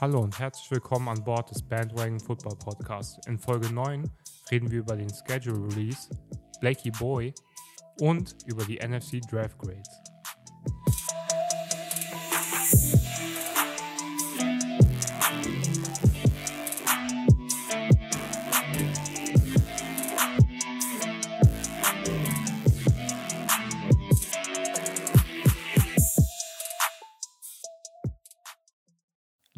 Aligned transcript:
Hallo 0.00 0.20
und 0.20 0.38
herzlich 0.38 0.70
willkommen 0.70 1.08
an 1.08 1.24
Bord 1.24 1.50
des 1.50 1.60
Bandwagon 1.60 2.20
Football 2.20 2.56
Podcast. 2.56 3.18
In 3.26 3.36
Folge 3.36 3.74
9 3.74 4.08
reden 4.48 4.70
wir 4.70 4.78
über 4.78 4.94
den 4.94 5.08
Schedule 5.12 5.66
Release, 5.74 6.08
Blakey 6.60 6.92
Boy 6.92 7.34
und 7.98 8.36
über 8.46 8.64
die 8.64 8.78
NFC 8.78 9.20
Draft 9.28 9.58
Grades. 9.58 10.07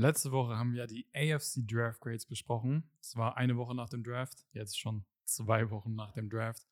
Letzte 0.01 0.33
Woche 0.33 0.57
haben 0.57 0.73
wir 0.73 0.87
die 0.87 1.07
AFC 1.15 1.61
Draft 1.69 2.01
Grades 2.01 2.25
besprochen. 2.25 2.89
Es 3.03 3.17
war 3.17 3.37
eine 3.37 3.59
Woche 3.59 3.75
nach 3.75 3.91
dem 3.91 4.03
Draft, 4.03 4.47
jetzt 4.53 4.81
schon 4.81 5.05
zwei 5.27 5.71
Wochen 5.71 5.95
nach 5.95 6.13
dem 6.13 6.31
Draft. 6.31 6.67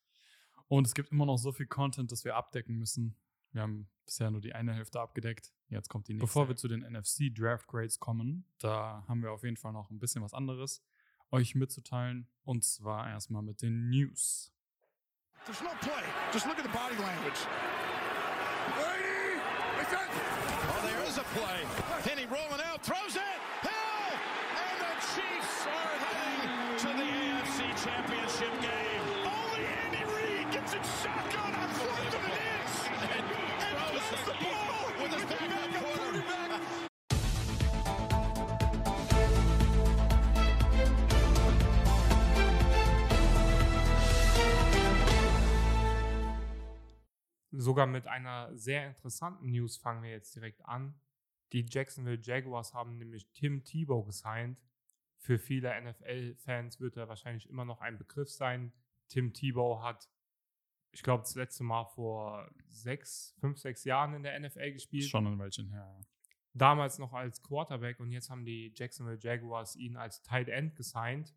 Und 0.66 0.86
es 0.86 0.94
gibt 0.94 1.12
immer 1.12 1.26
noch 1.26 1.36
so 1.36 1.52
viel 1.52 1.66
Content, 1.66 2.10
das 2.10 2.24
wir 2.24 2.36
abdecken 2.36 2.78
müssen. 2.78 3.18
Wir 3.52 3.60
haben 3.60 3.86
bisher 4.06 4.30
nur 4.30 4.40
die 4.40 4.54
eine 4.54 4.72
Hälfte 4.72 4.98
abgedeckt. 4.98 5.52
Jetzt 5.68 5.90
kommt 5.90 6.08
die 6.08 6.14
nächste. 6.14 6.24
Bevor 6.24 6.48
wir 6.48 6.56
zu 6.56 6.68
den 6.68 6.80
NFC 6.80 7.28
Draft 7.34 7.66
Grades 7.66 8.00
kommen, 8.00 8.46
da 8.60 9.04
haben 9.06 9.22
wir 9.22 9.30
auf 9.30 9.44
jeden 9.44 9.58
Fall 9.58 9.74
noch 9.74 9.90
ein 9.90 9.98
bisschen 9.98 10.22
was 10.22 10.32
anderes 10.32 10.82
euch 11.30 11.54
mitzuteilen. 11.54 12.28
Und 12.44 12.64
zwar 12.64 13.10
erstmal 13.10 13.42
mit 13.42 13.60
den 13.60 13.90
News. 13.90 14.54
There's 15.44 15.60
no 15.60 15.68
play. 15.82 16.02
Just 16.32 16.46
look 16.46 16.56
at 16.56 16.64
the 16.64 16.70
body 16.70 16.96
language. 16.96 17.46
Oh, 20.70 20.80
there 20.82 21.02
is 21.06 21.18
a 21.18 21.24
play. 21.34 21.64
Kenny 22.04 22.26
rolling 22.26 22.60
out, 22.64 22.82
Sogar 47.50 47.86
mit 47.86 48.06
einer 48.06 48.56
sehr 48.56 48.86
interessanten 48.86 49.50
News 49.50 49.76
fangen 49.76 50.02
wir 50.02 50.10
jetzt 50.10 50.34
direkt 50.34 50.64
an. 50.64 50.94
Die 51.52 51.66
Jacksonville 51.68 52.20
Jaguars 52.20 52.72
haben 52.72 52.98
nämlich 52.98 53.30
Tim 53.32 53.64
Tebow 53.64 54.04
gesigned. 54.04 54.58
Für 55.18 55.38
viele 55.38 55.72
NFL-Fans 55.82 56.80
wird 56.80 56.96
er 56.96 57.08
wahrscheinlich 57.08 57.48
immer 57.48 57.64
noch 57.64 57.80
ein 57.80 57.98
Begriff 57.98 58.30
sein. 58.30 58.72
Tim 59.08 59.32
Tebow 59.32 59.82
hat, 59.82 60.08
ich 60.92 61.02
glaube, 61.02 61.22
das 61.22 61.34
letzte 61.34 61.64
Mal 61.64 61.84
vor 61.84 62.50
sechs, 62.68 63.34
fünf, 63.40 63.58
sechs 63.58 63.84
Jahren 63.84 64.14
in 64.14 64.22
der 64.22 64.38
NFL 64.38 64.72
gespielt. 64.72 65.04
Schon 65.04 65.26
ein 65.26 65.38
Weilchen 65.38 65.70
her. 65.70 65.94
Ja. 65.98 66.06
Damals 66.54 66.98
noch 66.98 67.12
als 67.12 67.42
Quarterback 67.42 68.00
und 68.00 68.10
jetzt 68.10 68.30
haben 68.30 68.44
die 68.44 68.72
Jacksonville 68.74 69.18
Jaguars 69.20 69.76
ihn 69.76 69.96
als 69.96 70.22
Tight 70.22 70.48
End 70.48 70.74
gesigned. 70.74 71.34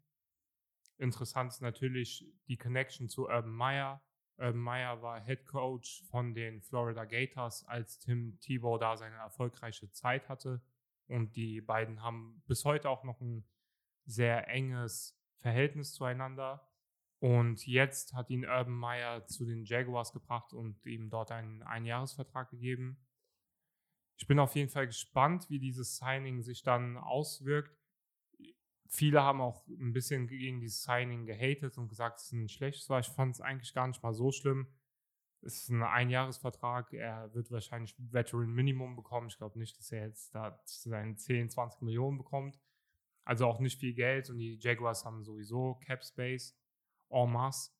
Interessant 0.97 1.51
ist 1.51 1.61
natürlich 1.61 2.25
die 2.47 2.57
Connection 2.57 3.09
zu 3.09 3.27
Urban 3.27 3.51
Meyer. 3.51 4.01
Urban 4.37 4.61
Meyer 4.61 5.01
war 5.01 5.23
Head 5.23 5.45
Coach 5.45 6.03
von 6.09 6.33
den 6.33 6.61
Florida 6.61 7.05
Gators, 7.05 7.63
als 7.67 7.99
Tim 7.99 8.39
Tebow 8.39 8.77
da 8.77 8.97
seine 8.97 9.15
erfolgreiche 9.15 9.91
Zeit 9.91 10.29
hatte. 10.29 10.61
Und 11.07 11.35
die 11.35 11.61
beiden 11.61 12.01
haben 12.01 12.41
bis 12.47 12.65
heute 12.65 12.89
auch 12.89 13.03
noch 13.03 13.19
ein 13.21 13.43
sehr 14.05 14.47
enges 14.47 15.19
Verhältnis 15.39 15.93
zueinander. 15.93 16.67
Und 17.21 17.67
jetzt 17.67 18.15
hat 18.15 18.31
ihn 18.31 18.45
Urban 18.45 18.73
Meyer 18.73 19.27
zu 19.27 19.45
den 19.45 19.63
Jaguars 19.63 20.11
gebracht 20.11 20.53
und 20.53 20.83
ihm 20.87 21.11
dort 21.11 21.31
einen 21.31 21.61
Einjahresvertrag 21.61 22.49
gegeben. 22.49 22.97
Ich 24.17 24.25
bin 24.25 24.39
auf 24.39 24.55
jeden 24.55 24.69
Fall 24.69 24.87
gespannt, 24.87 25.47
wie 25.47 25.59
dieses 25.59 25.97
Signing 25.97 26.41
sich 26.41 26.63
dann 26.63 26.97
auswirkt. 26.97 27.77
Viele 28.87 29.21
haben 29.21 29.39
auch 29.39 29.67
ein 29.67 29.93
bisschen 29.93 30.25
gegen 30.25 30.61
dieses 30.61 30.81
Signing 30.81 31.27
gehatet 31.27 31.77
und 31.77 31.89
gesagt, 31.89 32.19
es 32.19 32.25
ist 32.25 32.31
ein 32.31 32.49
schlechtes 32.49 32.89
war. 32.89 32.99
Ich 32.99 33.09
fand 33.09 33.35
es 33.35 33.41
eigentlich 33.41 33.75
gar 33.75 33.87
nicht 33.87 34.01
mal 34.01 34.13
so 34.13 34.31
schlimm. 34.31 34.73
Es 35.41 35.57
ist 35.57 35.69
ein 35.69 35.83
Einjahresvertrag. 35.83 36.91
Er 36.91 37.31
wird 37.35 37.51
wahrscheinlich 37.51 37.93
Veteran 37.99 38.51
Minimum 38.51 38.95
bekommen. 38.95 39.27
Ich 39.27 39.37
glaube 39.37 39.59
nicht, 39.59 39.77
dass 39.77 39.91
er 39.91 40.07
jetzt 40.07 40.33
da 40.33 40.59
seine 40.65 41.17
10, 41.17 41.51
20 41.51 41.83
Millionen 41.83 42.17
bekommt. 42.17 42.59
Also 43.25 43.45
auch 43.45 43.59
nicht 43.59 43.79
viel 43.79 43.93
Geld. 43.93 44.31
Und 44.31 44.39
die 44.39 44.57
Jaguars 44.59 45.05
haben 45.05 45.23
sowieso 45.23 45.75
Cap 45.85 46.03
Space 46.03 46.57
en 47.11 47.31
masse. 47.31 47.71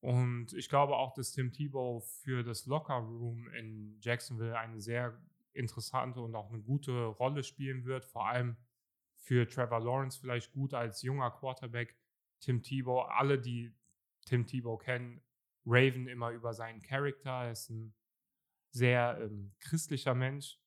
Und 0.00 0.52
ich 0.52 0.68
glaube 0.68 0.96
auch, 0.96 1.14
dass 1.14 1.32
Tim 1.32 1.52
Tebow 1.52 2.00
für 2.00 2.44
das 2.44 2.66
Locker 2.66 2.94
Room 2.94 3.48
in 3.54 3.98
Jacksonville 4.00 4.58
eine 4.58 4.80
sehr 4.80 5.20
interessante 5.52 6.20
und 6.20 6.34
auch 6.34 6.50
eine 6.50 6.62
gute 6.62 7.06
Rolle 7.06 7.42
spielen 7.42 7.84
wird. 7.84 8.04
Vor 8.04 8.28
allem 8.28 8.56
für 9.16 9.48
Trevor 9.48 9.80
Lawrence 9.80 10.20
vielleicht 10.20 10.52
gut 10.52 10.74
als 10.74 11.02
junger 11.02 11.30
Quarterback. 11.30 11.96
Tim 12.40 12.62
Tebow, 12.62 13.00
alle, 13.00 13.40
die 13.40 13.74
Tim 14.26 14.46
Tebow 14.46 14.76
kennen, 14.76 15.22
raven 15.64 16.06
immer 16.06 16.30
über 16.30 16.52
seinen 16.52 16.82
Charakter. 16.82 17.44
Er 17.44 17.52
ist 17.52 17.70
ein 17.70 17.94
sehr 18.70 19.18
ähm, 19.20 19.54
christlicher 19.58 20.14
Mensch, 20.14 20.60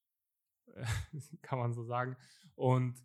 kann 1.41 1.59
man 1.59 1.74
so 1.74 1.84
sagen. 1.84 2.18
Und 2.56 3.00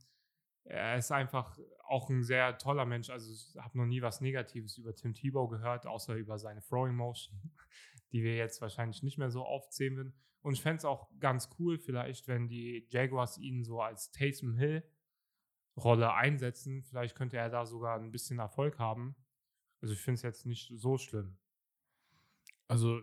er 0.64 0.96
ist 0.96 1.12
einfach 1.12 1.58
auch 1.86 2.08
ein 2.08 2.22
sehr 2.22 2.56
toller 2.58 2.86
Mensch. 2.86 3.10
Also 3.10 3.30
ich 3.30 3.56
habe 3.62 3.78
noch 3.78 3.86
nie 3.86 4.02
was 4.02 4.20
Negatives 4.20 4.78
über 4.78 4.94
Tim 4.94 5.14
Tebow 5.14 5.48
gehört, 5.48 5.86
außer 5.86 6.14
über 6.14 6.38
seine 6.38 6.62
Throwing 6.62 6.94
Motion, 6.94 7.38
die 8.12 8.22
wir 8.22 8.36
jetzt 8.36 8.60
wahrscheinlich 8.60 9.02
nicht 9.02 9.18
mehr 9.18 9.30
so 9.30 9.44
oft 9.44 9.72
sehen 9.72 9.96
werden. 9.96 10.14
Und 10.40 10.54
ich 10.54 10.62
fände 10.62 10.78
es 10.78 10.84
auch 10.84 11.08
ganz 11.20 11.48
cool, 11.58 11.78
vielleicht, 11.78 12.28
wenn 12.28 12.48
die 12.48 12.86
Jaguars 12.90 13.38
ihn 13.38 13.64
so 13.64 13.80
als 13.80 14.10
Taysom 14.10 14.56
Hill 14.56 14.82
Rolle 15.76 16.12
einsetzen. 16.14 16.82
Vielleicht 16.82 17.16
könnte 17.16 17.36
er 17.36 17.50
da 17.50 17.66
sogar 17.66 17.98
ein 17.98 18.12
bisschen 18.12 18.38
Erfolg 18.38 18.78
haben. 18.78 19.16
Also 19.80 19.94
ich 19.94 20.00
finde 20.00 20.16
es 20.16 20.22
jetzt 20.22 20.46
nicht 20.46 20.72
so 20.74 20.98
schlimm. 20.98 21.36
Also 22.68 23.00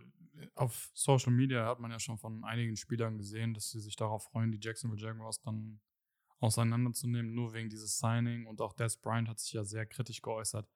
auf 0.55 0.89
Social 0.93 1.33
Media 1.33 1.65
hat 1.65 1.79
man 1.79 1.91
ja 1.91 1.99
schon 1.99 2.17
von 2.17 2.43
einigen 2.43 2.75
Spielern 2.75 3.17
gesehen, 3.17 3.53
dass 3.53 3.69
sie 3.69 3.79
sich 3.79 3.95
darauf 3.95 4.23
freuen, 4.23 4.51
die 4.51 4.59
Jacksonville 4.61 5.01
Jaguars 5.01 5.41
dann 5.41 5.81
auseinanderzunehmen, 6.41 7.33
nur 7.33 7.53
wegen 7.53 7.69
dieses 7.69 7.97
Signing. 7.97 8.45
Und 8.47 8.61
auch 8.61 8.73
Des 8.73 8.97
Bryant 8.97 9.29
hat 9.29 9.39
sich 9.39 9.53
ja 9.53 9.63
sehr 9.63 9.85
kritisch 9.85 10.21
geäußert. 10.21 10.67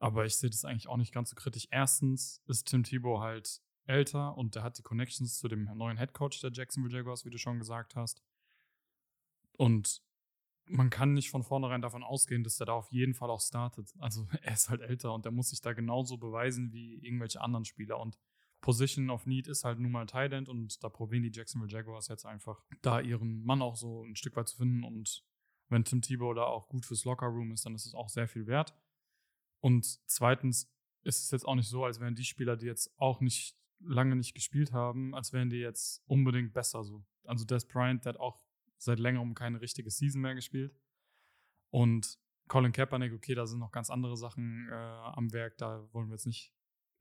Aber 0.00 0.24
ich 0.24 0.36
sehe 0.36 0.50
das 0.50 0.64
eigentlich 0.64 0.88
auch 0.88 0.96
nicht 0.96 1.12
ganz 1.12 1.30
so 1.30 1.36
kritisch. 1.36 1.68
Erstens 1.70 2.42
ist 2.46 2.68
Tim 2.68 2.84
Tebow 2.84 3.20
halt 3.20 3.60
älter 3.84 4.36
und 4.36 4.54
der 4.54 4.62
hat 4.62 4.78
die 4.78 4.82
Connections 4.82 5.38
zu 5.38 5.48
dem 5.48 5.64
neuen 5.76 5.98
Head 5.98 6.12
Coach 6.12 6.40
der 6.40 6.52
Jacksonville 6.52 6.94
Jaguars, 6.94 7.24
wie 7.24 7.30
du 7.30 7.38
schon 7.38 7.58
gesagt 7.58 7.96
hast. 7.96 8.22
Und 9.56 10.02
man 10.66 10.90
kann 10.90 11.14
nicht 11.14 11.30
von 11.30 11.42
vornherein 11.42 11.82
davon 11.82 12.04
ausgehen, 12.04 12.44
dass 12.44 12.56
der 12.56 12.66
da 12.66 12.74
auf 12.74 12.90
jeden 12.92 13.14
Fall 13.14 13.30
auch 13.30 13.40
startet. 13.40 13.92
Also 13.98 14.26
er 14.42 14.54
ist 14.54 14.68
halt 14.70 14.80
älter 14.80 15.12
und 15.12 15.24
der 15.24 15.32
muss 15.32 15.50
sich 15.50 15.60
da 15.60 15.72
genauso 15.72 16.16
beweisen 16.16 16.72
wie 16.72 16.96
irgendwelche 16.96 17.40
anderen 17.40 17.64
Spieler. 17.64 17.98
Und 17.98 18.18
Position 18.60 19.10
of 19.10 19.26
Need 19.26 19.46
ist 19.48 19.64
halt 19.64 19.78
nun 19.78 19.92
mal 19.92 20.06
Thailand 20.06 20.48
und 20.48 20.82
da 20.82 20.88
probieren 20.88 21.22
die 21.22 21.32
Jacksonville 21.32 21.70
Jaguars 21.70 22.08
jetzt 22.08 22.26
einfach, 22.26 22.64
da 22.82 23.00
ihren 23.00 23.44
Mann 23.44 23.62
auch 23.62 23.76
so 23.76 24.04
ein 24.04 24.16
Stück 24.16 24.36
weit 24.36 24.48
zu 24.48 24.56
finden. 24.56 24.84
Und 24.84 25.24
wenn 25.68 25.84
Tim 25.84 26.02
Tebow 26.02 26.34
da 26.34 26.44
auch 26.44 26.68
gut 26.68 26.84
fürs 26.84 27.04
Lockerroom 27.04 27.52
ist, 27.52 27.66
dann 27.66 27.74
ist 27.74 27.86
es 27.86 27.94
auch 27.94 28.08
sehr 28.08 28.28
viel 28.28 28.46
wert. 28.46 28.74
Und 29.60 29.84
zweitens 30.08 30.72
ist 31.02 31.22
es 31.24 31.30
jetzt 31.30 31.46
auch 31.46 31.54
nicht 31.54 31.68
so, 31.68 31.84
als 31.84 32.00
wären 32.00 32.14
die 32.14 32.24
Spieler, 32.24 32.56
die 32.56 32.66
jetzt 32.66 32.92
auch 32.98 33.20
nicht 33.20 33.56
lange 33.80 34.16
nicht 34.16 34.34
gespielt 34.34 34.72
haben, 34.72 35.14
als 35.14 35.32
wären 35.32 35.50
die 35.50 35.58
jetzt 35.58 36.02
unbedingt 36.06 36.52
besser 36.52 36.84
so. 36.84 37.04
Also 37.24 37.44
Des 37.44 37.66
Bryant, 37.66 38.04
der 38.04 38.14
hat 38.14 38.20
auch 38.20 38.40
seit 38.76 38.98
längerem 38.98 39.34
keine 39.34 39.60
richtige 39.60 39.90
Season 39.90 40.20
mehr 40.20 40.34
gespielt. 40.34 40.74
Und 41.70 42.18
Colin 42.48 42.72
Kaepernick, 42.72 43.12
okay, 43.12 43.34
da 43.34 43.46
sind 43.46 43.58
noch 43.58 43.72
ganz 43.72 43.90
andere 43.90 44.16
Sachen 44.16 44.68
äh, 44.70 44.74
am 44.74 45.32
Werk, 45.32 45.58
da 45.58 45.86
wollen 45.92 46.08
wir 46.08 46.14
jetzt 46.14 46.26
nicht 46.26 46.54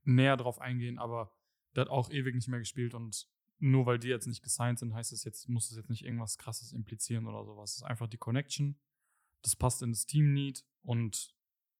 näher 0.04 0.38
drauf 0.38 0.60
eingehen, 0.60 1.00
aber 1.00 1.34
der 1.76 1.82
hat 1.82 1.90
auch 1.90 2.10
ewig 2.10 2.36
nicht 2.36 2.48
mehr 2.48 2.60
gespielt 2.60 2.94
und 2.94 3.28
nur 3.60 3.86
weil 3.86 4.00
die 4.00 4.10
jetzt 4.10 4.28
nicht 4.28 4.44
gesigned 4.44 4.80
sind, 4.80 4.94
heißt 4.94 5.12
es 5.12 5.24
jetzt, 5.24 5.50
muss 5.50 5.72
es 5.72 5.78
jetzt 5.78 5.90
nicht 5.90 6.06
irgendwas 6.06 6.38
krasses 6.38 6.74
implizieren 6.74 7.26
oder 7.26 7.44
sowas. 7.44 7.72
Es 7.72 7.78
ist 7.78 7.84
einfach 7.84 8.08
die 8.08 8.18
Connection. 8.18 8.78
Das 9.42 9.56
passt 9.56 9.82
in 9.82 9.92
das 9.92 10.06
Team-Need 10.06 10.64
und 10.84 11.36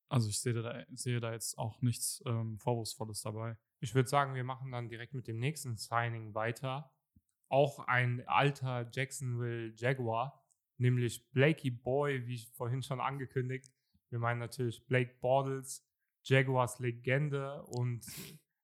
also 0.08 0.28
ich 0.28 0.40
sehe 0.40 0.54
da, 0.54 0.84
sehe 0.92 1.20
da 1.20 1.32
jetzt 1.32 1.58
auch 1.58 1.80
nichts 1.82 2.22
ähm, 2.26 2.58
Vorwurfsvolles 2.58 3.20
dabei. 3.22 3.56
Ich 3.80 3.94
würde 3.94 4.08
sagen, 4.08 4.34
wir 4.34 4.44
machen 4.44 4.72
dann 4.72 4.88
direkt 4.88 5.14
mit 5.14 5.28
dem 5.28 5.38
nächsten 5.38 5.76
Signing 5.76 6.34
weiter 6.34 6.90
auch 7.48 7.80
ein 7.80 8.26
alter 8.26 8.88
Jacksonville 8.92 9.72
Jaguar, 9.76 10.44
nämlich 10.76 11.30
Blakey 11.30 11.70
Boy, 11.70 12.26
wie 12.26 12.38
vorhin 12.52 12.82
schon 12.82 13.00
angekündigt. 13.00 13.72
Wir 14.10 14.18
meinen 14.18 14.38
natürlich 14.38 14.86
Blake 14.86 15.16
Bortles, 15.20 15.86
Jaguars 16.24 16.78
Legende 16.78 17.62
und 17.64 18.06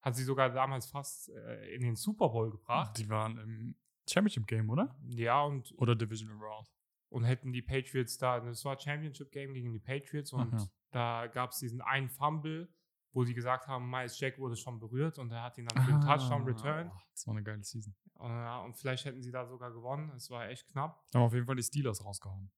hat 0.05 0.15
sie 0.17 0.25
sogar 0.25 0.51
damals 0.51 0.87
fast 0.87 1.31
äh, 1.31 1.75
in 1.75 1.83
den 1.83 1.97
Super 1.97 2.29
Bowl 2.29 2.51
gebracht. 2.51 2.99
Die 2.99 3.09
waren 3.09 3.39
im 3.39 3.75
Championship 4.09 4.47
Game, 4.47 4.69
oder? 4.71 4.95
Ja, 5.07 5.43
und. 5.43 5.73
Oder 5.79 5.95
Divisional 5.97 6.37
Round. 6.37 6.71
und 7.09 7.25
hätten 7.25 7.53
die 7.53 7.63
Patriots 7.63 8.19
da, 8.19 8.41
das 8.41 8.65
war 8.65 8.79
Championship 8.79 9.31
Game 9.33 9.55
gegen 9.55 9.73
die 9.73 9.79
Patriots 9.79 10.33
und 10.33 10.53
Ach 10.55 10.61
ja. 10.61 10.67
da 10.91 11.27
gab 11.29 11.51
es 11.53 11.59
diesen 11.59 11.81
einen 11.81 12.09
Fumble, 12.11 12.69
wo 13.13 13.25
sie 13.25 13.33
gesagt 13.35 13.67
haben, 13.69 13.89
Miles 13.89 14.19
Jack 14.19 14.39
wurde 14.39 14.57
schon 14.57 14.79
berührt 14.81 15.19
und 15.19 15.31
er 15.31 15.43
hat 15.45 15.57
ihn 15.57 15.67
dann 15.67 15.85
für 15.85 15.93
den 15.93 16.01
Touchdown 16.01 16.43
returned. 16.45 16.91
Ah, 16.93 17.03
Das 17.13 17.27
war 17.27 17.35
eine 17.35 17.45
geile 17.45 17.63
Season. 17.63 17.95
Äh, 18.19 18.59
und 18.65 18.75
vielleicht 18.77 19.05
hätten 19.05 19.23
sie 19.23 19.31
da 19.31 19.47
sogar 19.47 19.73
gewonnen. 19.73 20.11
Es 20.17 20.29
war 20.31 20.49
echt 20.49 20.67
knapp. 20.69 21.03
Haben 21.15 21.23
auf 21.23 21.33
jeden 21.33 21.47
Fall 21.47 21.57
die 21.57 21.63
Steelers 21.63 22.05
rausgehauen. 22.05 22.51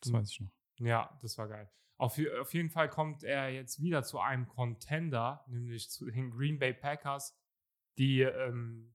Das 0.00 0.10
Mhm. 0.10 0.16
weiß 0.16 0.30
ich 0.30 0.40
noch. 0.40 0.50
Ja, 0.78 1.18
das 1.22 1.36
war 1.38 1.46
geil. 1.48 1.70
Auf, 2.02 2.18
auf 2.40 2.52
jeden 2.52 2.68
Fall 2.68 2.88
kommt 2.88 3.22
er 3.22 3.50
jetzt 3.50 3.80
wieder 3.80 4.02
zu 4.02 4.18
einem 4.18 4.48
Contender, 4.48 5.44
nämlich 5.46 5.88
zu 5.88 6.10
den 6.10 6.32
Green 6.32 6.58
Bay 6.58 6.74
Packers, 6.74 7.40
die, 7.96 8.22
ähm, 8.22 8.92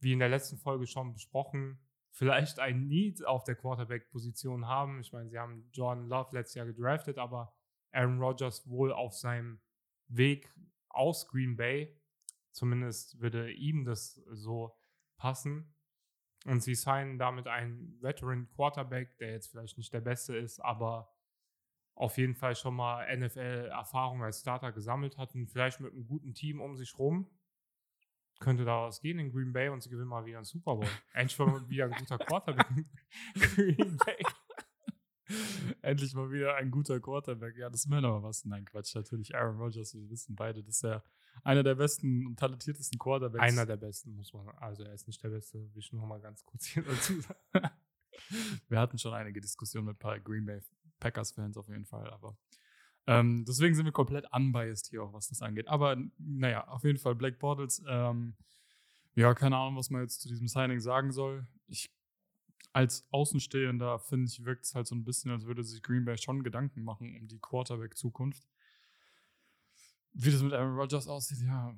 wie 0.00 0.12
in 0.12 0.18
der 0.18 0.30
letzten 0.30 0.58
Folge 0.58 0.88
schon 0.88 1.12
besprochen, 1.12 1.78
vielleicht 2.10 2.58
ein 2.58 2.88
Need 2.88 3.24
auf 3.24 3.44
der 3.44 3.54
Quarterback-Position 3.54 4.66
haben. 4.66 4.98
Ich 4.98 5.12
meine, 5.12 5.30
sie 5.30 5.38
haben 5.38 5.70
Jordan 5.72 6.08
Love 6.08 6.34
letztes 6.34 6.56
Jahr 6.56 6.66
gedraftet, 6.66 7.18
aber 7.18 7.54
Aaron 7.92 8.18
Rodgers 8.18 8.68
wohl 8.68 8.92
auf 8.92 9.14
seinem 9.14 9.60
Weg 10.08 10.52
aus 10.88 11.28
Green 11.28 11.56
Bay. 11.56 12.02
Zumindest 12.50 13.20
würde 13.20 13.52
ihm 13.52 13.84
das 13.84 14.20
so 14.28 14.76
passen. 15.18 15.72
Und 16.46 16.64
sie 16.64 16.74
signen 16.74 17.16
damit 17.16 17.46
einen 17.46 17.96
Veteran 18.02 18.48
Quarterback, 18.48 19.16
der 19.18 19.34
jetzt 19.34 19.52
vielleicht 19.52 19.78
nicht 19.78 19.92
der 19.92 20.00
beste 20.00 20.36
ist, 20.36 20.58
aber 20.58 21.14
auf 22.00 22.16
jeden 22.16 22.34
Fall 22.34 22.56
schon 22.56 22.74
mal 22.74 23.06
NFL-Erfahrung 23.14 24.22
als 24.22 24.40
Starter 24.40 24.72
gesammelt 24.72 25.18
hat 25.18 25.34
und 25.34 25.48
vielleicht 25.48 25.80
mit 25.80 25.92
einem 25.92 26.06
guten 26.06 26.32
Team 26.32 26.60
um 26.60 26.74
sich 26.76 26.98
rum 26.98 27.28
könnte 28.38 28.64
da 28.64 28.86
was 28.86 29.02
gehen 29.02 29.18
in 29.18 29.30
Green 29.30 29.52
Bay 29.52 29.68
und 29.68 29.82
sie 29.82 29.90
gewinnen 29.90 30.08
mal 30.08 30.24
wieder 30.24 30.38
einen 30.38 30.46
Super 30.46 30.76
Bowl. 30.76 30.88
Endlich 31.12 31.38
mal 31.38 31.68
wieder 31.68 31.84
ein 31.84 31.90
guter 31.90 32.16
Quarterback 32.16 32.86
Green 33.34 33.98
Bay. 33.98 34.16
Endlich 35.82 36.14
mal 36.14 36.30
wieder 36.32 36.56
ein 36.56 36.70
guter 36.70 36.98
Quarterback. 37.00 37.58
Ja, 37.58 37.68
das 37.68 37.90
wäre 37.90 38.06
aber 38.06 38.22
was. 38.22 38.46
Nein, 38.46 38.64
Quatsch. 38.64 38.94
Natürlich 38.94 39.34
Aaron 39.34 39.58
Rodgers. 39.58 39.94
Wir 39.94 40.08
wissen 40.08 40.34
beide, 40.34 40.62
das 40.62 40.76
ist 40.76 40.82
ja 40.84 41.04
einer 41.44 41.62
der 41.62 41.74
besten 41.74 42.26
und 42.26 42.38
talentiertesten 42.38 42.98
Quarterbacks. 42.98 43.44
Einer 43.44 43.66
der 43.66 43.76
besten, 43.76 44.16
muss 44.16 44.32
man 44.32 44.48
Also 44.56 44.84
er 44.84 44.94
ist 44.94 45.06
nicht 45.06 45.22
der 45.22 45.28
beste, 45.28 45.58
will 45.58 45.78
ich 45.78 45.92
mal 45.92 46.18
ganz 46.18 46.42
kurz 46.46 46.64
hier 46.64 46.82
dazu 46.82 47.20
sagen. 47.20 47.38
Wir 48.68 48.78
hatten 48.78 48.98
schon 48.98 49.12
einige 49.12 49.40
Diskussionen 49.40 49.86
mit 49.88 49.96
ein 49.96 49.98
paar 49.98 50.18
Green 50.18 50.46
Bay 50.46 50.60
Packers-Fans 51.00 51.56
auf 51.56 51.68
jeden 51.68 51.86
Fall, 51.86 52.10
aber 52.10 52.36
ähm, 53.06 53.44
deswegen 53.44 53.74
sind 53.74 53.86
wir 53.86 53.92
komplett 53.92 54.26
unbiased 54.32 54.88
hier 54.88 55.02
auch, 55.02 55.12
was 55.12 55.28
das 55.28 55.42
angeht. 55.42 55.68
Aber 55.68 55.96
naja, 56.18 56.68
auf 56.68 56.84
jeden 56.84 56.98
Fall 56.98 57.14
Black 57.14 57.38
Bortles. 57.38 57.82
Ähm, 57.88 58.36
ja, 59.14 59.34
keine 59.34 59.56
Ahnung, 59.56 59.76
was 59.76 59.90
man 59.90 60.02
jetzt 60.02 60.20
zu 60.20 60.28
diesem 60.28 60.46
Signing 60.46 60.80
sagen 60.80 61.10
soll. 61.10 61.46
Ich 61.66 61.90
als 62.72 63.06
Außenstehender 63.10 63.98
finde 63.98 64.30
ich, 64.30 64.44
wirkt 64.44 64.64
es 64.64 64.74
halt 64.74 64.86
so 64.86 64.94
ein 64.94 65.04
bisschen, 65.04 65.30
als 65.32 65.44
würde 65.44 65.64
sich 65.64 65.82
Green 65.82 66.04
Bay 66.04 66.16
schon 66.18 66.44
Gedanken 66.44 66.84
machen 66.84 67.16
um 67.16 67.26
die 67.26 67.40
Quarterback-Zukunft. 67.40 68.46
Wie 70.12 70.30
das 70.30 70.42
mit 70.42 70.52
Aaron 70.52 70.76
Rodgers 70.76 71.08
aussieht, 71.08 71.38
ja, 71.40 71.74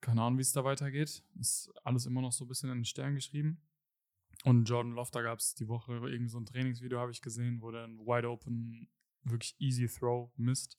keine 0.00 0.22
Ahnung, 0.22 0.38
wie 0.38 0.42
es 0.42 0.52
da 0.52 0.64
weitergeht. 0.64 1.24
Ist 1.40 1.72
alles 1.82 2.06
immer 2.06 2.20
noch 2.20 2.32
so 2.32 2.44
ein 2.44 2.48
bisschen 2.48 2.70
in 2.70 2.78
den 2.78 2.84
Stern 2.84 3.14
geschrieben. 3.14 3.60
Und 4.46 4.64
Jordan 4.68 4.94
da 4.94 5.22
gab 5.22 5.40
es 5.40 5.56
die 5.56 5.66
Woche 5.66 5.92
irgendwie 5.92 6.28
so 6.28 6.38
ein 6.38 6.46
Trainingsvideo, 6.46 7.00
habe 7.00 7.10
ich 7.10 7.20
gesehen, 7.20 7.60
wo 7.60 7.72
der 7.72 7.82
einen 7.82 7.98
Wide 7.98 8.30
Open, 8.30 8.88
wirklich 9.24 9.56
easy 9.58 9.88
Throw 9.88 10.30
misst. 10.36 10.78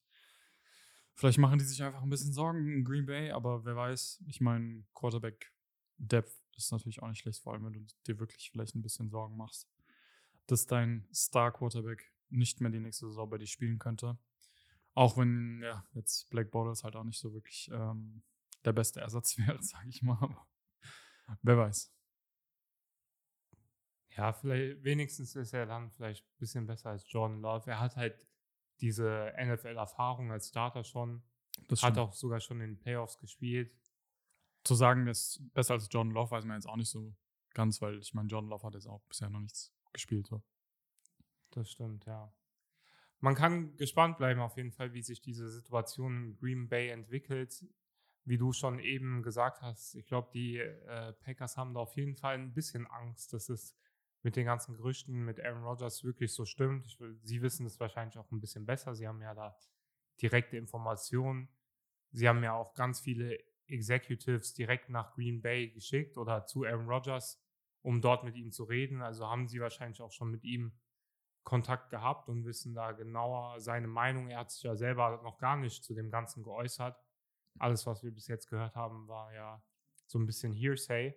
Vielleicht 1.16 1.38
machen 1.38 1.60
die 1.60 1.66
sich 1.66 1.84
einfach 1.84 2.02
ein 2.02 2.10
bisschen 2.10 2.32
Sorgen 2.32 2.66
in 2.72 2.86
Green 2.86 3.06
Bay, 3.06 3.30
aber 3.32 3.66
wer 3.66 3.76
weiß, 3.76 4.24
ich 4.26 4.40
meine, 4.40 4.86
Quarterback 4.94 5.52
Depth 5.98 6.32
ist 6.56 6.72
natürlich 6.72 7.04
auch 7.04 7.10
nicht 7.10 7.20
schlecht, 7.20 7.42
vor 7.42 7.52
allem 7.52 7.66
wenn 7.66 7.74
du 7.74 7.86
dir 8.08 8.18
wirklich 8.22 8.52
vielleicht 8.52 8.74
ein 8.74 8.82
bisschen 8.82 9.10
Sorgen 9.10 9.36
machst, 9.36 9.68
dass 10.46 10.66
dein 10.66 11.06
Star 11.14 11.52
Quarterback 11.52 12.14
nicht 12.30 12.62
mehr 12.62 12.72
die 12.72 12.80
nächste 12.80 13.08
Saison 13.08 13.30
bei 13.30 13.38
dir 13.38 13.48
spielen 13.48 13.80
könnte. 13.80 14.18
Auch 14.94 15.18
wenn, 15.18 15.62
ja, 15.62 15.84
jetzt 15.94 16.30
Black 16.30 16.52
Bortles 16.52 16.86
halt 16.86 16.96
auch 16.96 17.04
nicht 17.04 17.20
so 17.20 17.34
wirklich 17.34 17.70
ähm, 17.74 18.24
der 18.64 18.72
beste 18.72 19.02
Ersatz 19.02 19.38
wäre, 19.46 19.62
sage 19.62 19.90
ich 19.90 20.02
mal. 20.02 20.18
Aber 20.22 20.48
wer 21.42 21.58
weiß. 21.58 21.97
Ja, 24.18 24.34
vielleicht 24.34 24.84
wenigstens 24.84 25.36
ist 25.36 25.54
er 25.54 25.66
dann 25.68 25.92
vielleicht 25.92 26.26
ein 26.26 26.38
bisschen 26.40 26.66
besser 26.66 26.90
als 26.90 27.10
Jordan 27.12 27.40
Love. 27.42 27.70
Er 27.70 27.80
hat 27.80 27.96
halt 27.96 28.20
diese 28.82 29.32
NFL-Erfahrung 29.38 30.32
als 30.32 30.50
Starter 30.50 30.84
schon, 30.84 31.24
Das 31.68 31.84
hat 31.84 31.94
stimmt. 31.94 31.98
auch 32.00 32.14
sogar 32.14 32.40
schon 32.40 32.60
in 32.62 32.72
den 32.72 32.80
Playoffs 32.80 33.20
gespielt. 33.20 33.72
zu 34.64 34.76
sagen, 34.76 35.08
ist 35.08 35.42
besser 35.54 35.76
als 35.76 35.88
Jordan 35.90 36.12
Love, 36.14 36.32
weiß 36.32 36.44
man 36.46 36.58
jetzt 36.58 36.68
auch 36.68 36.76
nicht 36.76 36.90
so 36.90 37.16
ganz, 37.54 37.82
weil 37.82 38.00
ich 38.00 38.14
meine, 38.14 38.28
Jordan 38.28 38.50
Love 38.50 38.66
hat 38.68 38.74
jetzt 38.74 38.88
auch 38.88 39.02
bisher 39.08 39.30
noch 39.30 39.40
nichts 39.40 39.72
gespielt. 39.94 40.28
So. 40.28 40.44
Das 41.52 41.72
stimmt, 41.72 42.06
ja. 42.06 42.34
Man 43.20 43.34
kann 43.34 43.76
gespannt 43.78 44.18
bleiben 44.18 44.42
auf 44.42 44.58
jeden 44.58 44.72
Fall, 44.72 44.94
wie 44.94 45.02
sich 45.02 45.22
diese 45.22 45.50
Situation 45.50 46.16
in 46.18 46.36
Green 46.36 46.68
Bay 46.68 46.90
entwickelt. 46.90 47.66
Wie 48.26 48.38
du 48.38 48.52
schon 48.52 48.80
eben 48.80 49.24
gesagt 49.24 49.62
hast, 49.62 49.96
ich 49.96 50.06
glaube, 50.06 50.30
die 50.34 50.58
äh, 50.58 51.14
Packers 51.14 51.56
haben 51.56 51.74
da 51.74 51.80
auf 51.80 51.96
jeden 51.96 52.16
Fall 52.18 52.36
ein 52.36 52.54
bisschen 52.54 52.86
Angst, 52.88 53.32
dass 53.32 53.48
es 53.48 53.77
mit 54.28 54.36
den 54.36 54.46
ganzen 54.46 54.76
Gerüchten 54.76 55.24
mit 55.24 55.40
Aaron 55.40 55.64
Rodgers 55.64 56.04
wirklich 56.04 56.34
so 56.34 56.44
stimmt. 56.44 56.86
Ich, 56.86 57.00
sie 57.24 57.42
wissen 57.42 57.66
es 57.66 57.80
wahrscheinlich 57.80 58.18
auch 58.18 58.30
ein 58.30 58.42
bisschen 58.42 58.66
besser. 58.66 58.94
Sie 58.94 59.08
haben 59.08 59.22
ja 59.22 59.34
da 59.34 59.58
direkte 60.22 60.58
Informationen. 60.58 61.48
Sie 62.12 62.28
haben 62.28 62.44
ja 62.44 62.52
auch 62.52 62.74
ganz 62.74 63.00
viele 63.00 63.40
Executives 63.68 64.54
direkt 64.54 64.90
nach 64.90 65.14
Green 65.14 65.42
Bay 65.42 65.70
geschickt 65.70 66.18
oder 66.18 66.46
zu 66.46 66.66
Aaron 66.66 66.90
Rodgers, 66.90 67.42
um 67.84 68.02
dort 68.02 68.26
mit 68.26 68.36
ihm 68.36 68.52
zu 68.52 68.66
reden. 68.66 69.02
Also 69.02 69.28
haben 69.28 69.48
sie 69.48 69.62
wahrscheinlich 69.62 70.02
auch 70.02 70.12
schon 70.12 70.30
mit 70.30 70.44
ihm 70.44 70.78
Kontakt 71.46 71.90
gehabt 71.90 72.28
und 72.28 72.44
wissen 72.44 72.74
da 72.74 72.92
genauer 72.92 73.62
seine 73.62 73.88
Meinung. 73.88 74.28
Er 74.28 74.40
hat 74.40 74.52
sich 74.52 74.64
ja 74.64 74.76
selber 74.76 75.22
noch 75.24 75.38
gar 75.38 75.56
nicht 75.56 75.86
zu 75.86 75.94
dem 75.94 76.12
Ganzen 76.12 76.44
geäußert. 76.44 77.02
Alles, 77.60 77.86
was 77.86 78.04
wir 78.04 78.12
bis 78.12 78.28
jetzt 78.28 78.50
gehört 78.50 78.76
haben, 78.76 79.08
war 79.08 79.34
ja 79.34 79.64
so 80.06 80.20
ein 80.20 80.26
bisschen 80.26 80.52
Hearsay. 80.52 81.16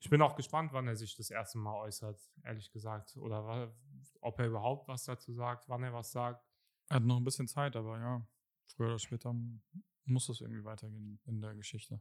Ich 0.00 0.08
bin 0.08 0.22
auch 0.22 0.34
gespannt, 0.34 0.72
wann 0.72 0.88
er 0.88 0.96
sich 0.96 1.14
das 1.14 1.30
erste 1.30 1.58
Mal 1.58 1.74
äußert, 1.74 2.18
ehrlich 2.42 2.72
gesagt. 2.72 3.16
Oder 3.18 3.74
ob 4.20 4.38
er 4.38 4.46
überhaupt 4.46 4.88
was 4.88 5.04
dazu 5.04 5.32
sagt, 5.34 5.68
wann 5.68 5.82
er 5.82 5.92
was 5.92 6.10
sagt. 6.10 6.42
Er 6.88 6.96
hat 6.96 7.04
noch 7.04 7.18
ein 7.18 7.24
bisschen 7.24 7.46
Zeit, 7.46 7.76
aber 7.76 7.98
ja, 7.98 8.26
früher 8.66 8.88
oder 8.88 8.98
später 8.98 9.34
muss 10.04 10.26
das 10.26 10.40
irgendwie 10.40 10.64
weitergehen 10.64 11.20
in 11.26 11.40
der 11.42 11.54
Geschichte. 11.54 12.00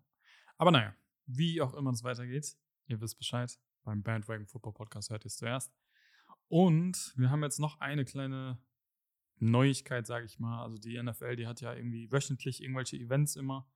Aber 0.57 0.71
naja, 0.71 0.95
wie 1.25 1.61
auch 1.61 1.73
immer 1.73 1.91
es 1.91 2.03
weitergeht, 2.03 2.57
ihr 2.87 3.01
wisst 3.01 3.17
Bescheid. 3.17 3.59
Beim 3.83 4.01
Bandwagon 4.01 4.47
Football 4.47 4.73
Podcast 4.73 5.09
hört 5.09 5.25
ihr 5.25 5.27
es 5.27 5.37
zuerst. 5.37 5.73
Und 6.47 7.13
wir 7.17 7.29
haben 7.29 7.43
jetzt 7.43 7.59
noch 7.59 7.79
eine 7.81 8.05
kleine 8.05 8.59
Neuigkeit, 9.37 10.07
sage 10.07 10.25
ich 10.25 10.39
mal. 10.39 10.63
Also 10.63 10.77
die 10.77 11.01
NFL, 11.01 11.35
die 11.35 11.47
hat 11.47 11.61
ja 11.61 11.73
irgendwie 11.73 12.11
wöchentlich 12.11 12.63
irgendwelche 12.63 12.97
Events 12.97 13.35
immer. 13.35 13.69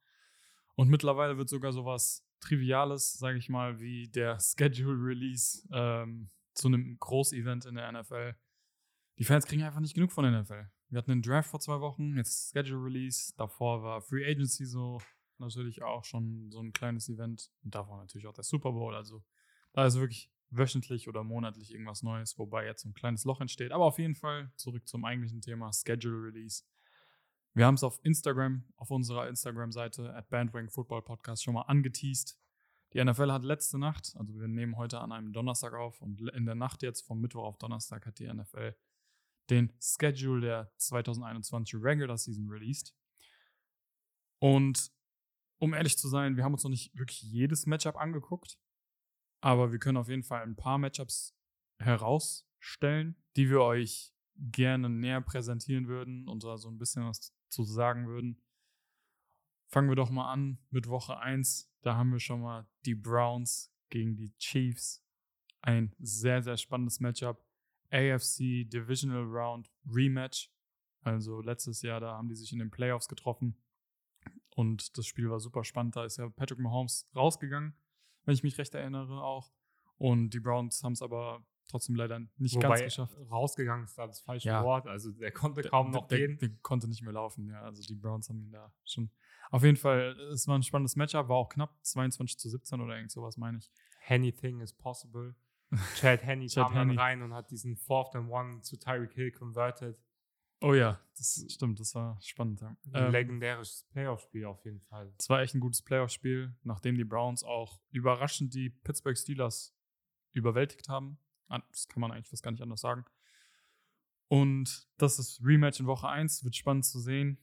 Und 0.75 0.89
mittlerweile 0.89 1.37
wird 1.37 1.49
sogar 1.49 1.71
sowas 1.71 2.25
Triviales, 2.43 3.13
sage 3.13 3.37
ich 3.37 3.49
mal, 3.49 3.79
wie 3.79 4.07
der 4.07 4.37
Schedule 4.39 5.03
Release 5.03 5.67
ähm, 5.71 6.29
zu 6.53 6.67
einem 6.67 6.97
Großevent 6.99 7.65
in 7.65 7.75
der 7.75 7.91
NFL. 7.91 8.35
Die 9.19 9.23
Fans 9.23 9.45
kriegen 9.45 9.63
einfach 9.63 9.79
nicht 9.79 9.95
genug 9.95 10.11
von 10.11 10.23
der 10.23 10.41
NFL. 10.41 10.69
Wir 10.89 10.97
hatten 10.97 11.11
den 11.11 11.21
Draft 11.21 11.49
vor 11.49 11.59
zwei 11.59 11.79
Wochen, 11.79 12.15
jetzt 12.17 12.51
Schedule 12.51 12.83
Release. 12.83 13.33
Davor 13.37 13.83
war 13.83 14.01
Free 14.01 14.29
Agency 14.29 14.65
so 14.65 14.99
natürlich 15.39 15.81
auch 15.81 16.03
schon 16.03 16.51
so 16.51 16.59
ein 16.59 16.73
kleines 16.73 17.09
Event. 17.09 17.51
Und 17.63 17.75
davor 17.75 17.97
natürlich 17.97 18.27
auch 18.27 18.33
der 18.33 18.43
Super 18.43 18.71
Bowl. 18.71 18.95
Also 18.95 19.23
da 19.73 19.85
ist 19.85 19.95
wirklich 19.95 20.31
wöchentlich 20.49 21.07
oder 21.07 21.23
monatlich 21.23 21.71
irgendwas 21.71 22.03
Neues, 22.03 22.37
wobei 22.37 22.65
jetzt 22.65 22.83
so 22.83 22.89
ein 22.89 22.93
kleines 22.93 23.25
Loch 23.25 23.41
entsteht. 23.41 23.71
Aber 23.71 23.85
auf 23.85 23.97
jeden 23.97 24.15
Fall 24.15 24.51
zurück 24.55 24.87
zum 24.87 25.05
eigentlichen 25.05 25.41
Thema 25.41 25.71
Schedule 25.73 26.27
Release. 26.27 26.63
Wir 27.55 27.67
haben 27.67 27.75
es 27.75 27.83
auf 27.83 27.99
Instagram, 28.03 28.63
auf 28.77 28.89
unserer 28.89 29.27
Instagram-Seite 29.27 30.13
at 30.15 30.29
Bandwagon 30.29 30.69
Football 30.69 31.03
Podcast 31.03 31.43
schon 31.43 31.53
mal 31.53 31.61
angeteased. 31.61 32.39
Die 32.93 33.03
NFL 33.03 33.31
hat 33.31 33.43
letzte 33.43 33.77
Nacht, 33.77 34.15
also 34.17 34.39
wir 34.39 34.47
nehmen 34.47 34.75
heute 34.75 34.99
an 34.99 35.11
einem 35.11 35.33
Donnerstag 35.33 35.73
auf 35.73 36.01
und 36.01 36.21
in 36.31 36.45
der 36.45 36.55
Nacht 36.55 36.81
jetzt 36.81 37.01
vom 37.01 37.21
Mittwoch 37.21 37.43
auf 37.43 37.57
Donnerstag 37.57 38.07
hat 38.07 38.17
die 38.17 38.31
NFL 38.31 38.75
den 39.49 39.71
Schedule 39.79 40.41
der 40.41 40.73
2021 40.77 41.75
Regular 41.75 42.17
Season 42.17 42.49
released. 42.49 42.95
Und 44.39 44.91
um 45.59 45.73
ehrlich 45.73 45.97
zu 45.97 46.07
sein, 46.07 46.35
wir 46.35 46.43
haben 46.43 46.53
uns 46.53 46.63
noch 46.63 46.71
nicht 46.71 46.97
wirklich 46.97 47.21
jedes 47.21 47.67
Matchup 47.67 47.97
angeguckt, 47.97 48.57
aber 49.41 49.71
wir 49.71 49.79
können 49.79 49.97
auf 49.97 50.09
jeden 50.09 50.23
Fall 50.23 50.41
ein 50.41 50.55
paar 50.55 50.79
Matchups 50.79 51.35
herausstellen, 51.77 53.15
die 53.35 53.49
wir 53.49 53.61
euch 53.61 54.11
gerne 54.35 54.89
näher 54.89 55.21
präsentieren 55.21 55.87
würden 55.87 56.27
und 56.27 56.43
da 56.43 56.57
so 56.57 56.69
ein 56.69 56.79
bisschen 56.79 57.05
was 57.05 57.31
zu 57.53 57.63
sagen 57.63 58.07
würden. 58.07 58.41
Fangen 59.67 59.89
wir 59.89 59.95
doch 59.95 60.09
mal 60.09 60.31
an 60.31 60.59
mit 60.69 60.87
Woche 60.87 61.17
1. 61.17 61.71
Da 61.81 61.95
haben 61.95 62.11
wir 62.11 62.19
schon 62.19 62.41
mal 62.41 62.67
die 62.85 62.95
Browns 62.95 63.73
gegen 63.89 64.15
die 64.15 64.35
Chiefs. 64.37 65.03
Ein 65.61 65.95
sehr, 65.99 66.43
sehr 66.43 66.57
spannendes 66.57 66.99
Matchup. 66.99 67.45
AFC 67.89 68.67
Divisional 68.67 69.23
Round 69.23 69.71
Rematch. 69.85 70.51
Also 71.01 71.41
letztes 71.41 71.81
Jahr, 71.81 71.99
da 71.99 72.17
haben 72.17 72.27
die 72.27 72.35
sich 72.35 72.51
in 72.51 72.59
den 72.59 72.71
Playoffs 72.71 73.07
getroffen. 73.07 73.55
Und 74.55 74.97
das 74.97 75.05
Spiel 75.05 75.29
war 75.29 75.39
super 75.39 75.63
spannend. 75.63 75.95
Da 75.95 76.05
ist 76.05 76.17
ja 76.17 76.29
Patrick 76.29 76.59
Mahomes 76.59 77.09
rausgegangen, 77.15 77.75
wenn 78.25 78.33
ich 78.33 78.43
mich 78.43 78.57
recht 78.57 78.73
erinnere 78.73 79.21
auch. 79.21 79.51
Und 79.97 80.31
die 80.31 80.39
Browns 80.39 80.83
haben 80.83 80.93
es 80.93 81.01
aber 81.01 81.45
trotzdem 81.73 81.95
leider 81.95 82.19
nicht 82.37 82.55
Wobei 82.55 82.67
ganz 82.69 82.81
geschafft. 82.83 83.17
rausgegangen 83.31 83.85
ist 83.85 83.97
da 83.97 84.07
das 84.07 84.19
falsche 84.21 84.47
Ja. 84.49 84.63
Wort. 84.63 84.87
Also 84.87 85.11
der 85.11 85.31
konnte 85.31 85.61
Der- 85.63 85.71
kaum 85.71 85.91
der, 85.91 86.01
noch 86.01 86.07
der, 86.07 86.17
gehen. 86.19 86.37
Der 86.39 86.49
konnte 86.61 86.87
nicht 86.87 87.01
mehr 87.01 87.13
laufen, 87.13 87.47
ja. 87.47 87.61
Also 87.63 87.81
die 87.83 87.95
Browns 87.95 88.29
haben 88.29 88.41
ihn 88.41 88.51
da 88.51 88.71
schon. 88.85 89.09
Auf 89.51 89.63
jeden 89.63 89.77
Fall, 89.77 90.15
es 90.31 90.47
war 90.47 90.57
ein 90.57 90.63
spannendes 90.63 90.95
Matchup, 90.95 91.27
war 91.29 91.37
auch 91.37 91.49
knapp 91.49 91.75
22 91.83 92.37
zu 92.39 92.49
17 92.49 92.79
oder 92.81 92.95
irgend 92.95 93.11
sowas, 93.11 93.37
meine 93.37 93.57
ich. 93.57 93.71
Anything 94.07 94.59
is 94.61 94.71
possible. 94.73 95.35
Chad 95.95 96.23
Henney 96.23 96.47
Chad 96.47 96.65
kam 96.67 96.75
dann 96.75 96.89
Henne. 96.89 97.01
rein 97.01 97.21
und 97.23 97.33
hat 97.33 97.49
diesen 97.51 97.75
Fourth 97.75 98.15
and 98.15 98.29
One 98.29 98.61
zu 98.61 98.77
Tyreek 98.77 99.13
Hill 99.13 99.31
converted. 99.31 99.99
Oh 100.61 100.73
ja, 100.73 100.99
das 101.17 101.45
stimmt, 101.49 101.79
das 101.81 101.93
war 101.93 102.17
spannend. 102.21 102.61
Ja. 102.61 102.67
Ein 102.93 103.05
Ähm, 103.07 103.11
legendäres 103.11 103.85
Playoff-Spiel 103.91 104.45
auf 104.45 104.63
jeden 104.63 104.79
Fall. 104.81 105.13
Es 105.19 105.27
war 105.29 105.41
echt 105.41 105.53
ein 105.55 105.59
gutes 105.59 105.81
Playoff-Spiel, 105.81 106.55
nachdem 106.63 106.95
die 106.95 107.03
Browns 107.03 107.43
auch 107.43 107.81
überraschend 107.91 108.53
die 108.53 108.69
Pittsburgh 108.69 109.17
Steelers 109.17 109.75
überwältigt 110.31 110.87
haben. 110.89 111.17
An- 111.47 111.63
Das 111.69 111.87
kann 111.87 112.01
man 112.01 112.11
eigentlich 112.11 112.27
fast 112.27 112.43
gar 112.43 112.51
nicht 112.51 112.61
anders 112.61 112.81
sagen. 112.81 113.05
Und 114.27 114.87
das 114.97 115.19
ist 115.19 115.41
Rematch 115.43 115.79
in 115.79 115.85
Woche 115.85 116.07
1, 116.07 116.43
wird 116.43 116.55
spannend 116.55 116.85
zu 116.85 116.99
sehen, 116.99 117.37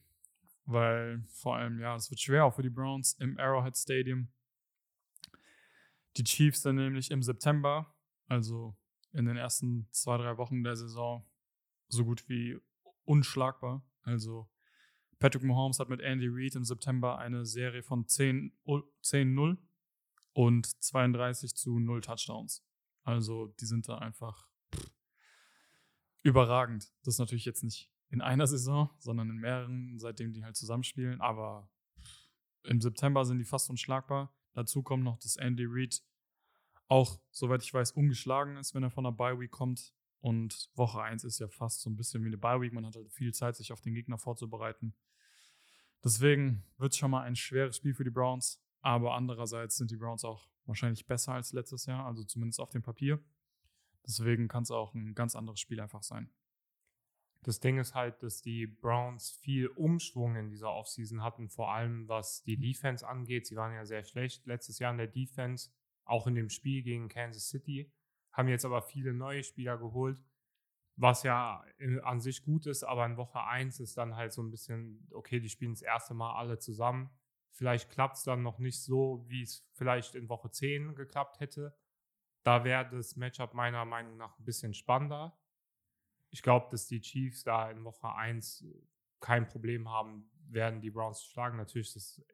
weil 0.65 1.23
vor 1.29 1.55
allem, 1.55 1.79
ja, 1.79 1.95
es 1.95 2.09
wird 2.09 2.19
schwer 2.19 2.45
auch 2.45 2.55
für 2.55 2.63
die 2.63 2.69
Browns 2.69 3.13
im 3.13 3.37
Arrowhead 3.39 3.77
Stadium. 3.77 4.27
Die 6.17 6.23
Chiefs 6.23 6.61
dann 6.61 6.75
nämlich 6.75 7.11
im 7.11 7.23
September, 7.23 7.95
also 8.27 8.75
in 9.13 9.25
den 9.25 9.37
ersten 9.37 9.87
zwei, 9.91 10.17
drei 10.17 10.37
Wochen 10.37 10.63
der 10.63 10.75
Saison, 10.75 11.25
so 11.87 12.03
gut 12.03 12.27
wie 12.27 12.59
unschlagbar. 13.05 13.85
Also 14.03 14.49
Patrick 15.19 15.43
Mahomes 15.43 15.79
hat 15.79 15.89
mit 15.89 16.01
Andy 16.01 16.27
Reid 16.29 16.55
im 16.55 16.65
September 16.65 17.17
eine 17.19 17.45
Serie 17.45 17.83
von 17.83 18.07
10 18.07 18.51
U- 18.65 18.83
10-0 19.03 19.57
und 20.33 20.83
32 20.83 21.55
zu 21.55 21.79
0 21.79 22.01
Touchdowns. 22.01 22.65
Also 23.03 23.47
die 23.59 23.65
sind 23.65 23.87
da 23.87 23.97
einfach 23.97 24.47
pff, 24.75 24.91
überragend. 26.23 26.91
Das 27.03 27.15
ist 27.15 27.19
natürlich 27.19 27.45
jetzt 27.45 27.63
nicht 27.63 27.91
in 28.09 28.21
einer 28.21 28.47
Saison, 28.47 28.89
sondern 28.99 29.29
in 29.29 29.37
mehreren, 29.37 29.97
seitdem 29.99 30.33
die 30.33 30.43
halt 30.43 30.55
zusammenspielen. 30.55 31.21
Aber 31.21 31.69
im 32.63 32.81
September 32.81 33.25
sind 33.25 33.39
die 33.39 33.45
fast 33.45 33.69
unschlagbar. 33.69 34.33
Dazu 34.53 34.83
kommt 34.83 35.03
noch, 35.03 35.17
dass 35.17 35.37
Andy 35.37 35.65
Reid 35.67 36.03
auch, 36.87 37.21
soweit 37.31 37.63
ich 37.63 37.73
weiß, 37.73 37.91
ungeschlagen 37.93 38.57
ist, 38.57 38.75
wenn 38.75 38.83
er 38.83 38.91
von 38.91 39.05
der 39.05 39.11
Bye 39.11 39.39
Week 39.39 39.51
kommt. 39.51 39.93
Und 40.19 40.69
Woche 40.75 41.01
1 41.01 41.23
ist 41.23 41.39
ja 41.39 41.47
fast 41.47 41.81
so 41.81 41.89
ein 41.89 41.95
bisschen 41.95 42.21
wie 42.23 42.27
eine 42.27 42.37
Bye 42.37 42.61
Week. 42.61 42.73
Man 42.73 42.85
hat 42.85 42.95
halt 42.95 43.11
viel 43.11 43.33
Zeit, 43.33 43.55
sich 43.55 43.71
auf 43.71 43.81
den 43.81 43.93
Gegner 43.93 44.17
vorzubereiten. 44.17 44.93
Deswegen 46.03 46.63
wird 46.77 46.91
es 46.91 46.97
schon 46.97 47.11
mal 47.11 47.23
ein 47.23 47.35
schweres 47.35 47.77
Spiel 47.77 47.93
für 47.93 48.03
die 48.03 48.11
Browns. 48.11 48.61
Aber 48.81 49.13
andererseits 49.13 49.77
sind 49.77 49.91
die 49.91 49.97
Browns 49.97 50.25
auch 50.25 50.49
wahrscheinlich 50.65 51.05
besser 51.05 51.33
als 51.33 51.53
letztes 51.53 51.85
Jahr, 51.85 52.05
also 52.05 52.23
zumindest 52.23 52.59
auf 52.59 52.69
dem 52.69 52.81
Papier. 52.81 53.23
Deswegen 54.05 54.47
kann 54.47 54.63
es 54.63 54.71
auch 54.71 54.93
ein 54.93 55.13
ganz 55.13 55.35
anderes 55.35 55.59
Spiel 55.59 55.79
einfach 55.79 56.03
sein. 56.03 56.31
Das 57.43 57.59
Ding 57.59 57.79
ist 57.79 57.95
halt, 57.95 58.21
dass 58.21 58.41
die 58.41 58.67
Browns 58.67 59.31
viel 59.31 59.67
Umschwung 59.67 60.35
in 60.35 60.49
dieser 60.49 60.71
Offseason 60.71 61.23
hatten, 61.23 61.49
vor 61.49 61.73
allem 61.73 62.07
was 62.07 62.43
die 62.43 62.57
Defense 62.57 63.07
angeht. 63.07 63.47
Sie 63.47 63.55
waren 63.55 63.73
ja 63.73 63.83
sehr 63.85 64.03
schlecht 64.03 64.45
letztes 64.45 64.77
Jahr 64.77 64.91
in 64.91 64.99
der 64.99 65.07
Defense, 65.07 65.71
auch 66.05 66.27
in 66.27 66.35
dem 66.35 66.49
Spiel 66.49 66.83
gegen 66.83 67.09
Kansas 67.09 67.49
City, 67.49 67.91
haben 68.31 68.47
jetzt 68.47 68.65
aber 68.65 68.81
viele 68.83 69.13
neue 69.13 69.43
Spieler 69.43 69.77
geholt, 69.77 70.23
was 70.97 71.23
ja 71.23 71.63
in- 71.77 71.99
an 72.01 72.19
sich 72.19 72.43
gut 72.43 72.67
ist, 72.67 72.83
aber 72.83 73.05
in 73.07 73.17
Woche 73.17 73.43
1 73.43 73.79
ist 73.79 73.97
dann 73.97 74.15
halt 74.15 74.33
so 74.33 74.43
ein 74.43 74.51
bisschen, 74.51 75.07
okay, 75.11 75.39
die 75.39 75.49
spielen 75.49 75.73
das 75.73 75.81
erste 75.81 76.13
Mal 76.13 76.35
alle 76.35 76.59
zusammen. 76.59 77.09
Vielleicht 77.51 77.89
klappt 77.89 78.17
es 78.17 78.23
dann 78.23 78.43
noch 78.43 78.59
nicht 78.59 78.81
so, 78.81 79.23
wie 79.27 79.43
es 79.43 79.67
vielleicht 79.73 80.15
in 80.15 80.29
Woche 80.29 80.49
10 80.49 80.95
geklappt 80.95 81.39
hätte. 81.39 81.77
Da 82.43 82.63
wäre 82.63 82.89
das 82.89 83.15
Matchup 83.15 83.53
meiner 83.53 83.85
Meinung 83.85 84.17
nach 84.17 84.37
ein 84.39 84.45
bisschen 84.45 84.73
spannender. 84.73 85.37
Ich 86.29 86.41
glaube, 86.41 86.67
dass 86.71 86.87
die 86.87 87.01
Chiefs 87.01 87.43
da 87.43 87.69
in 87.69 87.83
Woche 87.83 88.13
1 88.13 88.65
kein 89.19 89.47
Problem 89.47 89.89
haben 89.89 90.31
werden, 90.47 90.81
die 90.81 90.89
Browns 90.89 91.19
zu 91.19 91.29
schlagen. 91.29 91.57
Natürlich 91.57 91.95
ist 91.95 92.17
es 92.17 92.25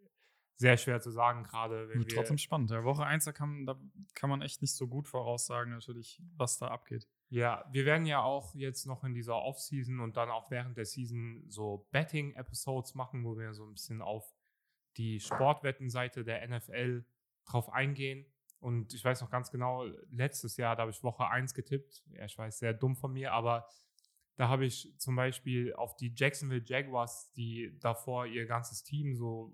sehr 0.55 0.77
schwer 0.77 1.00
zu 1.01 1.12
sagen, 1.12 1.43
gerade 1.43 1.89
wenn 1.89 2.00
Wird 2.00 2.12
wir 2.12 2.15
trotzdem 2.15 2.38
spannend. 2.38 2.71
Ja, 2.71 2.83
Woche 2.83 3.05
1, 3.05 3.25
da 3.25 3.31
kann, 3.31 3.65
da 3.65 3.79
kann 4.15 4.29
man 4.29 4.41
echt 4.41 4.62
nicht 4.62 4.75
so 4.75 4.88
gut 4.88 5.07
voraussagen, 5.07 5.71
natürlich, 5.71 6.21
was 6.36 6.57
da 6.57 6.69
abgeht. 6.69 7.07
Ja, 7.29 7.67
wir 7.71 7.86
werden 7.86 8.05
ja 8.05 8.21
auch 8.21 8.55
jetzt 8.55 8.86
noch 8.86 9.03
in 9.03 9.13
dieser 9.13 9.36
Offseason 9.36 10.00
und 10.00 10.17
dann 10.17 10.29
auch 10.29 10.50
während 10.50 10.77
der 10.77 10.86
Season 10.86 11.43
so 11.47 11.88
Betting-Episodes 11.91 12.95
machen, 12.95 13.24
wo 13.24 13.38
wir 13.38 13.53
so 13.53 13.65
ein 13.65 13.74
bisschen 13.74 14.01
auf 14.01 14.33
die 14.97 15.19
Sportwettenseite 15.19 16.23
der 16.23 16.47
NFL 16.47 17.05
drauf 17.45 17.69
eingehen. 17.71 18.25
Und 18.59 18.93
ich 18.93 19.05
weiß 19.05 19.21
noch 19.21 19.29
ganz 19.29 19.51
genau, 19.51 19.85
letztes 20.11 20.57
Jahr, 20.57 20.75
da 20.75 20.81
habe 20.81 20.91
ich 20.91 21.03
Woche 21.03 21.27
1 21.27 21.53
getippt. 21.53 22.03
Ja, 22.09 22.25
ich 22.25 22.37
weiß, 22.37 22.57
sehr 22.59 22.73
dumm 22.73 22.95
von 22.95 23.13
mir, 23.13 23.31
aber 23.33 23.67
da 24.35 24.49
habe 24.49 24.65
ich 24.65 24.93
zum 24.97 25.15
Beispiel 25.15 25.73
auf 25.75 25.95
die 25.95 26.13
Jacksonville 26.15 26.63
Jaguars, 26.65 27.31
die 27.33 27.77
davor 27.79 28.25
ihr 28.25 28.45
ganzes 28.45 28.83
Team 28.83 29.15
so 29.15 29.53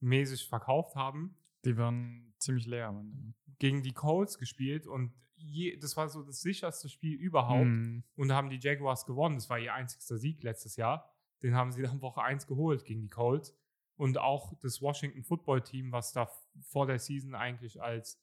mäßig 0.00 0.48
verkauft 0.48 0.94
haben, 0.94 1.36
Die 1.64 1.76
waren 1.76 2.32
ziemlich 2.38 2.66
leer 2.66 2.88
Ende. 2.88 3.34
gegen 3.58 3.82
die 3.82 3.92
Colts 3.92 4.38
gespielt 4.38 4.86
und 4.86 5.12
je, 5.34 5.76
das 5.76 5.96
war 5.96 6.08
so 6.08 6.22
das 6.22 6.40
sicherste 6.40 6.88
Spiel 6.88 7.14
überhaupt. 7.14 7.62
Hm, 7.62 8.04
Und 8.16 8.28
da 8.28 8.36
haben 8.36 8.50
die 8.50 8.58
Jaguars 8.60 9.06
gewonnen. 9.06 9.36
Das 9.36 9.48
war 9.50 9.58
ihr 9.58 9.74
einzigster 9.74 10.18
Sieg 10.18 10.42
letztes 10.42 10.76
Jahr. 10.76 11.12
Den 11.42 11.54
haben 11.54 11.70
sie 11.72 11.82
dann 11.82 12.00
Woche 12.00 12.22
1 12.22 12.46
geholt 12.46 12.84
gegen 12.84 13.02
die 13.02 13.08
Colts. 13.08 13.56
Und 13.98 14.16
auch 14.16 14.54
das 14.60 14.80
Washington 14.80 15.24
Football 15.24 15.60
Team, 15.62 15.90
was 15.90 16.12
da 16.12 16.30
vor 16.62 16.86
der 16.86 17.00
Season 17.00 17.34
eigentlich 17.34 17.82
als 17.82 18.22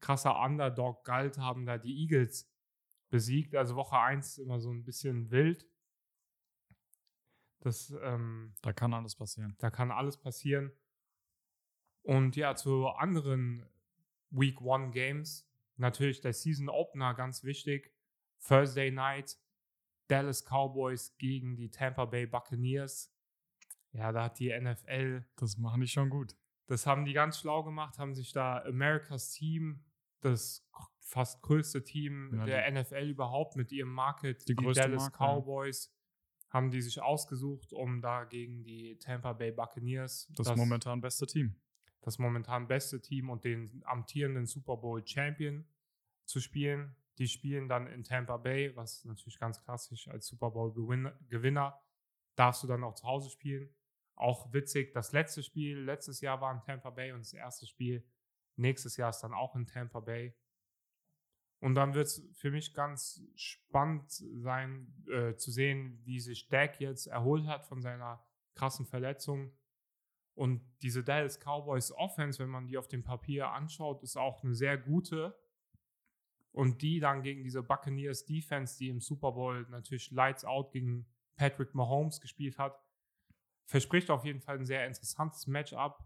krasser 0.00 0.40
Underdog 0.40 1.04
galt, 1.04 1.36
haben 1.36 1.66
da 1.66 1.76
die 1.76 1.94
Eagles 2.02 2.50
besiegt. 3.10 3.54
Also 3.54 3.76
Woche 3.76 3.98
1 3.98 4.38
immer 4.38 4.60
so 4.60 4.72
ein 4.72 4.82
bisschen 4.82 5.30
wild. 5.30 5.68
Das, 7.60 7.94
ähm, 8.02 8.54
da 8.62 8.72
kann 8.72 8.94
alles 8.94 9.14
passieren. 9.14 9.54
da 9.58 9.70
kann 9.70 9.90
alles 9.90 10.16
passieren. 10.16 10.72
Und 12.02 12.34
ja, 12.34 12.56
zu 12.56 12.88
anderen 12.88 13.68
Week 14.30 14.58
One 14.62 14.90
Games. 14.90 15.46
Natürlich 15.76 16.22
der 16.22 16.32
Season 16.32 16.70
Opener, 16.70 17.12
ganz 17.12 17.44
wichtig. 17.44 17.92
Thursday 18.46 18.90
Night, 18.90 19.38
Dallas 20.08 20.44
Cowboys 20.46 21.14
gegen 21.18 21.56
die 21.56 21.70
Tampa 21.70 22.06
Bay 22.06 22.26
Buccaneers. 22.26 23.09
Ja, 23.92 24.12
da 24.12 24.24
hat 24.24 24.38
die 24.38 24.48
NFL, 24.58 25.24
Das 25.36 25.56
machen 25.56 25.80
die 25.80 25.88
schon 25.88 26.10
gut. 26.10 26.36
das 26.66 26.86
haben 26.86 27.04
die 27.04 27.12
ganz 27.12 27.38
schlau 27.40 27.64
gemacht, 27.64 27.98
haben 27.98 28.14
sich 28.14 28.32
da 28.32 28.62
Americas 28.62 29.32
Team, 29.32 29.84
das 30.20 30.68
fast 31.00 31.42
größte 31.42 31.82
Team 31.82 32.32
Ja, 32.34 32.44
der 32.46 32.70
NFL 32.70 33.08
überhaupt 33.08 33.56
mit 33.56 33.72
ihrem 33.72 33.92
Market, 33.92 34.48
Die 34.48 34.54
die, 34.54 34.72
Dallas 34.72 35.02
Marke. 35.10 35.16
Cowboys, 35.18 35.92
haben 36.50 36.70
die 36.70 36.80
sich 36.82 37.00
ausgesucht, 37.02 37.72
um 37.72 38.00
da 38.00 38.24
gegen 38.24 38.62
die 38.62 38.96
Tampa 38.98 39.32
Bay 39.32 39.50
Buccaneers 39.52 40.30
Das, 40.36 40.54
momentan 40.56 41.00
beste 41.00 41.26
Team. 41.26 41.56
das 42.02 42.18
momentan 42.18 42.68
beste 42.68 43.00
Team 43.00 43.28
und 43.30 43.44
den 43.44 43.82
amtierenden 43.84 44.46
Super 44.46 44.76
Bowl 44.76 45.04
Champion 45.06 45.66
zu 46.26 46.40
spielen. 46.40 46.94
Die 47.18 47.28
spielen 47.28 47.68
dann 47.68 47.86
in 47.88 48.04
Tampa 48.04 48.36
Bay, 48.36 48.74
was 48.76 49.04
natürlich 49.04 49.38
ganz 49.38 49.60
klassisch 49.62 50.06
als 50.08 50.26
Super 50.26 50.50
Bowl 50.52 50.72
Gewinner 51.28 51.80
darfst 52.36 52.62
du 52.62 52.66
dann 52.68 52.84
auch 52.84 52.94
zu 52.94 53.04
Hause 53.06 53.30
spielen. 53.30 53.74
Auch 54.20 54.52
witzig, 54.52 54.92
das 54.92 55.12
letzte 55.12 55.42
Spiel 55.42 55.78
letztes 55.78 56.20
Jahr 56.20 56.42
war 56.42 56.52
in 56.52 56.60
Tampa 56.60 56.90
Bay 56.90 57.12
und 57.12 57.20
das 57.20 57.32
erste 57.32 57.66
Spiel 57.66 58.06
nächstes 58.56 58.98
Jahr 58.98 59.08
ist 59.08 59.20
dann 59.20 59.32
auch 59.32 59.56
in 59.56 59.66
Tampa 59.66 60.00
Bay. 60.00 60.36
Und 61.60 61.74
dann 61.74 61.94
wird 61.94 62.06
es 62.06 62.28
für 62.34 62.50
mich 62.50 62.74
ganz 62.74 63.22
spannend 63.34 64.10
sein, 64.10 64.92
äh, 65.10 65.36
zu 65.36 65.50
sehen, 65.50 66.00
wie 66.04 66.20
sich 66.20 66.48
Dak 66.48 66.80
jetzt 66.80 67.06
erholt 67.06 67.46
hat 67.46 67.64
von 67.64 67.80
seiner 67.80 68.22
krassen 68.54 68.84
Verletzung. 68.84 69.56
Und 70.34 70.62
diese 70.82 71.02
Dallas 71.02 71.38
Cowboys 71.38 71.90
Offense, 71.92 72.38
wenn 72.40 72.50
man 72.50 72.66
die 72.66 72.76
auf 72.76 72.88
dem 72.88 73.02
Papier 73.02 73.48
anschaut, 73.48 74.02
ist 74.02 74.18
auch 74.18 74.44
eine 74.44 74.54
sehr 74.54 74.76
gute. 74.76 75.34
Und 76.52 76.82
die 76.82 77.00
dann 77.00 77.22
gegen 77.22 77.42
diese 77.42 77.62
Buccaneers 77.62 78.26
Defense, 78.26 78.76
die 78.76 78.90
im 78.90 79.00
Super 79.00 79.32
Bowl 79.32 79.66
natürlich 79.70 80.10
Lights 80.10 80.44
Out 80.44 80.72
gegen 80.72 81.06
Patrick 81.36 81.74
Mahomes 81.74 82.20
gespielt 82.20 82.58
hat, 82.58 82.78
verspricht 83.70 84.10
auf 84.10 84.24
jeden 84.24 84.40
Fall 84.40 84.58
ein 84.58 84.66
sehr 84.66 84.84
interessantes 84.84 85.46
Matchup. 85.46 86.04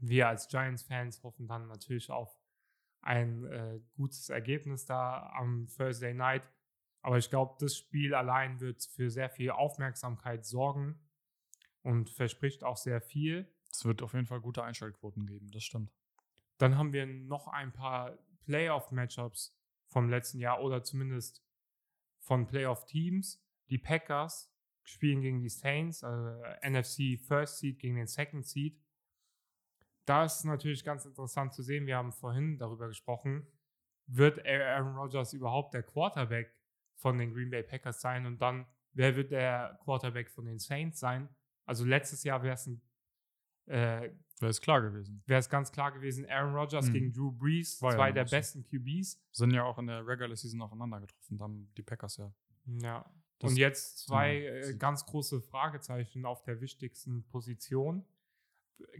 Wir 0.00 0.28
als 0.28 0.48
Giants-Fans 0.48 1.22
hoffen 1.22 1.48
dann 1.48 1.66
natürlich 1.66 2.10
auf 2.10 2.38
ein 3.00 3.44
äh, 3.46 3.80
gutes 3.94 4.28
Ergebnis 4.28 4.84
da 4.84 5.32
am 5.34 5.66
Thursday 5.74 6.12
Night. 6.12 6.42
Aber 7.00 7.16
ich 7.16 7.30
glaube, 7.30 7.56
das 7.58 7.78
Spiel 7.78 8.14
allein 8.14 8.60
wird 8.60 8.84
für 8.84 9.10
sehr 9.10 9.30
viel 9.30 9.50
Aufmerksamkeit 9.50 10.44
sorgen 10.44 11.00
und 11.80 12.10
verspricht 12.10 12.64
auch 12.64 12.76
sehr 12.76 13.00
viel. 13.00 13.50
Es 13.72 13.86
wird 13.86 14.02
auf 14.02 14.12
jeden 14.12 14.26
Fall 14.26 14.42
gute 14.42 14.62
Einschaltquoten 14.62 15.26
geben, 15.26 15.50
das 15.52 15.64
stimmt. 15.64 15.90
Dann 16.58 16.76
haben 16.76 16.92
wir 16.92 17.06
noch 17.06 17.48
ein 17.48 17.72
paar 17.72 18.18
Playoff-Matchups 18.44 19.56
vom 19.88 20.10
letzten 20.10 20.38
Jahr 20.38 20.60
oder 20.60 20.84
zumindest 20.84 21.42
von 22.20 22.46
Playoff-Teams. 22.46 23.42
Die 23.70 23.78
Packers 23.78 24.51
spielen 24.84 25.20
gegen 25.20 25.40
die 25.40 25.48
Saints, 25.48 26.02
also 26.04 26.42
NFC 26.62 27.18
First 27.20 27.58
Seed 27.58 27.78
gegen 27.78 27.96
den 27.96 28.06
Second 28.06 28.46
Seed. 28.46 28.78
Da 30.04 30.24
ist 30.24 30.44
natürlich 30.44 30.84
ganz 30.84 31.04
interessant 31.04 31.54
zu 31.54 31.62
sehen, 31.62 31.86
wir 31.86 31.96
haben 31.96 32.12
vorhin 32.12 32.58
darüber 32.58 32.88
gesprochen, 32.88 33.46
wird 34.06 34.44
Aaron 34.44 34.96
Rodgers 34.96 35.32
überhaupt 35.32 35.74
der 35.74 35.84
Quarterback 35.84 36.52
von 36.96 37.18
den 37.18 37.32
Green 37.32 37.50
Bay 37.50 37.62
Packers 37.62 38.00
sein 38.00 38.26
und 38.26 38.40
dann, 38.42 38.66
wer 38.92 39.14
wird 39.16 39.30
der 39.30 39.78
Quarterback 39.84 40.30
von 40.30 40.44
den 40.44 40.58
Saints 40.58 40.98
sein? 40.98 41.28
Also 41.64 41.84
letztes 41.84 42.24
Jahr 42.24 42.42
wäre 42.42 42.54
es 42.54 42.66
ein 42.66 42.82
äh, 43.66 44.10
Wäre 44.40 44.50
es 44.50 44.60
klar 44.60 44.82
gewesen. 44.82 45.22
wäre 45.26 45.38
es 45.38 45.48
ganz 45.48 45.70
klar 45.70 45.92
gewesen, 45.92 46.26
Aaron 46.28 46.52
Rodgers 46.56 46.88
Mhm. 46.88 46.92
gegen 46.92 47.12
Drew 47.12 47.30
Brees, 47.30 47.80
War 47.80 47.92
ja 47.92 47.96
zwei 47.96 48.06
dann 48.08 48.14
der 48.16 48.26
so. 48.26 48.36
besten 48.36 48.64
QBs. 48.64 49.22
Sind 49.30 49.52
ja 49.52 49.62
auch 49.62 49.78
in 49.78 49.86
der 49.86 50.04
Regular 50.04 50.34
Season 50.34 50.60
aufeinander 50.62 51.00
getroffen, 51.00 51.40
haben 51.40 51.72
die 51.76 51.82
Packers 51.84 52.16
ja. 52.16 52.34
Ja. 52.66 53.08
Das 53.42 53.50
und 53.50 53.56
jetzt 53.56 53.98
zwei 53.98 54.44
äh, 54.44 54.74
ganz 54.76 55.04
große 55.04 55.40
Fragezeichen 55.40 56.24
auf 56.24 56.42
der 56.42 56.60
wichtigsten 56.60 57.24
Position. 57.28 58.04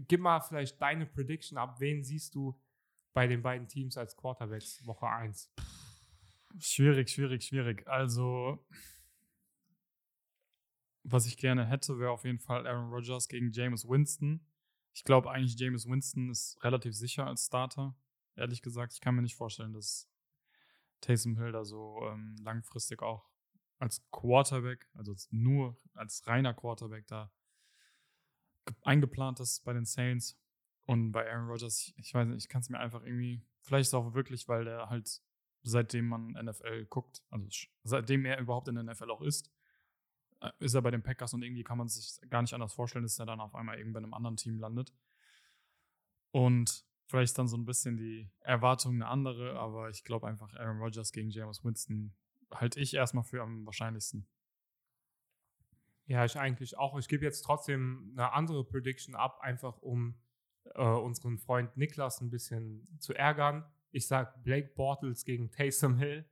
Gib 0.09 0.21
mal 0.21 0.41
vielleicht 0.41 0.81
deine 0.83 1.07
Prediction 1.07 1.59
ab. 1.59 1.79
Wen 1.79 2.03
siehst 2.03 2.35
du 2.35 2.61
bei 3.13 3.29
den 3.29 3.43
beiden 3.43 3.69
Teams 3.69 3.97
als 3.97 4.17
Quarterbacks 4.17 4.85
Woche 4.85 5.07
1? 5.07 5.53
Schwierig, 6.59 7.11
schwierig, 7.11 7.45
schwierig. 7.45 7.87
Also, 7.87 8.67
was 11.05 11.27
ich 11.27 11.37
gerne 11.37 11.65
hätte, 11.65 12.01
wäre 12.01 12.11
auf 12.11 12.25
jeden 12.25 12.41
Fall 12.41 12.67
Aaron 12.67 12.91
Rodgers 12.91 13.29
gegen 13.29 13.53
James 13.53 13.89
Winston. 13.89 14.45
Ich 14.93 15.05
glaube 15.05 15.31
eigentlich, 15.31 15.59
James 15.59 15.87
Winston 15.87 16.31
ist 16.31 16.63
relativ 16.65 16.95
sicher 16.95 17.29
als 17.29 17.47
Starter. 17.47 17.97
Ehrlich 18.35 18.61
gesagt, 18.61 18.93
ich 18.93 19.01
kann 19.01 19.15
mir 19.15 19.23
nicht 19.23 19.37
vorstellen, 19.37 19.73
dass 19.73 20.11
Taysom 21.01 21.37
Hill 21.37 21.53
da 21.53 21.65
so 21.65 22.01
ähm, 22.11 22.37
langfristig 22.43 23.03
auch 23.03 23.32
als 23.83 24.01
Quarterback, 24.13 24.89
also 24.95 25.11
als- 25.13 25.29
nur 25.33 25.77
als 25.95 26.25
reiner 26.27 26.55
Quarterback 26.55 27.07
da 27.09 27.33
ge- 28.67 28.77
eingeplant 28.83 29.41
ist 29.41 29.65
bei 29.65 29.73
den 29.73 29.85
Saints. 29.85 30.39
Und 30.87 31.13
bei 31.13 31.29
Aaron 31.31 31.49
Rodgers, 31.49 31.79
ich, 31.81 31.95
ich 31.99 32.15
weiß 32.15 32.29
nicht, 32.29 32.45
ich 32.45 32.49
kann 32.49 32.61
es 32.61 32.69
mir 32.71 32.79
einfach 32.79 33.03
irgendwie, 33.05 33.43
vielleicht 33.61 33.83
ist 33.83 33.89
es 33.89 33.95
auch 33.95 34.15
wirklich, 34.15 34.49
weil 34.49 34.65
der 34.65 34.89
halt 34.89 35.21
seitdem 35.65 36.07
man 36.09 36.31
NFL 36.35 36.87
guckt, 36.87 37.23
also 37.31 37.47
seitdem 37.85 38.25
er 38.25 38.39
überhaupt 38.41 38.69
in 38.69 38.75
der 38.75 38.85
NFL 38.85 39.11
auch 39.11 39.21
ist, 39.23 39.51
äh, 40.41 40.51
ist 40.59 40.75
er 40.75 40.83
bei 40.83 40.91
den 40.91 41.03
Packers 41.03 41.35
und 41.35 41.43
irgendwie 41.43 41.63
kann 41.65 41.79
man 41.79 41.89
sich 41.89 42.21
gar 42.31 42.43
nicht 42.43 42.53
anders 42.55 42.73
vorstellen, 42.75 43.05
dass 43.05 43.19
er 43.19 43.27
dann 43.27 43.41
auf 43.41 43.55
einmal 43.55 43.79
irgendwann 43.79 44.03
in 44.03 44.07
einem 44.07 44.15
anderen 44.15 44.37
Team 44.37 44.59
landet. 44.59 44.93
Und 46.33 46.85
vielleicht 47.07 47.37
dann 47.39 47.47
so 47.49 47.57
ein 47.57 47.65
bisschen 47.65 47.97
die 47.97 48.31
Erwartung 48.41 48.95
eine 48.95 49.07
andere, 49.07 49.59
aber 49.59 49.91
ich 49.91 50.03
glaube 50.05 50.27
einfach 50.27 50.53
Aaron 50.55 50.79
Rodgers 50.81 51.13
gegen 51.13 51.31
James 51.31 51.63
Winston 51.65 52.15
halte 52.55 52.81
ich 52.81 52.95
erstmal 52.95 53.25
für 53.25 53.43
am 53.43 53.67
wahrscheinlichsten. 53.67 54.27
Ja, 56.07 56.25
ich 56.25 56.39
eigentlich 56.39 56.77
auch. 56.79 56.99
Ich 56.99 57.09
gebe 57.09 57.25
jetzt 57.25 57.43
trotzdem 57.43 58.13
eine 58.17 58.33
andere 58.33 58.65
Prediction 58.65 59.15
ab, 59.15 59.41
einfach 59.41 59.79
um 59.83 60.21
äh, 60.75 60.83
unseren 60.83 61.39
Freund 61.39 61.77
Niklas 61.77 62.21
ein 62.21 62.31
bisschen 62.31 62.87
zu 62.99 63.15
ärgern. 63.15 63.65
Ich 63.91 64.07
sage 64.07 64.33
Blake 64.43 64.73
Bortles 64.75 65.25
gegen 65.25 65.51
Taysom 65.51 65.99
Hill. 65.99 66.29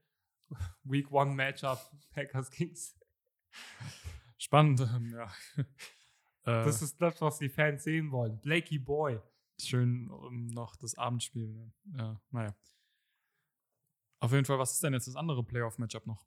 Week 0.83 1.11
1 1.11 1.35
Matchup, 1.35 1.79
Packers 2.11 2.51
Kings. 2.51 2.99
Spannend, 4.37 4.81
ähm, 4.81 5.13
ja. 5.13 5.31
äh, 5.57 5.63
Das 6.65 6.81
ist 6.81 7.01
das, 7.01 7.21
was 7.21 7.37
die 7.37 7.49
Fans 7.49 7.83
sehen 7.83 8.11
wollen. 8.11 8.39
Blakey 8.39 8.79
Boy. 8.79 9.19
schön 9.59 10.09
um 10.09 10.47
noch 10.47 10.75
das 10.75 10.95
Abendspiel. 10.95 11.53
Ne? 11.53 11.73
Ja, 11.97 12.21
naja. 12.31 12.55
Auf 14.21 14.31
jeden 14.31 14.45
Fall, 14.45 14.57
was 14.59 14.71
ist 14.73 14.83
denn 14.83 14.93
jetzt 14.93 15.07
das 15.07 15.15
andere 15.17 15.43
Playoff-Matchup 15.43 16.05
noch? 16.07 16.25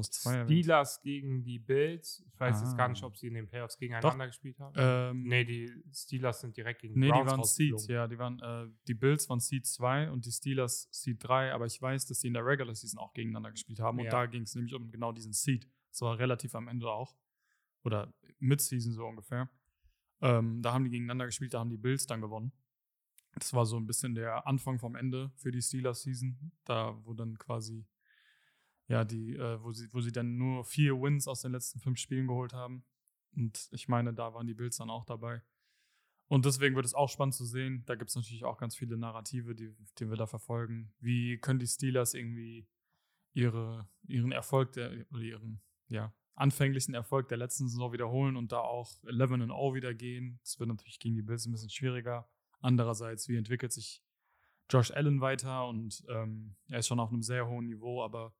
Steelers 0.00 1.02
gegen 1.02 1.44
die 1.44 1.58
Bills. 1.58 2.24
Ich 2.26 2.40
weiß 2.40 2.60
jetzt 2.62 2.78
gar 2.78 2.88
nicht, 2.88 3.02
Ah. 3.02 3.06
ob 3.08 3.16
sie 3.18 3.26
in 3.26 3.34
den 3.34 3.46
Playoffs 3.46 3.76
gegeneinander 3.76 4.26
gespielt 4.26 4.58
haben. 4.58 4.74
Ähm, 4.78 5.22
nee, 5.24 5.44
die 5.44 5.70
Steelers 5.92 6.40
sind 6.40 6.56
direkt 6.56 6.80
gegen 6.80 6.98
Nee, 6.98 7.08
die 7.08 7.12
waren. 7.12 7.44
Seed, 7.44 7.78
ja, 7.88 8.08
die 8.08 8.18
waren, 8.18 8.40
äh, 8.40 8.70
die 8.88 8.94
Bills 8.94 9.28
waren 9.28 9.40
Seed 9.40 9.66
2 9.66 10.10
und 10.10 10.24
die 10.24 10.32
Steelers 10.32 10.88
Seed 10.90 11.22
3, 11.22 11.52
aber 11.52 11.66
ich 11.66 11.80
weiß, 11.82 12.06
dass 12.06 12.20
die 12.20 12.28
in 12.28 12.32
der 12.34 12.46
Regular 12.46 12.74
Season 12.74 12.98
auch 12.98 13.12
gegeneinander 13.12 13.50
gespielt 13.50 13.80
haben 13.80 13.98
und 13.98 14.06
Ja. 14.06 14.10
da 14.12 14.24
ging 14.26 14.44
es 14.44 14.54
nämlich 14.54 14.72
um 14.72 14.90
genau 14.90 15.12
diesen 15.12 15.34
Seed. 15.34 15.68
Das 15.90 16.00
war 16.00 16.18
relativ 16.18 16.54
am 16.54 16.68
Ende 16.68 16.90
auch. 16.90 17.14
Oder 17.84 18.14
Mid-Season 18.38 18.92
so 18.94 19.04
ungefähr. 19.04 19.50
Ähm, 20.22 20.62
da 20.62 20.72
haben 20.72 20.84
die 20.84 20.90
gegeneinander 20.90 21.26
gespielt, 21.26 21.52
da 21.52 21.58
haben 21.58 21.68
die 21.70 21.76
Bills 21.76 22.06
dann 22.06 22.22
gewonnen. 22.22 22.52
Das 23.34 23.52
war 23.54 23.64
so 23.64 23.76
ein 23.76 23.86
bisschen 23.86 24.14
der 24.14 24.46
Anfang 24.46 24.78
vom 24.78 24.94
Ende 24.94 25.30
für 25.36 25.50
die 25.50 25.62
Steelers-Season, 25.62 26.52
da 26.64 26.98
wo 27.04 27.14
dann 27.14 27.38
quasi, 27.38 27.86
ja, 28.88 29.04
die, 29.04 29.36
äh, 29.36 29.62
wo 29.62 29.72
sie, 29.72 29.88
wo 29.92 30.00
sie 30.00 30.12
dann 30.12 30.36
nur 30.36 30.64
vier 30.64 31.00
Wins 31.00 31.26
aus 31.26 31.40
den 31.40 31.52
letzten 31.52 31.80
fünf 31.80 31.98
Spielen 31.98 32.26
geholt 32.26 32.52
haben. 32.52 32.84
Und 33.34 33.68
ich 33.72 33.88
meine, 33.88 34.12
da 34.12 34.34
waren 34.34 34.46
die 34.46 34.54
Bills 34.54 34.76
dann 34.76 34.90
auch 34.90 35.04
dabei. 35.04 35.42
Und 36.28 36.46
deswegen 36.46 36.76
wird 36.76 36.86
es 36.86 36.94
auch 36.94 37.08
spannend 37.08 37.34
zu 37.34 37.44
sehen. 37.44 37.82
Da 37.86 37.94
gibt 37.94 38.10
es 38.10 38.16
natürlich 38.16 38.44
auch 38.44 38.56
ganz 38.56 38.76
viele 38.76 38.96
Narrative, 38.96 39.54
die, 39.54 39.74
die 39.98 40.08
wir 40.08 40.16
da 40.16 40.26
verfolgen. 40.26 40.92
Wie 40.98 41.38
können 41.38 41.58
die 41.58 41.66
Steelers 41.66 42.14
irgendwie 42.14 42.66
ihre, 43.34 43.88
ihren 44.06 44.32
Erfolg 44.32 44.72
der, 44.72 45.06
oder 45.10 45.22
ihren 45.22 45.60
ja, 45.88 46.14
anfänglichen 46.34 46.94
Erfolg 46.94 47.28
der 47.28 47.38
letzten 47.38 47.68
Saison 47.68 47.92
wiederholen 47.92 48.36
und 48.36 48.52
da 48.52 48.60
auch 48.60 48.90
11 49.04 49.32
and 49.32 49.46
0 49.48 49.74
wieder 49.74 49.94
gehen? 49.94 50.38
Das 50.42 50.58
wird 50.58 50.68
natürlich 50.68 50.98
gegen 50.98 51.16
die 51.16 51.22
Bills 51.22 51.46
ein 51.46 51.52
bisschen 51.52 51.70
schwieriger. 51.70 52.28
Andererseits, 52.62 53.28
wie 53.28 53.36
entwickelt 53.36 53.72
sich 53.72 54.02
Josh 54.70 54.90
Allen 54.92 55.20
weiter? 55.20 55.66
Und 55.68 56.02
ähm, 56.08 56.56
er 56.68 56.78
ist 56.78 56.86
schon 56.86 57.00
auf 57.00 57.10
einem 57.10 57.22
sehr 57.22 57.46
hohen 57.48 57.66
Niveau, 57.66 58.02
aber 58.02 58.34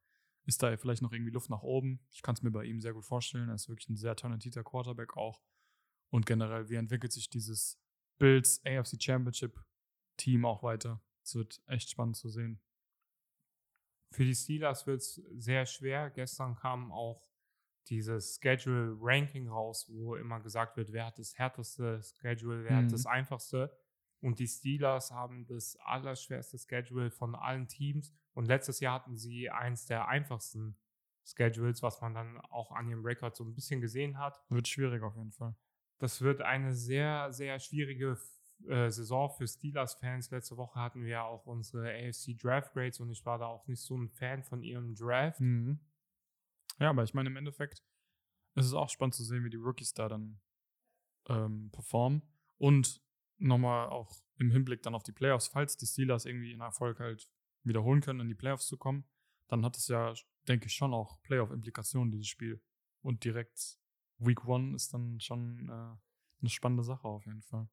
ist 0.44 0.62
da 0.62 0.76
vielleicht 0.76 1.02
noch 1.02 1.12
irgendwie 1.12 1.30
Luft 1.32 1.50
nach 1.50 1.62
oben? 1.62 2.00
Ich 2.10 2.22
kann 2.22 2.34
es 2.34 2.42
mir 2.42 2.50
bei 2.50 2.64
ihm 2.64 2.80
sehr 2.80 2.94
gut 2.94 3.04
vorstellen. 3.04 3.48
Er 3.48 3.54
ist 3.54 3.68
wirklich 3.68 3.88
ein 3.88 3.96
sehr 3.96 4.16
talentierter 4.16 4.64
Quarterback 4.64 5.16
auch. 5.16 5.42
Und 6.10 6.26
generell, 6.26 6.68
wie 6.68 6.76
entwickelt 6.76 7.12
sich 7.12 7.28
dieses 7.30 7.78
Bills 8.18 8.60
AFC 8.64 9.00
Championship 9.02 9.60
Team 10.16 10.44
auch 10.44 10.62
weiter? 10.62 11.00
Es 11.22 11.34
wird 11.34 11.62
echt 11.66 11.90
spannend 11.90 12.16
zu 12.16 12.28
sehen. 12.28 12.60
Für 14.10 14.24
die 14.24 14.34
Steelers 14.34 14.86
wird 14.86 15.00
es 15.00 15.14
sehr 15.14 15.64
schwer. 15.64 16.10
Gestern 16.10 16.54
kam 16.56 16.92
auch 16.92 17.26
dieses 17.88 18.38
Schedule 18.40 18.96
Ranking 19.00 19.48
raus, 19.48 19.86
wo 19.88 20.16
immer 20.16 20.40
gesagt 20.40 20.76
wird, 20.76 20.92
wer 20.92 21.06
hat 21.06 21.18
das 21.18 21.36
härteste 21.38 22.00
Schedule, 22.20 22.64
wer 22.64 22.72
Mhm. 22.80 22.84
hat 22.84 22.92
das 22.92 23.06
einfachste. 23.06 23.74
Und 24.22 24.38
die 24.38 24.46
Steelers 24.46 25.10
haben 25.10 25.46
das 25.46 25.76
allerschwerste 25.80 26.56
Schedule 26.56 27.10
von 27.10 27.34
allen 27.34 27.66
Teams. 27.66 28.14
Und 28.34 28.46
letztes 28.46 28.80
Jahr 28.80 28.94
hatten 28.94 29.16
sie 29.16 29.50
eins 29.50 29.86
der 29.86 30.06
einfachsten 30.08 30.78
Schedules, 31.24 31.82
was 31.82 32.00
man 32.00 32.14
dann 32.14 32.38
auch 32.38 32.70
an 32.70 32.88
ihrem 32.88 33.04
Rekord 33.04 33.36
so 33.36 33.44
ein 33.44 33.54
bisschen 33.54 33.80
gesehen 33.80 34.18
hat. 34.18 34.40
Wird 34.48 34.68
schwierig 34.68 35.02
auf 35.02 35.16
jeden 35.16 35.32
Fall. 35.32 35.56
Das 35.98 36.20
wird 36.20 36.40
eine 36.40 36.74
sehr, 36.74 37.32
sehr 37.32 37.58
schwierige 37.58 38.16
äh, 38.68 38.90
Saison 38.90 39.28
für 39.30 39.46
Steelers-Fans. 39.46 40.30
Letzte 40.30 40.56
Woche 40.56 40.78
hatten 40.78 41.02
wir 41.02 41.10
ja 41.10 41.24
auch 41.24 41.46
unsere 41.46 41.90
AFC 41.90 42.38
Draft 42.38 42.72
Grades 42.72 43.00
und 43.00 43.10
ich 43.10 43.24
war 43.26 43.38
da 43.38 43.46
auch 43.46 43.66
nicht 43.66 43.82
so 43.82 43.96
ein 43.96 44.08
Fan 44.08 44.44
von 44.44 44.62
ihrem 44.62 44.94
Draft. 44.94 45.40
Mhm. 45.40 45.80
Ja, 46.78 46.90
aber 46.90 47.02
ich 47.02 47.14
meine, 47.14 47.28
im 47.28 47.36
Endeffekt 47.36 47.82
ist 48.54 48.66
es 48.66 48.74
auch 48.74 48.88
spannend 48.88 49.14
zu 49.14 49.24
sehen, 49.24 49.44
wie 49.44 49.50
die 49.50 49.56
Rookies 49.56 49.94
da 49.94 50.08
dann 50.08 50.40
ähm, 51.28 51.70
performen. 51.72 52.22
Und 52.58 53.02
nochmal 53.42 53.88
auch 53.88 54.22
im 54.38 54.50
Hinblick 54.50 54.82
dann 54.82 54.94
auf 54.94 55.02
die 55.02 55.12
Playoffs, 55.12 55.48
falls 55.48 55.76
die 55.76 55.86
Steelers 55.86 56.24
irgendwie 56.24 56.52
in 56.52 56.60
Erfolg 56.60 57.00
halt 57.00 57.28
wiederholen 57.64 58.00
können, 58.00 58.20
in 58.20 58.28
die 58.28 58.34
Playoffs 58.34 58.66
zu 58.66 58.76
kommen, 58.76 59.04
dann 59.48 59.64
hat 59.64 59.76
es 59.76 59.88
ja, 59.88 60.14
denke 60.48 60.66
ich, 60.66 60.74
schon 60.74 60.94
auch 60.94 61.20
Playoff-Implikationen, 61.22 62.10
dieses 62.10 62.28
Spiel. 62.28 62.60
Und 63.02 63.24
direkt 63.24 63.78
Week 64.18 64.44
One 64.46 64.74
ist 64.74 64.94
dann 64.94 65.20
schon 65.20 65.68
äh, 65.68 65.72
eine 65.72 66.48
spannende 66.48 66.82
Sache 66.82 67.06
auf 67.06 67.26
jeden 67.26 67.42
Fall. 67.42 67.68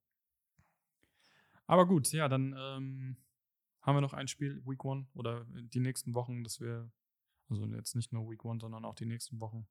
Aber 1.66 1.86
gut, 1.86 2.12
ja, 2.12 2.28
dann 2.28 2.56
ähm, 2.58 3.18
haben 3.82 3.96
wir 3.96 4.02
noch 4.02 4.14
ein 4.14 4.28
Spiel, 4.28 4.62
Week 4.66 4.84
One, 4.84 5.08
oder 5.14 5.46
die 5.46 5.80
nächsten 5.80 6.14
Wochen, 6.16 6.44
dass 6.44 6.60
wir, 6.60 6.92
also 7.48 7.66
jetzt 7.68 7.96
nicht 7.96 8.12
nur 8.12 8.30
Week 8.30 8.44
One, 8.44 8.60
sondern 8.60 8.86
auch 8.86 8.96
die 8.96 9.06
nächsten 9.06 9.40
Wochen. 9.40 9.68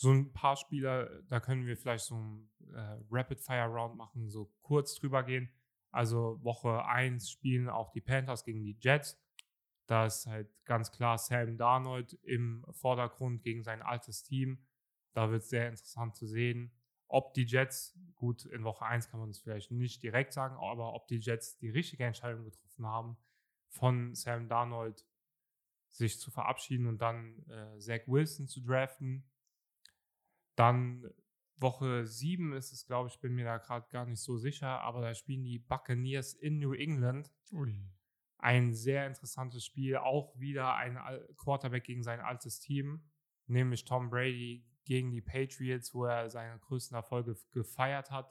So 0.00 0.10
ein 0.12 0.32
paar 0.32 0.56
Spieler, 0.56 1.22
da 1.28 1.40
können 1.40 1.66
wir 1.66 1.76
vielleicht 1.76 2.06
so 2.06 2.14
ein 2.14 2.50
äh, 2.72 2.96
Rapid-Fire-Round 3.10 3.98
machen, 3.98 4.30
so 4.30 4.50
kurz 4.62 4.94
drüber 4.94 5.22
gehen. 5.24 5.50
Also 5.90 6.42
Woche 6.42 6.86
1 6.86 7.28
spielen 7.28 7.68
auch 7.68 7.92
die 7.92 8.00
Panthers 8.00 8.46
gegen 8.46 8.64
die 8.64 8.78
Jets. 8.80 9.22
Da 9.86 10.06
ist 10.06 10.26
halt 10.26 10.48
ganz 10.64 10.90
klar 10.90 11.18
Sam 11.18 11.58
Darnold 11.58 12.14
im 12.22 12.64
Vordergrund 12.70 13.42
gegen 13.42 13.62
sein 13.62 13.82
altes 13.82 14.22
Team. 14.22 14.64
Da 15.12 15.30
wird 15.30 15.42
es 15.42 15.50
sehr 15.50 15.68
interessant 15.68 16.16
zu 16.16 16.26
sehen, 16.26 16.72
ob 17.06 17.34
die 17.34 17.44
Jets, 17.44 17.94
gut, 18.14 18.46
in 18.46 18.64
Woche 18.64 18.86
1 18.86 19.10
kann 19.10 19.20
man 19.20 19.28
es 19.28 19.40
vielleicht 19.40 19.70
nicht 19.70 20.02
direkt 20.02 20.32
sagen, 20.32 20.56
aber 20.56 20.94
ob 20.94 21.08
die 21.08 21.18
Jets 21.18 21.58
die 21.58 21.68
richtige 21.68 22.06
Entscheidung 22.06 22.46
getroffen 22.46 22.86
haben, 22.86 23.18
von 23.68 24.14
Sam 24.14 24.48
Darnold 24.48 25.04
sich 25.90 26.18
zu 26.18 26.30
verabschieden 26.30 26.86
und 26.86 27.02
dann 27.02 27.44
äh, 27.50 27.78
Zach 27.78 28.00
Wilson 28.06 28.46
zu 28.46 28.62
draften. 28.62 29.29
Dann 30.60 31.10
Woche 31.56 32.06
7 32.06 32.52
ist 32.52 32.70
es, 32.70 32.84
glaube 32.84 33.08
ich, 33.08 33.18
bin 33.18 33.34
mir 33.34 33.46
da 33.46 33.56
gerade 33.56 33.88
gar 33.88 34.04
nicht 34.04 34.20
so 34.20 34.36
sicher, 34.36 34.82
aber 34.82 35.00
da 35.00 35.14
spielen 35.14 35.42
die 35.42 35.58
Buccaneers 35.58 36.34
in 36.34 36.58
New 36.58 36.74
England. 36.74 37.32
Ui. 37.50 37.74
Ein 38.36 38.74
sehr 38.74 39.06
interessantes 39.06 39.64
Spiel, 39.64 39.96
auch 39.96 40.38
wieder 40.38 40.74
ein 40.74 40.98
Quarterback 41.38 41.84
gegen 41.84 42.02
sein 42.02 42.20
altes 42.20 42.60
Team, 42.60 43.08
nämlich 43.46 43.86
Tom 43.86 44.10
Brady 44.10 44.66
gegen 44.84 45.10
die 45.10 45.22
Patriots, 45.22 45.94
wo 45.94 46.04
er 46.04 46.28
seine 46.28 46.58
größten 46.58 46.94
Erfolge 46.94 47.36
gefeiert 47.52 48.10
hat. 48.10 48.30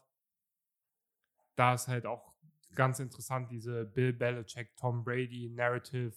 Da 1.55 1.73
ist 1.73 1.87
halt 1.87 2.05
auch 2.05 2.35
ganz 2.75 2.99
interessant 2.99 3.49
diese 3.49 3.85
Bill 3.85 4.13
Belichick, 4.13 4.77
Tom 4.77 5.03
Brady 5.03 5.49
Narrative. 5.49 6.13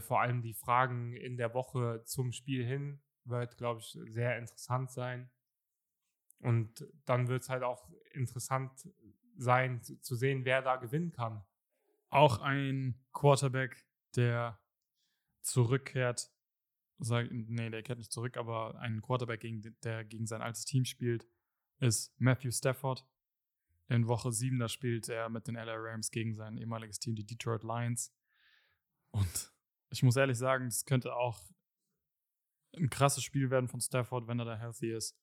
vor 0.00 0.22
allem 0.22 0.40
die 0.40 0.54
Fragen 0.54 1.12
in 1.12 1.36
der 1.36 1.52
Woche 1.52 2.02
zum 2.06 2.32
Spiel 2.32 2.64
hin 2.64 3.03
wird, 3.24 3.56
glaube 3.56 3.80
ich, 3.80 3.98
sehr 4.08 4.38
interessant 4.38 4.90
sein. 4.90 5.30
Und 6.40 6.86
dann 7.06 7.28
wird 7.28 7.42
es 7.42 7.48
halt 7.48 7.62
auch 7.62 7.88
interessant 8.12 8.88
sein 9.36 9.82
zu, 9.82 10.14
sehen, 10.14 10.44
wer 10.44 10.62
da 10.62 10.76
gewinnen 10.76 11.10
kann. 11.10 11.44
Auch 12.10 12.38
ein 12.38 13.00
Quarterback, 13.12 13.86
der 14.14 14.60
zurückkehrt, 15.40 16.30
sag, 16.98 17.28
nee, 17.30 17.70
der 17.70 17.82
kehrt 17.82 17.98
nicht 17.98 18.12
zurück, 18.12 18.36
aber 18.36 18.78
ein 18.78 19.02
Quarterback, 19.02 19.40
gegen, 19.40 19.76
der 19.82 20.04
gegen 20.04 20.26
sein 20.26 20.42
altes 20.42 20.64
Team 20.64 20.84
spielt, 20.84 21.26
ist 21.80 22.14
Matthew 22.20 22.52
Stafford. 22.52 23.06
In 23.88 24.06
Woche 24.06 24.32
7, 24.32 24.58
da 24.58 24.68
spielt 24.68 25.08
er 25.10 25.28
mit 25.28 25.46
den 25.46 25.56
LA 25.56 25.74
Rams 25.76 26.10
gegen 26.10 26.34
sein 26.34 26.56
ehemaliges 26.56 26.98
Team, 26.98 27.14
die 27.14 27.26
Detroit 27.26 27.62
Lions. 27.62 28.14
Und 29.10 29.52
ich 29.90 30.02
muss 30.02 30.16
ehrlich 30.16 30.38
sagen, 30.38 30.66
das 30.66 30.86
könnte 30.86 31.14
auch 31.14 31.40
ein 32.76 32.90
krasses 32.90 33.22
Spiel 33.22 33.50
werden 33.50 33.68
von 33.68 33.80
Stafford, 33.80 34.26
wenn 34.26 34.38
er 34.38 34.44
da 34.44 34.56
healthy 34.56 34.92
ist. 34.92 35.16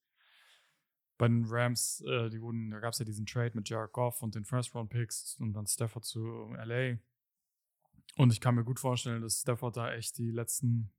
Bei 1.18 1.28
den 1.28 1.46
Rams, 1.46 2.02
äh, 2.08 2.30
die 2.30 2.42
wurden, 2.42 2.72
da 2.72 2.80
gab 2.80 2.94
es 2.94 3.00
ja 3.00 3.06
diesen 3.06 3.26
Trade 3.26 3.52
mit 3.54 3.70
Jared 3.70 3.92
Goff 3.92 4.24
und 4.24 4.36
den 4.36 4.44
First-Round-Picks 4.44 5.38
und 5.40 5.54
dann 5.54 5.68
Stafford 5.68 6.06
zu 6.06 6.54
LA. 6.56 6.98
Und 8.18 8.34
ich 8.34 8.42
kann 8.42 8.56
mir 8.56 8.64
gut 8.64 8.80
vorstellen, 8.80 9.22
dass 9.22 9.42
Stafford 9.42 9.78
da 9.78 9.94
echt 9.94 10.18
die 10.18 10.32
letzten 10.32 10.92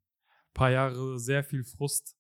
paar 0.55 0.71
Jahre 0.71 1.19
sehr 1.19 1.43
viel 1.43 1.65
Frust 1.65 2.17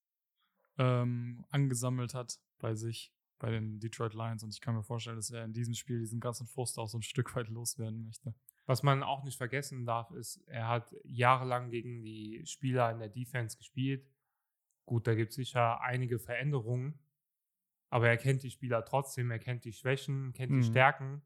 ähm, 0.78 1.44
angesammelt 1.50 2.14
hat 2.14 2.40
bei 2.58 2.74
sich, 2.74 3.12
bei 3.38 3.50
den 3.50 3.78
Detroit 3.78 4.14
Lions. 4.14 4.42
Und 4.42 4.52
ich 4.52 4.60
kann 4.60 4.74
mir 4.74 4.82
vorstellen, 4.82 5.16
dass 5.16 5.30
er 5.30 5.44
in 5.44 5.52
diesem 5.52 5.74
Spiel 5.74 6.00
diesen 6.00 6.20
ganzen 6.20 6.46
Frust 6.46 6.78
auch 6.78 6.88
so 6.88 6.98
ein 6.98 7.02
Stück 7.02 7.34
weit 7.36 7.48
loswerden 7.48 8.02
möchte. 8.02 8.34
Was 8.66 8.82
man 8.82 9.02
auch 9.02 9.24
nicht 9.24 9.36
vergessen 9.36 9.84
darf, 9.84 10.10
ist, 10.12 10.40
er 10.46 10.68
hat 10.68 10.94
jahrelang 11.04 11.70
gegen 11.70 12.02
die 12.02 12.42
Spieler 12.46 12.90
in 12.92 13.00
der 13.00 13.08
Defense 13.08 13.56
gespielt. 13.56 14.06
Gut, 14.84 15.06
da 15.06 15.14
gibt 15.14 15.30
es 15.30 15.36
sicher 15.36 15.80
einige 15.80 16.18
Veränderungen, 16.18 16.98
aber 17.90 18.08
er 18.08 18.16
kennt 18.16 18.42
die 18.42 18.50
Spieler 18.50 18.84
trotzdem, 18.84 19.30
er 19.30 19.38
kennt 19.38 19.64
die 19.64 19.72
Schwächen, 19.72 20.32
kennt 20.32 20.50
Mhm. 20.52 20.60
die 20.60 20.66
Stärken 20.66 21.22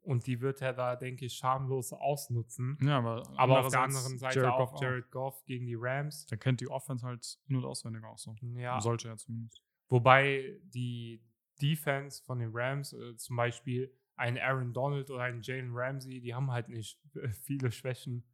und 0.00 0.26
die 0.26 0.40
wird 0.40 0.62
er 0.62 0.72
da, 0.72 0.96
denke 0.96 1.26
ich, 1.26 1.34
schamlos 1.34 1.92
ausnutzen. 1.92 2.78
Ja, 2.80 2.98
aber, 2.98 3.22
Aber 3.36 3.60
auf 3.60 3.70
der 3.70 3.82
anderen 3.82 4.18
Seite 4.18 4.40
Jared 4.40 4.54
auch 4.54 4.70
Goff 4.72 4.80
Jared 4.82 5.10
Goff 5.10 5.44
gegen 5.44 5.66
die 5.66 5.74
Rams. 5.78 6.26
Der 6.26 6.38
kennt 6.38 6.60
die 6.60 6.68
Offense 6.68 7.04
halt 7.06 7.38
in- 7.48 7.56
und 7.56 7.64
auswendig 7.64 8.02
auch 8.04 8.18
so. 8.18 8.34
Ja, 8.54 8.80
Sollte 8.80 9.08
er 9.08 9.16
zumindest. 9.18 9.62
wobei 9.88 10.58
die 10.64 11.22
Defense 11.60 12.22
von 12.22 12.38
den 12.38 12.50
Rams, 12.52 12.92
äh, 12.92 13.16
zum 13.16 13.36
Beispiel 13.36 13.92
ein 14.14 14.38
Aaron 14.38 14.72
Donald 14.72 15.10
oder 15.10 15.24
ein 15.24 15.42
Jalen 15.42 15.72
Ramsey, 15.74 16.20
die 16.20 16.34
haben 16.34 16.50
halt 16.50 16.68
nicht 16.68 17.00
viele 17.42 17.70
Schwächen, 17.72 18.24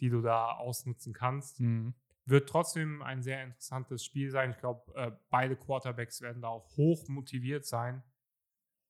die 0.00 0.08
du 0.08 0.20
da 0.22 0.52
ausnutzen 0.52 1.12
kannst. 1.12 1.60
Mhm. 1.60 1.94
Wird 2.30 2.48
trotzdem 2.48 3.02
ein 3.02 3.22
sehr 3.22 3.42
interessantes 3.44 4.04
Spiel 4.04 4.30
sein. 4.30 4.50
Ich 4.52 4.58
glaube, 4.58 4.92
äh, 4.94 5.10
beide 5.30 5.56
Quarterbacks 5.56 6.20
werden 6.22 6.42
da 6.42 6.48
auch 6.48 6.76
hoch 6.76 7.08
motiviert 7.08 7.66
sein. 7.66 8.02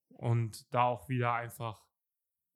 Und 0.09 0.73
da 0.75 0.85
auch 0.85 1.09
wieder 1.09 1.33
einfach 1.35 1.87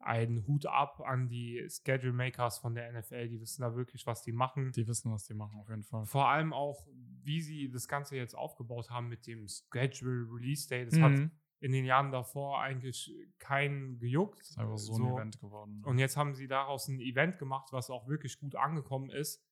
ein 0.00 0.46
Hut 0.46 0.66
ab 0.66 1.00
an 1.00 1.28
die 1.28 1.66
Schedule 1.70 2.12
Makers 2.12 2.58
von 2.58 2.74
der 2.74 2.92
NFL. 2.92 3.28
Die 3.28 3.40
wissen 3.40 3.62
da 3.62 3.74
wirklich, 3.74 4.06
was 4.06 4.22
die 4.22 4.32
machen. 4.32 4.70
Die 4.72 4.86
wissen, 4.86 5.10
was 5.10 5.24
die 5.24 5.34
machen, 5.34 5.58
auf 5.60 5.68
jeden 5.70 5.82
Fall. 5.84 6.04
Vor 6.04 6.28
allem 6.28 6.52
auch, 6.52 6.86
wie 7.22 7.40
sie 7.40 7.70
das 7.70 7.88
Ganze 7.88 8.16
jetzt 8.16 8.34
aufgebaut 8.34 8.90
haben 8.90 9.08
mit 9.08 9.26
dem 9.26 9.46
Schedule 9.48 10.26
Release 10.30 10.68
Day. 10.68 10.84
Das 10.84 10.98
hat 11.00 11.12
Mhm. 11.12 11.30
in 11.60 11.72
den 11.72 11.86
Jahren 11.86 12.10
davor 12.12 12.60
eigentlich 12.60 13.10
keinen 13.38 13.98
gejuckt. 13.98 14.40
ist 14.40 14.58
einfach 14.58 14.76
so, 14.76 14.94
ein 14.96 15.14
Event 15.14 15.40
geworden. 15.40 15.82
Und 15.86 15.98
jetzt 15.98 16.18
haben 16.18 16.34
sie 16.34 16.48
daraus 16.48 16.88
ein 16.88 17.00
Event 17.00 17.38
gemacht, 17.38 17.72
was 17.72 17.88
auch 17.88 18.06
wirklich 18.06 18.38
gut 18.38 18.56
angekommen 18.56 19.08
ist, 19.08 19.42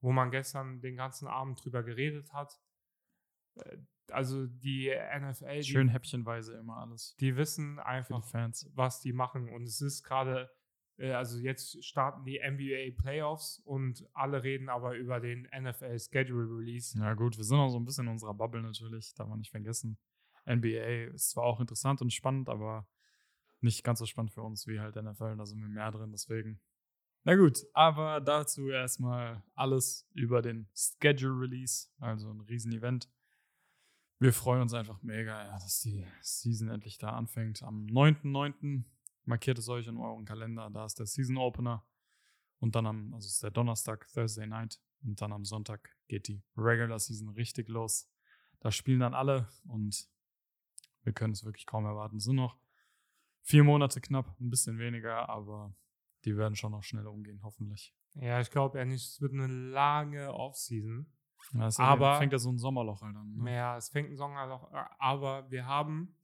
wo 0.00 0.12
man 0.12 0.30
gestern 0.30 0.80
den 0.80 0.96
ganzen 0.96 1.28
Abend 1.28 1.62
drüber 1.62 1.82
geredet 1.82 2.32
hat. 2.32 2.60
Äh, 3.56 3.78
Also 4.12 4.46
die 4.46 4.90
NFL, 4.90 5.62
Schön 5.62 5.86
die, 5.88 5.92
häppchenweise 5.92 6.56
immer 6.56 6.78
alles 6.78 7.14
die 7.20 7.36
wissen 7.36 7.78
einfach, 7.78 8.24
die 8.24 8.28
Fans. 8.28 8.68
was 8.74 9.00
die 9.00 9.12
machen. 9.12 9.48
Und 9.48 9.62
es 9.62 9.80
ist 9.80 10.02
gerade, 10.02 10.50
äh, 10.96 11.12
also 11.12 11.38
jetzt 11.38 11.84
starten 11.84 12.24
die 12.24 12.40
NBA 12.40 13.00
Playoffs 13.00 13.60
und 13.64 14.04
alle 14.12 14.42
reden 14.42 14.68
aber 14.68 14.96
über 14.96 15.20
den 15.20 15.48
NFL 15.56 15.98
Schedule 15.98 16.48
Release. 16.58 16.98
Ja, 16.98 17.14
gut, 17.14 17.36
wir 17.36 17.44
sind 17.44 17.58
auch 17.58 17.68
so 17.70 17.78
ein 17.78 17.84
bisschen 17.84 18.06
in 18.06 18.12
unserer 18.12 18.34
Bubble 18.34 18.62
natürlich, 18.62 19.14
darf 19.14 19.28
man 19.28 19.38
nicht 19.38 19.50
vergessen. 19.50 19.96
NBA 20.46 21.12
ist 21.14 21.30
zwar 21.30 21.44
auch 21.44 21.60
interessant 21.60 22.00
und 22.02 22.12
spannend, 22.12 22.48
aber 22.48 22.88
nicht 23.60 23.84
ganz 23.84 23.98
so 23.98 24.06
spannend 24.06 24.32
für 24.32 24.42
uns 24.42 24.66
wie 24.66 24.80
halt 24.80 24.96
NFL, 24.96 25.36
da 25.36 25.46
sind 25.46 25.60
wir 25.60 25.68
mehr 25.68 25.90
drin, 25.92 26.10
deswegen. 26.12 26.60
Na 27.22 27.36
gut, 27.36 27.66
aber 27.74 28.20
dazu 28.20 28.70
erstmal 28.70 29.42
alles 29.54 30.08
über 30.14 30.40
den 30.40 30.68
Schedule 30.74 31.38
Release, 31.38 31.88
also 31.98 32.30
ein 32.30 32.40
Riesen-Event. 32.40 33.10
Wir 34.18 34.32
freuen 34.32 34.62
uns 34.62 34.72
einfach 34.72 35.02
mega, 35.02 35.50
dass 35.52 35.80
die 35.80 36.06
Season 36.22 36.68
endlich 36.68 36.96
da 36.96 37.10
anfängt. 37.10 37.62
Am 37.62 37.86
9.9. 37.86 38.84
markiert 39.24 39.58
es 39.58 39.68
euch 39.68 39.86
in 39.86 39.98
euren 39.98 40.24
Kalender, 40.24 40.70
da 40.70 40.86
ist 40.86 40.98
der 40.98 41.06
Season 41.06 41.36
Opener. 41.36 41.86
Und 42.58 42.74
dann 42.74 42.86
am, 42.86 43.12
also 43.14 43.26
es 43.26 43.34
ist 43.34 43.42
der 43.42 43.50
Donnerstag, 43.50 44.06
Thursday 44.12 44.46
Night. 44.46 44.80
Und 45.02 45.20
dann 45.20 45.32
am 45.32 45.44
Sonntag 45.44 45.94
geht 46.08 46.28
die 46.28 46.42
Regular 46.56 46.98
Season 46.98 47.28
richtig 47.30 47.68
los. 47.68 48.10
Da 48.60 48.70
spielen 48.70 49.00
dann 49.00 49.14
alle 49.14 49.48
und 49.64 50.08
wir 51.02 51.12
können 51.12 51.32
es 51.32 51.44
wirklich 51.44 51.66
kaum 51.66 51.84
erwarten. 51.84 52.16
Es 52.16 52.24
sind 52.24 52.36
noch 52.36 52.58
vier 53.42 53.64
Monate 53.64 54.00
knapp, 54.00 54.38
ein 54.40 54.50
bisschen 54.50 54.78
weniger, 54.78 55.28
aber 55.28 55.74
die 56.24 56.36
werden 56.36 56.56
schon 56.56 56.72
noch 56.72 56.82
schneller 56.82 57.10
umgehen, 57.12 57.40
hoffentlich. 57.42 57.94
Ja, 58.14 58.40
ich 58.40 58.50
glaube 58.50 58.84
nicht, 58.86 59.04
es 59.06 59.20
wird 59.20 59.32
eine 59.32 59.46
lange 59.46 60.32
Offseason. 60.34 61.06
Ja, 61.52 61.66
es 61.68 61.78
Aber- 61.78 62.18
fängt 62.18 62.32
ja 62.32 62.38
so 62.38 62.50
ein 62.50 62.58
Sommerloch 62.58 63.00
halt 63.02 63.16
an. 63.16 63.36
Ne? 63.36 63.54
Ja, 63.54 63.76
es 63.76 63.88
fängt 63.88 64.10
ein 64.10 64.16
Sommerloch, 64.16 64.70
äh, 64.72 64.84
aber 64.98 65.50
wir 65.50 65.64
haben 65.66 66.16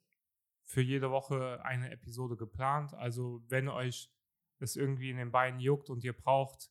für 0.64 0.82
jede 0.82 1.10
Woche 1.10 1.64
eine 1.64 1.90
Episode 1.90 2.36
geplant. 2.36 2.92
Also 2.94 3.42
wenn 3.48 3.68
euch 3.68 4.12
es 4.58 4.76
irgendwie 4.76 5.10
in 5.10 5.16
den 5.16 5.30
Beinen 5.30 5.60
juckt 5.60 5.88
und 5.90 6.02
ihr 6.04 6.12
braucht 6.12 6.70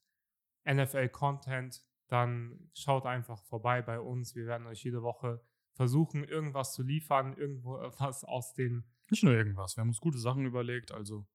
NFL-Content, 0.65 1.81
dann 2.07 2.69
schaut 2.73 3.05
einfach 3.05 3.43
vorbei 3.45 3.81
bei 3.81 3.99
uns. 3.99 4.35
Wir 4.35 4.45
werden 4.45 4.67
euch 4.67 4.83
jede 4.83 5.01
Woche 5.01 5.41
versuchen, 5.73 6.23
irgendwas 6.23 6.73
zu 6.73 6.83
liefern, 6.83 7.35
irgendwo 7.38 7.73
was 7.99 8.23
aus 8.23 8.53
den 8.53 8.85
Nicht 9.09 9.23
nur 9.23 9.33
irgendwas, 9.33 9.75
wir 9.77 9.81
haben 9.81 9.89
uns 9.89 9.99
gute 9.99 10.17
Sachen 10.17 10.45
überlegt, 10.45 10.91
also 10.91 11.27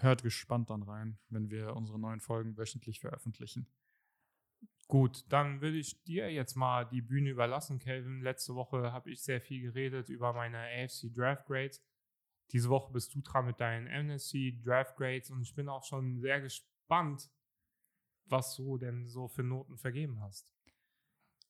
hört 0.00 0.22
gespannt 0.22 0.70
dann 0.70 0.82
rein, 0.82 1.18
wenn 1.28 1.50
wir 1.50 1.74
unsere 1.76 1.98
neuen 1.98 2.20
Folgen 2.20 2.56
wöchentlich 2.56 3.00
veröffentlichen. 3.00 3.66
Gut, 4.88 5.24
dann 5.28 5.60
würde 5.60 5.76
ich 5.76 6.02
dir 6.04 6.32
jetzt 6.32 6.54
mal 6.54 6.84
die 6.86 7.02
Bühne 7.02 7.28
überlassen, 7.28 7.78
Kelvin. 7.78 8.22
Letzte 8.22 8.54
Woche 8.54 8.90
habe 8.90 9.10
ich 9.10 9.22
sehr 9.22 9.40
viel 9.40 9.60
geredet 9.60 10.08
über 10.08 10.32
meine 10.32 10.58
AFC 10.58 11.12
Draft 11.14 11.46
Grades. 11.46 11.84
Diese 12.52 12.70
Woche 12.70 12.90
bist 12.92 13.14
du 13.14 13.20
dran 13.20 13.44
mit 13.44 13.60
deinen 13.60 13.86
NFC 13.86 14.62
Draft 14.64 14.96
Grades 14.96 15.30
und 15.30 15.42
ich 15.42 15.54
bin 15.54 15.68
auch 15.68 15.84
schon 15.84 16.18
sehr 16.18 16.40
gespannt, 16.40 17.30
was 18.24 18.56
du 18.56 18.78
denn 18.78 19.06
so 19.06 19.28
für 19.28 19.42
Noten 19.42 19.76
vergeben 19.76 20.20
hast. 20.20 20.50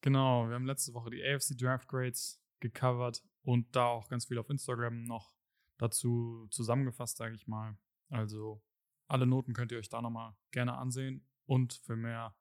Genau, 0.00 0.48
wir 0.48 0.54
haben 0.54 0.66
letzte 0.66 0.92
Woche 0.94 1.10
die 1.10 1.22
AFC 1.24 1.56
Draft 1.56 1.86
Grades 1.86 2.42
gecovert 2.58 3.22
und 3.42 3.74
da 3.76 3.86
auch 3.86 4.08
ganz 4.08 4.26
viel 4.26 4.38
auf 4.38 4.50
Instagram 4.50 5.04
noch 5.04 5.32
dazu 5.76 6.48
zusammengefasst, 6.50 7.16
sage 7.16 7.36
ich 7.36 7.46
mal. 7.46 7.78
Also 8.08 8.62
alle 9.06 9.26
Noten 9.26 9.52
könnt 9.52 9.72
ihr 9.72 9.78
euch 9.78 9.88
da 9.88 10.02
nochmal 10.02 10.36
gerne 10.50 10.76
ansehen 10.76 11.26
und 11.46 11.72
für 11.72 11.96
mehr 11.96 12.34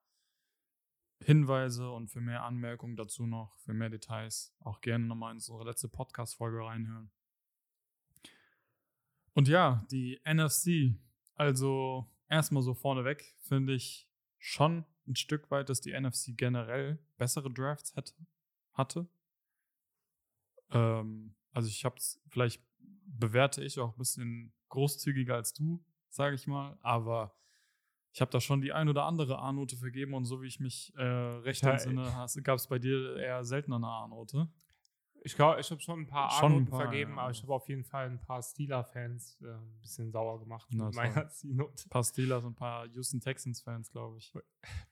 Hinweise 1.19 1.89
und 1.89 2.09
für 2.09 2.21
mehr 2.21 2.43
Anmerkungen 2.43 2.95
dazu 2.95 3.25
noch, 3.25 3.57
für 3.57 3.73
mehr 3.73 3.89
Details 3.89 4.53
auch 4.59 4.81
gerne 4.81 5.05
nochmal 5.05 5.31
in 5.31 5.37
unsere 5.37 5.63
letzte 5.63 5.87
Podcast-Folge 5.87 6.59
reinhören. 6.59 7.09
Und 9.33 9.47
ja, 9.47 9.85
die 9.91 10.19
NFC, 10.25 10.95
also 11.35 12.07
erstmal 12.29 12.63
so 12.63 12.73
vorneweg, 12.73 13.35
finde 13.39 13.73
ich 13.73 14.07
schon 14.37 14.85
ein 15.07 15.15
Stück 15.15 15.49
weit, 15.51 15.69
dass 15.69 15.81
die 15.81 15.99
NFC 15.99 16.37
generell 16.37 16.99
bessere 17.17 17.51
Drafts 17.51 17.95
hätte, 17.95 18.13
hatte. 18.73 19.07
Ähm, 20.71 21.35
also 21.51 21.69
ich 21.69 21.85
habe 21.85 21.95
es, 21.97 22.21
vielleicht 22.29 22.61
bewerte 23.05 23.63
ich 23.63 23.79
auch 23.79 23.93
ein 23.93 23.97
bisschen 23.97 24.53
großzügiger 24.69 25.35
als 25.35 25.53
du, 25.53 25.83
sage 26.09 26.35
ich 26.35 26.47
mal, 26.47 26.77
aber 26.81 27.33
ich 28.17 28.21
habe 28.21 28.31
da 28.31 28.41
schon 28.41 28.61
die 28.61 28.73
ein 28.73 28.89
oder 28.89 29.05
andere 29.05 29.39
A-Note 29.39 29.77
vergeben 29.77 30.13
und 30.15 30.25
so 30.25 30.41
wie 30.41 30.47
ich 30.47 30.59
mich 30.59 30.91
äh, 30.95 31.03
recht 31.03 31.63
Ja, 31.63 31.73
entsinne, 31.73 32.11
gab 32.41 32.57
es 32.57 32.67
bei 32.67 32.79
dir 32.79 33.17
eher 33.17 33.43
seltener 33.43 33.75
eine 33.75 33.87
A-Note. 33.87 34.49
Ich 35.21 35.35
glaube, 35.35 35.59
ich 35.59 35.69
habe 35.69 35.81
schon 35.81 36.01
ein 36.01 36.07
paar 36.07 36.31
A-Noten 36.41 36.67
vergeben, 36.67 37.11
ja. 37.15 37.17
aber 37.17 37.31
ich 37.31 37.41
habe 37.41 37.53
auf 37.53 37.67
jeden 37.67 37.83
Fall 37.83 38.09
ein 38.09 38.19
paar 38.19 38.41
Steeler-Fans 38.41 39.41
äh, 39.41 39.47
ein 39.47 39.79
bisschen 39.81 40.11
sauer 40.11 40.39
gemacht 40.39 40.67
Na, 40.71 40.85
mit 40.85 40.95
meiner 40.95 41.27
C-Note. 41.29 41.85
Ein 41.85 41.89
paar 41.89 42.03
Steelers 42.03 42.43
und 42.43 42.51
ein 42.51 42.55
paar 42.55 42.85
Houston 42.87 43.19
Texans-Fans, 43.19 43.91
glaube 43.91 44.17
ich. 44.17 44.33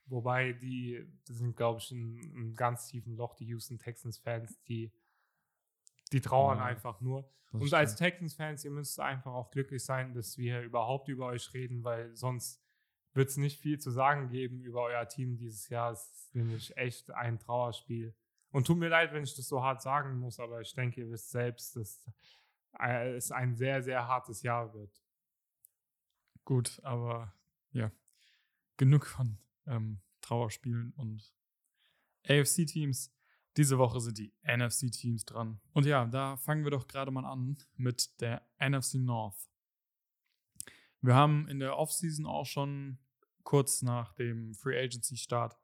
Wobei 0.07 0.53
die, 0.53 1.03
die 1.27 1.33
sind, 1.33 1.55
glaube 1.55 1.79
ich, 1.79 1.91
in 1.91 2.19
einem 2.35 2.53
ganz 2.53 2.87
tiefen 2.87 3.15
Loch, 3.15 3.35
die 3.35 3.45
Houston 3.45 3.79
Texans-Fans, 3.79 4.61
die, 4.67 4.91
die 6.11 6.21
trauern 6.21 6.57
Ja, 6.57 6.65
einfach 6.65 7.01
nur. 7.01 7.29
Und 7.51 7.73
als. 7.73 7.95
Texans-Fans, 7.95 8.65
ihr 8.65 8.71
müsst 8.71 8.99
einfach 8.99 9.33
auch 9.33 9.49
glücklich 9.51 9.83
sein, 9.83 10.13
dass 10.13 10.37
wir 10.37 10.61
überhaupt 10.61 11.07
über 11.07 11.27
euch 11.27 11.53
reden, 11.53 11.83
weil 11.83 12.15
sonst 12.15 12.61
wird 13.13 13.29
es 13.29 13.37
nicht 13.37 13.61
viel 13.61 13.79
zu 13.79 13.91
sagen 13.91 14.27
geben 14.27 14.61
über 14.61 14.83
euer 14.83 15.07
Team 15.07 15.37
dieses 15.37 15.69
Jahr. 15.69 15.93
Es 15.93 16.11
ist 16.11 16.35
nämlich 16.35 16.75
echt 16.77 17.11
ein 17.11 17.39
Trauerspiel. 17.39 18.13
Und 18.51 18.67
tut 18.67 18.77
mir 18.77 18.89
leid, 18.89 19.13
wenn 19.13 19.23
ich 19.23 19.35
das 19.35 19.47
so 19.47 19.63
hart 19.63 19.81
sagen 19.81 20.17
muss, 20.17 20.39
aber 20.39 20.61
ich 20.61 20.73
denke, 20.73 21.01
ihr 21.01 21.09
wisst 21.09 21.31
selbst, 21.31 21.75
dass 21.75 22.05
es 22.73 23.31
ein 23.31 23.55
sehr, 23.55 23.81
sehr 23.81 24.07
hartes 24.07 24.41
Jahr 24.43 24.73
wird. 24.73 25.01
Gut, 26.43 26.79
aber 26.83 27.33
ja, 27.71 27.91
genug 28.77 29.05
von 29.07 29.37
ähm, 29.65 30.01
Trauerspielen 30.21 30.93
und 30.97 31.33
AFC-Teams. 32.27 33.14
Diese 33.57 33.77
Woche 33.77 34.01
sind 34.01 34.17
die 34.17 34.33
NFC-Teams 34.43 35.25
dran. 35.25 35.59
Und 35.73 35.85
ja, 35.85 36.05
da 36.05 36.37
fangen 36.37 36.63
wir 36.63 36.71
doch 36.71 36.87
gerade 36.87 37.11
mal 37.11 37.25
an 37.25 37.57
mit 37.75 38.19
der 38.21 38.45
NFC 38.59 38.95
North. 38.95 39.49
Wir 41.01 41.15
haben 41.15 41.47
in 41.47 41.59
der 41.59 41.77
Offseason 41.77 42.25
auch 42.25 42.45
schon 42.45 42.97
kurz 43.43 43.81
nach 43.81 44.13
dem 44.13 44.55
Free 44.55 44.77
Agency 44.77 45.17
Start 45.17 45.57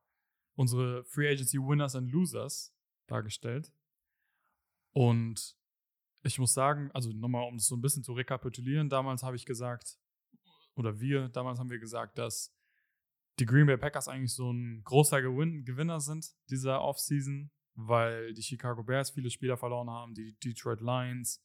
unsere 0.55 1.03
Free 1.05 1.29
Agency 1.29 1.57
Winners 1.57 1.95
and 1.95 2.11
Losers 2.11 2.73
dargestellt. 3.07 3.73
Und 4.93 5.57
ich 6.23 6.37
muss 6.37 6.53
sagen, 6.53 6.91
also 6.93 7.11
nochmal, 7.11 7.47
um 7.47 7.57
das 7.57 7.67
so 7.67 7.75
ein 7.75 7.81
bisschen 7.81 8.03
zu 8.03 8.13
rekapitulieren, 8.13 8.89
damals 8.89 9.23
habe 9.23 9.35
ich 9.35 9.45
gesagt, 9.45 9.97
oder 10.75 10.99
wir, 10.99 11.29
damals 11.29 11.59
haben 11.59 11.69
wir 11.69 11.79
gesagt, 11.79 12.17
dass 12.17 12.53
die 13.39 13.45
Green 13.45 13.65
Bay 13.65 13.77
Packers 13.77 14.07
eigentlich 14.07 14.33
so 14.33 14.51
ein 14.51 14.83
großer 14.83 15.21
Gewin 15.21 15.65
Gewinner 15.65 15.99
sind 15.99 16.31
dieser 16.49 16.81
Offseason, 16.81 17.49
weil 17.87 18.33
die 18.33 18.43
Chicago 18.43 18.83
Bears 18.83 19.11
viele 19.11 19.29
Spieler 19.29 19.57
verloren 19.57 19.89
haben, 19.89 20.13
die 20.13 20.33
Detroit 20.39 20.81
Lions, 20.81 21.43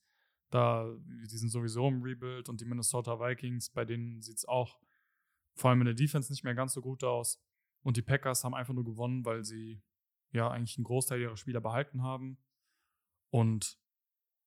da, 0.51 0.94
die 1.05 1.37
sind 1.37 1.51
sowieso 1.51 1.88
im 1.88 2.03
Rebuild 2.03 2.49
und 2.49 2.61
die 2.61 2.64
Minnesota 2.64 3.18
Vikings, 3.18 3.70
bei 3.70 3.85
denen 3.85 4.22
sieht 4.22 4.38
es 4.38 4.44
auch 4.46 4.79
vor 5.55 5.70
allem 5.70 5.81
in 5.81 5.87
der 5.87 5.94
Defense 5.94 6.31
nicht 6.33 6.44
mehr 6.44 6.55
ganz 6.55 6.75
so 6.75 6.81
gut 6.81 7.03
aus. 7.03 7.42
Und 7.83 7.96
die 7.96 8.03
Packers 8.03 8.44
haben 8.44 8.55
einfach 8.55 8.75
nur 8.75 8.85
gewonnen, 8.85 9.25
weil 9.25 9.44
sie 9.44 9.83
ja 10.33 10.51
eigentlich 10.51 10.77
einen 10.77 10.85
Großteil 10.85 11.20
ihrer 11.20 11.37
Spieler 11.37 11.61
behalten 11.61 12.03
haben 12.03 12.38
und 13.31 13.79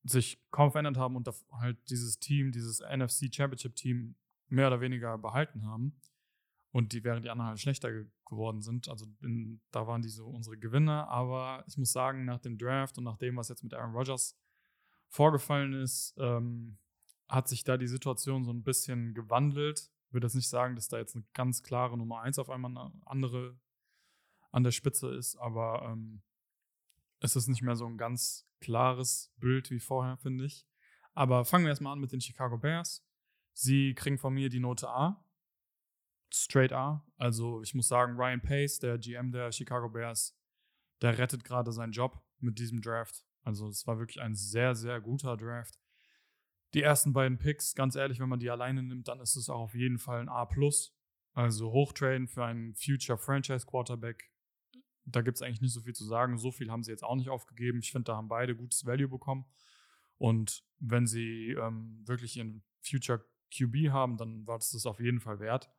sich 0.04 0.42
kaum 0.52 0.72
verändert 0.72 0.98
haben 0.98 1.16
und 1.16 1.30
halt 1.52 1.78
dieses 1.90 2.20
Team, 2.20 2.52
dieses 2.52 2.80
NFC 2.80 3.34
Championship 3.34 3.76
Team 3.76 4.16
mehr 4.48 4.68
oder 4.68 4.82
weniger 4.82 5.18
behalten 5.18 5.66
haben. 5.66 6.00
Und 6.72 6.94
die, 6.94 7.04
während 7.04 7.26
die 7.26 7.30
anderen 7.30 7.50
halt 7.50 7.60
schlechter 7.60 7.92
ge 7.92 8.06
geworden 8.26 8.62
sind. 8.62 8.88
Also 8.90 9.08
in, 9.24 9.60
da 9.72 9.88
waren 9.88 10.04
die 10.04 10.10
so 10.10 10.28
unsere 10.28 10.56
Gewinner. 10.56 11.08
Aber 11.08 11.64
ich 11.68 11.78
muss 11.78 11.92
sagen, 11.92 12.26
nach 12.26 12.40
dem 12.40 12.60
Draft 12.60 12.98
und 13.00 13.06
nach 13.06 13.18
dem, 13.18 13.38
was 13.38 13.50
jetzt 13.50 13.64
mit 13.64 13.74
Aaron 13.74 13.96
Rodgers 13.96 14.38
vorgefallen 15.08 15.74
ist, 15.74 16.14
ähm, 16.20 16.78
hat 17.28 17.48
sich 17.48 17.64
da 17.64 17.78
die 17.78 17.88
Situation 17.88 18.44
so 18.44 18.52
ein 18.52 18.64
bisschen 18.64 19.16
gewandelt. 19.16 19.90
Ich 20.08 20.14
würde 20.14 20.28
jetzt 20.28 20.36
nicht 20.36 20.50
sagen, 20.50 20.76
dass 20.76 20.88
da 20.88 20.98
jetzt 20.98 21.16
eine 21.16 21.26
ganz 21.34 21.64
klare 21.64 21.98
Nummer 21.98 22.22
1 22.22 22.38
auf 22.40 22.50
einmal 22.50 22.72
eine 22.72 22.92
andere 23.06 23.60
an 24.52 24.64
der 24.64 24.72
Spitze 24.72 25.10
ist, 25.14 25.36
aber 25.36 25.88
ähm, 25.92 26.24
es 27.20 27.36
ist 27.36 27.48
nicht 27.48 27.62
mehr 27.62 27.76
so 27.76 27.86
ein 27.86 27.98
ganz 27.98 28.48
klares 28.60 29.32
Bild 29.38 29.70
wie 29.70 29.80
vorher, 29.80 30.18
finde 30.18 30.46
ich. 30.46 30.66
Aber 31.14 31.46
fangen 31.46 31.66
wir 31.66 31.70
erstmal 31.70 31.94
an 31.94 32.00
mit 32.00 32.12
den 32.12 32.22
Chicago 32.22 32.58
Bears. 32.58 33.06
Sie 33.54 33.94
kriegen 33.94 34.18
von 34.18 34.34
mir 34.34 34.50
die 34.50 34.60
Note 34.60 34.90
A. 34.90 35.24
Straight 36.32 36.74
A. 36.74 37.06
Also 37.18 37.62
ich 37.62 37.74
muss 37.74 37.88
sagen, 37.88 38.16
Ryan 38.18 38.42
Pace, 38.42 38.80
der 38.80 38.98
GM 38.98 39.32
der 39.32 39.52
Chicago 39.52 39.90
Bears, 39.90 40.38
der 41.02 41.18
rettet 41.18 41.44
gerade 41.44 41.72
seinen 41.72 41.92
Job 41.92 42.22
mit 42.40 42.60
diesem 42.60 42.82
Draft. 42.82 43.26
Also 43.44 43.68
es 43.68 43.88
war 43.88 44.00
wirklich 44.00 44.22
ein 44.22 44.36
sehr, 44.36 44.76
sehr 44.76 45.00
guter 45.02 45.38
Draft. 45.38 45.80
Die 46.74 46.84
ersten 46.84 47.14
beiden 47.14 47.40
Picks, 47.40 47.74
ganz 47.74 47.96
ehrlich, 47.96 48.20
wenn 48.20 48.30
man 48.30 48.40
die 48.40 48.50
alleine 48.50 48.84
nimmt, 48.84 49.08
dann 49.08 49.20
ist 49.20 49.36
es 49.36 49.50
auch 49.50 49.60
auf 49.60 49.74
jeden 49.74 49.98
Fall 49.98 50.20
ein 50.20 50.30
A. 50.30 50.48
Also 51.34 51.72
hochtraden 51.72 52.28
für 52.28 52.46
einen 52.46 52.76
Future 52.76 53.18
Franchise 53.18 53.66
Quarterback. 53.66 54.32
Da 55.06 55.22
gibt 55.22 55.38
es 55.38 55.42
eigentlich 55.42 55.62
nicht 55.62 55.74
so 55.74 55.82
viel 55.82 55.94
zu 55.94 56.06
sagen. 56.06 56.38
So 56.38 56.52
viel 56.52 56.70
haben 56.70 56.84
sie 56.84 56.92
jetzt 56.92 57.04
auch 57.04 57.16
nicht 57.16 57.30
aufgegeben. 57.30 57.80
Ich 57.80 57.92
finde, 57.92 58.06
da 58.06 58.18
haben 58.18 58.28
beide 58.28 58.56
gutes 58.56 58.86
Value 58.86 59.08
bekommen. 59.08 59.46
Und 60.18 60.64
wenn 60.80 61.08
sie 61.08 61.52
ähm, 61.52 62.04
wirklich 62.06 62.38
ihren 62.38 62.64
Future 62.82 63.26
QB 63.56 63.90
haben, 63.90 64.18
dann 64.18 64.46
war 64.46 64.58
das 64.58 64.72
das 64.72 64.86
auf 64.86 65.00
jeden 65.00 65.20
Fall 65.20 65.40
wert. 65.40 65.72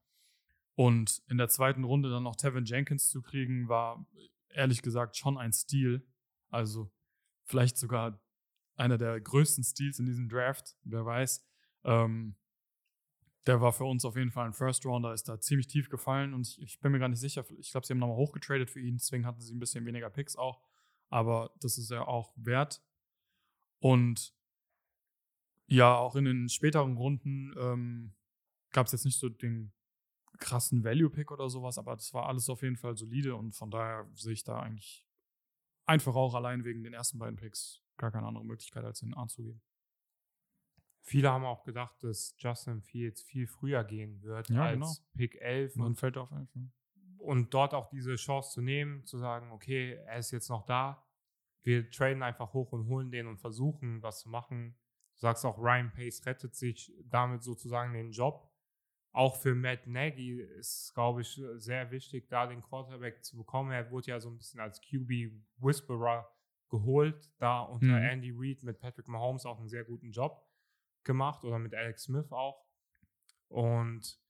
Und 0.81 1.23
in 1.29 1.37
der 1.37 1.51
zweiten 1.51 1.85
Runde 1.85 2.09
dann 2.09 2.23
noch 2.23 2.37
Tevin 2.37 2.65
Jenkins 2.65 3.11
zu 3.11 3.21
kriegen, 3.21 3.69
war 3.69 4.07
ehrlich 4.49 4.81
gesagt 4.81 5.15
schon 5.15 5.37
ein 5.37 5.53
Stil. 5.53 6.09
Also 6.49 6.91
vielleicht 7.45 7.77
sogar 7.77 8.19
einer 8.77 8.97
der 8.97 9.21
größten 9.21 9.63
Steals 9.63 9.99
in 9.99 10.07
diesem 10.07 10.31
Draft, 10.31 10.79
wer 10.85 11.05
weiß. 11.05 11.47
Ähm, 11.85 12.35
der 13.45 13.61
war 13.61 13.75
für 13.75 13.85
uns 13.85 14.07
auf 14.07 14.17
jeden 14.17 14.31
Fall 14.31 14.47
ein 14.47 14.55
First 14.55 14.87
Rounder, 14.87 15.13
ist 15.13 15.29
da 15.29 15.39
ziemlich 15.39 15.67
tief 15.67 15.91
gefallen 15.91 16.33
und 16.33 16.49
ich, 16.49 16.63
ich 16.63 16.81
bin 16.81 16.93
mir 16.93 16.99
gar 16.99 17.11
nicht 17.11 17.21
sicher. 17.21 17.45
Ich 17.59 17.73
glaube, 17.73 17.87
sie 17.87 17.93
haben 17.93 17.99
nochmal 17.99 18.17
hochgetradet 18.17 18.71
für 18.71 18.81
ihn, 18.81 18.97
deswegen 18.97 19.27
hatten 19.27 19.43
sie 19.43 19.55
ein 19.55 19.61
bisschen 19.61 19.85
weniger 19.85 20.09
Picks 20.09 20.35
auch. 20.35 20.63
Aber 21.11 21.53
das 21.61 21.77
ist 21.77 21.91
ja 21.91 22.09
auch 22.09 22.33
wert. 22.37 22.83
Und 23.81 24.35
ja, 25.67 25.95
auch 25.95 26.17
in 26.17 26.25
den 26.25 26.49
späteren 26.49 26.97
Runden 26.97 27.53
ähm, 27.59 28.15
gab 28.71 28.87
es 28.87 28.93
jetzt 28.93 29.05
nicht 29.05 29.19
so 29.19 29.29
den 29.29 29.75
krassen 30.41 30.83
Value-Pick 30.83 31.31
oder 31.31 31.49
sowas, 31.49 31.79
aber 31.79 31.95
das 31.95 32.13
war 32.13 32.27
alles 32.27 32.49
auf 32.49 32.63
jeden 32.63 32.77
Fall 32.77 32.97
solide 32.97 33.37
und 33.37 33.53
von 33.53 33.71
daher 33.71 34.11
sehe 34.15 34.33
ich 34.33 34.43
da 34.43 34.59
eigentlich 34.59 35.07
einfach 35.87 36.15
auch 36.15 36.35
allein 36.35 36.65
wegen 36.65 36.83
den 36.83 36.95
ersten 36.95 37.19
beiden 37.19 37.37
Picks 37.37 37.83
gar 37.97 38.11
keine 38.11 38.27
andere 38.27 38.45
Möglichkeit, 38.45 38.85
als 38.85 39.01
den 39.01 39.15
A 39.17 39.27
zu 39.29 39.43
geben. 39.43 39.63
Viele 41.03 41.31
haben 41.31 41.45
auch 41.45 41.65
gedacht, 41.65 42.03
dass 42.03 42.35
Justin 42.39 42.83
Fields 42.83 43.23
viel 43.23 43.47
früher 43.47 43.85
gehen 43.85 44.23
wird 44.23 44.49
ja, 44.49 44.65
als 44.65 44.75
genau. 44.75 44.93
Pick 45.17 45.37
11. 45.41 45.77
Und, 45.77 45.97
fällt 45.97 46.17
auf 46.17 46.31
11. 46.31 46.49
Und 47.19 47.55
dort 47.55 47.75
auch 47.75 47.89
diese 47.89 48.17
Chance 48.17 48.53
zu 48.53 48.61
nehmen, 48.61 49.05
zu 49.05 49.19
sagen, 49.19 49.51
okay, 49.51 49.95
er 50.07 50.19
ist 50.19 50.31
jetzt 50.31 50.49
noch 50.49 50.65
da. 50.65 51.07
Wir 51.63 51.91
traden 51.91 52.23
einfach 52.23 52.53
hoch 52.53 52.73
und 52.73 52.87
holen 52.87 53.11
den 53.11 53.27
und 53.27 53.39
versuchen, 53.39 54.03
was 54.03 54.21
zu 54.21 54.29
machen. 54.29 54.79
Du 55.15 55.21
sagst 55.21 55.45
auch, 55.45 55.59
Ryan 55.59 55.93
Pace 55.93 56.25
rettet 56.27 56.55
sich 56.55 56.93
damit 57.05 57.43
sozusagen 57.43 57.93
den 57.93 58.13
Job 58.13 58.50
auch 59.13 59.37
für 59.37 59.55
Matt 59.55 59.87
Nagy 59.87 60.41
ist, 60.41 60.93
glaube 60.95 61.23
ich, 61.23 61.41
sehr 61.57 61.91
wichtig, 61.91 62.29
da 62.29 62.47
den 62.47 62.63
Quarterback 62.63 63.25
zu 63.25 63.37
bekommen. 63.37 63.73
Er 63.73 63.91
wurde 63.91 64.09
ja 64.09 64.21
so 64.21 64.31
ein 64.31 64.37
bisschen 64.37 64.61
als 64.61 64.81
QB-Whisperer 64.81 66.31
geholt, 66.69 67.33
da 67.39 67.63
unter 67.63 67.99
mhm. 67.99 68.05
Andy 68.05 68.33
Reid 68.35 68.63
mit 68.63 68.79
Patrick 68.79 69.09
Mahomes 69.09 69.45
auch 69.45 69.59
einen 69.59 69.69
sehr 69.69 69.85
guten 69.85 70.13
Job 70.13 70.47
gemacht 71.03 71.45
oder 71.45 71.59
mit 71.59 71.75
Alex 71.75 72.05
Smith 72.05 72.31
auch. 72.31 72.65
Und 73.49 74.21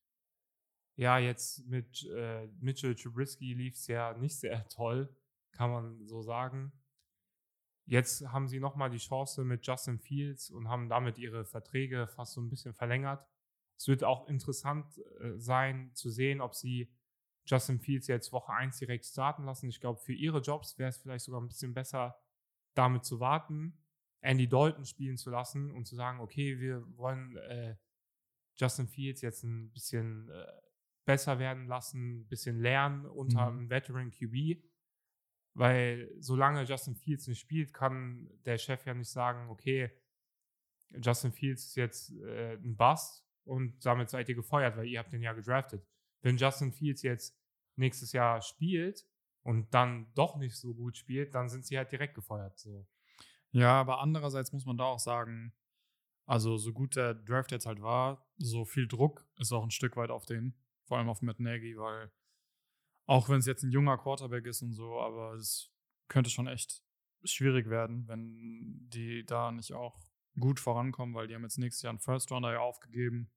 ja, 0.96 1.18
jetzt 1.18 1.66
mit 1.66 2.06
äh, 2.14 2.46
Mitchell 2.60 2.94
Trubisky 2.94 3.52
lief 3.54 3.74
es 3.74 3.86
ja 3.86 4.14
nicht 4.14 4.38
sehr 4.38 4.66
toll, 4.68 5.14
kann 5.52 5.70
man 5.70 6.06
so 6.06 6.22
sagen. 6.22 6.72
Jetzt 7.84 8.26
haben 8.28 8.48
sie 8.48 8.60
nochmal 8.60 8.88
die 8.88 8.98
Chance 8.98 9.44
mit 9.44 9.66
Justin 9.66 9.98
Fields 9.98 10.50
und 10.50 10.68
haben 10.68 10.88
damit 10.88 11.18
ihre 11.18 11.44
Verträge 11.44 12.06
fast 12.06 12.34
so 12.34 12.40
ein 12.40 12.48
bisschen 12.48 12.72
verlängert. 12.72 13.26
Es 13.80 13.88
wird 13.88 14.04
auch 14.04 14.28
interessant 14.28 14.98
äh, 15.20 15.38
sein 15.38 15.90
zu 15.94 16.10
sehen, 16.10 16.42
ob 16.42 16.54
sie 16.54 16.92
Justin 17.46 17.80
Fields 17.80 18.08
jetzt 18.08 18.30
Woche 18.30 18.52
1 18.52 18.76
direkt 18.76 19.06
starten 19.06 19.44
lassen. 19.44 19.70
Ich 19.70 19.80
glaube, 19.80 19.98
für 19.98 20.12
ihre 20.12 20.40
Jobs 20.40 20.78
wäre 20.78 20.90
es 20.90 20.98
vielleicht 20.98 21.24
sogar 21.24 21.40
ein 21.40 21.48
bisschen 21.48 21.72
besser, 21.72 22.20
damit 22.74 23.06
zu 23.06 23.20
warten, 23.20 23.82
Andy 24.20 24.46
Dalton 24.46 24.84
spielen 24.84 25.16
zu 25.16 25.30
lassen 25.30 25.70
und 25.70 25.86
zu 25.86 25.96
sagen, 25.96 26.20
okay, 26.20 26.60
wir 26.60 26.84
wollen 26.98 27.38
äh, 27.38 27.76
Justin 28.54 28.86
Fields 28.86 29.22
jetzt 29.22 29.44
ein 29.44 29.72
bisschen 29.72 30.28
äh, 30.28 30.46
besser 31.06 31.38
werden 31.38 31.66
lassen, 31.66 32.20
ein 32.20 32.28
bisschen 32.28 32.60
lernen 32.60 33.06
unter 33.06 33.50
mhm. 33.50 33.60
einem 33.60 33.70
Veteran 33.70 34.10
QB. 34.10 34.62
Weil 35.54 36.12
solange 36.18 36.64
Justin 36.64 36.96
Fields 36.96 37.28
nicht 37.28 37.40
spielt, 37.40 37.72
kann 37.72 38.28
der 38.44 38.58
Chef 38.58 38.84
ja 38.84 38.92
nicht 38.92 39.10
sagen, 39.10 39.48
okay, 39.48 39.90
Justin 41.02 41.32
Fields 41.32 41.64
ist 41.64 41.76
jetzt 41.76 42.12
äh, 42.12 42.56
ein 42.56 42.76
Bust 42.76 43.26
und 43.50 43.84
damit 43.84 44.08
seid 44.08 44.28
ihr 44.28 44.36
gefeuert, 44.36 44.76
weil 44.76 44.86
ihr 44.86 45.00
habt 45.00 45.12
den 45.12 45.22
ja 45.22 45.32
gedraftet. 45.32 45.84
Wenn 46.22 46.36
Justin 46.36 46.70
Fields 46.70 47.02
jetzt 47.02 47.36
nächstes 47.74 48.12
Jahr 48.12 48.42
spielt 48.42 49.04
und 49.42 49.74
dann 49.74 50.12
doch 50.14 50.36
nicht 50.36 50.56
so 50.56 50.72
gut 50.72 50.96
spielt, 50.96 51.34
dann 51.34 51.48
sind 51.48 51.66
sie 51.66 51.76
halt 51.76 51.90
direkt 51.90 52.14
gefeuert. 52.14 52.56
So. 52.60 52.86
Ja, 53.50 53.72
aber 53.80 53.98
andererseits 53.98 54.52
muss 54.52 54.66
man 54.66 54.76
da 54.76 54.84
auch 54.84 55.00
sagen, 55.00 55.52
also 56.26 56.58
so 56.58 56.72
gut 56.72 56.94
der 56.94 57.12
Draft 57.12 57.50
jetzt 57.50 57.66
halt 57.66 57.82
war, 57.82 58.30
so 58.36 58.64
viel 58.64 58.86
Druck 58.86 59.26
ist 59.34 59.50
auch 59.50 59.64
ein 59.64 59.72
Stück 59.72 59.96
weit 59.96 60.10
auf 60.10 60.26
den, 60.26 60.54
vor 60.84 60.98
allem 60.98 61.08
auf 61.08 61.20
Matt 61.20 61.40
Nagy, 61.40 61.76
weil 61.76 62.12
auch 63.06 63.28
wenn 63.28 63.40
es 63.40 63.46
jetzt 63.46 63.64
ein 63.64 63.72
junger 63.72 63.98
Quarterback 63.98 64.46
ist 64.46 64.62
und 64.62 64.74
so, 64.74 65.00
aber 65.00 65.32
es 65.34 65.72
könnte 66.06 66.30
schon 66.30 66.46
echt 66.46 66.84
schwierig 67.24 67.68
werden, 67.68 68.06
wenn 68.06 68.88
die 68.90 69.26
da 69.26 69.50
nicht 69.50 69.72
auch 69.72 69.98
gut 70.38 70.60
vorankommen, 70.60 71.16
weil 71.16 71.26
die 71.26 71.34
haben 71.34 71.42
jetzt 71.42 71.58
nächstes 71.58 71.82
Jahr 71.82 71.90
einen 71.90 71.98
First 71.98 72.30
Rounder 72.30 72.52
ja 72.52 72.60
aufgegeben. 72.60 73.28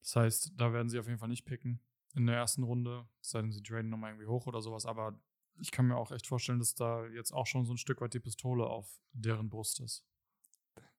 Das 0.00 0.16
heißt, 0.16 0.52
da 0.56 0.72
werden 0.72 0.88
sie 0.88 0.98
auf 0.98 1.06
jeden 1.06 1.18
Fall 1.18 1.28
nicht 1.28 1.44
picken 1.44 1.80
in 2.14 2.26
der 2.26 2.36
ersten 2.36 2.62
Runde, 2.62 3.06
es 3.20 3.30
sei 3.30 3.42
denn, 3.42 3.52
sie 3.52 3.62
traden 3.62 3.90
nochmal 3.90 4.12
irgendwie 4.12 4.26
hoch 4.26 4.46
oder 4.46 4.62
sowas. 4.62 4.86
Aber 4.86 5.20
ich 5.60 5.70
kann 5.70 5.86
mir 5.86 5.96
auch 5.96 6.10
echt 6.12 6.26
vorstellen, 6.26 6.58
dass 6.58 6.74
da 6.74 7.06
jetzt 7.06 7.32
auch 7.32 7.46
schon 7.46 7.64
so 7.64 7.74
ein 7.74 7.78
Stück 7.78 8.00
weit 8.00 8.14
die 8.14 8.20
Pistole 8.20 8.64
auf 8.64 9.00
deren 9.12 9.48
Brust 9.48 9.80
ist. 9.80 10.04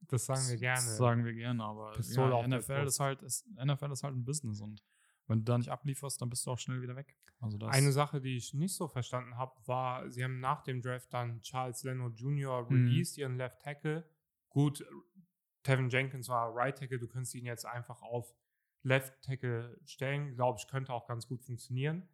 Das 0.01 0.25
sagen 0.25 0.47
wir 0.47 0.57
gerne. 0.57 0.75
Das 0.75 0.97
sagen 0.97 1.25
wir 1.25 1.33
gerne, 1.33 1.63
aber 1.63 1.91
Pistole 1.91 2.31
ja, 2.31 2.47
NFL, 2.47 2.85
ist 2.85 2.99
halt, 2.99 3.23
ist, 3.23 3.47
NFL 3.49 3.91
ist 3.91 4.03
halt 4.03 4.15
ein 4.15 4.25
Business 4.25 4.61
und 4.61 4.83
wenn 5.27 5.39
du 5.39 5.45
da 5.45 5.57
nicht 5.57 5.69
ablieferst, 5.69 6.21
dann 6.21 6.29
bist 6.29 6.45
du 6.45 6.51
auch 6.51 6.59
schnell 6.59 6.81
wieder 6.81 6.95
weg. 6.95 7.17
Also 7.39 7.57
das 7.57 7.73
Eine 7.73 7.91
Sache, 7.91 8.21
die 8.21 8.37
ich 8.37 8.53
nicht 8.53 8.73
so 8.73 8.87
verstanden 8.87 9.37
habe, 9.37 9.55
war, 9.65 10.09
sie 10.09 10.23
haben 10.23 10.39
nach 10.39 10.63
dem 10.63 10.81
Draft 10.81 11.13
dann 11.13 11.41
Charles 11.41 11.83
Leno 11.83 12.09
Jr. 12.09 12.63
Mhm. 12.63 12.67
released, 12.75 13.17
ihren 13.17 13.37
Left 13.37 13.61
Tackle. 13.61 14.09
Gut, 14.49 14.85
Tevin 15.63 15.89
Jenkins 15.89 16.29
war 16.29 16.55
Right 16.55 16.77
Tackle, 16.77 16.99
du 16.99 17.07
könntest 17.07 17.35
ihn 17.35 17.45
jetzt 17.45 17.65
einfach 17.65 18.01
auf 18.01 18.33
Left 18.83 19.21
Tackle 19.23 19.79
stellen. 19.85 20.35
Glaube 20.35 20.59
ich, 20.59 20.67
könnte 20.67 20.93
auch 20.93 21.07
ganz 21.07 21.27
gut 21.27 21.43
funktionieren. 21.43 22.07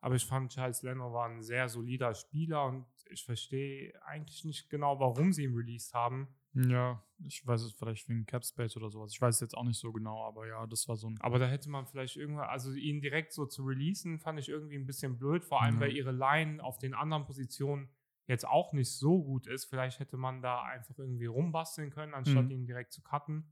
Aber 0.00 0.14
ich 0.14 0.24
fand, 0.26 0.52
Charles 0.52 0.82
Leno 0.82 1.12
war 1.12 1.28
ein 1.28 1.42
sehr 1.42 1.68
solider 1.68 2.14
Spieler 2.14 2.64
und 2.66 2.86
ich 3.10 3.24
verstehe 3.24 3.92
eigentlich 4.04 4.44
nicht 4.44 4.68
genau, 4.70 5.00
warum 5.00 5.32
sie 5.32 5.44
ihn 5.44 5.54
released 5.54 5.94
haben. 5.94 6.28
Ja, 6.52 7.02
ich 7.26 7.44
weiß 7.46 7.62
es 7.62 7.72
vielleicht 7.72 8.08
wegen 8.08 8.24
Cap 8.24 8.44
Space 8.44 8.76
oder 8.76 8.88
sowas. 8.88 9.12
Ich 9.12 9.20
weiß 9.20 9.34
es 9.34 9.40
jetzt 9.40 9.56
auch 9.56 9.64
nicht 9.64 9.78
so 9.78 9.92
genau, 9.92 10.22
aber 10.24 10.46
ja, 10.46 10.66
das 10.66 10.86
war 10.88 10.96
so 10.96 11.08
ein. 11.10 11.16
Aber 11.20 11.38
da 11.38 11.46
hätte 11.46 11.68
man 11.70 11.86
vielleicht 11.86 12.16
irgendwann, 12.16 12.48
also 12.48 12.72
ihn 12.72 13.00
direkt 13.00 13.32
so 13.32 13.46
zu 13.46 13.64
releasen, 13.64 14.18
fand 14.20 14.38
ich 14.38 14.48
irgendwie 14.48 14.76
ein 14.76 14.86
bisschen 14.86 15.18
blöd, 15.18 15.44
vor 15.44 15.62
allem 15.62 15.74
Ja. 15.76 15.80
weil 15.82 15.92
ihre 15.96 16.12
Line 16.12 16.62
auf 16.62 16.78
den 16.78 16.94
anderen 16.94 17.24
Positionen 17.24 17.90
jetzt 18.26 18.46
auch 18.46 18.72
nicht 18.72 18.90
so 18.92 19.22
gut 19.22 19.46
ist. 19.46 19.64
Vielleicht 19.66 19.98
hätte 20.00 20.16
man 20.16 20.40
da 20.40 20.62
einfach 20.62 20.98
irgendwie 20.98 21.26
rumbasteln 21.26 21.90
können, 21.90 22.14
anstatt 22.14 22.44
Mhm. 22.46 22.50
ihn 22.50 22.66
direkt 22.66 22.92
zu 22.92 23.02
cutten. 23.02 23.50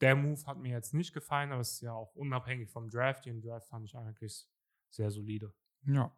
Der 0.00 0.14
Move 0.14 0.44
hat 0.46 0.58
mir 0.58 0.70
jetzt 0.70 0.94
nicht 0.94 1.12
gefallen, 1.12 1.50
aber 1.50 1.60
es 1.60 1.72
ist 1.72 1.80
ja 1.80 1.92
auch 1.92 2.14
unabhängig 2.14 2.70
vom 2.70 2.88
Draft. 2.88 3.26
Den 3.26 3.40
Draft 3.40 3.68
fand 3.68 3.84
ich 3.84 3.96
eigentlich 3.96 4.48
sehr 4.90 5.10
solide. 5.10 5.52
Ja. 5.84 6.14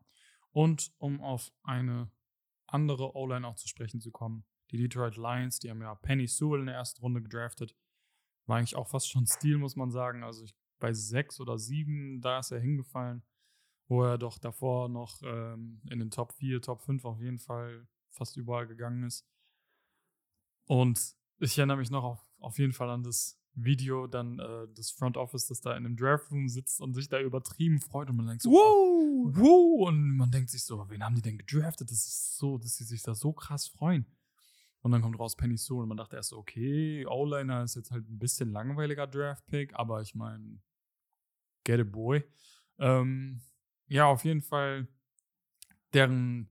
Und 0.53 0.93
um 0.99 1.21
auf 1.21 1.53
eine 1.63 2.11
andere 2.67 3.17
O-Line 3.17 3.47
auch 3.47 3.57
zu 3.57 3.69
sprechen 3.69 4.01
zu 4.01 4.11
kommen, 4.11 4.45
die 4.71 4.77
Detroit 4.77 5.17
Lions, 5.17 5.59
die 5.59 5.71
haben 5.71 5.81
ja 5.81 5.95
Penny 5.95 6.27
Sewell 6.27 6.61
in 6.61 6.67
der 6.67 6.77
ersten 6.77 7.01
Runde 7.01 7.23
gedraftet. 7.23 7.77
War 8.47 8.59
eigentlich 8.59 8.77
auch 8.77 8.89
fast 8.89 9.11
schon 9.11 9.27
Stil, 9.27 9.59
muss 9.59 9.77
man 9.77 9.91
sagen. 9.91 10.23
Also 10.23 10.45
ich, 10.45 10.55
bei 10.79 10.93
sechs 10.93 11.41
oder 11.41 11.59
sieben, 11.59 12.21
da 12.21 12.39
ist 12.39 12.53
er 12.53 12.61
hingefallen, 12.61 13.23
wo 13.89 14.05
er 14.05 14.19
doch 14.19 14.39
davor 14.39 14.89
noch 14.89 15.21
ähm, 15.23 15.81
in 15.91 15.99
den 15.99 16.11
Top 16.11 16.33
4, 16.35 16.61
Top 16.63 16.83
5 16.83 17.05
auf 17.05 17.21
jeden 17.21 17.39
Fall 17.39 17.89
fast 18.11 18.37
überall 18.37 18.67
gegangen 18.67 19.05
ist. 19.05 19.27
Und 20.67 21.17
ich 21.39 21.59
erinnere 21.59 21.79
mich 21.79 21.91
noch 21.91 22.05
auf, 22.05 22.25
auf 22.39 22.59
jeden 22.59 22.73
Fall 22.73 22.91
an 22.91 23.03
das 23.03 23.40
Video 23.55 24.07
dann 24.07 24.39
äh, 24.39 24.69
des 24.75 24.91
Front 24.91 25.17
Office, 25.17 25.47
das 25.47 25.61
da 25.61 25.77
in 25.77 25.85
dem 25.85 25.97
Draft 25.97 26.31
Room 26.31 26.49
sitzt 26.49 26.81
und 26.81 26.95
sich 26.95 27.09
da 27.09 27.21
übertrieben 27.21 27.81
freut 27.81 28.09
und 28.09 28.17
man 28.17 28.27
denkt 28.27 28.43
so, 28.43 28.51
Wow! 28.51 29.35
wow, 29.37 29.89
und 29.89 30.17
man 30.17 30.31
denkt 30.31 30.51
sich 30.51 30.65
so, 30.65 30.89
wen 30.89 31.05
haben 31.05 31.15
die 31.15 31.23
denn 31.23 31.39
gedraftet? 31.39 31.91
Das 31.91 32.07
ist 32.07 32.37
so, 32.39 32.59
dass 32.59 32.77
sie 32.77 32.85
sich 32.85 33.03
da 33.03 33.15
so 33.15 33.33
krass 33.33 33.69
freuen. 33.69 34.07
Und 34.83 34.93
dann 34.93 35.03
kommt 35.03 35.19
raus 35.19 35.37
Penny 35.37 35.59
Sewell 35.59 35.83
und 35.83 35.89
man 35.89 35.99
dachte 35.99 36.17
erst 36.17 36.31
so, 36.31 36.39
okay, 36.39 37.05
O-Liner 37.07 37.65
ist 37.65 37.75
jetzt 37.75 37.91
halt 37.91 38.09
ein 38.09 38.19
bisschen 38.19 38.51
langweiliger 38.51 39.07
Draft-Pick, 39.07 39.75
aber 39.75 40.01
ich 40.01 40.15
meine, 40.15 40.61
get 41.65 41.81
a 41.81 41.85
boy. 41.85 42.25
Ähm, 42.79 43.43
ja, 43.89 44.07
auf 44.07 44.25
jeden 44.25 44.41
Fall, 44.41 44.89
deren 45.93 46.49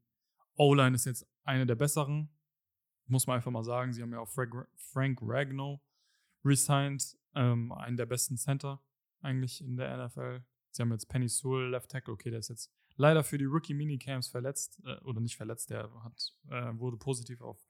O-Line 0.57 0.95
ist 0.95 1.05
jetzt 1.05 1.25
eine 1.43 1.65
der 1.65 1.75
besseren. 1.75 2.29
Muss 3.07 3.25
man 3.25 3.37
einfach 3.37 3.49
mal 3.49 3.63
sagen. 3.63 3.93
Sie 3.93 4.03
haben 4.03 4.11
ja 4.11 4.19
auch 4.19 4.29
Frank, 4.29 4.53
Frank 4.75 5.19
Ragnow 5.23 5.81
resigned, 6.43 7.17
ähm, 7.35 7.71
einen 7.71 7.97
der 7.97 8.05
besten 8.05 8.37
Center 8.37 8.81
eigentlich 9.21 9.61
in 9.61 9.75
der 9.77 10.05
NFL. 10.05 10.43
Sie 10.71 10.81
haben 10.81 10.91
jetzt 10.91 11.07
Penny 11.09 11.27
Sewell, 11.27 11.69
Left 11.69 11.89
Tackle. 11.91 12.13
Okay, 12.13 12.29
der 12.29 12.39
ist 12.39 12.49
jetzt 12.49 12.71
leider 12.95 13.23
für 13.23 13.37
die 13.37 13.45
Rookie 13.45 13.73
Minicamps 13.73 14.27
verletzt 14.27 14.79
äh, 14.85 14.97
oder 15.03 15.19
nicht 15.19 15.35
verletzt. 15.37 15.69
Der 15.69 15.91
hat, 16.03 16.35
äh, 16.49 16.77
wurde 16.77 16.97
positiv 16.97 17.41
auf 17.41 17.67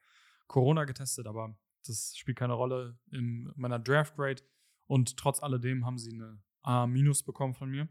Corona 0.48 0.86
getestet, 0.86 1.28
aber 1.28 1.58
das 1.86 2.16
spielt 2.18 2.38
keine 2.38 2.54
Rolle 2.54 2.98
in 3.12 3.52
meiner 3.56 3.80
Draft 3.80 4.16
Grade. 4.16 4.44
Und 4.88 5.18
trotz 5.18 5.42
alledem 5.42 5.86
haben 5.86 5.98
sie 5.98 6.14
eine 6.14 6.42
A- 6.62 6.88
bekommen 6.88 7.54
von 7.54 7.70
mir. 7.70 7.88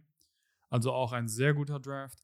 Also 0.68 0.92
auch 0.92 1.12
ein 1.12 1.28
sehr 1.28 1.54
guter 1.54 1.80
Draft. 1.80 2.22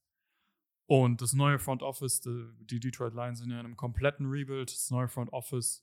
Und 0.86 1.22
das 1.22 1.32
neue 1.32 1.58
Front 1.58 1.82
Office, 1.82 2.20
die, 2.20 2.50
die 2.60 2.80
Detroit 2.80 3.14
Lions 3.14 3.38
sind 3.38 3.50
ja 3.50 3.58
in 3.60 3.66
einem 3.66 3.76
kompletten 3.76 4.26
Rebuild. 4.26 4.70
Das 4.70 4.90
neue 4.90 5.08
Front 5.08 5.32
Office, 5.32 5.82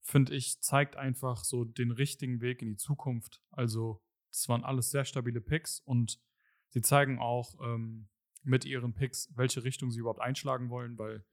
finde 0.00 0.34
ich, 0.34 0.60
zeigt 0.60 0.96
einfach 0.96 1.44
so 1.44 1.64
den 1.64 1.90
richtigen 1.90 2.40
Weg 2.40 2.62
in 2.62 2.68
die 2.68 2.76
Zukunft. 2.76 3.42
Also, 3.50 4.02
das 4.30 4.48
waren 4.48 4.64
alles 4.64 4.90
sehr 4.90 5.04
stabile 5.04 5.40
Picks 5.40 5.80
und 5.80 6.20
sie 6.68 6.82
zeigen 6.82 7.18
auch 7.18 7.54
ähm, 7.62 8.08
mit 8.42 8.64
ihren 8.64 8.94
Picks, 8.94 9.30
welche 9.36 9.64
Richtung 9.64 9.90
sie 9.90 10.00
überhaupt 10.00 10.20
einschlagen 10.20 10.70
wollen, 10.70 10.98
weil 10.98 11.24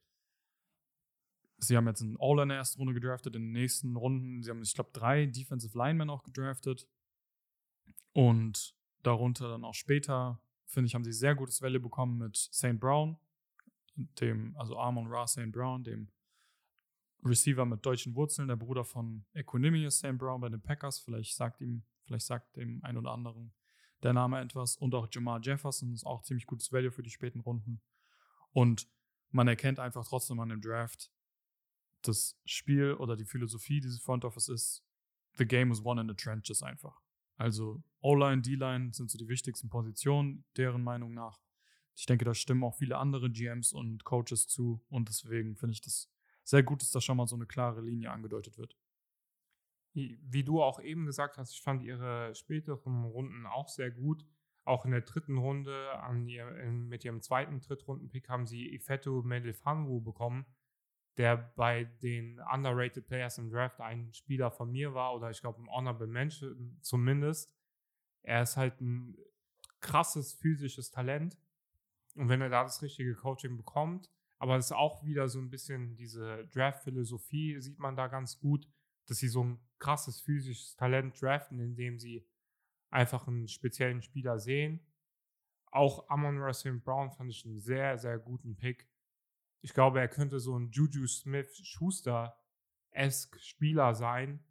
sie 1.57 1.77
haben 1.77 1.87
jetzt 1.87 2.01
einen 2.01 2.17
All 2.19 2.39
in 2.39 2.49
der 2.49 2.57
ersten 2.57 2.79
Runde 2.79 2.93
gedraftet, 2.93 3.35
in 3.35 3.43
den 3.43 3.51
nächsten 3.51 3.95
Runden, 3.95 4.43
sie 4.43 4.49
haben, 4.49 4.61
ich 4.61 4.73
glaube, 4.73 4.91
drei 4.93 5.25
Defensive 5.25 5.77
Linemen 5.77 6.09
auch 6.09 6.23
gedraftet. 6.23 6.87
Und 8.13 8.75
darunter 9.03 9.49
dann 9.49 9.63
auch 9.63 9.73
später, 9.73 10.41
finde 10.65 10.87
ich, 10.87 10.95
haben 10.95 11.03
sie 11.03 11.13
sehr 11.13 11.35
gutes 11.35 11.61
Value 11.61 11.79
bekommen 11.79 12.17
mit 12.17 12.37
St. 12.37 12.79
Brown, 12.79 13.17
dem, 13.95 14.55
also 14.57 14.77
Armon 14.77 15.07
Ra 15.07 15.27
St. 15.27 15.51
Brown, 15.51 15.83
dem 15.83 16.09
Receiver 17.25 17.65
mit 17.65 17.85
deutschen 17.85 18.15
Wurzeln, 18.15 18.47
der 18.47 18.55
Bruder 18.55 18.85
von 18.85 19.25
Equanimous 19.33 19.97
St. 19.97 20.17
Brown 20.17 20.41
bei 20.41 20.49
den 20.49 20.61
Packers. 20.61 20.99
Vielleicht 20.99 21.35
sagt 21.35 21.61
ihm, 21.61 21.83
vielleicht 22.05 22.25
sagt 22.25 22.55
dem 22.55 22.83
einen 22.83 22.99
oder 22.99 23.11
anderen 23.11 23.53
der 24.03 24.13
Name 24.13 24.39
etwas. 24.39 24.77
Und 24.77 24.93
auch 24.93 25.07
Jamar 25.11 25.41
Jefferson 25.41 25.93
ist 25.93 26.05
auch 26.05 26.21
ziemlich 26.23 26.45
gutes 26.45 26.71
Value 26.71 26.91
für 26.91 27.03
die 27.03 27.09
späten 27.09 27.39
Runden. 27.39 27.81
Und 28.51 28.87
man 29.31 29.47
erkennt 29.47 29.79
einfach 29.79 30.07
trotzdem 30.07 30.39
an 30.39 30.49
dem 30.49 30.61
Draft, 30.61 31.11
das 32.03 32.39
Spiel 32.45 32.93
oder 32.93 33.15
die 33.15 33.25
Philosophie 33.25 33.79
dieses 33.79 33.99
Front 33.99 34.25
Office 34.25 34.47
ist, 34.47 34.85
the 35.37 35.45
game 35.45 35.71
is 35.71 35.83
won 35.83 35.97
in 35.97 36.07
the 36.07 36.13
trenches 36.13 36.61
einfach. 36.61 37.01
Also 37.35 37.83
O-Line, 37.99 38.41
D-Line 38.41 38.93
sind 38.93 39.09
so 39.09 39.17
die 39.17 39.27
wichtigsten 39.27 39.69
Positionen, 39.69 40.45
deren 40.55 40.83
Meinung 40.83 41.13
nach. 41.13 41.39
Ich 41.95 42.05
denke, 42.05 42.25
da 42.25 42.33
stimmen 42.33 42.63
auch 42.63 42.75
viele 42.75 42.97
andere 42.97 43.31
GMs 43.31 43.73
und 43.73 44.03
Coaches 44.03 44.47
zu 44.47 44.85
und 44.89 45.09
deswegen 45.09 45.55
finde 45.55 45.73
ich 45.73 45.81
das 45.81 46.09
sehr 46.45 46.63
gut, 46.63 46.81
dass 46.81 46.91
da 46.91 47.01
schon 47.01 47.17
mal 47.17 47.27
so 47.27 47.35
eine 47.35 47.47
klare 47.47 47.81
Linie 47.81 48.11
angedeutet 48.11 48.57
wird. 48.57 48.77
Wie 49.93 50.43
du 50.43 50.61
auch 50.61 50.79
eben 50.79 51.05
gesagt 51.05 51.37
hast, 51.37 51.53
ich 51.53 51.61
fand 51.61 51.81
ihre 51.81 52.35
späteren 52.35 53.05
Runden 53.05 53.45
auch 53.45 53.67
sehr 53.67 53.91
gut. 53.91 54.25
Auch 54.63 54.85
in 54.85 54.91
der 54.91 55.01
dritten 55.01 55.37
Runde 55.37 55.73
ihr, 56.27 56.45
mit 56.45 57.05
ihrem 57.05 57.21
zweiten 57.21 57.61
Drittrunden-Pick 57.61 58.29
haben 58.29 58.45
sie 58.45 58.73
Ifetu 58.73 59.21
Melifanwu 59.23 60.01
bekommen, 60.01 60.45
der 61.17 61.37
bei 61.37 61.85
den 61.85 62.39
underrated 62.39 63.07
Players 63.07 63.37
im 63.37 63.49
Draft 63.49 63.79
ein 63.79 64.13
Spieler 64.13 64.51
von 64.51 64.71
mir 64.71 64.93
war 64.93 65.15
oder 65.15 65.29
ich 65.29 65.41
glaube 65.41 65.61
ein 65.61 65.69
Honorable 65.69 66.07
Mention 66.07 66.77
zumindest. 66.81 67.55
Er 68.21 68.41
ist 68.41 68.57
halt 68.57 68.81
ein 68.81 69.15
krasses 69.79 70.33
physisches 70.33 70.91
Talent 70.91 71.37
und 72.15 72.27
wenn 72.27 72.41
er 72.41 72.49
da 72.49 72.63
das 72.63 72.81
richtige 72.81 73.15
Coaching 73.15 73.55
bekommt, 73.55 74.11
aber 74.37 74.57
es 74.57 74.65
ist 74.65 74.73
auch 74.73 75.03
wieder 75.03 75.27
so 75.29 75.39
ein 75.39 75.49
bisschen 75.49 75.95
diese 75.95 76.45
Draft-Philosophie, 76.47 77.59
sieht 77.61 77.79
man 77.79 77.95
da 77.95 78.07
ganz 78.07 78.37
gut, 78.39 78.67
dass 79.07 79.17
sie 79.17 79.27
so 79.27 79.43
ein 79.43 79.59
krasses 79.79 80.21
physisches 80.21 80.75
Talent 80.75 81.19
draften, 81.21 81.59
indem 81.59 81.97
sie 81.99 82.27
einfach 82.89 83.27
einen 83.27 83.47
speziellen 83.47 84.01
Spieler 84.01 84.39
sehen. 84.39 84.79
Auch 85.71 86.09
Amon 86.09 86.39
Russell 86.39 86.79
Brown 86.79 87.11
fand 87.11 87.29
ich 87.31 87.45
einen 87.45 87.59
sehr, 87.59 87.97
sehr 87.97 88.17
guten 88.17 88.55
Pick. 88.55 88.89
Ich 89.61 89.73
glaube, 89.73 89.99
er 89.99 90.07
könnte 90.07 90.39
so 90.39 90.57
ein 90.57 90.71
Juju 90.71 91.05
Smith-Schuster-esque 91.07 93.37
Spieler 93.39 93.93
sein. 93.95 94.45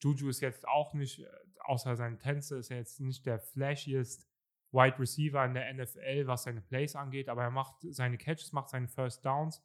Juju 0.00 0.30
ist 0.30 0.40
jetzt 0.40 0.66
auch 0.66 0.94
nicht, 0.94 1.22
außer 1.64 1.96
seinen 1.96 2.18
Tänze, 2.18 2.56
ist 2.56 2.70
er 2.70 2.78
jetzt 2.78 3.00
nicht 3.00 3.26
der 3.26 3.38
flashiest 3.38 4.29
Wide 4.72 4.98
Receiver 4.98 5.44
in 5.44 5.54
der 5.54 5.72
NFL, 5.74 6.26
was 6.26 6.44
seine 6.44 6.60
Plays 6.60 6.94
angeht, 6.94 7.28
aber 7.28 7.42
er 7.42 7.50
macht 7.50 7.76
seine 7.80 8.18
Catches, 8.18 8.52
macht 8.52 8.68
seine 8.68 8.88
First 8.88 9.24
Downs. 9.24 9.62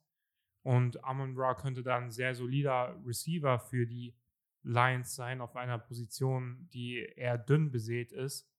Und 0.63 1.03
Amon 1.03 1.35
Ra 1.37 1.53
könnte 1.53 1.83
dann 1.83 2.09
sehr 2.11 2.33
solider 2.33 2.99
Receiver 3.05 3.59
für 3.59 3.85
die 3.85 4.15
Lions 4.63 5.13
sein 5.13 5.41
auf 5.41 5.55
einer 5.55 5.77
Position, 5.77 6.67
die 6.73 6.97
eher 7.15 7.37
dünn 7.37 7.69
besät 7.69 8.11
ist. 8.11 8.49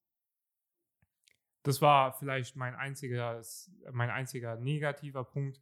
Das 1.64 1.82
war 1.82 2.12
vielleicht 2.12 2.54
mein 2.54 2.76
einziger, 2.76 3.42
mein 3.90 4.10
einziger 4.10 4.54
negativer 4.54 5.24
Punkt, 5.24 5.60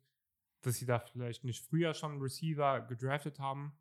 dass 0.60 0.76
sie 0.76 0.84
da 0.84 0.98
vielleicht 0.98 1.44
nicht 1.44 1.64
früher 1.64 1.94
schon 1.94 2.20
Receiver 2.20 2.82
gedraftet 2.82 3.38
haben. 3.38 3.72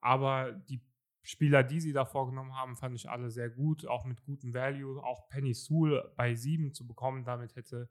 Aber 0.00 0.52
die 0.52 0.80
Spieler, 1.22 1.62
die 1.62 1.80
sie 1.80 1.92
da 1.92 2.04
vorgenommen 2.04 2.56
haben, 2.56 2.76
fand 2.76 2.96
ich 2.96 3.08
alle 3.10 3.30
sehr 3.30 3.50
gut, 3.50 3.86
auch 3.86 4.04
mit 4.04 4.22
gutem 4.22 4.54
Value. 4.54 5.02
Auch 5.02 5.28
Penny 5.28 5.52
Sewell 5.52 6.10
bei 6.16 6.34
sieben 6.34 6.72
zu 6.72 6.86
bekommen, 6.86 7.24
damit 7.24 7.56
hätte 7.56 7.90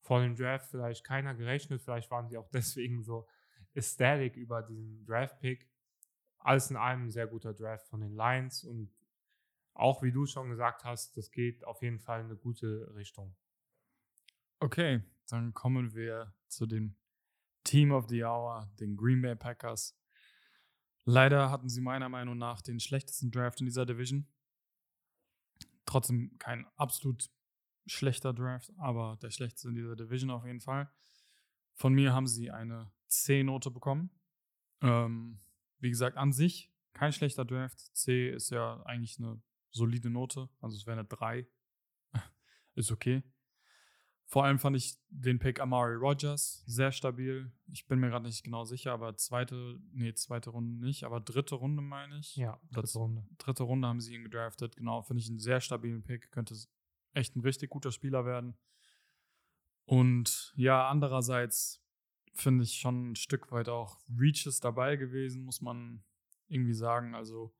vor 0.00 0.20
dem 0.20 0.34
Draft 0.34 0.70
vielleicht 0.70 1.04
keiner 1.04 1.34
gerechnet. 1.34 1.82
Vielleicht 1.82 2.10
waren 2.10 2.28
sie 2.28 2.38
auch 2.38 2.48
deswegen 2.52 3.02
so 3.02 3.26
ecstatic 3.74 4.36
über 4.36 4.62
diesen 4.62 5.04
Draft-Pick. 5.04 5.68
Alles 6.38 6.70
in 6.70 6.76
allem 6.76 7.04
ein 7.04 7.10
sehr 7.10 7.26
guter 7.26 7.54
Draft 7.54 7.86
von 7.88 8.00
den 8.00 8.14
Lions 8.14 8.64
und 8.64 8.90
auch 9.74 10.02
wie 10.02 10.12
du 10.12 10.26
schon 10.26 10.50
gesagt 10.50 10.84
hast, 10.84 11.16
das 11.16 11.30
geht 11.30 11.64
auf 11.64 11.82
jeden 11.82 11.98
Fall 11.98 12.20
in 12.20 12.26
eine 12.26 12.36
gute 12.36 12.92
Richtung. 12.94 13.34
Okay, 14.60 15.02
dann 15.28 15.54
kommen 15.54 15.94
wir 15.94 16.34
zu 16.48 16.66
dem 16.66 16.96
Team 17.64 17.92
of 17.92 18.08
the 18.08 18.24
Hour, 18.24 18.70
den 18.80 18.96
Green 18.96 19.22
Bay 19.22 19.34
Packers. 19.34 19.96
Leider 21.04 21.50
hatten 21.50 21.68
sie 21.68 21.80
meiner 21.80 22.08
Meinung 22.08 22.38
nach 22.38 22.60
den 22.60 22.78
schlechtesten 22.80 23.30
Draft 23.30 23.60
in 23.60 23.66
dieser 23.66 23.86
Division. 23.86 24.26
Trotzdem 25.84 26.38
kein 26.38 26.66
absolut 26.76 27.30
schlechter 27.86 28.32
Draft, 28.32 28.72
aber 28.78 29.18
der 29.20 29.30
schlechteste 29.30 29.68
in 29.68 29.74
dieser 29.74 29.96
Division 29.96 30.30
auf 30.30 30.44
jeden 30.46 30.60
Fall. 30.60 30.90
Von 31.74 31.94
mir 31.94 32.12
haben 32.12 32.26
sie 32.26 32.50
eine 32.50 32.92
C-Note 33.08 33.70
bekommen. 33.70 34.10
Ähm, 34.80 35.40
wie 35.78 35.90
gesagt, 35.90 36.16
an 36.16 36.32
sich 36.32 36.72
kein 36.92 37.12
schlechter 37.12 37.44
Draft. 37.44 37.80
C 37.96 38.30
ist 38.30 38.50
ja 38.50 38.82
eigentlich 38.84 39.18
eine 39.18 39.42
solide 39.70 40.10
Note, 40.10 40.48
also 40.60 40.76
es 40.76 40.86
wäre 40.86 41.00
eine 41.00 41.08
3. 41.08 41.48
ist 42.74 42.92
okay. 42.92 43.22
Vor 44.32 44.46
allem 44.46 44.58
fand 44.58 44.78
ich 44.78 44.96
den 45.10 45.38
Pick 45.38 45.60
Amari 45.60 45.94
Rogers 45.94 46.62
sehr 46.64 46.90
stabil. 46.90 47.52
Ich 47.70 47.86
bin 47.86 47.98
mir 47.98 48.08
gerade 48.08 48.24
nicht 48.24 48.42
genau 48.42 48.64
sicher, 48.64 48.90
aber 48.90 49.14
zweite, 49.18 49.78
nee, 49.92 50.14
zweite 50.14 50.48
Runde 50.48 50.82
nicht, 50.86 51.04
aber 51.04 51.20
dritte 51.20 51.54
Runde 51.56 51.82
meine 51.82 52.18
ich. 52.18 52.36
Ja, 52.36 52.58
dritte 52.70 52.96
Runde. 52.96 53.28
Dritte 53.36 53.64
Runde 53.64 53.86
haben 53.86 54.00
sie 54.00 54.14
ihn 54.14 54.24
gedraftet, 54.24 54.74
genau. 54.74 55.02
Finde 55.02 55.20
ich 55.20 55.28
einen 55.28 55.38
sehr 55.38 55.60
stabilen 55.60 56.02
Pick. 56.02 56.32
Könnte 56.32 56.56
echt 57.12 57.36
ein 57.36 57.42
richtig 57.42 57.68
guter 57.68 57.92
Spieler 57.92 58.24
werden. 58.24 58.56
Und 59.84 60.54
ja, 60.56 60.88
andererseits 60.88 61.84
finde 62.32 62.64
ich 62.64 62.78
schon 62.78 63.10
ein 63.10 63.16
Stück 63.16 63.52
weit 63.52 63.68
auch 63.68 63.98
Reaches 64.18 64.60
dabei 64.60 64.96
gewesen, 64.96 65.44
muss 65.44 65.60
man 65.60 66.02
irgendwie 66.48 66.72
sagen. 66.72 67.14
Also, 67.14 67.54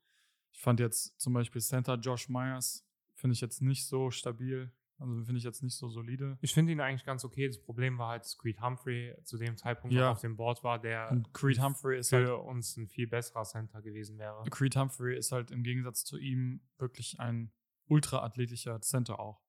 ich 0.53 0.62
fand 0.62 0.81
jetzt 0.81 1.20
zum 1.20 1.35
Beispiel 1.35 1.61
Center 1.61 1.97
Josh 1.97 2.31
Myers, 2.31 2.89
finde 3.12 3.35
ich 3.35 3.43
jetzt 3.43 3.61
nicht 3.61 3.87
so 3.87 4.11
stabil. 4.11 4.73
Also 5.03 5.24
finde 5.24 5.38
ich 5.38 5.44
jetzt 5.44 5.62
nicht 5.62 5.76
so 5.76 5.88
solide. 5.88 6.38
Ich 6.40 6.55
finde 6.55 6.72
ihn 6.72 6.80
eigentlich 6.80 7.05
ganz 7.05 7.24
okay. 7.24 7.46
Das 7.48 7.59
Problem 7.59 7.98
war 7.98 8.11
halt, 8.11 8.22
dass 8.22 8.38
Creed 8.38 8.61
Humphrey 8.61 9.14
zu 9.24 9.36
dem 9.36 9.57
Zeitpunkt 9.57 9.94
ja. 9.94 10.12
auf 10.12 10.20
dem 10.20 10.36
Board 10.36 10.62
war, 10.62 10.78
der 10.78 11.11
Und 11.11 11.34
Creed 11.34 11.61
Humphrey 11.61 11.98
ist 11.98 12.11
für 12.11 12.16
halt, 12.16 12.46
uns 12.46 12.76
ein 12.76 12.88
viel 12.88 13.09
besserer 13.09 13.42
Center 13.42 13.82
gewesen 13.82 14.18
wäre. 14.18 14.44
Creed 14.50 14.76
Humphrey 14.76 15.16
ist 15.16 15.32
halt 15.32 15.50
im 15.50 15.62
Gegensatz 15.62 16.05
zu 16.05 16.18
ihm 16.18 16.61
wirklich 16.78 17.18
ein 17.20 17.53
ultraathletischer 17.88 18.80
Center 18.80 19.18
auch. 19.18 19.42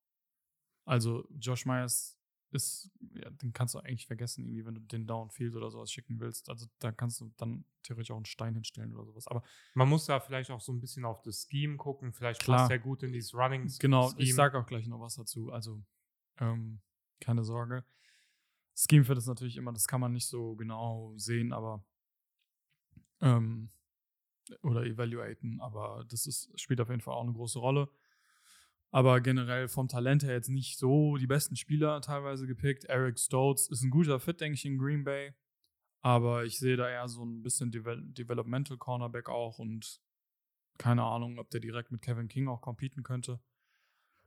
Also 0.86 1.28
Josh 1.40 1.66
Myers 1.66 2.20
ist, 2.54 2.92
ja, 3.14 3.30
den 3.30 3.54
kannst 3.54 3.76
du 3.76 3.80
eigentlich 3.80 4.08
vergessen, 4.08 4.46
irgendwie, 4.46 4.66
wenn 4.66 4.76
du 4.76 4.82
den 4.82 5.08
Downfield 5.08 5.56
oder 5.56 5.70
sowas 5.72 5.92
schicken 5.92 6.20
willst. 6.20 6.50
Also 6.50 6.68
da 6.80 6.92
kannst 6.92 7.22
du 7.22 7.32
dann 7.38 7.66
theoretisch 7.84 8.12
auch 8.12 8.18
einen 8.18 8.26
Stein 8.26 8.54
hinstellen 8.54 8.94
oder 8.94 9.06
sowas. 9.06 9.28
Aber 9.28 9.44
man 9.74 9.90
muss 9.90 10.06
da 10.06 10.20
vielleicht 10.20 10.52
auch 10.52 10.62
so 10.62 10.72
ein 10.72 10.80
bisschen 10.80 11.06
auf 11.06 11.22
das 11.22 11.48
Scheme 11.50 11.78
gucken. 11.78 12.14
Vielleicht 12.14 12.42
klar, 12.42 12.60
passt 12.60 12.72
er 12.72 12.80
gut 12.80 13.04
in 13.04 13.12
dieses 13.12 13.34
Running. 13.34 13.72
Genau, 13.80 14.10
Scheme. 14.10 14.22
ich 14.22 14.36
sage 14.36 14.58
auch 14.60 14.66
gleich 14.66 14.88
noch 14.88 15.00
was 15.00 15.16
dazu. 15.16 15.52
Also 15.52 15.84
ähm, 16.40 16.82
keine 17.20 17.44
Sorge. 17.44 17.86
Scheme 18.76 19.08
wird 19.08 19.18
es 19.18 19.28
natürlich 19.28 19.58
immer, 19.58 19.72
das 19.72 19.88
kann 19.88 20.02
man 20.02 20.14
nicht 20.14 20.28
so 20.28 20.56
genau 20.56 21.14
sehen, 21.16 21.54
aber 21.54 21.86
ähm, 23.22 23.70
oder 24.62 24.84
evaluaten, 24.84 25.62
aber 25.62 26.06
das 26.10 26.26
ist, 26.26 26.60
spielt 26.60 26.82
auf 26.82 26.90
jeden 26.90 27.02
Fall 27.02 27.14
auch 27.14 27.24
eine 27.24 27.34
große 27.34 27.60
Rolle 27.60 27.90
aber 28.94 29.22
generell 29.22 29.68
vom 29.68 29.88
Talent 29.88 30.22
her 30.22 30.34
jetzt 30.34 30.50
nicht 30.50 30.78
so 30.78 31.18
die 31.18 31.26
besten 31.26 31.56
Spieler 31.56 32.00
teilweise 32.00 32.46
gepickt. 32.46 32.86
Eric 32.86 33.18
Stoltz 33.18 33.68
ist 33.68 33.82
ein 33.82 33.90
guter 33.90 34.20
Fit, 34.20 34.40
denke 34.40 34.54
ich, 34.54 34.66
in 34.66 34.78
Green 34.78 35.04
Bay. 35.04 35.34
Aber 36.02 36.46
ich 36.46 36.60
sehe 36.60 36.78
da 36.78 36.88
eher 36.88 37.08
so 37.08 37.26
ein 37.26 37.42
bisschen 37.42 37.72
Devel 37.72 38.04
Developmental 38.14 38.78
Cornerback 38.78 39.30
auch 39.30 39.58
und 39.58 40.00
keine 40.78 41.02
Ahnung, 41.02 41.40
ob 41.40 41.50
der 41.50 41.60
direkt 41.60 41.92
mit 41.92 42.04
Kevin 42.04 42.28
King 42.28 42.48
auch 42.48 42.62
competen 42.62 43.02
könnte. 43.02 43.40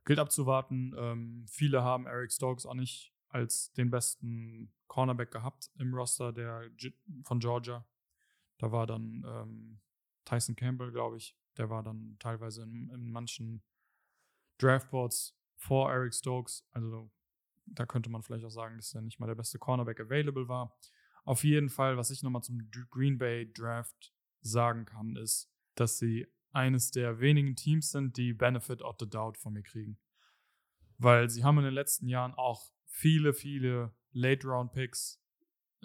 Gilt 0.03 0.19
abzuwarten. 0.19 0.93
Ähm, 0.97 1.45
viele 1.47 1.81
haben 1.83 2.05
Eric 2.05 2.33
Stokes 2.33 2.65
auch 2.65 2.73
nicht 2.73 3.13
als 3.29 3.71
den 3.71 3.89
besten 3.89 4.73
Cornerback 4.87 5.31
gehabt 5.31 5.71
im 5.79 5.93
Roster 5.93 6.33
der 6.33 6.69
G 6.71 6.91
von 7.23 7.39
Georgia. 7.39 7.85
Da 8.57 8.73
war 8.73 8.85
dann 8.85 9.23
ähm, 9.25 9.79
Tyson 10.25 10.57
Campbell, 10.57 10.91
glaube 10.91 11.15
ich. 11.15 11.37
Der 11.55 11.69
war 11.69 11.83
dann 11.83 12.17
teilweise 12.19 12.63
in, 12.63 12.89
in 12.89 13.09
manchen 13.13 13.61
Draftboards 14.59 15.37
vor 15.55 15.91
Eric 15.91 16.13
Stokes. 16.13 16.67
Also 16.71 17.11
da 17.65 17.85
könnte 17.85 18.09
man 18.09 18.23
vielleicht 18.23 18.45
auch 18.45 18.51
sagen, 18.51 18.77
dass 18.77 18.93
er 18.93 19.01
nicht 19.01 19.19
mal 19.19 19.27
der 19.27 19.35
beste 19.35 19.59
Cornerback 19.59 19.99
available 19.99 20.47
war. 20.47 20.77
Auf 21.25 21.43
jeden 21.43 21.69
Fall, 21.69 21.97
was 21.97 22.09
ich 22.09 22.23
nochmal 22.23 22.43
zum 22.43 22.69
Green 22.89 23.17
Bay 23.17 23.51
Draft 23.51 24.13
sagen 24.41 24.85
kann, 24.85 25.15
ist, 25.17 25.51
dass 25.75 25.97
sie 25.97 26.27
eines 26.51 26.91
der 26.91 27.19
wenigen 27.19 27.55
Teams 27.55 27.91
sind, 27.91 28.17
die 28.17 28.33
Benefit 28.33 28.81
of 28.81 28.95
the 28.99 29.09
Doubt 29.09 29.37
von 29.37 29.53
mir 29.53 29.63
kriegen. 29.63 29.99
Weil 30.97 31.29
sie 31.29 31.43
haben 31.43 31.57
in 31.59 31.65
den 31.65 31.73
letzten 31.73 32.07
Jahren 32.07 32.33
auch 32.33 32.71
viele, 32.85 33.33
viele 33.33 33.93
Late-Round-Picks 34.11 35.21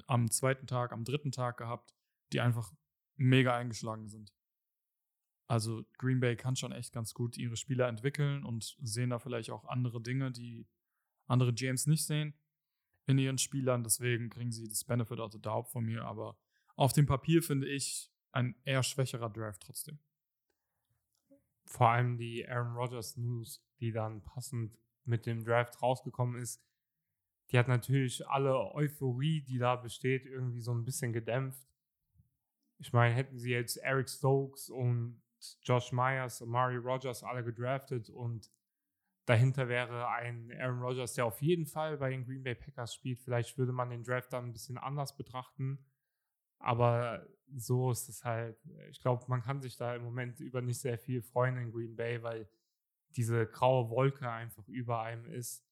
am 0.06 0.30
zweiten 0.30 0.66
Tag, 0.66 0.92
am 0.92 1.04
dritten 1.04 1.32
Tag 1.32 1.58
gehabt, 1.58 1.94
die 2.32 2.40
einfach 2.40 2.72
mega 3.16 3.54
eingeschlagen 3.54 4.08
sind. 4.08 4.32
Also 5.52 5.84
Green 5.98 6.18
Bay 6.18 6.34
kann 6.34 6.56
schon 6.56 6.72
echt 6.72 6.94
ganz 6.94 7.12
gut 7.12 7.36
ihre 7.36 7.58
Spieler 7.58 7.86
entwickeln 7.86 8.42
und 8.42 8.74
sehen 8.80 9.10
da 9.10 9.18
vielleicht 9.18 9.50
auch 9.50 9.66
andere 9.66 10.00
Dinge, 10.00 10.32
die 10.32 10.66
andere 11.26 11.52
GMs 11.52 11.86
nicht 11.86 12.06
sehen 12.06 12.32
in 13.04 13.18
ihren 13.18 13.36
Spielern. 13.36 13.84
Deswegen 13.84 14.30
kriegen 14.30 14.50
sie 14.50 14.66
das 14.66 14.82
Benefit 14.82 15.20
of 15.20 15.30
the 15.30 15.42
Doubt 15.42 15.68
von 15.68 15.84
mir. 15.84 16.06
Aber 16.06 16.38
auf 16.74 16.94
dem 16.94 17.04
Papier 17.04 17.42
finde 17.42 17.68
ich 17.68 18.10
ein 18.30 18.56
eher 18.64 18.82
schwächerer 18.82 19.28
Draft 19.28 19.60
trotzdem. 19.60 19.98
Vor 21.66 21.90
allem 21.90 22.16
die 22.16 22.48
Aaron 22.48 22.74
Rodgers 22.74 23.18
News, 23.18 23.62
die 23.78 23.92
dann 23.92 24.22
passend 24.22 24.78
mit 25.04 25.26
dem 25.26 25.44
Draft 25.44 25.82
rausgekommen 25.82 26.40
ist, 26.40 26.64
die 27.50 27.58
hat 27.58 27.68
natürlich 27.68 28.26
alle 28.26 28.72
Euphorie, 28.72 29.42
die 29.42 29.58
da 29.58 29.76
besteht, 29.76 30.24
irgendwie 30.24 30.62
so 30.62 30.72
ein 30.72 30.86
bisschen 30.86 31.12
gedämpft. 31.12 31.68
Ich 32.78 32.94
meine, 32.94 33.14
hätten 33.14 33.38
sie 33.38 33.50
jetzt 33.50 33.76
Eric 33.76 34.08
Stokes 34.08 34.70
und 34.70 35.21
Josh 35.62 35.92
Myers, 35.92 36.40
Mari 36.42 36.76
Rogers 36.76 37.22
alle 37.22 37.44
gedraftet 37.44 38.10
und 38.10 38.50
dahinter 39.26 39.68
wäre 39.68 40.08
ein 40.08 40.50
Aaron 40.58 40.80
Rodgers, 40.80 41.14
der 41.14 41.26
auf 41.26 41.40
jeden 41.42 41.66
Fall 41.66 41.98
bei 41.98 42.10
den 42.10 42.24
Green 42.24 42.42
Bay 42.42 42.54
Packers 42.54 42.94
spielt. 42.94 43.20
Vielleicht 43.20 43.56
würde 43.58 43.72
man 43.72 43.90
den 43.90 44.02
Draft 44.02 44.32
dann 44.32 44.46
ein 44.46 44.52
bisschen 44.52 44.78
anders 44.78 45.16
betrachten. 45.16 45.78
Aber 46.58 47.26
so 47.54 47.90
ist 47.90 48.08
es 48.08 48.24
halt. 48.24 48.56
Ich 48.90 49.00
glaube, 49.00 49.24
man 49.28 49.42
kann 49.42 49.60
sich 49.60 49.76
da 49.76 49.94
im 49.94 50.02
Moment 50.02 50.40
über 50.40 50.60
nicht 50.60 50.80
sehr 50.80 50.98
viel 50.98 51.22
freuen 51.22 51.56
in 51.56 51.72
Green 51.72 51.96
Bay, 51.96 52.22
weil 52.22 52.48
diese 53.10 53.46
graue 53.46 53.90
Wolke 53.90 54.30
einfach 54.30 54.66
über 54.68 55.02
einem 55.02 55.26
ist. 55.26 55.64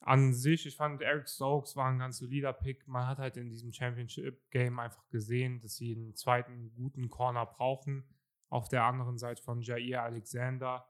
An 0.00 0.32
sich, 0.32 0.64
ich 0.66 0.76
fand 0.76 1.02
Eric 1.02 1.28
Stokes 1.28 1.74
war 1.74 1.90
ein 1.90 1.98
ganz 1.98 2.18
solider 2.18 2.52
Pick. 2.52 2.86
Man 2.86 3.06
hat 3.06 3.18
halt 3.18 3.36
in 3.36 3.48
diesem 3.48 3.72
Championship-Game 3.72 4.78
einfach 4.78 5.08
gesehen, 5.08 5.60
dass 5.60 5.76
sie 5.76 5.96
einen 5.96 6.14
zweiten 6.14 6.72
guten 6.74 7.08
Corner 7.08 7.46
brauchen. 7.46 8.04
Auf 8.48 8.68
der 8.68 8.84
anderen 8.84 9.18
Seite 9.18 9.42
von 9.42 9.60
Jair 9.60 10.02
Alexander. 10.02 10.88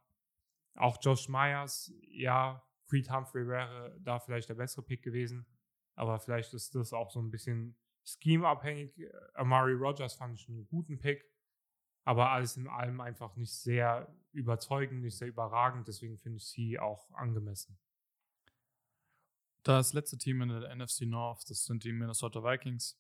Auch 0.75 0.99
Josh 1.01 1.29
Myers, 1.29 1.93
ja, 2.09 2.65
Creed 2.87 3.11
Humphrey 3.11 3.47
wäre 3.47 3.97
da 4.01 4.19
vielleicht 4.19 4.49
der 4.49 4.55
bessere 4.55 4.83
Pick 4.83 5.03
gewesen. 5.03 5.47
Aber 5.95 6.19
vielleicht 6.21 6.55
ist 6.55 6.75
das 6.75 6.93
auch 6.93 7.11
so 7.11 7.21
ein 7.21 7.31
bisschen 7.31 7.77
scheme-abhängig. 8.05 8.95
Amari 9.35 9.73
Rogers 9.73 10.15
fand 10.15 10.35
ich 10.35 10.49
einen 10.49 10.67
guten 10.67 10.99
Pick. 10.99 11.25
Aber 12.05 12.31
alles 12.31 12.57
in 12.57 12.69
allem 12.69 13.01
einfach 13.01 13.37
nicht 13.37 13.53
sehr 13.53 14.09
überzeugend, 14.33 15.03
nicht 15.03 15.19
sehr 15.19 15.29
überragend. 15.29 15.89
Deswegen 15.89 16.17
finde 16.19 16.39
ich 16.39 16.47
sie 16.47 16.79
auch 16.79 17.11
angemessen. 17.11 17.79
Das 19.63 19.93
letzte 19.93 20.17
Team 20.17 20.41
in 20.41 20.49
der 20.49 20.75
NFC 20.75 21.03
North, 21.03 21.51
das 21.51 21.65
sind 21.65 21.85
die 21.85 21.93
Minnesota 21.93 22.43
Vikings. 22.43 22.99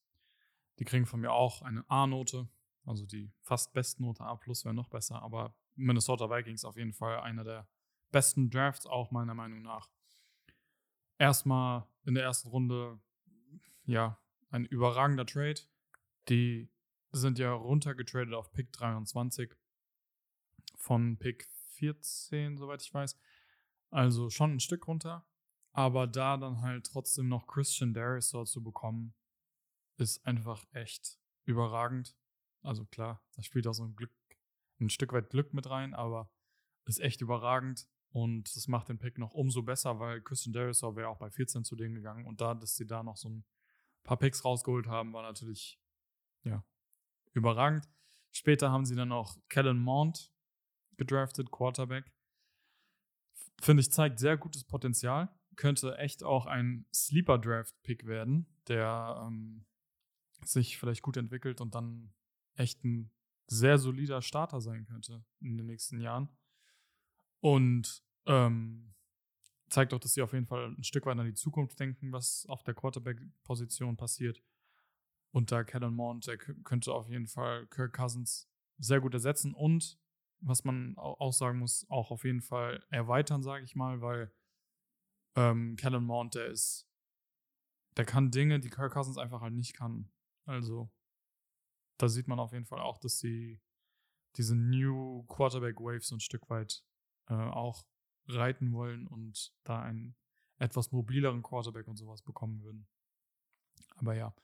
Die 0.78 0.84
kriegen 0.84 1.06
von 1.06 1.20
mir 1.20 1.32
auch 1.32 1.62
eine 1.62 1.88
A-Note. 1.88 2.48
Also 2.88 3.04
die 3.04 3.30
fast 3.42 3.74
Bestnote 3.74 4.24
A 4.24 4.34
plus 4.36 4.64
wäre 4.64 4.74
noch 4.74 4.88
besser, 4.88 5.20
aber 5.22 5.54
Minnesota 5.76 6.30
Vikings 6.30 6.64
auf 6.64 6.76
jeden 6.76 6.94
Fall 6.94 7.20
einer 7.20 7.44
der 7.44 7.68
besten 8.10 8.48
Drafts, 8.48 8.86
auch 8.86 9.10
meiner 9.10 9.34
Meinung 9.34 9.60
nach. 9.60 9.90
Erstmal 11.18 11.86
in 12.04 12.14
der 12.14 12.24
ersten 12.24 12.48
Runde, 12.48 12.98
ja, 13.84 14.18
ein 14.50 14.64
überragender 14.64 15.26
Trade. 15.26 15.60
Die 16.30 16.70
sind 17.12 17.38
ja 17.38 17.52
runtergetradet 17.52 18.32
auf 18.32 18.52
Pick 18.52 18.72
23 18.72 19.54
von 20.74 21.18
Pick 21.18 21.46
14, 21.74 22.56
soweit 22.56 22.80
ich 22.80 22.94
weiß. 22.94 23.18
Also 23.90 24.30
schon 24.30 24.54
ein 24.54 24.60
Stück 24.60 24.88
runter. 24.88 25.26
Aber 25.72 26.06
da 26.06 26.38
dann 26.38 26.62
halt 26.62 26.86
trotzdem 26.86 27.28
noch 27.28 27.46
Christian 27.46 27.92
Darisaw 27.92 28.46
zu 28.46 28.62
bekommen, 28.62 29.12
ist 29.98 30.26
einfach 30.26 30.64
echt 30.72 31.18
überragend. 31.44 32.16
Also 32.68 32.84
klar, 32.84 33.24
da 33.34 33.42
spielt 33.42 33.66
auch 33.66 33.72
so 33.72 33.84
ein 33.84 33.96
Glück, 33.96 34.12
ein 34.78 34.90
Stück 34.90 35.14
weit 35.14 35.30
Glück 35.30 35.54
mit 35.54 35.70
rein, 35.70 35.94
aber 35.94 36.30
ist 36.84 37.00
echt 37.00 37.22
überragend. 37.22 37.88
Und 38.10 38.54
das 38.54 38.68
macht 38.68 38.90
den 38.90 38.98
Pick 38.98 39.16
noch 39.16 39.32
umso 39.32 39.62
besser, 39.62 39.98
weil 40.00 40.20
Christian 40.20 40.52
Darisaw 40.52 40.94
wäre 40.94 41.08
auch 41.08 41.16
bei 41.16 41.30
14 41.30 41.64
zu 41.64 41.76
denen 41.76 41.94
gegangen. 41.94 42.26
Und 42.26 42.42
da, 42.42 42.54
dass 42.54 42.76
sie 42.76 42.86
da 42.86 43.02
noch 43.02 43.16
so 43.16 43.30
ein 43.30 43.44
paar 44.04 44.18
Picks 44.18 44.44
rausgeholt 44.44 44.86
haben, 44.86 45.14
war 45.14 45.22
natürlich, 45.22 45.80
ja, 46.44 46.62
überragend. 47.32 47.88
Später 48.32 48.70
haben 48.70 48.84
sie 48.84 48.96
dann 48.96 49.12
auch 49.12 49.38
Kellen 49.48 49.78
Mond 49.78 50.30
gedraftet, 50.98 51.50
Quarterback. 51.50 52.12
Finde 53.62 53.80
ich, 53.80 53.90
zeigt 53.90 54.18
sehr 54.18 54.36
gutes 54.36 54.64
Potenzial. 54.64 55.34
Könnte 55.56 55.96
echt 55.96 56.22
auch 56.22 56.44
ein 56.44 56.86
Sleeper-Draft-Pick 56.92 58.06
werden, 58.06 58.46
der 58.68 59.24
ähm, 59.26 59.64
sich 60.44 60.76
vielleicht 60.76 61.02
gut 61.02 61.16
entwickelt 61.16 61.62
und 61.62 61.74
dann 61.74 62.12
echt 62.58 62.84
ein 62.84 63.10
sehr 63.46 63.78
solider 63.78 64.20
Starter 64.20 64.60
sein 64.60 64.84
könnte 64.84 65.24
in 65.40 65.56
den 65.56 65.66
nächsten 65.66 66.00
Jahren. 66.00 66.28
Und 67.40 68.02
ähm, 68.26 68.94
zeigt 69.70 69.94
auch, 69.94 70.00
dass 70.00 70.14
sie 70.14 70.22
auf 70.22 70.32
jeden 70.32 70.46
Fall 70.46 70.74
ein 70.76 70.84
Stück 70.84 71.06
weit 71.06 71.18
an 71.18 71.26
die 71.26 71.34
Zukunft 71.34 71.78
denken, 71.78 72.12
was 72.12 72.46
auf 72.46 72.62
der 72.62 72.74
Quarterback-Position 72.74 73.96
passiert. 73.96 74.42
Und 75.30 75.52
da 75.52 75.62
Kellen 75.62 75.94
Mond, 75.94 76.26
der 76.26 76.38
könnte 76.38 76.92
auf 76.92 77.08
jeden 77.08 77.26
Fall 77.26 77.66
Kirk 77.66 77.92
Cousins 77.92 78.50
sehr 78.78 79.00
gut 79.00 79.14
ersetzen 79.14 79.54
und, 79.54 79.98
was 80.40 80.64
man 80.64 80.96
auch 80.96 81.32
sagen 81.32 81.58
muss, 81.58 81.86
auch 81.90 82.10
auf 82.10 82.24
jeden 82.24 82.40
Fall 82.40 82.84
erweitern, 82.90 83.42
sage 83.42 83.64
ich 83.64 83.74
mal, 83.74 84.00
weil 84.00 84.32
ähm, 85.36 85.76
Kellen 85.76 86.04
Mond, 86.04 86.34
der 86.34 86.46
ist, 86.46 86.88
der 87.96 88.04
kann 88.04 88.30
Dinge, 88.30 88.60
die 88.60 88.70
Kirk 88.70 88.92
Cousins 88.92 89.18
einfach 89.18 89.40
halt 89.40 89.54
nicht 89.54 89.74
kann. 89.74 90.10
Also, 90.44 90.90
da 91.98 92.08
sieht 92.08 92.28
man 92.28 92.38
auf 92.38 92.52
jeden 92.52 92.64
Fall 92.64 92.80
auch, 92.80 92.98
dass 92.98 93.18
sie 93.18 93.60
diese 94.36 94.54
New 94.54 95.24
Quarterback 95.24 95.80
Wave 95.80 96.00
so 96.00 96.16
ein 96.16 96.20
Stück 96.20 96.48
weit 96.48 96.84
äh, 97.28 97.34
auch 97.34 97.84
reiten 98.26 98.72
wollen 98.72 99.06
und 99.06 99.52
da 99.64 99.82
einen 99.82 100.16
etwas 100.58 100.92
mobileren 100.92 101.42
Quarterback 101.42 101.88
und 101.88 101.96
sowas 101.96 102.22
bekommen 102.22 102.62
würden. 102.62 102.86
Aber 103.96 104.14
ja. 104.14 104.34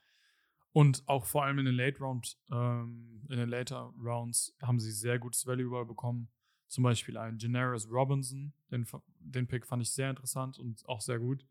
Und 0.73 1.07
auch 1.07 1.25
vor 1.25 1.45
allem 1.45 1.61
in 1.61 1.67
den 1.67 1.75
Late 1.77 2.01
Round, 2.01 2.37
ähm, 2.51 3.25
in 3.29 3.37
den 3.37 3.49
Later 3.49 3.93
Rounds 3.97 4.57
haben 4.61 4.81
sie 4.81 4.91
sehr 4.91 5.19
gutes 5.19 5.47
Value 5.47 5.85
bekommen. 5.87 6.29
Zum 6.67 6.83
Beispiel 6.83 7.17
ein 7.17 7.39
Generis 7.39 7.89
Robinson, 7.89 8.53
den, 8.73 8.85
den 9.21 9.47
Pick 9.47 9.67
fand 9.67 9.83
ich 9.83 9.93
sehr 9.93 10.11
interessant 10.11 10.59
und 10.59 10.85
auch 10.89 11.01
sehr 11.01 11.21
gut, 11.21 11.47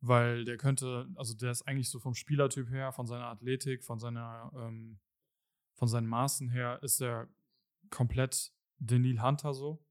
weil 0.00 0.44
der 0.44 0.56
könnte, 0.56 1.08
also 1.16 1.34
der 1.34 1.50
ist 1.50 1.62
eigentlich 1.62 1.90
so 1.90 1.98
vom 1.98 2.14
Spielertyp 2.14 2.70
her, 2.70 2.92
von 2.92 3.06
seiner 3.06 3.26
Athletik, 3.26 3.82
von 3.82 3.98
seiner, 3.98 4.52
ähm, 4.54 5.00
von 5.74 5.88
seinen 5.88 6.06
Maßen 6.06 6.48
her, 6.50 6.82
ist 6.82 7.00
er 7.00 7.28
komplett 7.90 8.52
Denil 8.78 9.22
Hunter 9.22 9.54
so. 9.54 9.84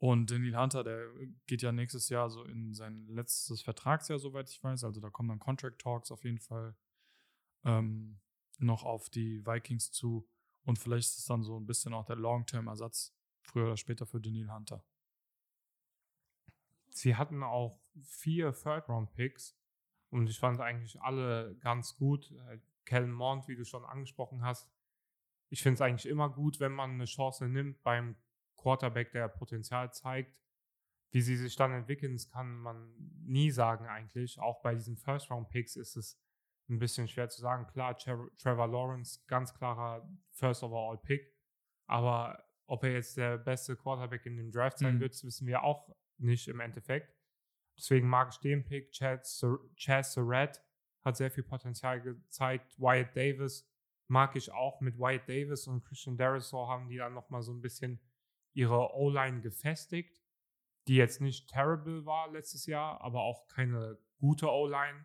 Und 0.00 0.30
Daniel 0.30 0.56
Hunter, 0.56 0.82
der 0.82 1.10
geht 1.46 1.60
ja 1.60 1.72
nächstes 1.72 2.08
Jahr 2.08 2.30
so 2.30 2.42
in 2.44 2.72
sein 2.72 3.06
letztes 3.06 3.60
Vertragsjahr, 3.60 4.18
soweit 4.18 4.48
ich 4.48 4.62
weiß. 4.64 4.82
Also 4.84 4.98
da 4.98 5.10
kommen 5.10 5.28
dann 5.28 5.38
Contract 5.38 5.78
Talks 5.78 6.10
auf 6.10 6.24
jeden 6.24 6.38
Fall 6.38 6.74
ähm, 7.64 8.18
noch 8.58 8.82
auf 8.82 9.10
die 9.10 9.44
Vikings 9.44 9.92
zu. 9.92 10.26
Und 10.64 10.78
vielleicht 10.78 11.08
ist 11.08 11.18
es 11.18 11.26
dann 11.26 11.42
so 11.42 11.58
ein 11.58 11.66
bisschen 11.66 11.92
auch 11.92 12.06
der 12.06 12.16
Long-Term-Ersatz, 12.16 13.14
früher 13.42 13.66
oder 13.66 13.76
später 13.76 14.06
für 14.06 14.22
Daniel 14.22 14.50
Hunter. 14.50 14.82
Sie 16.88 17.16
hatten 17.16 17.42
auch 17.42 17.78
vier 18.02 18.54
Third-Round-Picks 18.54 19.54
und 20.08 20.30
ich 20.30 20.38
fand 20.38 20.60
eigentlich 20.60 21.00
alle 21.02 21.56
ganz 21.56 21.96
gut. 21.96 22.34
Kellen 22.86 23.12
Mond, 23.12 23.48
wie 23.48 23.54
du 23.54 23.66
schon 23.66 23.84
angesprochen 23.84 24.42
hast. 24.42 24.70
Ich 25.50 25.62
finde 25.62 25.74
es 25.74 25.80
eigentlich 25.80 26.10
immer 26.10 26.30
gut, 26.30 26.60
wenn 26.60 26.72
man 26.72 26.92
eine 26.92 27.04
Chance 27.04 27.48
nimmt 27.48 27.82
beim 27.82 28.16
Quarterback, 28.56 29.12
der 29.12 29.28
Potenzial 29.28 29.92
zeigt. 29.92 30.36
Wie 31.12 31.22
sie 31.22 31.36
sich 31.36 31.56
dann 31.56 31.72
entwickeln, 31.72 32.12
das 32.12 32.28
kann 32.28 32.56
man 32.58 32.94
nie 33.24 33.50
sagen 33.50 33.86
eigentlich. 33.86 34.38
Auch 34.38 34.62
bei 34.62 34.74
diesen 34.74 34.96
First-Round-Picks 34.96 35.74
ist 35.76 35.96
es 35.96 36.20
ein 36.68 36.78
bisschen 36.78 37.08
schwer 37.08 37.28
zu 37.28 37.40
sagen. 37.40 37.66
Klar, 37.66 37.96
Trevor 37.98 38.68
Lawrence, 38.68 39.20
ganz 39.26 39.52
klarer 39.52 40.08
First-Overall-Pick. 40.30 41.34
Aber 41.86 42.44
ob 42.66 42.84
er 42.84 42.92
jetzt 42.92 43.16
der 43.16 43.38
beste 43.38 43.74
Quarterback 43.74 44.24
in 44.26 44.36
dem 44.36 44.52
Draft 44.52 44.78
sein 44.78 44.96
mhm. 44.96 45.00
wird, 45.00 45.24
wissen 45.24 45.48
wir 45.48 45.64
auch 45.64 45.92
nicht 46.18 46.46
im 46.46 46.60
Endeffekt. 46.60 47.12
Deswegen 47.76 48.08
mag 48.08 48.28
ich 48.30 48.38
den 48.38 48.64
Pick. 48.64 48.92
Chaz, 48.92 49.44
Chaz 49.76 50.12
Surratt 50.12 50.62
hat 51.02 51.16
sehr 51.16 51.30
viel 51.30 51.42
Potenzial 51.42 52.00
gezeigt. 52.00 52.78
Wyatt 52.78 53.16
Davis 53.16 53.68
mag 54.10 54.36
ich 54.36 54.52
auch. 54.52 54.80
Mit 54.80 54.98
Wyatt 54.98 55.28
Davis 55.28 55.66
und 55.66 55.84
Christian 55.84 56.16
Derisaw 56.16 56.68
haben 56.68 56.88
die 56.88 56.96
dann 56.96 57.14
nochmal 57.14 57.42
so 57.42 57.52
ein 57.52 57.62
bisschen 57.62 58.00
ihre 58.52 58.94
O-Line 58.94 59.40
gefestigt, 59.40 60.20
die 60.88 60.96
jetzt 60.96 61.20
nicht 61.20 61.48
terrible 61.48 62.04
war 62.04 62.30
letztes 62.30 62.66
Jahr, 62.66 63.00
aber 63.00 63.22
auch 63.22 63.46
keine 63.46 63.98
gute 64.18 64.50
O-Line. 64.50 65.04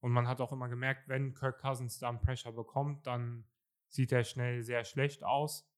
Und 0.00 0.12
man 0.12 0.26
hat 0.26 0.40
auch 0.40 0.52
immer 0.52 0.68
gemerkt, 0.68 1.08
wenn 1.08 1.34
Kirk 1.34 1.60
Cousins 1.60 1.98
dann 1.98 2.20
Pressure 2.20 2.52
bekommt, 2.52 3.06
dann 3.06 3.44
sieht 3.88 4.12
er 4.12 4.24
schnell 4.24 4.62
sehr 4.62 4.84
schlecht 4.84 5.24
aus. 5.24 5.70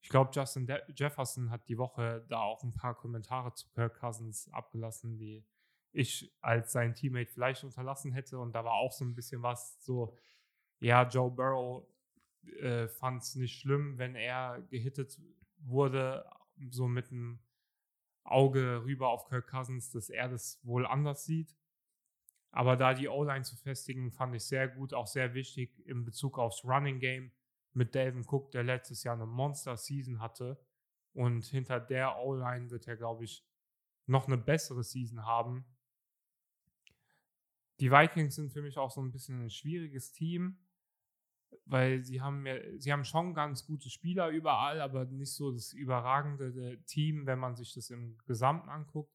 Ich 0.00 0.08
glaube, 0.08 0.30
Justin 0.32 0.66
De 0.66 0.80
Jefferson 0.94 1.50
hat 1.50 1.68
die 1.68 1.78
Woche 1.78 2.24
da 2.28 2.40
auch 2.40 2.62
ein 2.62 2.74
paar 2.74 2.94
Kommentare 2.94 3.52
zu 3.54 3.68
Kirk 3.70 3.98
Cousins 3.98 4.48
abgelassen, 4.52 5.18
die 5.18 5.44
ich 5.90 6.32
als 6.40 6.72
sein 6.72 6.94
Teammate 6.94 7.30
vielleicht 7.32 7.64
unterlassen 7.64 8.12
hätte. 8.12 8.38
Und 8.38 8.52
da 8.52 8.64
war 8.64 8.74
auch 8.74 8.92
so 8.92 9.04
ein 9.04 9.14
bisschen 9.14 9.42
was 9.42 9.82
so, 9.82 10.14
ja, 10.80 11.06
Joe 11.08 11.30
Burrow 11.30 11.86
äh, 12.60 12.88
fand 12.88 13.22
es 13.22 13.34
nicht 13.34 13.60
schlimm, 13.60 13.98
wenn 13.98 14.14
er 14.14 14.62
gehittet 14.70 15.20
wurde 15.58 16.24
so 16.70 16.88
mit 16.88 17.10
dem 17.10 17.40
Auge 18.24 18.84
rüber 18.84 19.08
auf 19.08 19.26
Kirk 19.26 19.48
Cousins, 19.48 19.90
dass 19.90 20.10
er 20.10 20.28
das 20.28 20.60
wohl 20.62 20.86
anders 20.86 21.24
sieht. 21.24 21.56
Aber 22.50 22.76
da 22.76 22.94
die 22.94 23.08
O-Line 23.08 23.44
zu 23.44 23.56
festigen, 23.56 24.10
fand 24.10 24.34
ich 24.34 24.44
sehr 24.44 24.68
gut, 24.68 24.94
auch 24.94 25.06
sehr 25.06 25.34
wichtig 25.34 25.86
in 25.86 26.04
Bezug 26.04 26.38
aufs 26.38 26.64
Running 26.64 26.98
Game 26.98 27.32
mit 27.72 27.94
Delvin 27.94 28.26
Cook, 28.26 28.50
der 28.50 28.64
letztes 28.64 29.02
Jahr 29.04 29.14
eine 29.14 29.26
Monster-Season 29.26 30.20
hatte. 30.20 30.58
Und 31.12 31.44
hinter 31.44 31.80
der 31.80 32.18
O-Line 32.18 32.70
wird 32.70 32.86
er, 32.86 32.96
glaube 32.96 33.24
ich, 33.24 33.44
noch 34.06 34.26
eine 34.26 34.38
bessere 34.38 34.82
Season 34.82 35.24
haben. 35.24 35.64
Die 37.80 37.90
Vikings 37.90 38.34
sind 38.34 38.52
für 38.52 38.62
mich 38.62 38.78
auch 38.78 38.90
so 38.90 39.00
ein 39.00 39.12
bisschen 39.12 39.42
ein 39.42 39.50
schwieriges 39.50 40.12
Team 40.12 40.58
weil 41.64 42.02
sie 42.02 42.20
haben 42.20 42.46
ja, 42.46 42.56
sie 42.78 42.92
haben 42.92 43.04
schon 43.04 43.34
ganz 43.34 43.66
gute 43.66 43.90
Spieler 43.90 44.28
überall, 44.28 44.80
aber 44.80 45.04
nicht 45.04 45.32
so 45.32 45.52
das 45.52 45.72
überragende 45.72 46.82
Team, 46.84 47.26
wenn 47.26 47.38
man 47.38 47.54
sich 47.56 47.74
das 47.74 47.90
im 47.90 48.16
Gesamten 48.26 48.68
anguckt. 48.68 49.14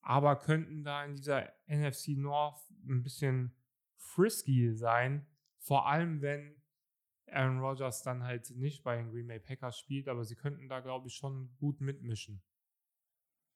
Aber 0.00 0.36
könnten 0.36 0.84
da 0.84 1.04
in 1.04 1.14
dieser 1.14 1.52
NFC 1.66 2.08
North 2.08 2.60
ein 2.86 3.02
bisschen 3.02 3.54
frisky 3.96 4.74
sein, 4.74 5.26
vor 5.58 5.88
allem 5.88 6.20
wenn 6.20 6.62
Aaron 7.26 7.60
Rodgers 7.60 8.02
dann 8.02 8.22
halt 8.22 8.50
nicht 8.50 8.84
bei 8.84 8.96
den 8.96 9.10
Green 9.10 9.26
Bay 9.26 9.40
Packers 9.40 9.78
spielt, 9.78 10.08
aber 10.08 10.24
sie 10.24 10.36
könnten 10.36 10.68
da, 10.68 10.80
glaube 10.80 11.08
ich, 11.08 11.14
schon 11.14 11.54
gut 11.56 11.80
mitmischen. 11.80 12.42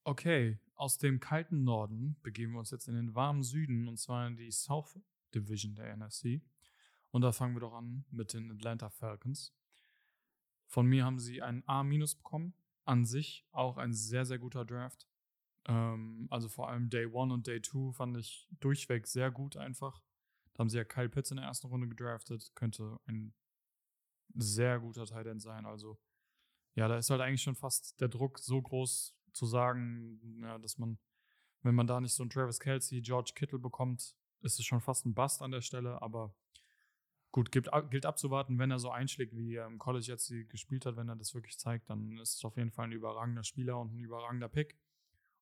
Okay, 0.04 0.58
aus 0.74 0.96
dem 0.96 1.20
kalten 1.20 1.64
Norden 1.64 2.18
begeben 2.22 2.52
wir 2.52 2.60
uns 2.60 2.70
jetzt 2.70 2.88
in 2.88 2.94
den 2.94 3.14
warmen 3.14 3.42
Süden 3.42 3.88
und 3.88 3.98
zwar 3.98 4.26
in 4.26 4.36
die 4.36 4.50
South 4.50 4.98
Division 5.34 5.74
der 5.74 5.94
NFC. 5.96 6.40
Und 7.10 7.22
da 7.22 7.32
fangen 7.32 7.54
wir 7.54 7.60
doch 7.60 7.74
an 7.74 8.04
mit 8.10 8.32
den 8.32 8.50
Atlanta 8.50 8.90
Falcons. 8.90 9.54
Von 10.66 10.86
mir 10.86 11.04
haben 11.04 11.18
sie 11.18 11.40
einen 11.42 11.62
A- 11.66 11.82
bekommen. 11.82 12.54
An 12.84 13.04
sich 13.04 13.46
auch 13.52 13.76
ein 13.76 13.92
sehr, 13.92 14.24
sehr 14.24 14.38
guter 14.38 14.64
Draft. 14.64 15.08
Ähm, 15.66 16.26
also 16.30 16.48
vor 16.48 16.68
allem 16.68 16.88
Day 16.88 17.04
1 17.04 17.32
und 17.32 17.46
Day 17.46 17.60
2 17.60 17.92
fand 17.92 18.16
ich 18.16 18.48
durchweg 18.60 19.06
sehr 19.06 19.30
gut 19.30 19.56
einfach. 19.56 20.02
Da 20.54 20.60
haben 20.60 20.70
sie 20.70 20.78
ja 20.78 20.84
Kyle 20.84 21.08
Pitts 21.08 21.30
in 21.30 21.36
der 21.36 21.46
ersten 21.46 21.66
Runde 21.68 21.88
gedraftet. 21.88 22.50
Könnte 22.54 22.98
ein 23.06 23.34
sehr 24.34 24.78
guter 24.80 25.06
Tight 25.06 25.26
End 25.26 25.42
sein. 25.42 25.66
Also 25.66 25.98
ja, 26.74 26.88
da 26.88 26.96
ist 26.98 27.10
halt 27.10 27.20
eigentlich 27.20 27.42
schon 27.42 27.56
fast 27.56 28.00
der 28.00 28.08
Druck 28.08 28.38
so 28.38 28.60
groß 28.60 29.14
zu 29.32 29.46
sagen, 29.46 30.40
ja, 30.42 30.58
dass 30.58 30.78
man, 30.78 30.98
wenn 31.62 31.74
man 31.74 31.86
da 31.86 32.00
nicht 32.00 32.14
so 32.14 32.22
einen 32.22 32.30
Travis 32.30 32.60
Kelsey, 32.60 33.02
George 33.02 33.32
Kittle 33.34 33.58
bekommt, 33.58 34.16
ist 34.40 34.58
es 34.58 34.64
schon 34.64 34.80
fast 34.80 35.04
ein 35.04 35.14
Bust 35.14 35.42
an 35.42 35.50
der 35.50 35.60
Stelle. 35.60 36.00
Aber 36.00 36.34
Gut, 37.30 37.52
gilt, 37.52 37.68
gilt 37.90 38.06
abzuwarten, 38.06 38.58
wenn 38.58 38.70
er 38.70 38.78
so 38.78 38.90
einschlägt, 38.90 39.36
wie 39.36 39.54
er 39.54 39.66
im 39.66 39.78
College 39.78 40.06
jetzt 40.06 40.32
gespielt 40.48 40.86
hat, 40.86 40.96
wenn 40.96 41.08
er 41.08 41.16
das 41.16 41.34
wirklich 41.34 41.58
zeigt, 41.58 41.90
dann 41.90 42.16
ist 42.18 42.36
es 42.36 42.44
auf 42.44 42.56
jeden 42.56 42.70
Fall 42.70 42.86
ein 42.86 42.92
überragender 42.92 43.44
Spieler 43.44 43.78
und 43.78 43.94
ein 43.94 44.00
überragender 44.00 44.48
Pick. 44.48 44.78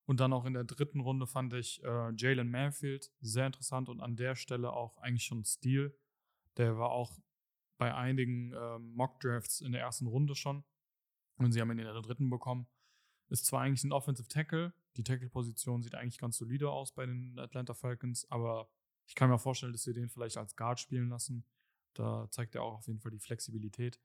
Und 0.05 0.21
dann 0.21 0.33
auch 0.33 0.45
in 0.45 0.55
der 0.55 0.65
dritten 0.65 1.01
Runde 1.01 1.27
fand 1.27 1.53
ich 1.53 1.83
äh, 1.85 2.13
Jalen 2.17 2.51
Manfield 2.51 3.13
sehr 3.21 3.47
interessant 3.47 3.89
und 3.89 4.01
an 4.01 4.17
der 4.17 4.37
Stelle 4.37 4.73
auch 4.73 4.99
eigentlich 4.99 5.25
schon 5.25 5.45
Stil. 5.45 5.97
Der 6.57 6.79
war 6.79 6.91
auch 6.91 7.19
bei 7.79 7.95
einigen 7.95 8.53
äh, 8.53 8.79
Mock-Drafts 8.79 9.61
in 9.61 9.73
der 9.73 9.81
ersten 9.81 10.07
Runde 10.07 10.35
schon. 10.35 10.65
Und 11.39 11.53
sie 11.53 11.61
haben 11.61 11.71
ihn 11.71 11.79
in 11.79 11.85
der 11.85 12.01
dritten 12.03 12.31
bekommen. 12.31 12.67
Ist 13.29 13.47
zwar 13.47 13.63
eigentlich 13.63 13.85
ein 13.85 13.93
Offensive 13.93 14.29
Tackle, 14.29 14.73
die 14.97 15.05
Tackle-Position 15.05 15.83
sieht 15.83 15.95
eigentlich 15.95 16.19
ganz 16.19 16.39
solide 16.39 16.71
aus 16.71 16.93
bei 16.93 17.07
den 17.07 17.39
Atlanta 17.39 17.75
Falcons, 17.75 18.31
aber 18.31 18.71
ich 19.07 19.15
kann 19.15 19.29
mir 19.29 19.39
vorstellen, 19.39 19.73
dass 19.73 19.83
sie 19.83 19.93
den 19.93 20.09
vielleicht 20.09 20.37
als 20.37 20.57
Guard 20.57 20.81
spielen 20.81 21.09
lassen. 21.09 21.45
Da 21.99 22.29
zeigt 22.31 22.55
er 22.55 22.63
auch 22.63 22.79
auf 22.79 22.87
jeden 22.87 23.01
Fall 23.01 23.11
die 23.11 23.19
Flexibilität. 23.19 24.01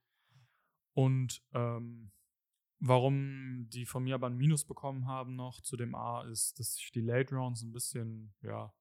Und 0.93 1.43
ähm, 1.53 2.11
warum 2.79 3.67
die 3.69 3.85
von 3.85 4.03
mir 4.03 4.15
aber 4.15 4.27
ein 4.27 4.37
Minus 4.37 4.65
bekommen 4.65 5.07
haben 5.07 5.35
noch 5.35 5.61
zu 5.61 5.77
dem 5.77 5.95
A, 5.95 6.23
ist, 6.23 6.59
dass 6.59 6.77
ich 6.77 6.91
die 6.91 7.01
Late 7.01 7.35
Rounds 7.35 7.61
ein 7.61 7.71
bisschen, 7.71 8.33
ja, 8.41 8.73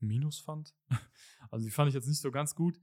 Minus 0.00 0.40
fand. 0.40 0.74
also 1.50 1.64
die 1.64 1.70
fand 1.70 1.88
ich 1.88 1.94
jetzt 1.94 2.08
nicht 2.08 2.20
so 2.20 2.30
ganz 2.30 2.54
gut. 2.54 2.80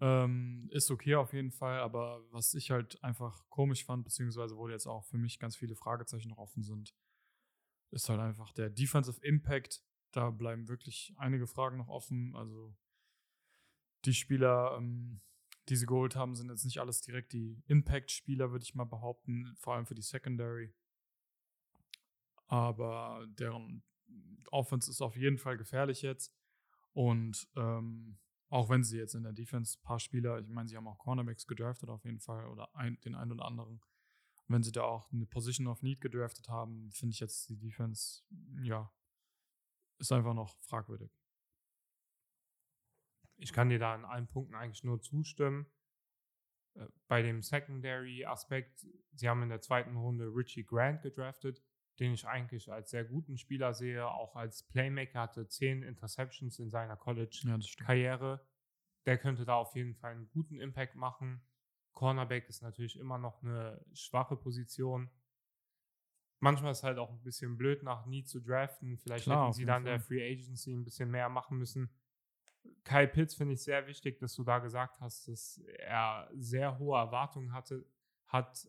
Ähm, 0.00 0.68
ist 0.72 0.90
okay 0.90 1.14
auf 1.14 1.32
jeden 1.32 1.52
Fall, 1.52 1.78
aber 1.80 2.20
was 2.30 2.54
ich 2.54 2.70
halt 2.70 3.02
einfach 3.04 3.48
komisch 3.48 3.84
fand, 3.84 4.04
beziehungsweise 4.04 4.56
wo 4.56 4.68
jetzt 4.68 4.86
auch 4.86 5.04
für 5.04 5.18
mich 5.18 5.38
ganz 5.38 5.56
viele 5.56 5.76
Fragezeichen 5.76 6.28
noch 6.28 6.38
offen 6.38 6.62
sind, 6.62 6.94
ist 7.90 8.08
halt 8.08 8.20
einfach 8.20 8.52
der 8.52 8.70
Defensive 8.70 9.20
Impact. 9.24 9.82
Da 10.10 10.30
bleiben 10.30 10.68
wirklich 10.68 11.14
einige 11.16 11.46
Fragen 11.46 11.76
noch 11.76 11.88
offen. 11.88 12.34
Also 12.34 12.76
die 14.04 14.14
Spieler, 14.14 14.76
ähm, 14.78 15.20
die 15.68 15.76
sie 15.76 15.86
geholt 15.86 16.16
haben, 16.16 16.34
sind 16.34 16.50
jetzt 16.50 16.64
nicht 16.64 16.78
alles 16.78 17.00
direkt 17.00 17.32
die 17.32 17.62
Impact-Spieler, 17.66 18.50
würde 18.50 18.64
ich 18.64 18.74
mal 18.74 18.84
behaupten, 18.84 19.54
vor 19.56 19.74
allem 19.74 19.86
für 19.86 19.94
die 19.94 20.02
Secondary. 20.02 20.74
Aber 22.46 23.26
deren 23.28 23.82
Offense 24.50 24.90
ist 24.90 25.00
auf 25.00 25.16
jeden 25.16 25.38
Fall 25.38 25.56
gefährlich 25.56 26.02
jetzt. 26.02 26.34
Und 26.92 27.48
ähm, 27.56 28.18
auch 28.48 28.68
wenn 28.68 28.84
sie 28.84 28.98
jetzt 28.98 29.14
in 29.14 29.24
der 29.24 29.32
Defense 29.32 29.78
ein 29.78 29.82
paar 29.82 29.98
Spieler, 29.98 30.38
ich 30.38 30.48
meine, 30.48 30.68
sie 30.68 30.76
haben 30.76 30.86
auch 30.86 30.98
Cornerbacks 30.98 31.46
gedraftet 31.46 31.88
auf 31.88 32.04
jeden 32.04 32.20
Fall 32.20 32.46
oder 32.46 32.74
ein, 32.76 33.00
den 33.00 33.14
einen 33.14 33.32
oder 33.32 33.46
anderen. 33.46 33.80
wenn 34.46 34.62
sie 34.62 34.72
da 34.72 34.82
auch 34.82 35.10
eine 35.10 35.26
Position 35.26 35.66
of 35.66 35.82
Need 35.82 36.00
gedraftet 36.02 36.48
haben, 36.48 36.90
finde 36.92 37.14
ich 37.14 37.20
jetzt 37.20 37.48
die 37.48 37.56
Defense, 37.56 38.22
ja, 38.62 38.92
ist 39.98 40.12
einfach 40.12 40.34
noch 40.34 40.60
fragwürdig. 40.60 41.10
Ich 43.44 43.52
kann 43.52 43.68
dir 43.68 43.78
da 43.78 43.94
in 43.94 44.06
allen 44.06 44.26
Punkten 44.26 44.54
eigentlich 44.54 44.84
nur 44.84 45.02
zustimmen. 45.02 45.66
Äh, 46.74 46.86
bei 47.08 47.20
dem 47.20 47.42
Secondary-Aspekt, 47.42 48.86
sie 49.12 49.28
haben 49.28 49.42
in 49.42 49.50
der 49.50 49.60
zweiten 49.60 49.96
Runde 49.96 50.34
Richie 50.34 50.64
Grant 50.64 51.02
gedraftet, 51.02 51.62
den 52.00 52.14
ich 52.14 52.26
eigentlich 52.26 52.72
als 52.72 52.90
sehr 52.90 53.04
guten 53.04 53.36
Spieler 53.36 53.74
sehe, 53.74 54.08
auch 54.08 54.34
als 54.34 54.62
Playmaker 54.62 55.20
hatte 55.20 55.46
zehn 55.46 55.82
Interceptions 55.82 56.58
in 56.58 56.70
seiner 56.70 56.96
College-Karriere. 56.96 58.40
Ja, 58.40 58.48
der 59.04 59.18
könnte 59.18 59.44
da 59.44 59.56
auf 59.56 59.76
jeden 59.76 59.94
Fall 59.94 60.12
einen 60.12 60.30
guten 60.30 60.58
Impact 60.58 60.96
machen. 60.96 61.46
Cornerback 61.92 62.48
ist 62.48 62.62
natürlich 62.62 62.98
immer 62.98 63.18
noch 63.18 63.42
eine 63.42 63.84
schwache 63.92 64.36
Position. 64.36 65.10
Manchmal 66.40 66.72
ist 66.72 66.78
es 66.78 66.84
halt 66.84 66.96
auch 66.96 67.10
ein 67.10 67.22
bisschen 67.22 67.58
blöd, 67.58 67.82
nach 67.82 68.06
nie 68.06 68.24
zu 68.24 68.40
draften. 68.40 68.96
Vielleicht 68.96 69.24
Klar, 69.24 69.44
hätten 69.44 69.52
sie 69.52 69.66
dann 69.66 69.82
Fall. 69.82 69.92
der 69.92 70.00
Free 70.00 70.32
Agency 70.32 70.72
ein 70.72 70.84
bisschen 70.84 71.10
mehr 71.10 71.28
machen 71.28 71.58
müssen. 71.58 71.90
Kai 72.84 73.06
Pitts 73.06 73.34
finde 73.34 73.54
ich 73.54 73.62
sehr 73.62 73.86
wichtig, 73.86 74.18
dass 74.18 74.34
du 74.34 74.44
da 74.44 74.58
gesagt 74.58 75.00
hast, 75.00 75.28
dass 75.28 75.58
er 75.78 76.28
sehr 76.34 76.78
hohe 76.78 76.98
Erwartungen 76.98 77.52
hatte, 77.52 77.84
hat. 78.26 78.68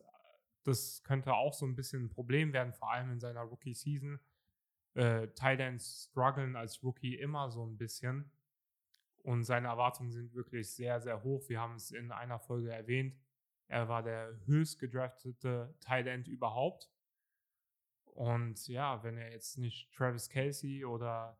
Das 0.64 1.02
könnte 1.04 1.34
auch 1.34 1.52
so 1.52 1.66
ein 1.66 1.76
bisschen 1.76 2.04
ein 2.04 2.08
Problem 2.08 2.52
werden, 2.52 2.72
vor 2.72 2.90
allem 2.90 3.12
in 3.12 3.20
seiner 3.20 3.42
Rookie-Season. 3.42 4.18
Äh, 4.94 5.28
Titans 5.28 6.08
strugglen 6.10 6.56
als 6.56 6.82
Rookie 6.82 7.14
immer 7.14 7.50
so 7.50 7.64
ein 7.64 7.76
bisschen. 7.76 8.32
Und 9.22 9.44
seine 9.44 9.68
Erwartungen 9.68 10.12
sind 10.12 10.34
wirklich 10.34 10.72
sehr, 10.72 11.00
sehr 11.00 11.22
hoch. 11.22 11.48
Wir 11.48 11.60
haben 11.60 11.74
es 11.74 11.90
in 11.90 12.12
einer 12.12 12.38
Folge 12.38 12.72
erwähnt. 12.72 13.16
Er 13.68 13.88
war 13.88 14.02
der 14.02 14.38
höchst 14.46 14.78
gedraftete 14.78 15.74
End 15.88 16.28
überhaupt. 16.28 16.90
Und 18.04 18.66
ja, 18.68 19.02
wenn 19.02 19.18
er 19.18 19.30
jetzt 19.30 19.58
nicht 19.58 19.92
Travis 19.92 20.30
Casey 20.30 20.84
oder 20.84 21.38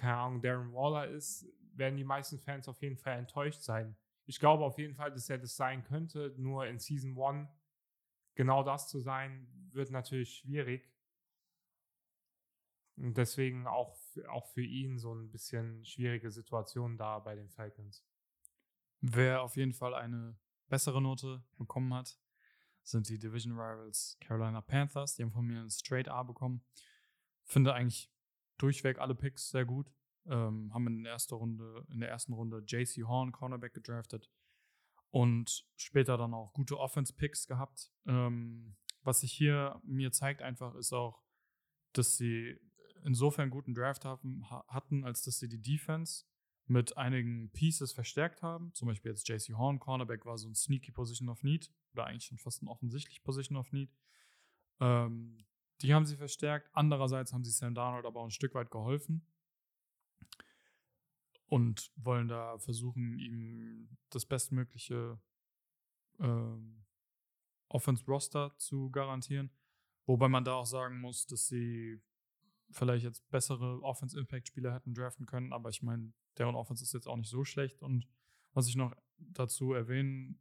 keine 0.00 0.16
Ahnung, 0.16 0.40
Darren 0.40 0.72
Waller 0.72 1.08
ist, 1.08 1.46
werden 1.74 1.96
die 1.96 2.04
meisten 2.04 2.38
Fans 2.38 2.68
auf 2.68 2.80
jeden 2.80 2.96
Fall 2.96 3.18
enttäuscht 3.18 3.60
sein. 3.60 3.96
Ich 4.24 4.40
glaube 4.40 4.64
auf 4.64 4.78
jeden 4.78 4.94
Fall, 4.94 5.12
dass 5.12 5.28
er 5.28 5.38
das 5.38 5.56
sein 5.56 5.84
könnte, 5.84 6.34
nur 6.38 6.66
in 6.66 6.78
Season 6.78 7.16
1 7.20 7.48
genau 8.34 8.62
das 8.62 8.88
zu 8.88 9.00
sein, 9.00 9.46
wird 9.72 9.90
natürlich 9.90 10.38
schwierig. 10.38 10.90
Und 12.96 13.16
deswegen 13.16 13.66
auch, 13.66 13.96
auch 14.28 14.46
für 14.46 14.62
ihn 14.62 14.98
so 14.98 15.14
ein 15.14 15.30
bisschen 15.30 15.84
schwierige 15.84 16.30
Situation 16.30 16.96
da 16.96 17.18
bei 17.18 17.34
den 17.34 17.48
Falcons. 17.50 18.04
Wer 19.00 19.42
auf 19.42 19.56
jeden 19.56 19.72
Fall 19.72 19.94
eine 19.94 20.38
bessere 20.68 21.00
Note 21.00 21.42
bekommen 21.56 21.92
hat, 21.92 22.18
sind 22.82 23.08
die 23.08 23.18
Division 23.18 23.52
Rivals 23.52 24.16
Carolina 24.20 24.60
Panthers. 24.60 25.16
Die 25.16 25.22
haben 25.22 25.32
von 25.32 25.46
mir 25.46 25.60
ein 25.60 25.70
Straight 25.70 26.08
A 26.08 26.22
bekommen. 26.22 26.62
Finde 27.44 27.74
eigentlich 27.74 28.10
durchweg 28.62 28.98
alle 28.98 29.14
Picks 29.14 29.50
sehr 29.50 29.64
gut. 29.64 29.92
Ähm, 30.26 30.72
haben 30.74 30.86
in 30.86 31.02
der, 31.04 31.12
ersten 31.12 31.34
Runde, 31.34 31.86
in 31.90 32.00
der 32.00 32.10
ersten 32.10 32.32
Runde 32.32 32.62
JC 32.66 33.04
Horn, 33.06 33.32
Cornerback, 33.32 33.74
gedraftet. 33.74 34.30
Und 35.10 35.66
später 35.76 36.16
dann 36.16 36.34
auch 36.34 36.52
gute 36.52 36.78
Offense-Picks 36.78 37.46
gehabt. 37.46 37.90
Ähm, 38.06 38.76
was 39.02 39.20
sich 39.20 39.32
hier 39.32 39.80
mir 39.82 40.12
zeigt 40.12 40.42
einfach, 40.42 40.74
ist 40.74 40.92
auch, 40.92 41.22
dass 41.92 42.16
sie 42.16 42.60
insofern 43.04 43.44
einen 43.44 43.50
guten 43.50 43.74
Draft 43.74 44.04
haben, 44.04 44.48
hatten, 44.50 45.04
als 45.04 45.22
dass 45.22 45.38
sie 45.38 45.48
die 45.48 45.60
Defense 45.60 46.26
mit 46.66 46.96
einigen 46.96 47.50
Pieces 47.50 47.92
verstärkt 47.92 48.42
haben. 48.42 48.72
Zum 48.74 48.86
Beispiel 48.86 49.10
jetzt 49.10 49.28
JC 49.28 49.56
Horn, 49.56 49.80
Cornerback 49.80 50.24
war 50.24 50.38
so 50.38 50.48
ein 50.48 50.54
sneaky 50.54 50.92
Position 50.92 51.28
of 51.28 51.42
Need 51.42 51.72
oder 51.92 52.06
eigentlich 52.06 52.26
schon 52.26 52.38
fast 52.38 52.62
ein 52.62 52.68
offensichtlich 52.68 53.22
Position 53.24 53.56
of 53.58 53.72
Need. 53.72 53.90
Ähm, 54.78 55.44
die 55.82 55.94
haben 55.94 56.06
sie 56.06 56.16
verstärkt. 56.16 56.68
Andererseits 56.72 57.32
haben 57.32 57.44
sie 57.44 57.50
Sam 57.50 57.74
Darnold 57.74 58.04
aber 58.04 58.20
auch 58.20 58.24
ein 58.24 58.30
Stück 58.30 58.54
weit 58.54 58.70
geholfen 58.70 59.26
und 61.46 61.90
wollen 61.96 62.28
da 62.28 62.58
versuchen, 62.58 63.18
ihm 63.18 63.88
das 64.10 64.24
bestmögliche 64.24 65.20
ähm, 66.20 66.84
Offense-Roster 67.68 68.54
zu 68.56 68.90
garantieren. 68.90 69.50
Wobei 70.06 70.28
man 70.28 70.44
da 70.44 70.54
auch 70.54 70.66
sagen 70.66 71.00
muss, 71.00 71.26
dass 71.26 71.48
sie 71.48 72.00
vielleicht 72.70 73.04
jetzt 73.04 73.28
bessere 73.30 73.82
Offense-Impact-Spieler 73.82 74.74
hätten 74.74 74.94
draften 74.94 75.26
können, 75.26 75.52
aber 75.52 75.70
ich 75.70 75.82
meine, 75.82 76.12
deren 76.38 76.54
Offense 76.54 76.84
ist 76.84 76.94
jetzt 76.94 77.08
auch 77.08 77.16
nicht 77.16 77.30
so 77.30 77.44
schlecht. 77.44 77.82
Und 77.82 78.06
was 78.52 78.68
ich 78.68 78.76
noch 78.76 78.94
dazu 79.18 79.72
erwähnen, 79.72 80.40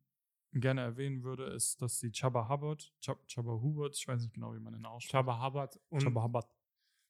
gerne 0.53 0.81
erwähnen 0.81 1.23
würde, 1.23 1.45
ist, 1.45 1.81
dass 1.81 1.99
sie 1.99 2.11
Chaba 2.11 2.49
Hubbard, 2.49 2.91
Chab, 3.01 3.19
Chaba 3.27 3.51
Hubbard, 3.51 3.95
ich 3.95 4.07
weiß 4.07 4.21
nicht 4.21 4.33
genau, 4.33 4.53
wie 4.53 4.59
man 4.59 4.73
den 4.73 4.85
ausspricht. 4.85 5.11
Chaba 5.11 5.45
Hubbard 5.45 5.79
und 5.89 6.01
Chaba 6.01 6.23
Hubbard. 6.23 6.47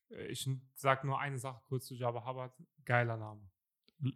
Äh, 0.10 0.28
ich 0.28 0.50
sag 0.76 1.04
nur 1.04 1.20
eine 1.20 1.38
Sache 1.38 1.62
kurz 1.66 1.86
zu 1.86 1.96
Chaba 1.96 2.26
Hubbard. 2.26 2.54
Geiler 2.86 3.18
Name. 3.18 3.50
L 4.04 4.14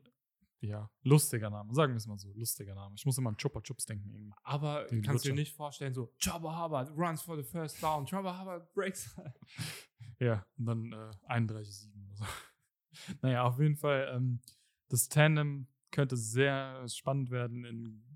ja, 0.66 0.90
lustiger 1.02 1.50
Name, 1.50 1.74
sagen 1.74 1.92
wir 1.92 1.98
es 1.98 2.08
mal 2.08 2.18
so, 2.18 2.32
lustiger 2.32 2.74
Name. 2.74 2.96
Ich 2.96 3.06
muss 3.06 3.18
immer 3.18 3.30
an 3.30 3.36
Chupa 3.36 3.60
Chups 3.60 3.86
denken 3.86 4.10
irgendwie. 4.10 4.34
Aber 4.44 4.86
Den 4.86 5.02
kannst 5.02 5.26
du 5.26 5.30
dir 5.30 5.36
nicht 5.36 5.54
vorstellen, 5.54 5.94
so 5.94 6.14
Chaba 6.18 6.64
Hubbard 6.64 6.90
runs 6.98 7.22
for 7.22 7.36
the 7.36 7.44
first 7.44 7.84
down, 7.84 8.06
Chaba 8.06 8.40
Hubbard 8.40 8.74
breaks. 8.74 9.14
ja, 10.20 10.46
und 10.58 10.66
dann 10.66 10.94
äh, 10.94 11.34
31-7 11.34 12.06
oder 12.06 12.16
so. 12.16 12.26
naja, 13.22 13.44
auf 13.44 13.60
jeden 13.60 13.76
Fall, 13.76 14.14
ähm, 14.16 14.40
das 14.88 15.10
Tandem 15.10 15.68
könnte 15.92 16.16
sehr 16.16 16.88
spannend 16.88 17.30
werden 17.30 17.66
in 17.66 18.13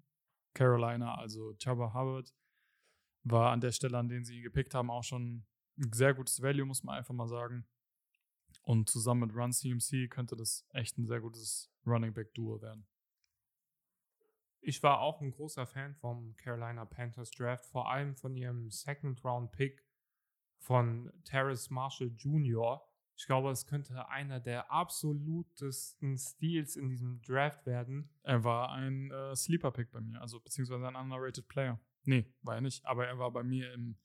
Carolina. 0.58 1.16
Also 1.16 1.54
Chaba 1.62 1.94
Hubbard 1.94 2.34
war 3.24 3.52
an 3.52 3.62
der 3.62 3.72
Stelle, 3.72 3.98
an 3.98 4.10
der 4.10 4.24
sie 4.24 4.38
ihn 4.38 4.44
gepickt 4.44 4.74
haben, 4.74 4.90
auch 4.90 5.04
schon 5.04 5.46
ein 5.78 5.94
sehr 5.94 6.14
gutes 6.14 6.42
Value, 6.42 6.66
muss 6.66 6.84
man 6.84 6.98
einfach 6.98 7.14
mal 7.14 7.28
sagen. 7.28 7.68
Und 8.64 8.90
zusammen 8.90 9.22
mit 9.22 9.36
Run 9.36 9.54
CMC 9.54 10.10
könnte 10.10 10.36
das 10.36 10.66
echt 10.72 10.98
ein 10.98 11.06
sehr 11.06 11.22
gutes 11.22 11.72
Running 11.86 12.14
Back 12.14 12.34
Duo 12.34 12.62
werden. 12.62 12.88
Ich 14.60 14.82
war 14.84 15.00
auch 15.00 15.22
ein 15.22 15.32
großer 15.32 15.68
Fan 15.68 15.96
vom 15.96 16.36
Carolina 16.36 16.84
Panthers 16.86 17.32
Draft, 17.32 17.66
vor 17.68 17.90
allem 17.90 18.16
von 18.16 18.36
ihrem 18.36 18.70
Second 18.72 19.24
Round 19.24 19.52
Pick 19.52 19.86
von 20.58 21.14
Terrace 21.24 21.70
Marshall 21.70 22.12
Jr. 22.18 22.86
Ich 23.18 23.26
glaube, 23.26 23.50
es 23.50 23.66
könnte 23.66 24.08
einer 24.10 24.40
der 24.40 24.72
absolutesten 24.72 26.20
Steals 26.20 26.76
in 26.76 26.88
diesem 26.88 27.20
Draft 27.24 27.66
werden. 27.66 28.12
Er 28.22 28.44
war 28.44 28.72
ein 28.72 29.10
äh, 29.10 29.36
Sleeper-Pick 29.36 29.90
bei 29.92 30.02
mir, 30.02 30.22
also 30.22 30.40
beziehungsweise 30.40 30.88
ein 30.88 30.96
underrated 30.96 31.48
Player. 31.48 31.80
Nee, 32.04 32.32
war 32.44 32.56
er 32.56 32.62
nicht, 32.62 32.86
aber 32.86 33.08
er 33.08 33.18
war 33.18 33.32
bei 33.32 33.42
mir 33.42 33.74
im 33.74 33.98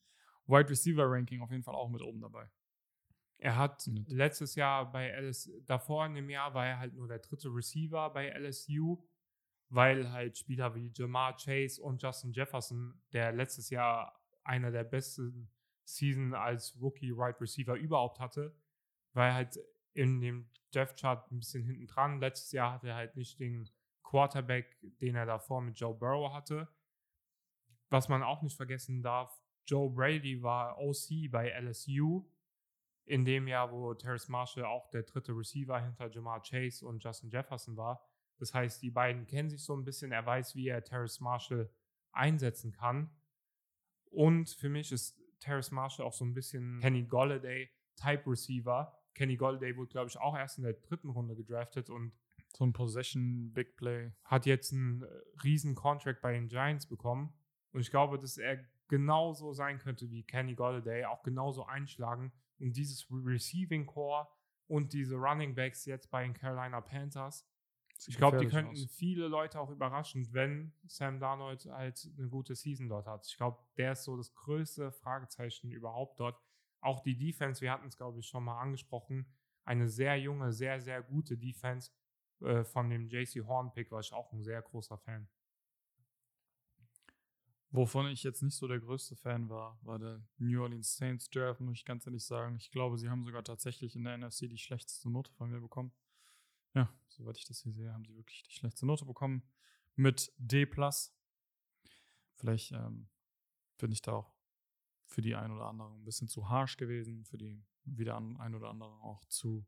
Wide 0.47 0.67
Receiver 0.67 1.05
Ranking 1.05 1.41
auf 1.41 1.51
jeden 1.51 1.61
Fall 1.61 1.75
auch 1.75 1.89
mit 1.89 2.01
oben 2.01 2.21
dabei. 2.21 2.49
Er 3.37 3.55
hat 3.55 3.85
mhm. 3.85 4.03
letztes 4.07 4.55
Jahr 4.55 4.91
bei 4.91 5.09
LSU, 5.09 5.61
davor 5.67 6.07
in 6.07 6.15
dem 6.15 6.29
Jahr 6.31 6.55
war 6.55 6.65
er 6.65 6.79
halt 6.79 6.95
nur 6.95 7.07
der 7.07 7.19
dritte 7.19 7.49
Receiver 7.49 8.09
bei 8.09 8.29
LSU, 8.29 8.97
weil 9.69 10.11
halt 10.11 10.39
Spieler 10.39 10.73
wie 10.73 10.91
Jamar 10.91 11.37
Chase 11.37 11.79
und 11.79 12.01
Justin 12.01 12.33
Jefferson, 12.33 12.99
der 13.11 13.31
letztes 13.31 13.69
Jahr 13.69 14.19
einer 14.43 14.71
der 14.71 14.85
besten 14.85 15.51
Season 15.83 16.33
als 16.33 16.75
Rookie 16.81 17.15
Wide 17.15 17.39
Receiver 17.39 17.75
überhaupt 17.75 18.19
hatte, 18.19 18.55
er 19.21 19.33
halt 19.33 19.59
in 19.93 20.21
dem 20.21 20.49
Death 20.73 20.95
Chart 20.99 21.31
ein 21.31 21.39
bisschen 21.39 21.63
hinten 21.63 21.87
dran. 21.87 22.19
Letztes 22.19 22.51
Jahr 22.51 22.73
hatte 22.73 22.89
er 22.89 22.95
halt 22.95 23.15
nicht 23.15 23.39
den 23.39 23.69
Quarterback, 24.01 24.77
den 25.01 25.15
er 25.15 25.25
davor 25.25 25.61
mit 25.61 25.79
Joe 25.79 25.93
Burrow 25.93 26.33
hatte. 26.33 26.67
Was 27.89 28.09
man 28.09 28.23
auch 28.23 28.41
nicht 28.41 28.57
vergessen 28.57 29.03
darf, 29.03 29.39
Joe 29.65 29.89
Brady 29.89 30.41
war 30.41 30.77
OC 30.79 31.31
bei 31.31 31.49
LSU 31.49 32.25
in 33.05 33.25
dem 33.25 33.47
Jahr, 33.47 33.71
wo 33.71 33.93
Terrace 33.93 34.29
Marshall 34.29 34.65
auch 34.65 34.89
der 34.89 35.03
dritte 35.03 35.33
Receiver 35.33 35.79
hinter 35.79 36.09
Jamar 36.09 36.41
Chase 36.41 36.85
und 36.85 37.03
Justin 37.03 37.29
Jefferson 37.29 37.77
war. 37.77 38.03
Das 38.37 38.53
heißt, 38.53 38.81
die 38.81 38.89
beiden 38.89 39.25
kennen 39.25 39.49
sich 39.49 39.63
so 39.63 39.75
ein 39.75 39.83
bisschen. 39.83 40.11
Er 40.11 40.25
weiß, 40.25 40.55
wie 40.55 40.67
er 40.67 40.83
Terrace 40.83 41.19
Marshall 41.19 41.69
einsetzen 42.11 42.71
kann. 42.71 43.09
Und 44.09 44.49
für 44.49 44.69
mich 44.69 44.91
ist 44.91 45.19
Terrace 45.39 45.71
Marshall 45.71 46.05
auch 46.05 46.13
so 46.13 46.25
ein 46.25 46.33
bisschen 46.33 46.79
Kenny 46.81 47.03
Golladay 47.03 47.69
Type 47.95 48.29
Receiver. 48.29 48.97
Kenny 49.13 49.35
Golladay 49.35 49.75
wurde, 49.77 49.89
glaube 49.89 50.09
ich, 50.09 50.17
auch 50.17 50.35
erst 50.35 50.57
in 50.57 50.63
der 50.63 50.73
dritten 50.73 51.09
Runde 51.09 51.35
gedraftet 51.35 51.89
und 51.89 52.13
so 52.55 52.65
ein 52.65 52.73
Possession 52.73 53.51
Big 53.53 53.75
Play. 53.75 54.11
Hat 54.23 54.45
jetzt 54.45 54.73
einen 54.73 55.03
äh, 55.03 55.07
riesen 55.43 55.75
Contract 55.75 56.21
bei 56.21 56.33
den 56.33 56.47
Giants 56.47 56.87
bekommen. 56.87 57.33
Und 57.71 57.81
ich 57.81 57.89
glaube, 57.89 58.19
dass 58.19 58.37
er 58.37 58.63
genauso 58.87 59.53
sein 59.53 59.79
könnte 59.79 60.09
wie 60.11 60.23
Kenny 60.23 60.53
Golladay, 60.53 61.05
auch 61.05 61.23
genauso 61.23 61.65
einschlagen. 61.65 62.31
Und 62.59 62.75
dieses 62.77 63.07
Receiving 63.11 63.85
Core 63.85 64.27
und 64.67 64.93
diese 64.93 65.15
Running 65.15 65.55
Backs 65.55 65.85
jetzt 65.85 66.11
bei 66.11 66.23
den 66.23 66.33
Carolina 66.33 66.81
Panthers. 66.81 67.47
Ich 68.07 68.17
glaube, 68.17 68.37
die 68.37 68.47
könnten 68.47 68.73
aus. 68.73 68.85
viele 68.91 69.27
Leute 69.27 69.59
auch 69.59 69.69
überraschen, 69.69 70.27
wenn 70.33 70.73
Sam 70.87 71.19
Darnold 71.19 71.65
halt 71.65 72.09
eine 72.17 72.27
gute 72.27 72.55
Season 72.55 72.89
dort 72.89 73.07
hat. 73.07 73.25
Ich 73.27 73.37
glaube, 73.37 73.59
der 73.77 73.93
ist 73.93 74.03
so 74.03 74.17
das 74.17 74.33
größte 74.33 74.91
Fragezeichen 74.91 75.71
überhaupt 75.71 76.19
dort. 76.19 76.41
Auch 76.83 77.01
die 77.01 77.17
Defense, 77.17 77.61
wir 77.61 77.71
hatten 77.71 77.87
es, 77.87 77.97
glaube 77.97 78.19
ich, 78.19 78.27
schon 78.27 78.43
mal 78.43 78.59
angesprochen, 78.59 79.27
eine 79.65 79.87
sehr 79.87 80.19
junge, 80.19 80.51
sehr, 80.51 80.81
sehr 80.81 81.01
gute 81.01 81.37
Defense 81.37 81.91
äh, 82.41 82.63
von 82.63 82.89
dem 82.89 83.07
JC 83.07 83.45
Horn-Pick 83.45 83.91
war 83.91 84.01
ich 84.01 84.11
auch 84.11 84.31
ein 84.33 84.43
sehr 84.43 84.61
großer 84.61 84.97
Fan. 84.97 85.27
Wovon 87.69 88.07
ich 88.07 88.21
jetzt 88.21 88.43
nicht 88.43 88.55
so 88.55 88.67
der 88.67 88.79
größte 88.79 89.15
Fan 89.15 89.49
war, 89.49 89.79
war 89.81 89.97
der 89.97 90.21
New 90.37 90.61
Orleans 90.61 90.95
Saints 90.95 91.27
Draft, 91.29 91.59
muss 91.59 91.77
ich 91.77 91.85
ganz 91.85 92.05
ehrlich 92.05 92.23
sagen. 92.23 92.55
Ich 92.57 92.69
glaube, 92.69 92.99
sie 92.99 93.09
haben 93.09 93.25
sogar 93.25 93.43
tatsächlich 93.43 93.95
in 93.95 94.03
der 94.03 94.15
NFC 94.17 94.41
die 94.41 94.59
schlechteste 94.59 95.09
Note 95.09 95.31
von 95.31 95.49
mir 95.49 95.59
bekommen. 95.59 95.91
Ja, 96.75 96.93
soweit 97.07 97.37
ich 97.37 97.45
das 97.45 97.61
hier 97.61 97.71
sehe, 97.71 97.91
haben 97.91 98.05
sie 98.05 98.15
wirklich 98.15 98.43
die 98.43 98.51
schlechteste 98.51 98.85
Note 98.85 99.05
bekommen. 99.05 99.41
Mit 99.95 100.31
D. 100.37 100.67
Vielleicht 102.35 102.71
ähm, 102.73 103.09
bin 103.77 103.91
ich 103.91 104.03
da 104.03 104.13
auch 104.13 104.35
für 105.13 105.21
die 105.21 105.35
ein 105.35 105.51
oder 105.51 105.67
andere 105.67 105.91
ein 105.93 106.03
bisschen 106.03 106.27
zu 106.27 106.49
harsh 106.49 106.77
gewesen, 106.77 107.23
für 107.25 107.37
die 107.37 107.63
wieder 107.85 108.17
ein 108.17 108.55
oder 108.55 108.69
andere 108.69 108.89
auch 109.01 109.23
zu 109.25 109.65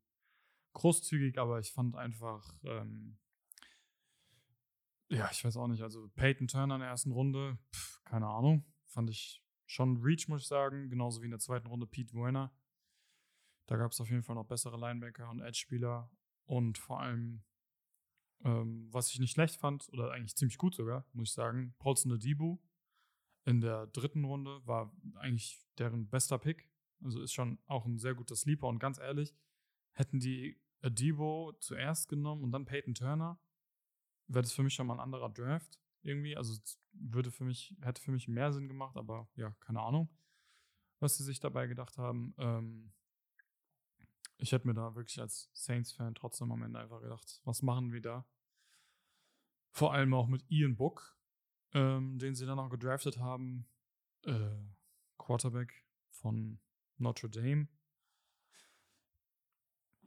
großzügig, 0.74 1.38
aber 1.38 1.60
ich 1.60 1.72
fand 1.72 1.96
einfach, 1.96 2.58
ähm, 2.64 3.18
ja, 5.10 5.30
ich 5.32 5.46
weiß 5.46 5.58
auch 5.58 5.68
nicht, 5.68 5.84
also 5.84 6.10
Peyton 6.16 6.48
Turner 6.48 6.76
in 6.76 6.82
der 6.82 6.90
ersten 6.90 7.12
Runde, 7.12 7.58
pf, 7.74 8.04
keine 8.04 8.28
Ahnung, 8.28 8.66
fand 8.86 9.10
ich 9.10 9.44
schon 9.66 9.98
Reach, 9.98 10.28
muss 10.28 10.42
ich 10.42 10.48
sagen, 10.48 10.90
genauso 10.90 11.22
wie 11.22 11.26
in 11.26 11.32
der 11.32 11.40
zweiten 11.40 11.68
Runde 11.68 11.88
Pete 11.88 12.14
Werner. 12.14 12.52
Da 13.68 13.78
gab 13.78 13.92
es 13.92 14.02
auf 14.02 14.10
jeden 14.10 14.24
Fall 14.24 14.36
noch 14.36 14.46
bessere 14.46 14.78
Linebacker 14.78 15.30
und 15.30 15.42
Edge-Spieler. 15.42 16.12
Und 16.46 16.78
vor 16.78 17.02
allem, 17.02 17.44
ähm, 18.44 18.88
was 18.92 19.10
ich 19.12 19.20
nicht 19.20 19.32
schlecht 19.32 19.56
fand, 19.56 19.90
oder 19.90 20.12
eigentlich 20.12 20.36
ziemlich 20.36 20.60
gut 20.60 20.76
sogar, 20.76 21.06
muss 21.14 21.30
ich 21.30 21.34
sagen, 21.34 21.74
Paulson 21.80 22.20
Debo 22.20 22.62
in 23.46 23.62
der 23.62 23.88
dritten 23.88 24.26
Runde 24.26 24.66
war 24.66 24.92
eigentlich 25.16 25.64
deren 25.78 26.10
bester 26.10 26.38
Pick. 26.40 26.70
Also 27.04 27.22
ist 27.22 27.34
schon 27.34 27.60
auch 27.68 27.86
ein 27.86 28.00
sehr 28.00 28.16
guter 28.16 28.36
Sleeper 28.36 28.68
und 28.68 28.80
ganz 28.80 28.98
ehrlich, 28.98 29.36
hätten 29.94 30.20
die 30.20 30.60
Adibo 30.82 31.54
zuerst 31.60 32.10
genommen 32.10 32.44
und 32.44 32.52
dann 32.52 32.66
Peyton 32.66 32.96
Turner, 32.96 33.40
wäre 34.28 34.42
das 34.42 34.54
für 34.54 34.64
mich 34.64 34.74
schon 34.74 34.88
mal 34.88 34.96
ein 34.96 35.00
anderer 35.00 35.30
Draft 35.30 35.80
irgendwie. 36.02 36.36
Also 36.36 36.60
würde 36.94 37.32
für 37.32 37.44
mich, 37.44 37.76
hätte 37.82 38.02
für 38.02 38.12
mich 38.12 38.28
mehr 38.28 38.52
Sinn 38.52 38.68
gemacht, 38.68 38.98
aber 38.98 39.30
ja, 39.36 39.52
keine 39.60 39.82
Ahnung, 39.82 40.10
was 41.00 41.18
sie 41.18 41.24
sich 41.24 41.40
dabei 41.40 41.68
gedacht 41.68 41.98
haben. 41.98 42.34
Ähm, 42.38 42.94
ich 44.38 44.52
hätte 44.52 44.68
mir 44.68 44.74
da 44.74 44.96
wirklich 44.96 45.20
als 45.22 45.50
Saints-Fan 45.54 46.16
trotzdem 46.16 46.52
am 46.52 46.64
Ende 46.64 46.80
einfach 46.80 47.02
gedacht, 47.02 47.42
was 47.46 47.62
machen 47.62 47.94
wir 47.94 48.02
da? 48.02 48.26
Vor 49.72 49.94
allem 49.94 50.14
auch 50.14 50.28
mit 50.28 50.44
Ian 50.50 50.76
Book, 50.76 51.15
ähm, 51.74 52.18
den 52.20 52.36
sie 52.36 52.46
dann 52.46 52.60
auch 52.60 52.70
gedraftet 52.70 53.18
haben. 53.18 53.68
Äh, 54.24 54.50
Quarterback 55.18 55.86
von 56.10 56.60
Notre 56.98 57.30
Dame. 57.30 57.68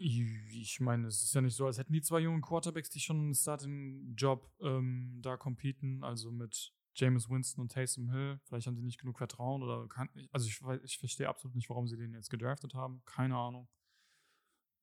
Ich 0.00 0.78
meine, 0.78 1.08
es 1.08 1.22
ist 1.24 1.34
ja 1.34 1.40
nicht 1.40 1.56
so, 1.56 1.66
als 1.66 1.78
hätten 1.78 1.92
die 1.92 2.02
zwei 2.02 2.20
jungen 2.20 2.40
Quarterbacks, 2.40 2.88
die 2.90 3.00
schon 3.00 3.16
einen 3.16 3.34
Starting-Job 3.34 4.48
ähm, 4.60 5.18
da 5.22 5.36
competen, 5.36 6.04
also 6.04 6.30
mit 6.30 6.72
James 6.94 7.28
Winston 7.28 7.62
und 7.62 7.72
Taysom 7.72 8.10
Hill. 8.10 8.40
Vielleicht 8.44 8.68
haben 8.68 8.76
sie 8.76 8.84
nicht 8.84 9.00
genug 9.00 9.18
Vertrauen 9.18 9.62
oder 9.62 9.88
kann, 9.88 10.08
also 10.30 10.46
ich, 10.46 10.60
ich 10.84 10.98
verstehe 10.98 11.28
absolut 11.28 11.56
nicht, 11.56 11.68
warum 11.68 11.88
sie 11.88 11.96
den 11.96 12.12
jetzt 12.12 12.30
gedraftet 12.30 12.74
haben. 12.74 13.02
Keine 13.06 13.36
Ahnung. 13.36 13.68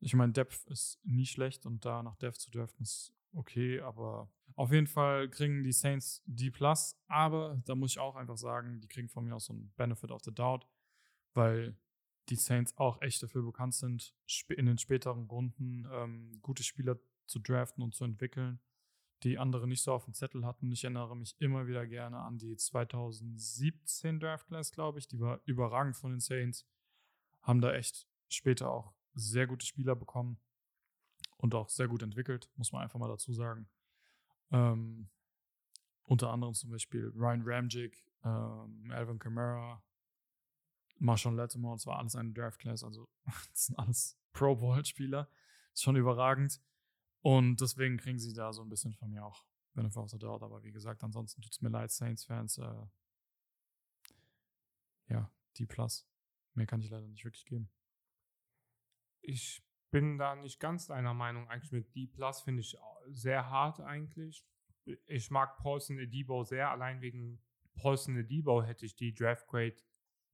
Ich 0.01 0.13
meine, 0.13 0.34
Depth 0.34 0.65
ist 0.67 0.99
nie 1.03 1.26
schlecht 1.26 1.65
und 1.65 1.86
da 1.86 2.03
nach 2.03 2.17
Depth 2.17 2.41
zu 2.41 2.51
draften 2.51 2.84
ist 2.84 3.14
okay, 3.36 3.80
aber 3.82 4.30
auf 4.56 4.72
jeden 4.72 4.88
Fall 4.88 5.30
kriegen 5.30 5.64
die 5.64 5.72
Saints 5.72 6.24
D+, 6.26 6.52
aber 7.08 7.62
da 7.66 7.76
muss 7.76 7.92
ich 7.92 8.00
auch 8.00 8.16
einfach 8.16 8.38
sagen, 8.38 8.80
die 8.82 8.88
kriegen 8.88 9.10
von 9.10 9.26
mir 9.26 9.36
auch 9.36 9.42
so 9.42 9.54
einen 9.54 9.72
Benefit 9.76 10.12
of 10.12 10.24
the 10.24 10.34
Doubt, 10.34 10.66
weil 11.34 11.78
die 12.30 12.36
Saints 12.36 12.76
auch 12.78 13.02
echt 13.02 13.22
dafür 13.22 13.44
bekannt 13.44 13.76
sind, 13.76 14.16
in 14.50 14.66
den 14.66 14.78
späteren 14.78 15.26
Runden 15.26 15.88
ähm, 15.92 16.40
gute 16.42 16.64
Spieler 16.64 16.98
zu 17.28 17.40
draften 17.40 17.84
und 17.84 17.94
zu 17.94 18.04
entwickeln, 18.04 18.60
die 19.24 19.38
andere 19.38 19.68
nicht 19.68 19.84
so 19.84 19.92
auf 19.92 20.06
dem 20.06 20.14
Zettel 20.14 20.46
hatten. 20.46 20.72
Ich 20.72 20.84
erinnere 20.84 21.16
mich 21.16 21.36
immer 21.40 21.68
wieder 21.68 21.86
gerne 21.86 22.20
an 22.20 22.38
die 22.38 22.56
2017 22.56 24.20
Draft 24.20 24.48
Class, 24.48 24.72
glaube 24.72 25.00
ich. 25.00 25.08
Die 25.08 25.20
war 25.20 25.42
überragend 25.46 25.98
von 25.98 26.12
den 26.12 26.20
Saints. 26.20 26.66
Haben 27.42 27.62
da 27.62 27.74
echt 27.74 28.08
später 28.30 28.72
auch 28.72 28.94
sehr 29.14 29.48
gute 29.48 29.66
Spieler 29.66 29.96
bekommen 29.96 30.40
und 31.38 31.54
auch 31.56 31.70
sehr 31.70 31.88
gut 31.88 32.02
entwickelt, 32.02 32.50
muss 32.56 32.72
man 32.72 32.84
einfach 32.84 33.00
mal 33.00 33.08
dazu 33.08 33.34
sagen. 33.34 33.68
Ähm, 34.52 35.10
unter 36.04 36.32
anderem 36.32 36.54
zum 36.54 36.72
Beispiel 36.72 37.12
Ryan 37.16 37.42
Ramjick, 37.44 38.06
ähm, 38.24 38.92
Alvin 38.92 39.20
Kamara, 39.20 39.84
Marshawn 40.98 41.36
Lattimore, 41.36 41.76
das 41.76 41.86
war 41.88 42.00
alles 42.00 42.16
eine 42.16 42.32
Draft 42.32 42.60
Class, 42.60 42.84
also 42.84 43.10
das 43.26 43.66
sind 43.66 43.78
alles 43.78 44.18
Pro 44.32 44.56
Bowl-Spieler. 44.56 45.30
Ist 45.74 45.84
schon 45.84 45.96
überragend. 45.96 46.62
Und 47.22 47.60
deswegen 47.60 47.98
kriegen 47.98 48.20
sie 48.20 48.34
da 48.34 48.54
so 48.54 48.62
ein 48.62 48.70
bisschen 48.70 48.94
von 48.94 49.10
mir 49.10 49.26
auch 49.26 49.46
Benefit 49.74 49.98
of 49.98 50.10
the 50.12 50.20
Doubt. 50.20 50.44
Aber 50.44 50.64
wie 50.64 50.72
gesagt, 50.72 51.04
ansonsten 51.04 51.42
tut 51.42 51.52
es 51.52 51.62
mir 51.62 51.70
leid, 51.70 51.92
Saints-Fans. 51.92 52.60
Äh, 52.60 52.86
ja, 55.10 55.32
die 55.58 55.66
Plus. 55.66 56.08
Mehr 56.54 56.68
kann 56.68 56.82
ich 56.82 56.90
leider 56.90 57.08
nicht 57.08 57.26
wirklich 57.26 57.46
geben. 57.46 57.70
Ich 59.22 59.64
bin 59.96 60.18
da 60.18 60.36
nicht 60.36 60.60
ganz 60.60 60.88
deiner 60.88 61.14
Meinung. 61.14 61.48
Eigentlich 61.48 61.72
mit 61.72 61.96
D 61.96 62.06
Plus 62.06 62.41
finde 62.41 62.60
ich 62.60 62.78
sehr 63.12 63.50
hart 63.50 63.80
eigentlich. 63.80 64.46
Ich 65.06 65.32
mag 65.32 65.58
Paulson 65.60 65.98
Edibo 65.98 66.43
sehr. 66.43 66.70
Allein 66.70 67.00
wegen 67.00 67.41
Paulson 67.76 68.18
Edibo 68.18 68.62
hätte 68.62 68.86
ich 68.86 68.98
die 68.98 69.14
Draft 69.14 69.48
Grade 69.48 69.78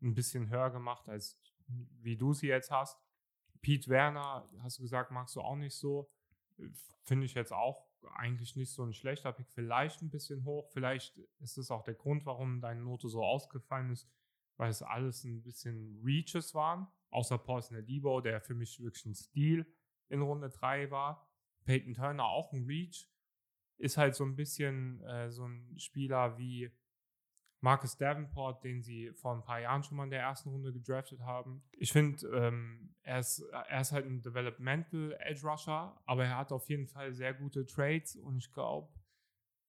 ein 0.01 0.16
bisschen 0.16 0.49
höher 0.49 0.72
gemacht, 0.72 1.07
als 1.07 1.39
wie 1.68 2.18
du 2.18 2.34
sie 2.34 2.47
jetzt 2.47 2.72
hast. 2.72 2.99
Pete 3.62 3.88
Werner, 3.88 4.47
hast 4.64 4.80
du 4.80 4.82
gesagt, 4.82 5.12
magst 5.12 5.36
du 5.36 5.41
auch 5.41 5.55
nicht 5.55 5.76
so. 5.76 6.09
Finde 7.03 7.28
ich 7.28 7.36
jetzt 7.36 7.53
auch 7.53 7.86
eigentlich 8.16 8.55
nicht 8.55 8.72
so 8.72 8.84
ein 8.84 8.93
schlechter 8.93 9.32
Pick. 9.32 9.51
Vielleicht 9.51 10.01
ein 10.01 10.09
bisschen 10.09 10.43
hoch. 10.43 10.72
Vielleicht 10.72 11.20
ist 11.38 11.59
es 11.59 11.70
auch 11.70 11.84
der 11.84 11.93
Grund, 11.93 12.26
warum 12.26 12.62
deine 12.62 12.82
Note 12.82 13.09
so 13.09 13.24
ausgefallen 13.24 13.91
ist, 13.91 14.09
weil 14.57 14.72
es 14.72 14.82
alles 14.82 15.24
ein 15.24 15.43
bisschen 15.43 16.01
Reaches 16.03 16.55
waren. 16.55 16.88
Außer 17.12 17.38
Paulson 17.38 17.78
Adebo, 17.78 18.22
der 18.22 18.41
für 18.41 18.55
mich 18.55 18.82
wirklich 18.82 19.05
ein 19.05 19.16
Stil 19.16 19.66
in 20.09 20.22
Runde 20.22 20.49
3 20.49 20.91
war. 20.91 21.30
Peyton 21.66 21.93
Turner 21.93 22.26
auch 22.26 22.51
ein 22.53 22.66
Reach. 22.66 23.07
Ist 23.78 23.97
halt 23.97 24.16
so 24.16 24.24
ein 24.24 24.36
bisschen 24.36 25.01
äh, 25.03 25.30
so 25.32 25.45
ein 25.45 25.78
Spieler 25.78 26.38
wie 26.38 26.72
Marcus 27.62 27.95
Davenport, 27.95 28.64
den 28.64 28.82
sie 28.82 29.12
vor 29.14 29.36
ein 29.36 29.43
paar 29.43 29.59
Jahren 29.59 29.84
schon 29.84 29.97
mal 29.97 30.05
in 30.05 30.09
der 30.09 30.22
ersten 30.22 30.49
Runde 30.49 30.74
gedraftet 30.74 31.22
haben. 31.22 31.64
Ich 31.74 31.91
finde, 31.91 32.26
ähm, 32.28 32.95
er, 33.03 33.20
ist, 33.20 33.39
er 33.39 33.82
ist 33.82 33.91
halt 33.91 34.05
ein 34.05 34.22
Developmental 34.22 35.16
Edge 35.20 35.47
Rusher, 35.47 35.99
aber 36.05 36.26
er 36.26 36.38
hat 36.38 36.51
auf 36.51 36.70
jeden 36.70 36.88
Fall 36.88 37.14
sehr 37.14 37.34
gute 37.34 37.66
Trades 37.66 38.16
und 38.16 38.38
ich 38.38 38.51
glaube, 38.51 38.91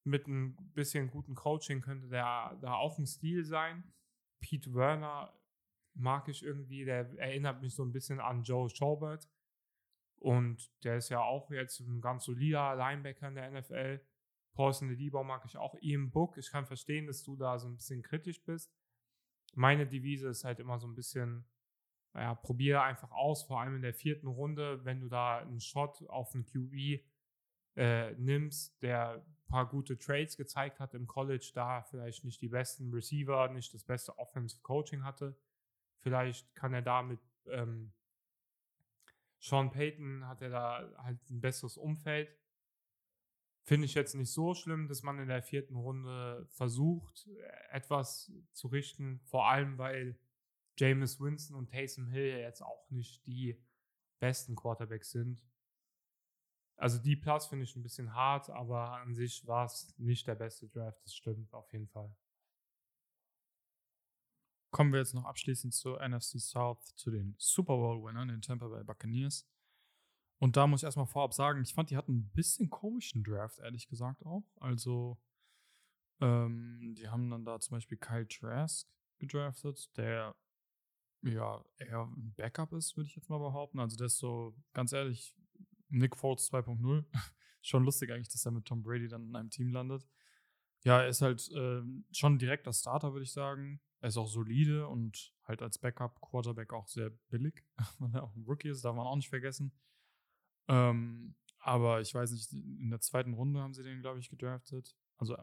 mit 0.05 0.27
ein 0.27 0.57
bisschen 0.73 1.11
guten 1.11 1.35
Coaching 1.35 1.81
könnte 1.81 2.09
der 2.09 2.57
da 2.61 2.75
auch 2.75 2.99
ein 2.99 3.07
Stil 3.07 3.45
sein. 3.45 3.85
Pete 4.41 4.75
Werner 4.75 5.33
mag 5.95 6.29
ich 6.29 6.43
irgendwie, 6.43 6.85
der 6.85 7.19
erinnert 7.19 7.63
mich 7.63 7.75
so 7.75 7.85
ein 7.85 7.93
bisschen 7.93 8.21
an 8.21 8.43
Joe 8.43 8.69
Schaubert 8.71 9.29
und 10.17 10.71
der 10.85 10.97
ist 10.97 11.09
ja 11.09 11.21
auch 11.21 11.51
jetzt 11.51 11.81
ein 11.81 12.01
ganz 12.01 12.25
solider 12.25 12.77
Linebacker 12.77 13.29
in 13.29 13.35
der 13.35 13.51
NFL. 13.51 14.01
Paulson 14.55 14.91
Liebau 14.91 15.25
mag 15.25 15.45
ich 15.47 15.57
auch. 15.57 15.75
Ian 15.81 16.11
Book, 16.11 16.37
ich 16.37 16.51
kann 16.51 16.67
verstehen, 16.67 17.07
dass 17.07 17.23
du 17.23 17.37
da 17.37 17.59
so 17.59 17.69
ein 17.69 17.77
bisschen 17.77 18.03
kritisch 18.03 18.45
bist. 18.45 18.73
Meine 19.55 19.87
Devise 19.87 20.29
ist 20.29 20.45
halt 20.45 20.61
immer 20.61 20.79
so 20.79 20.87
ein 20.87 20.95
bisschen, 20.95 21.45
naja, 22.13 22.35
probiere 22.35 22.83
einfach 22.83 23.11
aus, 23.11 23.45
vor 23.45 23.61
allem 23.61 23.77
in 23.77 23.83
der 23.83 23.95
vierten 23.95 24.29
Runde, 24.29 24.85
wenn 24.85 25.01
du 25.01 25.09
da 25.09 25.39
einen 25.39 25.61
Shot 25.61 26.03
auf 26.09 26.35
einen 26.35 26.45
QE 26.45 27.01
äh, 27.77 28.13
nimmst, 28.13 28.81
der 28.83 29.25
ein 29.25 29.47
paar 29.47 29.69
gute 29.69 29.99
Trades 29.99 30.37
gezeigt 30.37 30.79
hat 30.79 30.95
im 30.95 31.07
College, 31.07 31.51
da 31.55 31.83
vielleicht 31.83 32.25
nicht 32.25 32.41
die 32.41 32.49
besten 32.49 32.93
Receiver, 32.93 33.49
nicht 33.49 33.75
das 33.75 33.85
beste 33.85 34.17
Offensive 34.19 34.63
Coaching 34.63 35.03
hatte. 35.03 35.37
Vielleicht 36.03 36.55
kann 36.55 36.75
er 36.75 36.83
da 36.83 37.03
mit 37.03 37.21
ähm, 37.47 37.93
Sean 39.41 39.71
Payton 39.71 40.27
hat 40.29 40.43
er 40.43 40.51
da 40.51 40.93
halt 40.99 41.19
ein 41.31 41.41
besseres 41.41 41.77
Umfeld 41.77 42.29
Finde 43.65 43.85
ich 43.85 43.95
jetzt 43.95 44.15
nicht 44.17 44.33
so 44.33 44.55
schlimm, 44.55 44.89
dass 44.89 45.05
man 45.05 45.21
in 45.21 45.29
der 45.29 45.43
vierten 45.43 45.77
Runde 45.77 46.47
versucht, 46.51 47.29
etwas 47.71 48.33
zu 48.53 48.67
richten. 48.67 49.21
Vor 49.27 49.49
allem, 49.49 49.79
weil 49.79 50.19
James 50.77 51.21
Winston 51.21 51.57
und 51.57 51.71
Taysom 51.71 52.09
Hill 52.09 52.39
jetzt 52.41 52.61
auch 52.61 52.91
nicht 52.91 53.25
die 53.25 53.63
besten 54.19 54.57
Quarterbacks 54.57 55.13
sind. 55.13 55.45
Also 56.77 56.99
die 56.99 57.15
Plus 57.15 57.47
finde 57.47 57.65
ich 57.65 57.77
ein 57.77 57.85
bisschen 57.85 58.15
hart, 58.15 58.51
aber 58.51 58.97
an 58.97 59.15
sich 59.15 59.47
war 59.47 59.67
es 59.67 59.95
nicht 59.97 60.27
der 60.27 60.35
beste 60.35 60.69
Draft. 60.69 61.01
Das 61.05 61.15
stimmt 61.15 61.55
auf 61.55 61.73
jeden 61.73 61.87
Fall. 61.87 62.13
Kommen 64.73 64.93
wir 64.93 64.99
jetzt 64.99 65.15
noch 65.15 65.27
abschließend 65.27 65.73
zur 65.73 66.01
NFC 66.01 66.41
South, 66.41 66.83
zu 66.97 67.11
den 67.11 67.35
Super 67.39 67.77
Bowl-Winnern, 67.77 68.29
den 68.29 68.43
Tampa 68.43 68.69
Bay 68.69 68.83
Buccaneers. 68.83 69.47
Und 70.39 70.57
da 70.57 70.67
muss 70.67 70.81
ich 70.81 70.85
erstmal 70.85 71.07
vorab 71.07 71.35
sagen, 71.35 71.63
ich 71.63 71.73
fand, 71.73 71.91
die 71.91 71.97
hatten 71.97 72.17
ein 72.17 72.31
bisschen 72.31 72.69
komischen 72.71 73.23
Draft, 73.23 73.61
ehrlich 73.61 73.87
gesagt 73.87 74.25
auch. 74.27 74.43
Also, 74.57 75.21
ähm, 76.21 76.95
die 76.97 77.09
haben 77.09 77.31
dann 77.31 77.45
da 77.45 77.61
zum 77.61 77.77
Beispiel 77.77 77.99
Kyle 77.99 78.27
Trask 78.27 78.89
gedraftet, 79.19 79.97
der 79.97 80.35
ja, 81.23 81.65
eher 81.77 82.05
ein 82.05 82.35
Backup 82.35 82.73
ist, 82.73 82.97
würde 82.97 83.09
ich 83.09 83.15
jetzt 83.15 83.31
mal 83.31 83.39
behaupten. 83.39 83.79
Also 83.79 83.97
der 83.97 84.07
ist 84.07 84.19
so, 84.19 84.57
ganz 84.73 84.93
ehrlich, 84.93 85.35
Nick 85.89 86.17
Foles 86.17 86.51
2.0. 86.51 87.05
schon 87.63 87.85
lustig 87.85 88.11
eigentlich, 88.11 88.31
dass 88.31 88.45
er 88.45 88.53
mit 88.53 88.65
Tom 88.65 88.83
Brady 88.83 89.07
dann 89.07 89.29
in 89.29 89.37
einem 89.37 89.51
Team 89.51 89.71
landet. 89.71 90.07
Ja, 90.85 91.03
er 91.03 91.09
ist 91.09 91.23
halt 91.23 91.49
äh, 91.53 91.83
schon 92.11 92.39
direkt 92.39 92.67
der 92.67 92.73
Starter, 92.73 93.13
würde 93.13 93.23
ich 93.23 93.33
sagen. 93.33 93.81
Er 94.03 94.09
ist 94.09 94.17
auch 94.17 94.27
solide 94.27 94.89
und 94.89 95.33
halt 95.45 95.63
als 95.63 95.79
Backup-Quarterback 95.79 96.73
auch 96.73 96.89
sehr 96.89 97.11
billig, 97.31 97.65
weil 98.01 98.13
er 98.15 98.25
auch 98.25 98.35
ein 98.35 98.45
Rookie 98.45 98.69
ist, 98.69 98.85
darf 98.85 98.97
man 98.97 99.07
auch 99.07 99.15
nicht 99.15 99.29
vergessen. 99.29 99.73
Ähm, 100.67 101.37
aber 101.61 102.01
ich 102.01 102.13
weiß 102.13 102.33
nicht, 102.33 102.53
in 102.53 102.91
der 102.91 103.01
zweiten 103.01 103.33
Runde 103.33 103.61
haben 103.61 103.75
sie 103.75 103.85
den, 103.85 104.01
glaube 104.01 104.19
ich, 104.19 104.29
gedraftet. 104.29 104.97
Also 105.19 105.37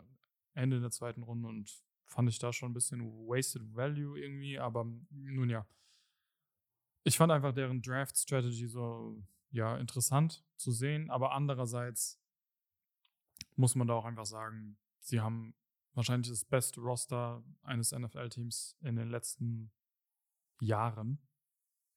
Ende 0.53 0.81
der 0.81 0.91
zweiten 0.91 1.23
Runde 1.23 1.47
und 1.47 1.81
fand 2.05 2.27
ich 2.27 2.37
da 2.37 2.51
schon 2.51 2.71
ein 2.71 2.73
bisschen 2.73 3.01
wasted 3.27 3.63
value 3.73 4.19
irgendwie, 4.19 4.59
aber 4.59 4.85
nun 5.09 5.49
ja. 5.49 5.65
Ich 7.05 7.17
fand 7.17 7.31
einfach 7.31 7.53
deren 7.53 7.81
Draft 7.81 8.17
Strategy 8.17 8.67
so, 8.67 9.23
ja, 9.51 9.77
interessant 9.77 10.43
zu 10.57 10.73
sehen, 10.73 11.09
aber 11.09 11.31
andererseits 11.31 12.21
muss 13.55 13.75
man 13.75 13.87
da 13.87 13.93
auch 13.93 14.05
einfach 14.05 14.25
sagen, 14.25 14.77
sie 14.99 15.21
haben 15.21 15.55
wahrscheinlich 15.93 16.29
das 16.29 16.45
beste 16.45 16.81
Roster 16.81 17.43
eines 17.63 17.91
NFL-Teams 17.91 18.77
in 18.81 18.95
den 18.95 19.09
letzten 19.09 19.71
Jahren. 20.59 21.21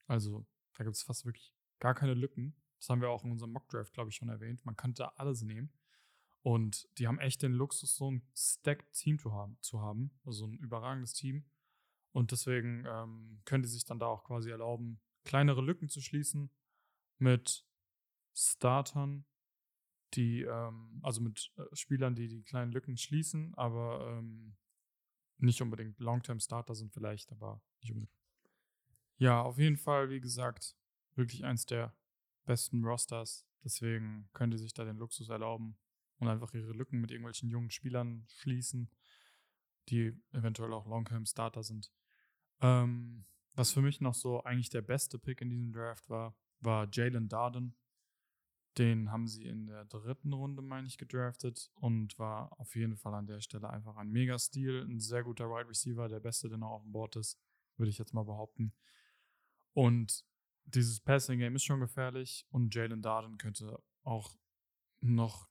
Also, 0.06 0.46
da 0.76 0.84
gibt 0.84 0.96
es 0.96 1.02
fast 1.02 1.24
wirklich 1.24 1.54
gar 1.78 1.94
keine 1.94 2.14
Lücken. 2.14 2.56
Das 2.78 2.88
haben 2.88 3.00
wir 3.00 3.10
auch 3.10 3.24
in 3.24 3.30
unserem 3.30 3.52
Mock-Draft, 3.52 3.92
glaube 3.92 4.10
ich, 4.10 4.16
schon 4.16 4.28
erwähnt. 4.28 4.64
Man 4.64 4.76
könnte 4.76 5.18
alles 5.18 5.42
nehmen. 5.42 5.72
Und 6.42 6.88
die 6.98 7.06
haben 7.06 7.20
echt 7.20 7.42
den 7.42 7.52
Luxus, 7.52 7.96
so 7.96 8.10
ein 8.10 8.26
stacked 8.34 8.92
Team 8.92 9.18
zu 9.18 9.32
haben, 9.32 9.56
zu 9.60 9.80
haben. 9.80 10.18
Also 10.24 10.46
ein 10.46 10.58
überragendes 10.58 11.12
Team. 11.12 11.44
Und 12.10 12.32
deswegen 12.32 12.84
ähm, 12.86 13.40
können 13.44 13.62
die 13.62 13.68
sich 13.68 13.84
dann 13.84 13.98
da 13.98 14.06
auch 14.06 14.24
quasi 14.24 14.50
erlauben, 14.50 15.00
kleinere 15.24 15.62
Lücken 15.62 15.88
zu 15.88 16.00
schließen 16.00 16.50
mit 17.18 17.64
Startern, 18.34 19.24
die, 20.14 20.42
ähm, 20.42 21.00
also 21.02 21.20
mit 21.20 21.52
äh, 21.56 21.64
Spielern, 21.74 22.14
die 22.14 22.28
die 22.28 22.42
kleinen 22.42 22.72
Lücken 22.72 22.96
schließen, 22.96 23.54
aber 23.54 24.18
ähm, 24.18 24.56
nicht 25.38 25.60
unbedingt 25.62 25.98
Long-Term-Starter 25.98 26.74
sind 26.74 26.92
vielleicht, 26.92 27.32
aber 27.32 27.60
nicht 27.80 27.92
unbedingt. 27.92 28.16
Ja, 29.16 29.42
auf 29.42 29.58
jeden 29.58 29.76
Fall, 29.76 30.10
wie 30.10 30.20
gesagt, 30.20 30.76
wirklich 31.14 31.44
eins 31.44 31.66
der 31.66 31.94
besten 32.44 32.84
Rosters. 32.84 33.46
Deswegen 33.64 34.28
können 34.32 34.50
die 34.50 34.58
sich 34.58 34.72
da 34.72 34.84
den 34.84 34.96
Luxus 34.96 35.28
erlauben, 35.28 35.76
und 36.22 36.28
einfach 36.28 36.54
ihre 36.54 36.72
Lücken 36.72 37.00
mit 37.00 37.10
irgendwelchen 37.10 37.50
jungen 37.50 37.70
Spielern 37.70 38.24
schließen, 38.28 38.88
die 39.88 40.16
eventuell 40.30 40.72
auch 40.72 40.86
Long-Term-Starter 40.86 41.64
sind. 41.64 41.92
Ähm, 42.60 43.24
was 43.54 43.72
für 43.72 43.82
mich 43.82 44.00
noch 44.00 44.14
so 44.14 44.42
eigentlich 44.44 44.70
der 44.70 44.82
beste 44.82 45.18
Pick 45.18 45.40
in 45.40 45.50
diesem 45.50 45.72
Draft 45.72 46.08
war, 46.08 46.36
war 46.60 46.88
Jalen 46.92 47.28
Darden. 47.28 47.74
Den 48.78 49.12
haben 49.12 49.26
sie 49.26 49.44
in 49.44 49.66
der 49.66 49.84
dritten 49.84 50.32
Runde, 50.32 50.62
meine 50.62 50.86
ich, 50.86 50.96
gedraftet 50.96 51.70
und 51.74 52.18
war 52.18 52.58
auf 52.58 52.74
jeden 52.74 52.96
Fall 52.96 53.14
an 53.14 53.26
der 53.26 53.40
Stelle 53.40 53.68
einfach 53.68 53.96
ein 53.96 54.10
Mega-Stil, 54.10 54.86
ein 54.88 54.98
sehr 54.98 55.22
guter 55.22 55.50
Wide 55.50 55.68
Receiver, 55.68 56.08
der 56.08 56.20
beste, 56.20 56.48
der 56.48 56.58
noch 56.58 56.70
auf 56.70 56.82
dem 56.82 56.92
Board 56.92 57.16
ist, 57.16 57.38
würde 57.76 57.90
ich 57.90 57.98
jetzt 57.98 58.14
mal 58.14 58.24
behaupten. 58.24 58.72
Und 59.74 60.24
dieses 60.64 61.00
Passing-Game 61.00 61.56
ist 61.56 61.64
schon 61.64 61.80
gefährlich 61.80 62.46
und 62.50 62.74
Jalen 62.74 63.02
Darden 63.02 63.36
könnte 63.36 63.82
auch 64.04 64.38
noch 65.00 65.48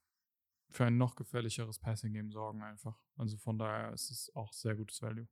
für 0.70 0.86
ein 0.86 0.96
noch 0.96 1.14
gefährlicheres 1.14 1.78
Passing-Game 1.78 2.32
sorgen 2.32 2.62
einfach. 2.62 2.98
Also 3.16 3.36
von 3.36 3.58
daher 3.58 3.92
ist 3.92 4.10
es 4.10 4.34
auch 4.34 4.52
sehr 4.52 4.74
gutes 4.74 5.00
Value. 5.02 5.28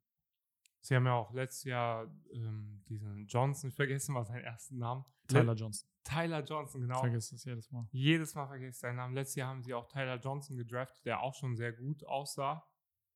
Sie 0.81 0.97
haben 0.97 1.07
ja 1.07 1.15
auch 1.15 1.33
letztes 1.33 1.65
Jahr 1.65 2.11
ähm, 2.33 2.83
diesen 2.89 3.27
Johnson, 3.27 3.71
vergessen 3.71 4.15
war 4.15 4.25
seinen 4.25 4.45
ersten 4.45 4.79
Namen. 4.79 5.05
Tyler 5.29 5.55
Johnson. 5.55 5.89
Tyler 6.05 6.43
Johnson, 6.43 6.81
genau. 6.81 7.01
Vergiss 7.01 7.33
es 7.33 7.45
jedes 7.45 7.71
Mal. 7.71 7.87
Jedes 7.93 8.35
Mal 8.35 8.47
vergesse 8.47 8.71
ich 8.71 8.79
seinen 8.79 8.97
Namen. 8.97 9.15
Letztes 9.15 9.37
Jahr 9.37 9.49
haben 9.49 9.63
sie 9.63 9.75
auch 9.75 9.87
Tyler 9.89 10.19
Johnson 10.19 10.57
gedraftet, 10.57 11.05
der 11.05 11.21
auch 11.21 11.35
schon 11.35 11.57
sehr 11.57 11.73
gut 11.73 12.05
aussah. 12.05 12.67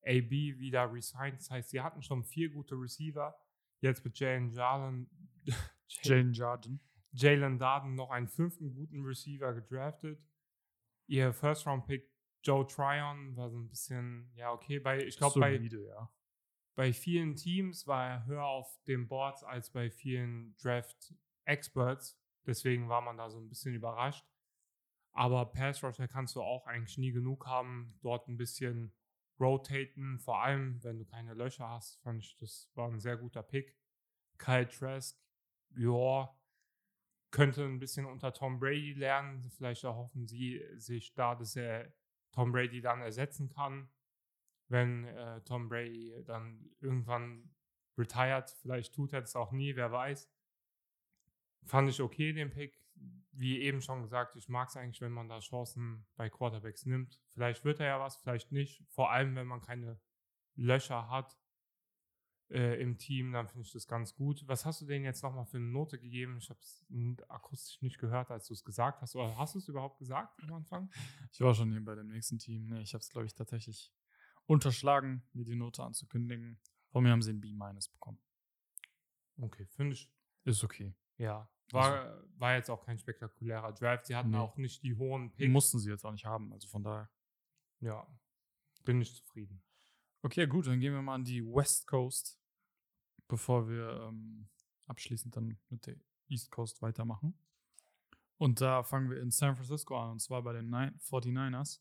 AB 0.03 0.31
wieder 0.31 0.93
resigned. 0.93 1.39
Das 1.39 1.51
heißt, 1.51 1.71
sie 1.71 1.81
hatten 1.81 2.03
schon 2.03 2.23
vier 2.25 2.51
gute 2.51 2.75
Receiver. 2.75 3.35
Jetzt 3.81 4.05
mit 4.05 4.19
Jalen 4.19 4.51
Jarden. 4.51 5.11
Jalen 6.03 6.33
Jarden. 6.33 6.81
Jalen 7.13 7.59
Darden 7.59 7.95
noch 7.95 8.11
einen 8.11 8.29
fünften 8.29 8.75
guten 8.75 9.05
Receiver 9.05 9.55
gedraftet. 9.55 10.23
Ihr 11.07 11.33
First-Round-Pick 11.33 12.11
Joe 12.43 12.67
Tryon 12.67 13.37
war 13.37 13.49
so 13.51 13.59
ein 13.59 13.69
bisschen, 13.69 14.31
ja, 14.35 14.53
okay, 14.53 14.79
bei, 14.79 15.03
ich 15.03 15.17
glaube, 15.17 15.41
bei, 15.41 15.57
ja. 15.57 16.11
Bei 16.75 16.93
vielen 16.93 17.37
Teams 17.37 17.87
war 17.87 18.09
er 18.09 18.27
höher 18.27 18.45
auf 18.45 18.79
den 18.87 19.07
Boards 19.09 19.45
als 19.45 19.71
bei 19.71 19.91
vielen 19.91 20.57
Draft-Experts. 20.57 22.19
Deswegen 22.47 22.89
war 22.89 23.01
man 23.01 23.17
da 23.17 23.31
so 23.31 23.39
ein 23.39 23.49
bisschen 23.49 23.75
überrascht. 23.75 24.27
Aber 25.13 25.47
Pass 25.47 25.83
Rusher 25.83 26.09
kannst 26.09 26.35
du 26.35 26.43
auch 26.43 26.67
eigentlich 26.67 26.99
nie 26.99 27.13
genug 27.13 27.47
haben, 27.47 27.97
dort 28.03 28.29
ein 28.29 28.37
bisschen 28.37 28.93
rotaten, 29.39 30.19
vor 30.19 30.43
allem 30.43 30.83
wenn 30.83 30.99
du 30.99 31.05
keine 31.05 31.35
Löcher 31.35 31.69
hast, 31.69 32.01
fand 32.03 32.23
ich, 32.23 32.37
das 32.39 32.71
war 32.75 32.89
ein 32.89 33.01
sehr 33.01 33.17
guter 33.17 33.43
Pick. 33.43 33.77
Kyle 34.39 34.69
Trask, 34.69 35.17
ja, 35.77 36.37
könnte 37.31 37.65
ein 37.65 37.79
bisschen 37.79 38.07
unter 38.07 38.33
Tom 38.33 38.59
Brady 38.59 38.93
lernen. 38.93 39.51
Vielleicht 39.51 39.85
erhoffen 39.85 40.27
sie 40.27 40.65
sich 40.77 41.15
da, 41.15 41.35
dass 41.35 41.57
er 41.57 41.93
Tom 42.33 42.53
Brady 42.53 42.81
dann 42.81 43.01
ersetzen 43.01 43.49
kann, 43.49 43.89
wenn 44.69 45.05
äh, 45.05 45.41
Tom 45.43 45.69
Brady 45.69 46.15
dann 46.25 46.71
irgendwann 46.81 47.55
retired. 47.97 48.51
Vielleicht 48.63 48.95
tut 48.95 49.13
er 49.13 49.23
es 49.23 49.37
auch 49.37 49.53
nie, 49.53 49.77
wer 49.77 49.93
weiß. 49.93 50.31
Fand 51.65 51.89
ich 51.89 52.01
okay, 52.01 52.33
den 52.33 52.51
Pick. 52.51 52.81
Wie 53.33 53.61
eben 53.61 53.81
schon 53.81 54.03
gesagt, 54.03 54.37
ich 54.37 54.49
mag 54.49 54.69
es 54.69 54.77
eigentlich, 54.77 55.01
wenn 55.01 55.13
man 55.13 55.29
da 55.29 55.41
Chancen 55.41 56.07
bei 56.15 56.31
Quarterbacks 56.31 56.87
nimmt. 56.87 57.21
Vielleicht 57.31 57.65
wird 57.65 57.81
er 57.81 57.87
ja 57.87 58.01
was, 58.01 58.17
vielleicht 58.17 58.53
nicht. 58.53 58.85
Vor 58.91 59.11
allem, 59.11 59.35
wenn 59.35 59.49
man 59.49 59.61
keine 59.61 60.01
Löcher 60.55 61.09
hat 61.09 61.37
äh, 62.51 62.81
im 62.81 62.97
Team, 62.97 63.33
dann 63.33 63.49
finde 63.49 63.67
ich 63.67 63.73
das 63.73 63.89
ganz 63.89 64.15
gut. 64.15 64.47
Was 64.47 64.65
hast 64.65 64.81
du 64.83 64.87
denen 64.87 65.05
jetzt 65.05 65.25
nochmal 65.25 65.47
für 65.47 65.57
eine 65.57 65.67
Note 65.67 65.99
gegeben? 65.99 66.37
Ich 66.39 66.49
habe 66.49 66.61
es 66.61 66.87
akustisch 67.29 67.83
nicht 67.83 67.99
gehört, 67.99 68.31
als 68.31 68.47
du 68.47 68.55
es 68.55 68.65
gesagt 68.65 69.03
hast. 69.03 69.17
Oder 69.17 69.37
hast 69.37 69.55
du 69.55 69.59
es 69.59 69.69
überhaupt 69.69 69.99
gesagt 69.99 70.41
am 70.45 70.53
Anfang? 70.53 70.89
Ich 71.33 71.41
war 71.41 71.55
schon 71.55 71.73
hier 71.73 71.85
bei 71.85 71.97
dem 71.97 72.09
nächsten 72.09 72.39
Team. 72.39 72.67
Nee, 72.67 72.83
ich 72.83 72.95
habe 72.95 73.03
es, 73.03 73.11
glaube 73.11 73.27
ich, 73.27 73.35
tatsächlich 73.35 73.93
unterschlagen, 74.47 75.23
mir 75.33 75.45
die 75.45 75.57
Note 75.57 75.83
anzukündigen. 75.83 76.59
Von 76.91 77.03
mir 77.03 77.11
haben 77.11 77.23
sie 77.23 77.33
ein 77.33 77.41
B- 77.41 77.53
bekommen. 77.93 78.19
Okay, 79.39 79.67
finde 79.67 79.95
ich. 79.95 80.11
Ist 80.45 80.63
okay. 80.63 80.95
Ja. 81.17 81.49
War, 81.71 82.05
also, 82.05 82.29
war 82.37 82.55
jetzt 82.55 82.71
auch 82.71 82.85
kein 82.85 82.99
spektakulärer 82.99 83.73
Drive. 83.73 84.05
Sie 84.05 84.15
hatten 84.15 84.31
nee. 84.31 84.37
auch 84.37 84.57
nicht 84.57 84.83
die 84.83 84.95
hohen 84.95 85.33
Picks. 85.33 85.51
Mussten 85.51 85.79
sie 85.79 85.91
jetzt 85.91 86.05
auch 86.05 86.13
nicht 86.13 86.27
haben, 86.27 86.53
also 86.53 86.69
von 86.69 86.83
daher. 86.83 87.11
Ja, 87.81 88.07
bin 88.85 89.01
ich 89.01 89.15
zufrieden. 89.15 89.63
Okay, 90.23 90.47
gut, 90.47 90.67
dann 90.67 90.81
gehen 90.81 90.95
wir 90.95 91.03
mal 91.03 91.17
an 91.17 91.25
die 91.25 91.45
West 91.45 91.87
Coast, 91.87 92.41
bevor 93.29 93.69
wir 93.69 94.09
ähm, 94.09 94.49
abschließend 94.87 95.35
dann 95.37 95.59
mit 95.69 95.87
der 95.87 95.97
East 96.29 96.51
Coast 96.51 96.81
weitermachen. 96.81 97.39
Und 98.37 98.61
da 98.61 98.83
fangen 98.83 99.11
wir 99.11 99.21
in 99.21 99.31
San 99.31 99.57
Francisco 99.57 99.99
an, 99.99 100.13
und 100.13 100.21
zwar 100.21 100.43
bei 100.43 100.53
den 100.53 100.71
49ers. 100.71 101.81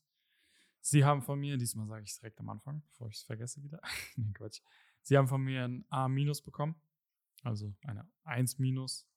Sie 0.86 1.02
haben 1.02 1.22
von 1.22 1.40
mir, 1.40 1.56
diesmal 1.56 1.86
sage 1.86 2.04
ich 2.04 2.10
es 2.10 2.18
direkt 2.20 2.38
am 2.40 2.50
Anfang, 2.50 2.82
bevor 2.90 3.08
ich 3.08 3.16
es 3.16 3.22
vergesse 3.22 3.62
wieder. 3.62 3.80
Nein, 4.16 4.34
Quatsch. 4.34 4.60
Sie 5.00 5.16
haben 5.16 5.28
von 5.28 5.42
mir 5.42 5.64
ein 5.64 5.86
A- 5.88 6.08
bekommen. 6.42 6.74
Also 7.42 7.74
eine 7.84 8.06
1 8.24 8.58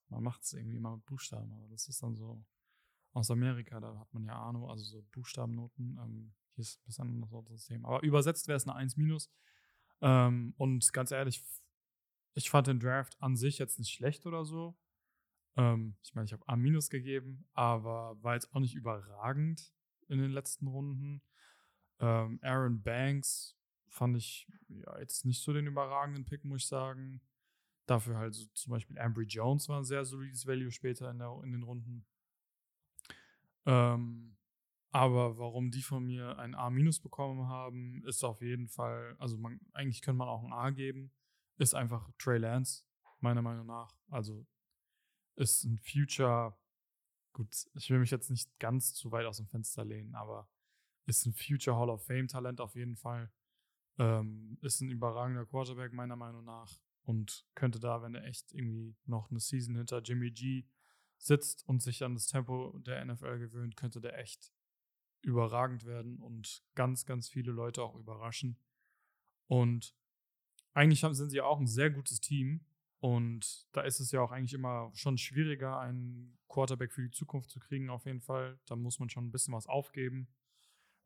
Man 0.08 0.24
macht 0.24 0.44
es 0.44 0.54
irgendwie 0.54 0.78
immer 0.78 0.96
mit 0.96 1.06
Buchstaben, 1.06 1.52
aber 1.52 1.68
das 1.68 1.90
ist 1.90 2.02
dann 2.02 2.16
so 2.16 2.42
aus 3.12 3.30
Amerika, 3.32 3.80
da 3.82 4.00
hat 4.00 4.14
man 4.14 4.24
ja 4.26 4.34
Ahnung, 4.34 4.70
also 4.70 4.84
so 4.86 5.02
Buchstabennoten. 5.12 5.98
Ähm, 6.02 6.34
hier 6.56 6.62
ist 6.62 6.80
ein 6.80 6.86
bisschen 6.86 7.04
anderes 7.04 7.62
System. 7.62 7.86
Aber 7.86 8.02
übersetzt 8.04 8.48
wäre 8.48 8.58
es 8.58 8.66
eine 8.68 8.76
1 8.76 8.96
Ähm, 10.02 10.54
und 10.58 10.94
ganz 10.94 11.12
ehrlich, 11.12 11.44
ich 12.36 12.50
fand 12.50 12.68
den 12.68 12.80
Draft 12.80 13.22
an 13.22 13.36
sich 13.36 13.58
jetzt 13.58 13.80
nicht 13.80 13.92
schlecht 13.92 14.26
oder 14.26 14.46
so. 14.46 14.78
Ähm, 15.58 15.98
ich 16.04 16.16
meine, 16.16 16.26
ich 16.26 16.34
habe 16.34 16.48
A- 16.48 16.56
gegeben, 16.90 17.46
aber 17.54 18.22
war 18.24 18.36
jetzt 18.36 18.54
auch 18.54 18.60
nicht 18.62 18.76
überragend 18.76 19.74
in 20.08 20.20
den 20.20 20.32
letzten 20.32 20.68
Runden. 20.68 21.22
Ähm, 22.00 22.40
Aaron 22.42 22.82
Banks 22.82 23.58
fand 23.88 24.18
ich 24.18 24.48
ja, 24.70 25.00
jetzt 25.00 25.26
nicht 25.26 25.42
so 25.42 25.54
den 25.54 25.68
überragenden 25.68 26.26
Pick, 26.26 26.44
muss 26.46 26.64
ich 26.64 26.68
sagen. 26.68 27.22
Dafür 27.86 28.18
halt 28.18 28.36
so 28.36 28.46
zum 28.54 28.72
Beispiel 28.72 29.00
Ambry 29.00 29.26
Jones 29.26 29.70
war 29.70 29.80
ein 29.80 29.86
sehr 29.86 30.06
solides 30.06 30.46
Value 30.46 30.72
später 30.72 31.10
in, 31.10 31.20
der, 31.20 31.40
in 31.44 31.52
den 31.52 31.64
Runden. 31.64 32.06
Ähm, 33.66 34.38
aber 34.92 35.38
warum 35.38 35.72
die 35.72 35.82
von 35.82 36.06
mir 36.06 36.38
ein 36.40 36.56
A- 36.56 36.70
bekommen 36.70 37.48
haben, 37.48 38.04
ist 38.06 38.24
auf 38.24 38.42
jeden 38.42 38.68
Fall, 38.68 39.16
also 39.20 39.38
man, 39.38 39.60
eigentlich 39.74 40.02
könnte 40.02 40.18
man 40.18 40.30
auch 40.30 40.44
ein 40.44 40.54
A 40.54 40.70
geben, 40.70 41.12
ist 41.58 41.76
einfach 41.76 42.10
Trey 42.18 42.38
Lance, 42.38 42.84
meiner 43.20 43.42
Meinung 43.42 43.68
nach. 43.68 43.96
Also 44.10 44.46
ist 45.36 45.66
ein 45.66 45.78
Future, 45.78 46.58
gut, 47.34 47.48
ich 47.76 47.90
will 47.90 48.00
mich 48.00 48.12
jetzt 48.12 48.30
nicht 48.30 48.58
ganz 48.60 48.94
zu 48.94 49.12
weit 49.12 49.26
aus 49.26 49.38
dem 49.38 49.48
Fenster 49.48 49.86
lehnen, 49.86 50.16
aber 50.16 50.50
ist 51.08 51.26
ein 51.26 51.34
Future 51.34 51.78
Hall 51.78 51.90
of 51.90 52.06
Fame 52.06 52.28
Talent 52.28 52.62
auf 52.62 52.76
jeden 52.76 52.96
Fall. 52.96 53.32
Ähm, 53.98 54.60
ist 54.62 54.82
ein 54.82 54.90
überragender 54.92 55.46
Quarterback, 55.46 55.94
meiner 55.94 56.16
Meinung 56.16 56.46
nach. 56.46 56.80
und 57.04 57.48
könnte 57.56 57.80
da, 57.80 58.02
wenn 58.02 58.16
er 58.16 58.26
echt 58.26 58.54
irgendwie 58.54 58.94
noch 59.06 59.32
eine 59.32 59.40
Season 59.40 59.76
hinter 59.76 60.02
Jimmy 60.02 60.30
G 60.30 60.66
sitzt 61.18 61.66
und 61.66 61.82
sich 61.82 62.04
an 62.04 62.14
das 62.14 62.28
Tempo 62.28 62.78
der 62.80 63.04
NFL 63.06 63.40
gewöhnt, 63.40 63.78
könnte 63.78 64.02
der 64.02 64.20
echt 64.20 64.52
überragend 65.22 65.86
werden 65.86 66.20
und 66.20 66.64
ganz, 66.76 67.06
ganz 67.06 67.30
viele 67.30 67.54
Leute 67.54 67.82
auch 67.82 67.96
überraschen. 67.96 68.60
Und 69.48 69.96
eigentlich 70.74 71.04
haben, 71.04 71.16
sind 71.16 71.30
sie 71.30 71.42
auch 71.42 71.60
ein 71.60 71.68
sehr 71.68 71.90
gutes 71.90 72.20
Team. 72.20 72.66
Und 73.00 73.68
da 73.72 73.82
ist 73.82 74.00
es 74.00 74.12
ja 74.12 74.22
auch 74.22 74.32
eigentlich 74.32 74.54
immer 74.54 74.92
schon 74.94 75.18
schwieriger, 75.18 75.80
einen 75.80 76.38
Quarterback 76.50 76.92
für 76.92 77.04
die 77.04 77.12
Zukunft 77.12 77.50
zu 77.50 77.60
kriegen, 77.60 77.90
auf 77.90 78.06
jeden 78.06 78.22
Fall. 78.22 78.60
Da 78.66 78.76
muss 78.76 79.00
man 79.00 79.10
schon 79.10 79.28
ein 79.28 79.32
bisschen 79.32 79.54
was 79.54 79.68
aufgeben, 79.68 80.28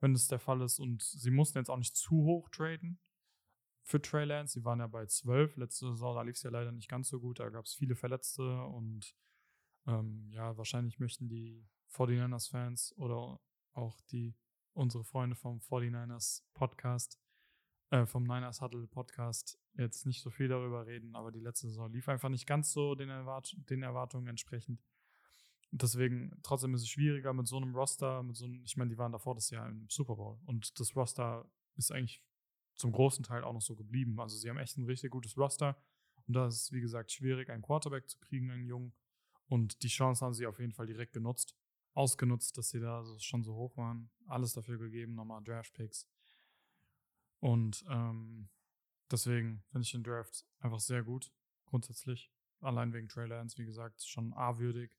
wenn 0.01 0.13
das 0.13 0.27
der 0.27 0.39
Fall 0.39 0.61
ist. 0.61 0.79
Und 0.79 1.01
sie 1.01 1.31
mussten 1.31 1.57
jetzt 1.57 1.69
auch 1.69 1.77
nicht 1.77 1.95
zu 1.95 2.23
hoch 2.23 2.49
traden 2.49 2.99
für 3.83 4.01
Trey 4.01 4.25
Lance. 4.25 4.59
Sie 4.59 4.65
waren 4.65 4.79
ja 4.79 4.87
bei 4.87 5.05
12 5.05 5.57
letzte 5.57 5.91
Saison, 5.91 6.15
da 6.15 6.23
lief 6.23 6.35
es 6.35 6.43
ja 6.43 6.49
leider 6.49 6.71
nicht 6.71 6.89
ganz 6.89 7.07
so 7.07 7.19
gut. 7.19 7.39
Da 7.39 7.49
gab 7.49 7.65
es 7.65 7.73
viele 7.73 7.95
Verletzte 7.95 8.63
und 8.63 9.15
ähm, 9.87 10.29
ja, 10.31 10.57
wahrscheinlich 10.57 10.99
möchten 10.99 11.29
die 11.29 11.65
49ers-Fans 11.93 12.93
oder 12.97 13.39
auch 13.73 14.01
die 14.11 14.35
unsere 14.73 15.03
Freunde 15.03 15.35
vom 15.35 15.59
49ers 15.59 16.43
Podcast, 16.53 17.19
äh, 17.89 18.05
vom 18.05 18.23
Niners 18.23 18.61
Huddle 18.61 18.87
Podcast 18.87 19.59
jetzt 19.73 20.05
nicht 20.05 20.21
so 20.21 20.29
viel 20.29 20.47
darüber 20.47 20.85
reden, 20.85 21.15
aber 21.15 21.31
die 21.31 21.39
letzte 21.39 21.67
Saison 21.67 21.91
lief 21.91 22.07
einfach 22.09 22.29
nicht 22.29 22.47
ganz 22.47 22.71
so 22.71 22.95
den, 22.95 23.09
Erwart 23.09 23.55
den 23.69 23.83
Erwartungen 23.83 24.27
entsprechend. 24.27 24.81
Deswegen, 25.71 26.37
trotzdem 26.43 26.73
ist 26.75 26.81
es 26.81 26.89
schwieriger 26.89 27.33
mit 27.33 27.47
so 27.47 27.57
einem 27.57 27.73
Roster, 27.73 28.23
mit 28.23 28.35
so 28.35 28.45
einem, 28.45 28.61
ich 28.65 28.75
meine, 28.75 28.89
die 28.89 28.97
waren 28.97 29.13
davor 29.13 29.35
das 29.35 29.49
Jahr 29.49 29.69
im 29.69 29.89
Super 29.89 30.15
Bowl 30.15 30.37
und 30.45 30.77
das 30.79 30.95
Roster 30.95 31.49
ist 31.77 31.91
eigentlich 31.91 32.21
zum 32.75 32.91
großen 32.91 33.23
Teil 33.23 33.43
auch 33.43 33.53
noch 33.53 33.61
so 33.61 33.75
geblieben. 33.75 34.19
Also 34.19 34.37
sie 34.37 34.49
haben 34.49 34.57
echt 34.57 34.77
ein 34.77 34.85
richtig 34.85 35.11
gutes 35.11 35.37
Roster 35.37 35.77
und 36.27 36.33
da 36.33 36.47
ist 36.47 36.55
es, 36.55 36.71
wie 36.71 36.81
gesagt, 36.81 37.11
schwierig, 37.11 37.49
einen 37.49 37.61
Quarterback 37.61 38.09
zu 38.09 38.17
kriegen, 38.19 38.51
einen 38.51 38.65
Jungen. 38.65 38.93
Und 39.47 39.83
die 39.83 39.87
Chance 39.87 40.25
haben 40.25 40.33
sie 40.33 40.45
auf 40.45 40.59
jeden 40.59 40.73
Fall 40.73 40.87
direkt 40.87 41.13
genutzt, 41.13 41.55
ausgenutzt, 41.93 42.57
dass 42.57 42.69
sie 42.69 42.79
da 42.79 43.03
schon 43.19 43.43
so 43.43 43.55
hoch 43.55 43.75
waren. 43.77 44.09
Alles 44.27 44.53
dafür 44.53 44.77
gegeben, 44.77 45.15
nochmal 45.15 45.43
Draft-Picks. 45.43 46.07
Und 47.39 47.83
ähm, 47.89 48.49
deswegen 49.09 49.63
finde 49.71 49.83
ich 49.83 49.91
den 49.91 50.03
Draft 50.03 50.45
einfach 50.59 50.79
sehr 50.79 51.03
gut, 51.03 51.31
grundsätzlich. 51.65 52.31
Allein 52.61 52.93
wegen 52.93 53.07
Trey 53.09 53.27
Lance, 53.27 53.57
wie 53.57 53.65
gesagt, 53.65 54.03
schon 54.03 54.33
A-würdig. 54.33 54.95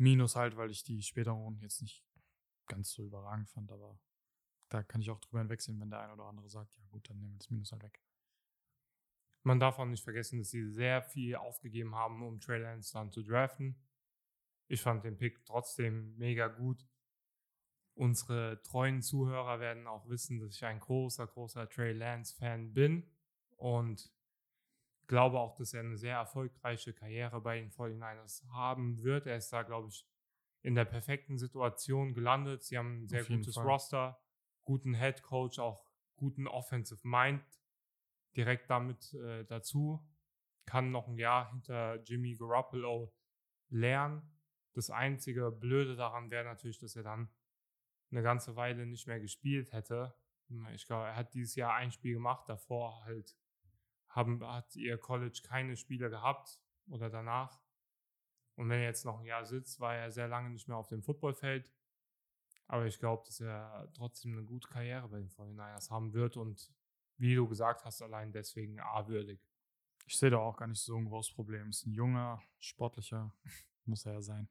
Minus 0.00 0.34
halt, 0.34 0.56
weil 0.56 0.70
ich 0.70 0.82
die 0.82 1.02
späteren 1.02 1.38
Runden 1.38 1.60
jetzt 1.60 1.82
nicht 1.82 2.04
ganz 2.66 2.90
so 2.90 3.04
überragend 3.04 3.50
fand, 3.50 3.70
aber 3.70 4.00
da 4.70 4.82
kann 4.82 5.02
ich 5.02 5.10
auch 5.10 5.20
drüber 5.20 5.40
hinwegsehen, 5.40 5.78
wenn 5.78 5.90
der 5.90 6.00
eine 6.00 6.14
oder 6.14 6.24
andere 6.24 6.48
sagt, 6.48 6.76
ja 6.78 6.84
gut, 6.90 7.08
dann 7.10 7.18
nehmen 7.18 7.34
wir 7.34 7.38
das 7.38 7.50
Minus 7.50 7.72
halt 7.72 7.82
weg. 7.82 8.00
Man 9.42 9.60
darf 9.60 9.78
auch 9.78 9.84
nicht 9.84 10.02
vergessen, 10.02 10.38
dass 10.38 10.50
sie 10.50 10.70
sehr 10.70 11.02
viel 11.02 11.36
aufgegeben 11.36 11.94
haben, 11.94 12.22
um 12.22 12.40
Trey 12.40 12.60
Lance 12.60 12.92
dann 12.92 13.10
zu 13.10 13.22
draften. 13.22 13.76
Ich 14.68 14.80
fand 14.80 15.04
den 15.04 15.18
Pick 15.18 15.44
trotzdem 15.44 16.16
mega 16.16 16.48
gut. 16.48 16.86
Unsere 17.94 18.62
treuen 18.62 19.02
Zuhörer 19.02 19.60
werden 19.60 19.86
auch 19.86 20.08
wissen, 20.08 20.38
dass 20.38 20.54
ich 20.54 20.64
ein 20.64 20.80
großer, 20.80 21.26
großer 21.26 21.68
Trey 21.68 21.92
Lance-Fan 21.92 22.72
bin 22.72 23.10
und 23.56 24.10
glaube 25.10 25.40
auch, 25.40 25.56
dass 25.56 25.74
er 25.74 25.80
eine 25.80 25.96
sehr 25.96 26.14
erfolgreiche 26.14 26.94
Karriere 26.94 27.40
bei 27.40 27.58
den 27.58 27.72
49ers 27.72 28.46
haben 28.52 29.02
wird. 29.02 29.26
Er 29.26 29.38
ist 29.38 29.52
da, 29.52 29.64
glaube 29.64 29.88
ich, 29.88 30.06
in 30.62 30.76
der 30.76 30.84
perfekten 30.84 31.36
Situation 31.36 32.14
gelandet. 32.14 32.62
Sie 32.62 32.78
haben 32.78 33.02
ein 33.02 33.08
sehr 33.08 33.24
gutes 33.24 33.56
Fall. 33.56 33.66
Roster, 33.66 34.22
guten 34.62 34.94
Head 34.94 35.22
Coach, 35.22 35.58
auch 35.58 35.90
guten 36.14 36.46
Offensive 36.46 37.00
Mind 37.02 37.42
direkt 38.36 38.70
damit 38.70 39.12
äh, 39.14 39.44
dazu, 39.46 40.08
kann 40.64 40.92
noch 40.92 41.08
ein 41.08 41.18
Jahr 41.18 41.50
hinter 41.50 42.00
Jimmy 42.04 42.36
Garoppolo 42.36 43.12
lernen. 43.68 44.22
Das 44.74 44.90
einzige 44.90 45.50
Blöde 45.50 45.96
daran 45.96 46.30
wäre 46.30 46.44
natürlich, 46.44 46.78
dass 46.78 46.94
er 46.94 47.02
dann 47.02 47.28
eine 48.12 48.22
ganze 48.22 48.54
Weile 48.54 48.86
nicht 48.86 49.08
mehr 49.08 49.18
gespielt 49.18 49.72
hätte. 49.72 50.14
Ich 50.72 50.86
glaube, 50.86 51.08
er 51.08 51.16
hat 51.16 51.34
dieses 51.34 51.56
Jahr 51.56 51.74
ein 51.74 51.90
Spiel 51.90 52.14
gemacht, 52.14 52.48
davor 52.48 53.04
halt 53.04 53.36
haben, 54.10 54.44
hat 54.44 54.76
ihr 54.76 54.98
College 54.98 55.40
keine 55.42 55.76
Spiele 55.76 56.10
gehabt 56.10 56.60
oder 56.86 57.10
danach. 57.10 57.60
Und 58.56 58.68
wenn 58.68 58.80
er 58.80 58.86
jetzt 58.86 59.04
noch 59.04 59.20
ein 59.20 59.26
Jahr 59.26 59.44
sitzt, 59.44 59.80
war 59.80 59.94
er 59.94 60.10
sehr 60.10 60.28
lange 60.28 60.50
nicht 60.50 60.68
mehr 60.68 60.76
auf 60.76 60.88
dem 60.88 61.02
Footballfeld. 61.02 61.72
Aber 62.66 62.86
ich 62.86 62.98
glaube, 62.98 63.24
dass 63.26 63.40
er 63.40 63.90
trotzdem 63.94 64.32
eine 64.32 64.44
gute 64.44 64.68
Karriere 64.68 65.08
bei 65.08 65.18
den 65.18 65.30
49ers 65.30 65.90
haben 65.90 66.12
wird 66.12 66.36
und 66.36 66.70
wie 67.16 67.34
du 67.34 67.48
gesagt 67.48 67.84
hast, 67.84 68.02
allein 68.02 68.32
deswegen 68.32 68.80
A-würdig. 68.80 69.40
Ich 70.06 70.16
sehe 70.16 70.30
da 70.30 70.38
auch 70.38 70.56
gar 70.56 70.66
nicht 70.66 70.80
so 70.80 70.96
ein 70.96 71.04
großes 71.04 71.34
Problem. 71.34 71.70
Ist 71.70 71.86
ein 71.86 71.92
junger, 71.92 72.42
sportlicher, 72.58 73.34
muss 73.84 74.06
er 74.06 74.14
ja 74.14 74.22
sein. 74.22 74.48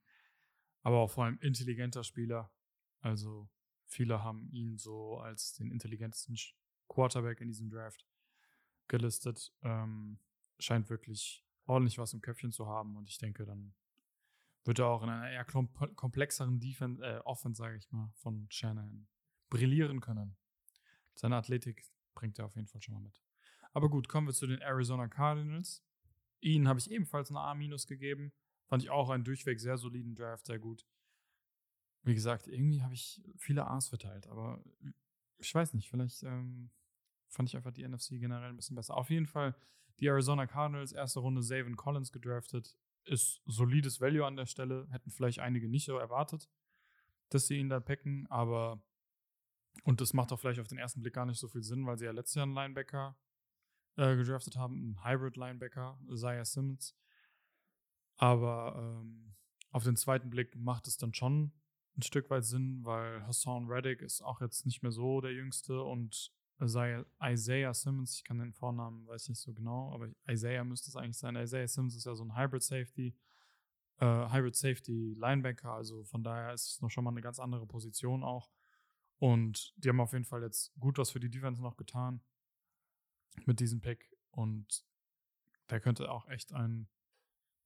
Aber 0.81 0.97
auch 0.97 1.11
vor 1.11 1.25
allem 1.25 1.39
intelligenter 1.39 2.03
Spieler. 2.03 2.51
Also 3.01 3.49
viele 3.85 4.23
haben 4.23 4.49
ihn 4.51 4.77
so 4.77 5.17
als 5.19 5.53
den 5.53 5.71
intelligentesten 5.71 6.35
Quarterback 6.87 7.41
in 7.41 7.47
diesem 7.47 7.69
Draft 7.69 8.05
gelistet. 8.89 9.53
Ähm, 9.63 10.19
scheint 10.59 10.89
wirklich 10.89 11.45
ordentlich 11.65 11.97
was 11.97 12.13
im 12.13 12.21
Köpfchen 12.21 12.51
zu 12.51 12.67
haben 12.67 12.97
und 12.97 13.07
ich 13.07 13.17
denke, 13.17 13.45
dann 13.45 13.73
wird 14.65 14.79
er 14.79 14.87
auch 14.87 15.03
in 15.03 15.09
einer 15.09 15.29
eher 15.29 15.45
komplexeren 15.45 16.59
Defense, 16.59 17.01
äh, 17.01 17.19
Offense, 17.19 17.57
sage 17.57 17.77
ich 17.77 17.89
mal, 17.91 18.11
von 18.15 18.45
Shannon 18.49 19.07
brillieren 19.49 20.01
können. 20.01 20.35
Seine 21.15 21.37
Athletik 21.37 21.85
bringt 22.13 22.37
er 22.39 22.45
auf 22.45 22.55
jeden 22.55 22.67
Fall 22.67 22.81
schon 22.81 22.95
mal 22.95 23.01
mit. 23.01 23.21
Aber 23.71 23.89
gut, 23.89 24.09
kommen 24.09 24.27
wir 24.27 24.33
zu 24.33 24.47
den 24.47 24.59
Arizona 24.59 25.07
Cardinals. 25.07 25.83
Ihnen 26.41 26.67
habe 26.67 26.79
ich 26.79 26.91
ebenfalls 26.91 27.29
eine 27.29 27.39
A- 27.39 27.53
gegeben. 27.53 28.33
Fand 28.67 28.83
ich 28.83 28.89
auch 28.89 29.09
einen 29.09 29.23
durchweg 29.23 29.59
sehr 29.59 29.77
soliden 29.77 30.15
Draft, 30.15 30.45
sehr 30.45 30.59
gut. 30.59 30.85
Wie 32.03 32.13
gesagt, 32.13 32.47
irgendwie 32.47 32.81
habe 32.81 32.93
ich 32.93 33.21
viele 33.37 33.67
A's 33.67 33.89
verteilt, 33.89 34.27
aber 34.27 34.63
ich 35.37 35.53
weiß 35.53 35.73
nicht, 35.73 35.89
vielleicht 35.89 36.23
ähm, 36.23 36.71
fand 37.29 37.49
ich 37.49 37.55
einfach 37.55 37.71
die 37.71 37.87
NFC 37.87 38.19
generell 38.19 38.49
ein 38.49 38.55
bisschen 38.55 38.75
besser. 38.75 38.95
Auf 38.97 39.09
jeden 39.09 39.27
Fall 39.27 39.55
die 39.99 40.07
Arizona 40.07 40.47
Cardinals, 40.47 40.91
erste 40.91 41.19
Runde 41.19 41.41
Zayvon 41.41 41.75
Collins 41.75 42.11
gedraftet. 42.11 42.75
Ist 43.05 43.41
solides 43.45 44.01
Value 44.01 44.25
an 44.25 44.35
der 44.35 44.45
Stelle. 44.45 44.87
Hätten 44.91 45.11
vielleicht 45.11 45.39
einige 45.39 45.67
nicht 45.69 45.85
so 45.85 45.97
erwartet, 45.97 46.49
dass 47.29 47.47
sie 47.47 47.57
ihn 47.57 47.69
da 47.69 47.79
packen, 47.79 48.27
aber 48.29 48.81
und 49.83 50.01
das 50.01 50.13
macht 50.13 50.31
auch 50.31 50.39
vielleicht 50.39 50.59
auf 50.59 50.67
den 50.67 50.77
ersten 50.77 51.01
Blick 51.01 51.13
gar 51.13 51.25
nicht 51.25 51.39
so 51.39 51.47
viel 51.47 51.63
Sinn, 51.63 51.85
weil 51.85 51.97
sie 51.97 52.05
ja 52.05 52.11
letztes 52.11 52.35
Jahr 52.35 52.43
einen 52.43 52.53
Linebacker 52.53 53.17
äh, 53.95 54.15
gedraftet 54.15 54.57
haben, 54.57 54.75
einen 54.75 55.05
Hybrid-Linebacker, 55.05 55.99
Isaiah 56.09 56.45
Simmons. 56.45 56.95
Aber 58.17 58.75
ähm, 58.77 59.35
auf 59.71 59.83
den 59.83 59.95
zweiten 59.95 60.29
Blick 60.29 60.55
macht 60.55 60.87
es 60.87 60.97
dann 60.97 61.13
schon 61.13 61.53
ein 61.97 62.01
Stück 62.01 62.29
weit 62.29 62.43
Sinn, 62.43 62.83
weil 62.83 63.25
Hassan 63.25 63.67
Reddick 63.67 64.01
ist 64.01 64.21
auch 64.21 64.41
jetzt 64.41 64.65
nicht 64.65 64.81
mehr 64.83 64.91
so 64.91 65.21
der 65.21 65.31
Jüngste 65.31 65.81
und 65.81 66.33
Isaiah, 66.61 67.05
Isaiah 67.23 67.73
Simmons, 67.73 68.15
ich 68.15 68.23
kann 68.23 68.39
den 68.39 68.53
Vornamen, 68.53 69.07
weiß 69.07 69.29
nicht 69.29 69.39
so 69.39 69.53
genau, 69.53 69.93
aber 69.93 70.09
Isaiah 70.29 70.63
müsste 70.63 70.89
es 70.89 70.95
eigentlich 70.95 71.17
sein. 71.17 71.35
Isaiah 71.35 71.67
Simmons 71.67 71.95
ist 71.95 72.05
ja 72.05 72.15
so 72.15 72.23
ein 72.23 72.35
Hybrid 72.35 72.63
Safety, 72.63 73.15
äh, 73.99 74.05
Hybrid 74.05 74.55
Safety 74.55 75.13
Linebacker, 75.17 75.71
also 75.71 76.03
von 76.03 76.23
daher 76.23 76.53
ist 76.53 76.67
es 76.67 76.81
noch 76.81 76.89
schon 76.89 77.03
mal 77.03 77.11
eine 77.11 77.21
ganz 77.21 77.39
andere 77.39 77.65
Position 77.65 78.23
auch. 78.23 78.51
Und 79.19 79.73
die 79.77 79.89
haben 79.89 79.99
auf 79.99 80.13
jeden 80.13 80.25
Fall 80.25 80.43
jetzt 80.43 80.73
gut 80.79 80.97
was 80.97 81.11
für 81.11 81.19
die 81.19 81.29
Defense 81.29 81.61
noch 81.61 81.77
getan 81.77 82.21
mit 83.45 83.59
diesem 83.59 83.81
Pick. 83.81 84.15
Und 84.31 84.85
der 85.69 85.79
könnte 85.79 86.09
auch 86.11 86.27
echt 86.27 86.53
ein, 86.53 86.87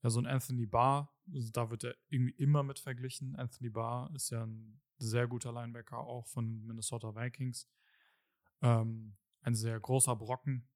ja, 0.02 0.10
so 0.10 0.20
ein 0.20 0.26
Anthony 0.26 0.66
Barr, 0.66 1.14
also 1.34 1.52
da 1.52 1.70
wird 1.70 1.84
er 1.84 1.96
irgendwie 2.10 2.34
immer 2.34 2.64
mit 2.64 2.80
verglichen. 2.80 3.36
Anthony 3.36 3.70
Barr 3.70 4.14
ist 4.16 4.30
ja 4.30 4.46
ein 4.46 4.82
sehr 4.98 5.28
guter 5.28 5.52
Linebacker, 5.52 5.98
auch 5.98 6.28
von 6.28 6.66
Minnesota 6.66 7.16
Vikings. 7.16 7.68
Ähm, 8.64 9.16
ein 9.42 9.54
sehr 9.54 9.80
großer 9.80 10.16
Brocken, 10.16 10.68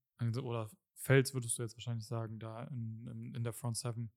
oder 0.43 0.69
Fels 0.95 1.33
würdest 1.33 1.57
du 1.57 1.63
jetzt 1.63 1.75
wahrscheinlich 1.75 2.05
sagen, 2.05 2.37
da 2.37 2.65
in, 2.65 3.07
in, 3.07 3.35
in 3.35 3.43
der 3.43 3.53
Front 3.53 3.77
Seven. 3.77 4.11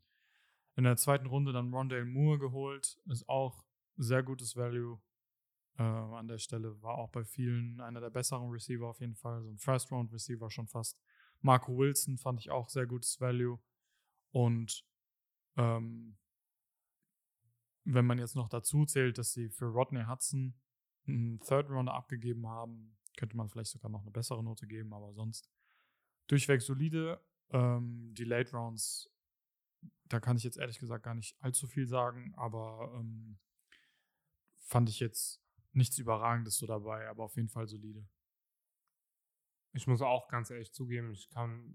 In 0.76 0.84
der 0.84 0.96
zweiten 0.96 1.26
Runde 1.26 1.52
dann 1.52 1.72
Rondale 1.72 2.04
Moore 2.04 2.38
geholt, 2.38 2.98
ist 3.06 3.28
auch 3.28 3.64
sehr 3.96 4.22
gutes 4.22 4.56
Value 4.56 5.00
äh, 5.78 5.82
an 5.82 6.26
der 6.26 6.38
Stelle. 6.38 6.80
War 6.82 6.96
auch 6.96 7.10
bei 7.10 7.24
vielen 7.24 7.80
einer 7.80 8.00
der 8.00 8.10
besseren 8.10 8.50
Receiver 8.50 8.88
auf 8.88 9.00
jeden 9.00 9.14
Fall. 9.14 9.42
So 9.42 9.50
ein 9.50 9.58
First-Round-Receiver 9.58 10.50
schon 10.50 10.66
fast. 10.66 10.98
Marco 11.40 11.76
Wilson 11.76 12.18
fand 12.18 12.40
ich 12.40 12.50
auch 12.50 12.68
sehr 12.68 12.86
gutes 12.86 13.20
Value. 13.20 13.60
Und 14.30 14.84
ähm, 15.56 16.16
wenn 17.84 18.06
man 18.06 18.18
jetzt 18.18 18.36
noch 18.36 18.48
dazu 18.48 18.86
zählt, 18.86 19.18
dass 19.18 19.32
sie 19.32 19.48
für 19.48 19.66
Rodney 19.66 20.04
Hudson 20.04 20.54
einen 21.06 21.40
Third 21.40 21.68
Rounder 21.70 21.94
abgegeben 21.94 22.46
haben, 22.46 22.96
könnte 23.20 23.36
man 23.36 23.50
vielleicht 23.50 23.70
sogar 23.70 23.90
noch 23.90 24.00
eine 24.00 24.10
bessere 24.10 24.42
Note 24.42 24.66
geben, 24.66 24.94
aber 24.94 25.12
sonst 25.12 25.50
durchweg 26.26 26.62
solide. 26.62 27.22
Ähm, 27.50 28.14
die 28.14 28.24
Late 28.24 28.52
Rounds, 28.52 29.12
da 30.04 30.20
kann 30.20 30.38
ich 30.38 30.42
jetzt 30.42 30.56
ehrlich 30.56 30.78
gesagt 30.78 31.04
gar 31.04 31.14
nicht 31.14 31.36
allzu 31.42 31.66
viel 31.66 31.86
sagen, 31.86 32.32
aber 32.36 32.90
ähm, 32.96 33.38
fand 34.56 34.88
ich 34.88 35.00
jetzt 35.00 35.42
nichts 35.72 35.98
Überragendes 35.98 36.56
so 36.56 36.66
dabei, 36.66 37.08
aber 37.08 37.24
auf 37.24 37.36
jeden 37.36 37.50
Fall 37.50 37.66
solide. 37.66 38.08
Ich 39.72 39.86
muss 39.86 40.00
auch 40.00 40.28
ganz 40.28 40.50
ehrlich 40.50 40.72
zugeben, 40.72 41.12
ich 41.12 41.28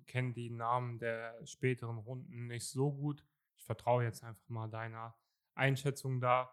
kenne 0.07 0.33
die 0.33 0.49
Namen 0.49 0.97
der 0.97 1.39
späteren 1.45 1.97
Runden 1.99 2.47
nicht 2.47 2.67
so 2.67 2.91
gut. 2.91 3.23
Ich 3.55 3.63
vertraue 3.63 4.03
jetzt 4.03 4.23
einfach 4.23 4.49
mal 4.49 4.67
deiner 4.67 5.15
Einschätzung 5.53 6.19
da. 6.19 6.51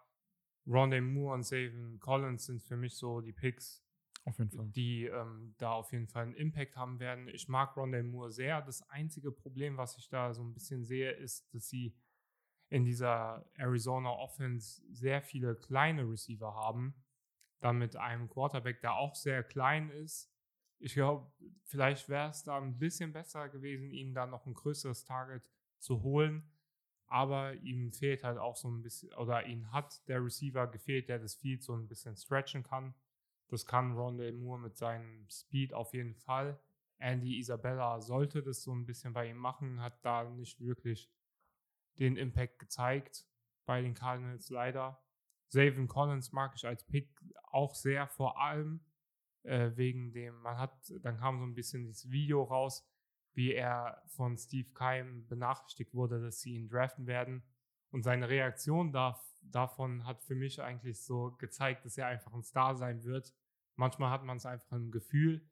Rondé 0.66 1.00
Moore 1.00 1.34
und 1.34 1.42
Savin 1.44 1.98
Collins 1.98 2.44
sind 2.44 2.62
für 2.62 2.76
mich 2.76 2.96
so 2.96 3.20
die 3.20 3.32
Picks, 3.32 3.81
auf 4.24 4.38
jeden 4.38 4.50
Fall. 4.50 4.68
die 4.68 5.04
ähm, 5.06 5.54
da 5.58 5.72
auf 5.72 5.92
jeden 5.92 6.08
Fall 6.08 6.24
einen 6.24 6.34
Impact 6.34 6.76
haben 6.76 7.00
werden. 7.00 7.28
Ich 7.28 7.48
mag 7.48 7.76
Rondé 7.76 8.02
Moore 8.02 8.30
sehr. 8.30 8.62
Das 8.62 8.88
einzige 8.88 9.32
Problem, 9.32 9.76
was 9.76 9.96
ich 9.98 10.08
da 10.08 10.32
so 10.32 10.42
ein 10.42 10.54
bisschen 10.54 10.84
sehe, 10.84 11.12
ist, 11.12 11.52
dass 11.54 11.68
sie 11.68 11.96
in 12.68 12.84
dieser 12.84 13.44
Arizona 13.54 14.10
Offense 14.10 14.82
sehr 14.90 15.22
viele 15.22 15.56
kleine 15.56 16.08
Receiver 16.08 16.54
haben. 16.54 16.94
Dann 17.60 17.78
mit 17.78 17.96
einem 17.96 18.28
Quarterback, 18.28 18.80
der 18.80 18.94
auch 18.94 19.14
sehr 19.14 19.42
klein 19.42 19.90
ist. 19.90 20.32
Ich 20.78 20.94
glaube, 20.94 21.30
vielleicht 21.64 22.08
wäre 22.08 22.30
es 22.30 22.42
da 22.42 22.58
ein 22.58 22.78
bisschen 22.78 23.12
besser 23.12 23.48
gewesen, 23.48 23.90
ihm 23.90 24.14
da 24.14 24.26
noch 24.26 24.46
ein 24.46 24.54
größeres 24.54 25.04
Target 25.04 25.48
zu 25.78 26.02
holen 26.02 26.48
aber 27.12 27.52
ihm 27.56 27.92
fehlt 27.92 28.24
halt 28.24 28.38
auch 28.38 28.56
so 28.56 28.68
ein 28.70 28.80
bisschen, 28.80 29.12
oder 29.12 29.44
ihn 29.44 29.70
hat 29.70 30.08
der 30.08 30.24
Receiver 30.24 30.66
gefehlt, 30.66 31.10
der 31.10 31.18
das 31.18 31.34
Field 31.34 31.62
so 31.62 31.74
ein 31.74 31.86
bisschen 31.86 32.16
stretchen 32.16 32.62
kann. 32.62 32.94
Das 33.52 33.66
kann 33.66 33.92
Rondale 33.92 34.32
Moore 34.32 34.60
mit 34.60 34.78
seinem 34.78 35.28
Speed 35.28 35.74
auf 35.74 35.92
jeden 35.92 36.14
Fall. 36.14 36.58
Andy 36.96 37.38
Isabella 37.38 38.00
sollte 38.00 38.42
das 38.42 38.62
so 38.62 38.74
ein 38.74 38.86
bisschen 38.86 39.12
bei 39.12 39.28
ihm 39.28 39.36
machen, 39.36 39.82
hat 39.82 40.02
da 40.02 40.24
nicht 40.24 40.58
wirklich 40.58 41.12
den 41.98 42.16
Impact 42.16 42.58
gezeigt 42.58 43.26
bei 43.66 43.82
den 43.82 43.92
Cardinals 43.92 44.48
leider. 44.48 45.04
Savin 45.48 45.86
Collins 45.86 46.32
mag 46.32 46.54
ich 46.56 46.66
als 46.66 46.86
Pick 46.86 47.10
auch 47.42 47.74
sehr, 47.74 48.08
vor 48.08 48.40
allem 48.40 48.80
äh, 49.42 49.72
wegen 49.74 50.14
dem, 50.14 50.40
man 50.40 50.56
hat, 50.56 50.90
dann 51.02 51.18
kam 51.18 51.38
so 51.38 51.44
ein 51.44 51.54
bisschen 51.54 51.84
dieses 51.84 52.10
Video 52.10 52.44
raus, 52.44 52.88
wie 53.34 53.52
er 53.52 54.02
von 54.06 54.38
Steve 54.38 54.70
Keim 54.72 55.26
benachrichtigt 55.28 55.92
wurde, 55.92 56.22
dass 56.22 56.40
sie 56.40 56.54
ihn 56.54 56.70
draften 56.70 57.06
werden. 57.06 57.42
Und 57.90 58.02
seine 58.02 58.30
Reaktion 58.30 58.92
da, 58.92 59.22
davon 59.42 60.06
hat 60.06 60.22
für 60.22 60.36
mich 60.36 60.62
eigentlich 60.62 61.02
so 61.02 61.32
gezeigt, 61.32 61.84
dass 61.84 61.98
er 61.98 62.06
einfach 62.06 62.32
ein 62.32 62.44
Star 62.44 62.74
sein 62.76 63.04
wird. 63.04 63.34
Manchmal 63.82 64.10
hat 64.10 64.22
man 64.22 64.36
es 64.36 64.46
einfach 64.46 64.76
im 64.76 64.92
Gefühl. 64.92 65.44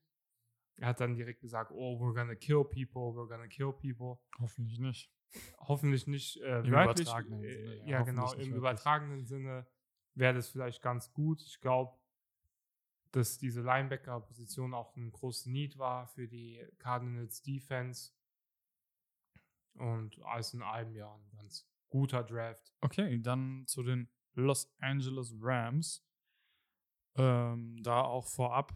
Er 0.77 0.87
hat 0.87 1.01
dann 1.01 1.17
direkt 1.17 1.41
gesagt, 1.41 1.73
oh, 1.73 1.99
we're 1.99 2.15
gonna 2.15 2.37
kill 2.37 2.63
people, 2.63 3.13
we're 3.13 3.27
gonna 3.27 3.49
kill 3.49 3.73
people. 3.73 4.23
Hoffentlich 4.39 4.79
nicht. 4.79 5.13
Hoffentlich 5.59 6.07
nicht 6.07 6.37
äh, 6.37 6.61
Im 6.61 6.71
wörtlich. 6.71 7.09
übertragenen 7.09 7.43
äh, 7.43 7.57
Sinne, 7.57 7.77
ja, 7.79 7.87
ja, 7.87 8.03
genau, 8.03 8.23
im 8.23 8.39
wörtlich. 8.39 8.49
übertragenen 8.51 9.27
Sinne 9.27 9.67
wäre 10.15 10.35
das 10.35 10.49
vielleicht 10.49 10.81
ganz 10.81 11.13
gut. 11.13 11.43
Ich 11.43 11.61
glaube, 11.61 11.99
dass 13.11 13.37
diese 13.37 13.63
Linebacker-Position 13.63 14.75
auch 14.75 14.95
ein 14.95 15.11
großes 15.11 15.47
Need 15.47 15.77
war 15.77 16.07
für 16.07 16.29
die 16.29 16.65
Cardinals 16.79 17.43
Defense. 17.43 18.13
Und 19.75 20.23
alles 20.23 20.55
in 20.55 20.63
allem 20.63 20.95
ja 20.95 21.13
ein 21.13 21.31
ganz 21.33 21.69
guter 21.89 22.23
Draft. 22.23 22.73
Okay, 22.81 23.21
dann 23.21 23.65
zu 23.67 23.83
den 23.83 24.09
Los 24.35 24.73
Angeles 24.79 25.35
Rams. 25.41 26.07
Ähm, 27.21 27.83
da 27.83 28.01
auch 28.01 28.27
vorab 28.27 28.73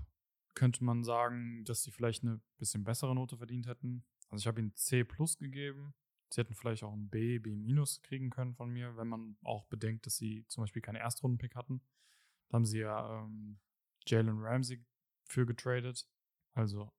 könnte 0.55 0.85
man 0.85 1.03
sagen, 1.03 1.65
dass 1.65 1.83
sie 1.83 1.91
vielleicht 1.91 2.23
eine 2.23 2.43
bisschen 2.59 2.85
bessere 2.85 3.15
Note 3.15 3.39
verdient 3.39 3.67
hätten. 3.67 4.05
Also 4.29 4.43
ich 4.43 4.47
habe 4.47 4.61
ihnen 4.61 4.75
C 4.75 5.03
plus 5.03 5.39
gegeben. 5.39 5.95
Sie 6.29 6.43
hätten 6.43 6.55
vielleicht 6.55 6.83
auch 6.83 6.93
ein 6.93 7.09
B, 7.09 7.39
B 7.39 7.57
minus 7.57 8.03
kriegen 8.03 8.29
können 8.29 8.55
von 8.55 8.71
mir, 8.71 8.99
wenn 8.99 9.09
man 9.09 9.39
auch 9.43 9.65
bedenkt, 9.65 10.05
dass 10.05 10.17
sie 10.17 10.45
zum 10.49 10.63
Beispiel 10.63 10.83
keine 10.83 10.99
Erstrunden-Pick 10.99 11.55
hatten. 11.55 11.81
Da 12.49 12.57
haben 12.57 12.67
sie 12.67 12.81
ja 12.81 13.23
ähm, 13.23 13.59
Jalen 14.07 14.39
Ramsey 14.43 14.85
für 15.27 15.47
getradet. 15.47 16.07
Also 16.53 16.93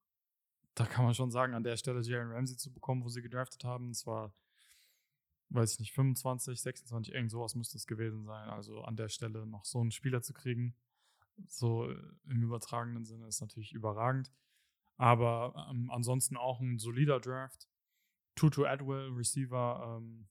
da 0.73 0.85
kann 0.87 1.05
man 1.05 1.13
schon 1.13 1.29
sagen, 1.29 1.53
an 1.53 1.63
der 1.63 1.77
Stelle 1.77 2.01
Jalen 2.01 2.31
Ramsey 2.31 2.57
zu 2.57 2.73
bekommen, 2.73 3.03
wo 3.03 3.09
sie 3.09 3.21
gedraftet 3.21 3.63
haben, 3.65 3.91
es 3.91 4.07
war, 4.07 4.33
weiß 5.49 5.73
ich 5.73 5.79
nicht, 5.79 5.93
25, 5.93 6.59
26, 6.59 7.13
irgend 7.13 7.29
sowas 7.29 7.53
müsste 7.53 7.77
es 7.77 7.85
gewesen 7.85 8.23
sein. 8.23 8.49
Also 8.49 8.81
an 8.81 8.95
der 8.95 9.09
Stelle 9.09 9.45
noch 9.45 9.63
so 9.63 9.79
einen 9.79 9.91
Spieler 9.91 10.23
zu 10.23 10.33
kriegen, 10.33 10.75
so 11.47 11.89
im 12.25 12.43
übertragenen 12.43 13.05
Sinne, 13.05 13.27
ist 13.27 13.41
natürlich 13.41 13.73
überragend. 13.73 14.31
Aber 14.97 15.67
ähm, 15.69 15.89
ansonsten 15.91 16.37
auch 16.37 16.59
ein 16.61 16.79
solider 16.79 17.19
Draft. 17.19 17.67
Tutu 18.35 18.65
Atwell, 18.65 19.09
Receiver, 19.11 19.97
ähm, 19.97 20.27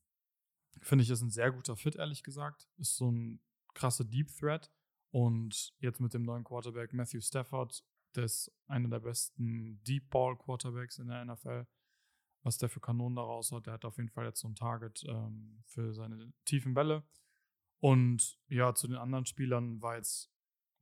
finde 0.81 1.05
ich, 1.05 1.11
ist 1.11 1.23
ein 1.23 1.31
sehr 1.31 1.53
guter 1.53 1.77
Fit, 1.77 1.97
ehrlich 1.97 2.23
gesagt. 2.23 2.69
Ist 2.77 2.97
so 2.97 3.11
ein 3.11 3.41
krasse 3.75 4.05
Deep 4.05 4.29
Threat. 4.39 4.73
Und 5.11 5.73
jetzt 5.79 6.01
mit 6.01 6.13
dem 6.15 6.25
neuen 6.25 6.45
Quarterback 6.45 6.93
Matthew 6.93 7.21
Stafford, 7.21 7.85
der 8.17 8.25
ist 8.25 8.51
einer 8.67 8.89
der 8.89 9.01
besten 9.01 9.83
Deep 9.85 10.11
Ball 10.11 10.37
Quarterbacks 10.37 10.99
in 10.99 11.09
der 11.09 11.25
NFL. 11.25 11.67
Was 12.43 12.59
der 12.59 12.69
für 12.69 12.81
Kanonen 12.81 13.17
da 13.17 13.23
raus 13.23 13.53
hat, 13.53 13.67
der 13.67 13.75
hat 13.75 13.85
auf 13.85 13.97
jeden 13.97 14.11
Fall 14.11 14.27
jetzt 14.27 14.41
so 14.41 14.49
ein 14.49 14.55
Target 14.55 15.05
ähm, 15.09 15.63
für 15.67 15.95
seine 15.95 16.33
tiefen 16.45 16.75
Bälle. 16.75 17.05
Und 17.81 18.39
ja, 18.49 18.75
zu 18.75 18.89
den 18.89 18.97
anderen 18.97 19.27
Spielern 19.27 19.81
war 19.81 19.97
jetzt 19.97 20.34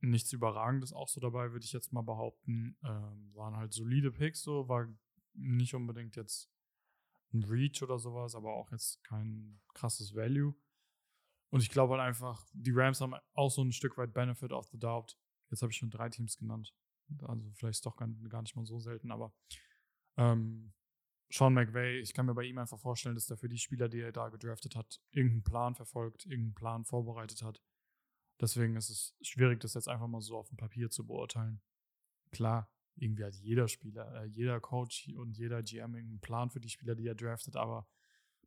nichts 0.03 0.33
Überragendes 0.33 0.93
auch 0.93 1.07
so 1.07 1.19
dabei, 1.21 1.51
würde 1.51 1.65
ich 1.65 1.71
jetzt 1.71 1.93
mal 1.93 2.01
behaupten. 2.01 2.77
Ähm, 2.83 3.31
waren 3.33 3.55
halt 3.55 3.73
solide 3.73 4.11
Picks 4.11 4.43
so, 4.43 4.67
war 4.67 4.87
nicht 5.33 5.73
unbedingt 5.73 6.15
jetzt 6.15 6.51
ein 7.33 7.43
Reach 7.43 7.81
oder 7.81 7.97
sowas, 7.97 8.35
aber 8.35 8.53
auch 8.53 8.71
jetzt 8.71 9.03
kein 9.03 9.59
krasses 9.73 10.13
Value. 10.13 10.53
Und 11.49 11.61
ich 11.61 11.69
glaube 11.69 11.93
halt 11.93 12.01
einfach, 12.01 12.45
die 12.53 12.71
Rams 12.71 12.99
haben 13.01 13.15
auch 13.33 13.49
so 13.49 13.63
ein 13.63 13.71
Stück 13.71 13.97
weit 13.97 14.13
Benefit 14.13 14.51
of 14.51 14.67
the 14.67 14.77
Doubt. 14.77 15.17
Jetzt 15.49 15.61
habe 15.61 15.71
ich 15.71 15.77
schon 15.77 15.89
drei 15.89 16.09
Teams 16.09 16.37
genannt. 16.37 16.73
Also 17.21 17.49
vielleicht 17.53 17.77
ist 17.77 17.85
doch 17.85 17.95
gar, 17.95 18.07
nicht 18.07 18.55
mal 18.55 18.65
so 18.65 18.79
selten, 18.79 19.11
aber 19.11 19.33
ähm, 20.17 20.73
Sean 21.29 21.53
McVay, 21.53 21.99
ich 21.99 22.13
kann 22.13 22.25
mir 22.25 22.33
bei 22.33 22.43
ihm 22.43 22.57
einfach 22.57 22.79
vorstellen, 22.79 23.15
dass 23.15 23.29
er 23.29 23.37
für 23.37 23.49
die 23.49 23.57
Spieler, 23.57 23.89
die 23.89 24.01
er 24.01 24.11
da 24.11 24.29
gedraftet 24.29 24.75
hat, 24.75 25.01
irgendeinen 25.11 25.43
Plan 25.43 25.75
verfolgt, 25.75 26.25
irgendeinen 26.25 26.55
Plan 26.55 26.85
vorbereitet 26.85 27.41
hat. 27.41 27.61
Deswegen 28.41 28.75
ist 28.75 28.89
es 28.89 29.15
schwierig, 29.21 29.59
das 29.59 29.73
jetzt 29.73 29.87
einfach 29.87 30.07
mal 30.07 30.21
so 30.21 30.37
auf 30.37 30.49
dem 30.49 30.57
Papier 30.57 30.89
zu 30.89 31.05
beurteilen. 31.05 31.61
Klar, 32.31 32.69
irgendwie 32.95 33.23
hat 33.23 33.35
jeder 33.35 33.67
Spieler, 33.67 34.23
äh, 34.23 34.25
jeder 34.25 34.59
Coach 34.59 35.09
und 35.15 35.37
jeder 35.37 35.61
GM 35.61 35.95
irgendeinen 35.95 36.19
Plan 36.19 36.49
für 36.49 36.59
die 36.59 36.69
Spieler, 36.69 36.95
die 36.95 37.07
er 37.07 37.15
draftet, 37.15 37.55
aber 37.55 37.87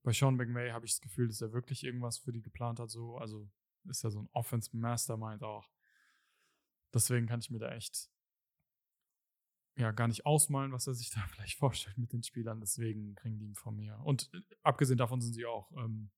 bei 0.02 0.12
Sean 0.12 0.36
McVay 0.36 0.70
habe 0.70 0.86
ich 0.86 0.92
das 0.92 1.00
Gefühl, 1.00 1.26
dass 1.26 1.40
er 1.40 1.52
wirklich 1.52 1.82
irgendwas 1.82 2.18
für 2.18 2.30
die 2.30 2.40
geplant 2.40 2.78
hat. 2.78 2.90
So, 2.90 3.16
also 3.18 3.50
ist 3.88 4.04
er 4.04 4.12
so 4.12 4.22
ein 4.22 4.28
Offense 4.32 4.76
Mastermind 4.76 5.42
auch. 5.42 5.68
Deswegen 6.94 7.26
kann 7.26 7.40
ich 7.40 7.50
mir 7.50 7.58
da 7.58 7.72
echt 7.72 8.08
ja 9.76 9.90
gar 9.90 10.08
nicht 10.08 10.24
ausmalen, 10.24 10.72
was 10.72 10.86
er 10.86 10.94
sich 10.94 11.10
da 11.14 11.20
vielleicht 11.28 11.58
vorstellt 11.58 11.98
mit 11.98 12.12
den 12.12 12.22
Spielern. 12.22 12.60
Deswegen 12.60 13.14
kriegen 13.16 13.38
die 13.38 13.46
ihn 13.46 13.54
von 13.54 13.76
mir. 13.76 13.98
Und 14.04 14.30
äh, 14.32 14.40
abgesehen 14.62 14.98
davon 14.98 15.20
sind 15.20 15.34
sie 15.34 15.44
auch 15.44 15.70
ähm, 15.72 16.10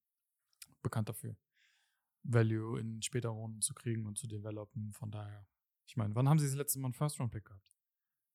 bekannt 0.83 1.09
dafür, 1.09 1.37
Value 2.31 2.79
in 2.79 3.03
später 3.03 3.31
Runden 3.31 3.61
zu 3.63 3.75
kriegen 3.75 4.07
und 4.07 4.19
zu 4.19 4.27
developen. 4.27 4.93
Von 4.93 5.11
daher, 5.11 5.47
ich 5.87 5.97
meine, 5.97 6.15
wann 6.15 6.29
haben 6.29 6.39
sie 6.39 6.47
das 6.47 6.55
letzte 6.55 6.79
Mal 6.79 6.89
einen 6.89 6.95
First-Round-Pick 6.95 7.45
gehabt? 7.47 7.65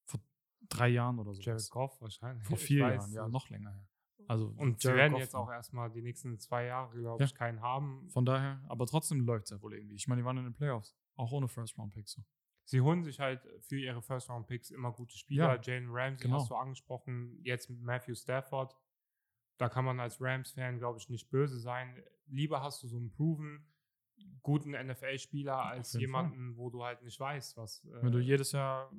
Vor 0.06 0.20
drei 0.68 0.90
Jahren 0.90 1.20
oder 1.20 1.34
so. 1.34 1.42
Jared 1.42 1.70
Goff 1.70 2.02
wahrscheinlich. 2.02 2.46
Vor 2.46 2.58
vier 2.58 2.84
weiß 2.86 3.14
Jahren, 3.14 3.14
ja, 3.14 3.28
noch 3.30 3.50
länger 3.50 3.72
her. 3.72 3.88
Also 4.28 4.48
Und 4.58 4.82
sie 4.82 4.94
werden 4.94 5.12
Goff 5.14 5.22
jetzt 5.22 5.36
auch 5.36 5.52
erstmal 5.52 5.92
die 5.92 6.02
nächsten 6.02 6.40
zwei 6.40 6.66
Jahre, 6.66 6.98
glaube 6.98 7.22
Ja. 7.22 7.26
ich, 7.26 7.36
keinen 7.36 7.62
haben. 7.62 8.10
Von 8.10 8.26
daher, 8.26 8.64
aber 8.68 8.86
trotzdem 8.88 9.20
läuft 9.22 9.46
es 9.46 9.52
ja 9.52 9.62
wohl 9.62 9.74
irgendwie. 9.76 9.96
Ich 9.96 10.08
meine, 10.08 10.22
die 10.22 10.26
waren 10.26 10.38
in 10.38 10.46
den 10.46 10.54
Playoffs. 10.54 10.96
Auch 11.16 11.32
ohne 11.32 11.48
First-Round-Picks. 11.48 12.14
So. 12.14 12.24
Sie 12.66 12.82
holen 12.82 13.04
sich 13.04 13.20
halt 13.20 13.46
für 13.60 13.78
ihre 13.78 14.02
First-Round-Picks 14.02 14.72
immer 14.72 14.92
gute 14.92 15.16
Spieler. 15.18 15.56
Ja, 15.56 15.62
Jalen 15.62 15.90
Ramsey 15.92 16.24
genau. 16.28 16.40
hast 16.40 16.50
du 16.50 16.56
angesprochen, 16.56 17.40
jetzt 17.44 17.70
Matthew 17.70 18.16
Stafford. 18.16 18.76
Da 19.58 19.70
kann 19.70 19.86
man 19.86 20.00
als 20.00 20.20
Rams-Fan, 20.20 20.80
glaube 20.80 20.98
ich, 20.98 21.10
nicht 21.10 21.30
böse 21.30 21.60
sein. 21.60 22.02
Lieber 22.26 22.64
hast 22.64 22.82
du 22.82 22.88
so 22.88 22.98
einen 22.98 23.12
proven, 23.12 23.68
guten 24.42 24.72
NFL-Spieler 24.72 25.58
als 25.58 25.94
jemanden, 25.94 26.58
wo 26.58 26.70
du 26.70 26.84
halt 26.84 27.02
nicht 27.02 27.20
weißt, 27.20 27.58
was. 27.58 27.84
Äh, 27.86 28.04
Wenn 28.04 28.12
du 28.12 28.20
jedes 28.20 28.52
Jahr 28.52 28.92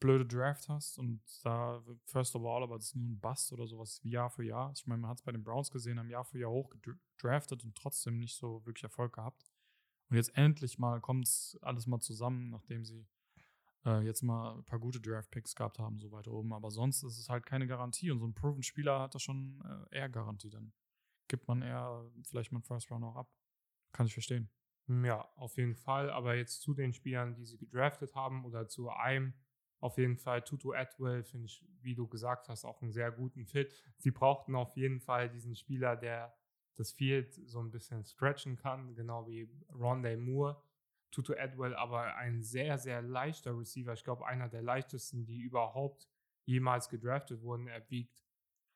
blöde 0.00 0.24
Draft 0.24 0.68
hast 0.68 0.98
und 0.98 1.20
da 1.42 1.82
First 2.04 2.36
of 2.36 2.44
all, 2.44 2.62
aber 2.62 2.76
das 2.76 2.86
ist 2.86 2.96
nur 2.96 3.08
ein 3.08 3.20
Bust 3.20 3.52
oder 3.52 3.66
sowas 3.66 4.00
wie 4.02 4.10
Jahr 4.10 4.30
für 4.30 4.44
Jahr. 4.44 4.72
Ich 4.74 4.86
meine, 4.86 5.02
man 5.02 5.10
hat 5.10 5.18
es 5.18 5.22
bei 5.24 5.32
den 5.32 5.42
Browns 5.42 5.70
gesehen, 5.70 5.98
haben 5.98 6.08
Jahr 6.08 6.24
für 6.24 6.38
Jahr 6.38 6.50
hoch 6.50 6.70
gedraftet 6.70 7.64
und 7.64 7.74
trotzdem 7.76 8.18
nicht 8.18 8.36
so 8.36 8.64
wirklich 8.64 8.84
Erfolg 8.84 9.14
gehabt. 9.14 9.44
Und 10.08 10.16
jetzt 10.16 10.36
endlich 10.36 10.78
mal 10.78 11.00
kommt 11.00 11.26
es 11.26 11.58
alles 11.62 11.86
mal 11.86 12.00
zusammen, 12.00 12.50
nachdem 12.50 12.84
sie 12.84 13.06
äh, 13.84 14.00
jetzt 14.00 14.22
mal 14.22 14.54
ein 14.56 14.64
paar 14.64 14.78
gute 14.78 15.00
Draft-Picks 15.00 15.54
gehabt 15.54 15.78
haben, 15.78 15.98
so 15.98 16.10
weiter 16.12 16.32
oben. 16.32 16.52
Aber 16.52 16.70
sonst 16.70 17.02
ist 17.02 17.18
es 17.18 17.28
halt 17.28 17.44
keine 17.44 17.66
Garantie. 17.66 18.10
Und 18.10 18.20
so 18.20 18.26
ein 18.26 18.34
proven 18.34 18.62
Spieler 18.62 19.00
hat 19.00 19.14
da 19.14 19.18
schon 19.18 19.60
äh, 19.90 19.98
eher 19.98 20.08
Garantie. 20.08 20.50
Dann 20.50 20.72
gibt 21.28 21.46
man 21.46 21.62
eher 21.62 22.10
vielleicht 22.22 22.52
mal 22.52 22.58
einen 22.58 22.64
First 22.64 22.90
Round 22.90 23.04
auch 23.04 23.16
ab. 23.16 23.30
Kann 23.92 24.06
ich 24.06 24.12
verstehen. 24.12 24.50
Ja, 24.88 25.28
auf 25.36 25.56
jeden 25.56 25.74
Fall. 25.74 26.10
Aber 26.10 26.34
jetzt 26.34 26.62
zu 26.62 26.74
den 26.74 26.92
Spielern, 26.92 27.34
die 27.34 27.44
sie 27.44 27.58
gedraftet 27.58 28.14
haben 28.14 28.44
oder 28.44 28.68
zu 28.68 28.88
einem, 28.90 29.34
auf 29.80 29.98
jeden 29.98 30.16
Fall 30.16 30.42
Tutu 30.42 30.72
Atwell 30.72 31.22
finde 31.22 31.46
ich, 31.46 31.64
wie 31.82 31.94
du 31.94 32.08
gesagt 32.08 32.48
hast, 32.48 32.64
auch 32.64 32.82
einen 32.82 32.92
sehr 32.92 33.12
guten 33.12 33.46
Fit. 33.46 33.72
Sie 33.98 34.10
brauchten 34.10 34.56
auf 34.56 34.76
jeden 34.76 35.00
Fall 35.00 35.28
diesen 35.28 35.54
Spieler, 35.54 35.94
der 35.96 36.34
das 36.74 36.92
Field 36.92 37.34
so 37.46 37.60
ein 37.60 37.70
bisschen 37.70 38.04
stretchen 38.04 38.56
kann, 38.56 38.94
genau 38.94 39.26
wie 39.26 39.50
Rondé 39.70 40.16
Moore. 40.16 40.62
Tutu 41.10 41.32
Edwell 41.32 41.74
aber 41.74 42.16
ein 42.16 42.42
sehr, 42.42 42.78
sehr 42.78 43.02
leichter 43.02 43.56
Receiver. 43.56 43.92
Ich 43.92 44.04
glaube, 44.04 44.26
einer 44.26 44.48
der 44.48 44.62
leichtesten, 44.62 45.24
die 45.24 45.40
überhaupt 45.40 46.08
jemals 46.44 46.88
gedraftet 46.88 47.42
wurden. 47.42 47.66
Er 47.66 47.88
wiegt 47.90 48.14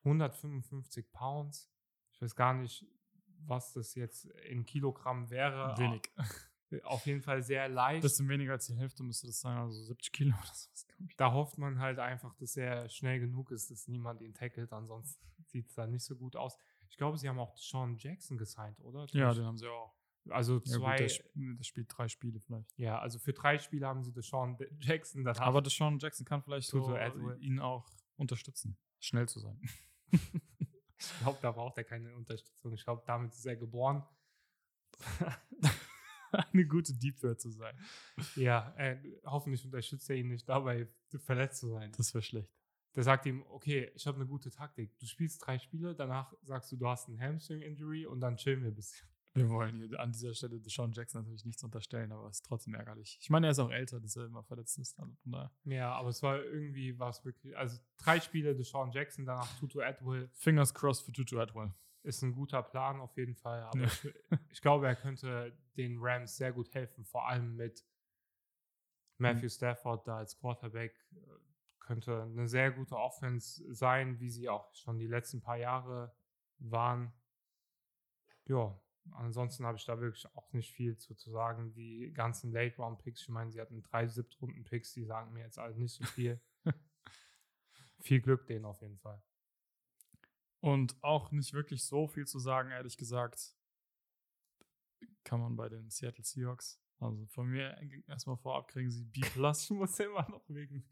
155 0.03 1.11
Pounds. 1.11 1.71
Ich 2.11 2.21
weiß 2.21 2.35
gar 2.35 2.53
nicht, 2.53 2.85
was 3.47 3.73
das 3.73 3.95
jetzt 3.95 4.25
in 4.49 4.65
Kilogramm 4.65 5.29
wäre. 5.29 5.77
Wenig. 5.77 6.09
Auf 6.83 7.05
jeden 7.05 7.21
Fall 7.21 7.43
sehr 7.43 7.69
leicht. 7.69 8.01
Bisschen 8.01 8.27
weniger 8.29 8.53
als 8.53 8.65
die 8.65 8.73
Hälfte 8.75 9.03
müsste 9.03 9.27
das 9.27 9.39
sein, 9.39 9.57
also 9.57 9.79
70 9.83 10.11
Kilo 10.11 10.29
oder 10.35 10.47
sowas, 10.53 10.87
glaube 10.87 11.05
ich. 11.07 11.15
da 11.17 11.31
hofft 11.31 11.59
man 11.59 11.77
halt 11.79 11.99
einfach, 11.99 12.33
dass 12.35 12.57
er 12.57 12.89
schnell 12.89 13.19
genug 13.19 13.51
ist, 13.51 13.69
dass 13.69 13.87
niemand 13.87 14.21
ihn 14.21 14.33
tackelt. 14.33 14.73
Ansonsten 14.73 15.23
sieht 15.45 15.67
es 15.67 15.75
da 15.75 15.85
nicht 15.85 16.03
so 16.03 16.15
gut 16.15 16.35
aus. 16.35 16.57
Ich 16.89 16.97
glaube, 16.97 17.17
sie 17.19 17.29
haben 17.29 17.37
auch 17.39 17.55
Sean 17.57 17.95
Jackson 17.97 18.37
gesigned, 18.37 18.79
oder? 18.81 19.05
Ja, 19.11 19.33
den 19.33 19.45
haben 19.45 19.57
sie 19.57 19.67
auch. 19.67 19.93
also 20.29 20.55
Ja, 20.65 20.79
zwei. 20.79 20.97
gut, 20.97 21.23
der, 21.35 21.53
der 21.55 21.63
spielt 21.63 21.95
drei 21.95 22.07
Spiele 22.07 22.39
vielleicht. 22.39 22.71
ja, 22.77 22.97
also 22.99 23.19
für 23.19 23.33
drei 23.33 23.59
Spiele 23.59 23.85
haben 23.85 24.03
sie 24.03 24.11
Sean 24.21 24.57
Jackson. 24.79 25.23
Dann 25.23 25.37
Aber 25.37 25.61
Deshaun 25.61 25.99
Jackson 25.99 26.25
kann 26.25 26.41
vielleicht 26.41 26.69
so 26.69 26.95
ihn 27.39 27.59
auch 27.59 27.87
unterstützen, 28.15 28.77
schnell 28.99 29.27
zu 29.29 29.39
sein. 29.39 29.61
Ich 31.11 31.19
glaube, 31.19 31.39
da 31.41 31.51
braucht 31.51 31.77
er 31.77 31.83
keine 31.83 32.15
Unterstützung. 32.15 32.73
Ich 32.73 32.83
glaube, 32.83 33.03
damit 33.05 33.33
ist 33.33 33.45
er 33.45 33.55
geboren. 33.55 34.03
Eine 36.31 36.65
gute 36.65 36.93
Deep 36.93 37.19
Threat 37.19 37.39
zu 37.39 37.51
sein. 37.51 37.77
Ja, 38.35 38.73
äh, 38.77 38.97
hoffentlich 39.25 39.63
unterstützt 39.65 40.09
er 40.09 40.15
ihn 40.15 40.29
nicht 40.29 40.49
dabei, 40.49 40.87
verletzt 41.19 41.59
zu 41.59 41.69
sein. 41.69 41.91
Das 41.95 42.13
wäre 42.13 42.23
schlecht. 42.23 42.51
Der 42.95 43.03
sagt 43.03 43.25
ihm, 43.25 43.43
okay, 43.49 43.91
ich 43.95 44.05
habe 44.05 44.17
eine 44.17 44.27
gute 44.27 44.51
Taktik. 44.51 44.97
Du 44.99 45.05
spielst 45.05 45.45
drei 45.45 45.57
Spiele, 45.57 45.95
danach 45.95 46.33
sagst 46.43 46.71
du, 46.71 46.77
du 46.77 46.87
hast 46.87 47.07
ein 47.07 47.19
Hamstring-Injury 47.19 48.05
und 48.05 48.19
dann 48.19 48.37
chillen 48.37 48.61
wir 48.61 48.71
ein 48.71 48.75
bisschen. 48.75 49.07
Wir 49.35 49.49
wollen 49.49 49.81
hier 49.81 49.99
an 49.99 50.11
dieser 50.11 50.33
Stelle 50.35 50.59
Deshaun 50.59 50.91
Jackson 50.91 51.21
natürlich 51.21 51.43
nichts 51.45 51.63
unterstellen, 51.63 52.11
aber 52.11 52.27
es 52.27 52.35
ist 52.37 52.45
trotzdem 52.45 52.75
ärgerlich. 52.75 53.17
Ich 53.19 53.29
meine, 53.31 53.47
er 53.47 53.51
ist 53.51 53.59
auch 53.59 53.71
älter, 53.71 53.99
dass 53.99 54.15
er 54.15 54.25
immer 54.25 54.43
verletzt 54.43 54.77
ist. 54.77 54.99
Also. 54.99 55.15
Ja, 55.63 55.91
aber 55.95 56.09
es 56.09 56.21
war 56.21 56.39
irgendwie, 56.43 56.99
war 56.99 57.09
es 57.09 57.25
wirklich, 57.25 57.57
also 57.57 57.79
drei 57.97 58.19
Spiele 58.19 58.55
Deshaun 58.55 58.91
Jackson, 58.91 59.25
danach 59.25 59.51
Tutu 59.59 59.81
Atwell 59.81 60.29
Fingers 60.33 60.71
crossed 60.73 61.03
für 61.05 61.11
Tutu 61.11 61.39
Atwell. 61.39 61.73
ist 62.03 62.21
ein 62.21 62.33
guter 62.33 62.61
Plan 62.61 62.99
auf 62.99 63.17
jeden 63.17 63.33
Fall. 63.35 63.63
Aber 63.63 63.79
Ja. 63.79 63.85
ich, 63.85 64.13
ich 64.51 64.61
glaube, 64.61 64.85
er 64.87 64.95
könnte 64.95 65.57
den 65.77 65.97
Rams 65.99 66.37
sehr 66.37 66.51
gut 66.53 66.71
helfen, 66.75 67.03
vor 67.03 67.27
allem 67.27 67.55
mit 67.55 67.83
Matthew 69.17 69.49
Stafford 69.49 70.07
da 70.07 70.17
als 70.17 70.37
Quarterback. 70.37 70.93
Könnte 71.79 72.23
eine 72.23 72.47
sehr 72.47 72.71
gute 72.71 72.95
Offense 72.95 73.63
sein, 73.73 74.19
wie 74.19 74.29
sie 74.29 74.47
auch 74.47 74.73
schon 74.75 74.99
die 74.99 75.07
letzten 75.07 75.41
paar 75.41 75.57
Jahre 75.57 76.15
waren. 76.59 77.11
Ja, 78.45 78.79
ansonsten 79.11 79.65
habe 79.65 79.77
ich 79.77 79.85
da 79.85 79.99
wirklich 79.99 80.25
auch 80.35 80.51
nicht 80.53 80.71
viel 80.71 80.97
zu, 80.97 81.15
zu 81.15 81.31
sagen. 81.31 81.73
Die 81.73 82.11
ganzen 82.13 82.51
Late-Round-Picks, 82.51 83.21
ich 83.21 83.29
meine, 83.29 83.51
sie 83.51 83.61
hatten 83.61 83.81
drei 83.83 84.07
Siebtrunden-Picks, 84.07 84.93
die 84.93 85.03
sagen 85.03 85.33
mir 85.33 85.41
jetzt 85.41 85.59
alle 85.59 85.75
nicht 85.75 85.93
so 85.93 86.03
viel. 86.05 86.39
viel 87.99 88.21
Glück 88.21 88.45
denen 88.47 88.65
auf 88.65 88.81
jeden 88.81 88.97
Fall. 88.97 89.21
Und 90.59 91.01
auch 91.03 91.31
nicht 91.31 91.53
wirklich 91.53 91.83
so 91.83 92.07
viel 92.07 92.25
zu 92.25 92.39
sagen, 92.39 92.71
ehrlich 92.71 92.97
gesagt, 92.97 93.53
kann 95.23 95.39
man 95.41 95.55
bei 95.55 95.69
den 95.69 95.89
Seattle 95.89 96.23
Seahawks. 96.23 96.79
Also 96.99 97.25
von 97.27 97.47
mir 97.47 97.77
erstmal 98.07 98.37
vorab 98.37 98.69
kriegen 98.69 98.89
sie 98.89 99.03
B+. 99.03 99.21
Ich 99.59 99.69
muss 99.71 99.99
immer 99.99 100.29
noch 100.29 100.47
wegen 100.47 100.85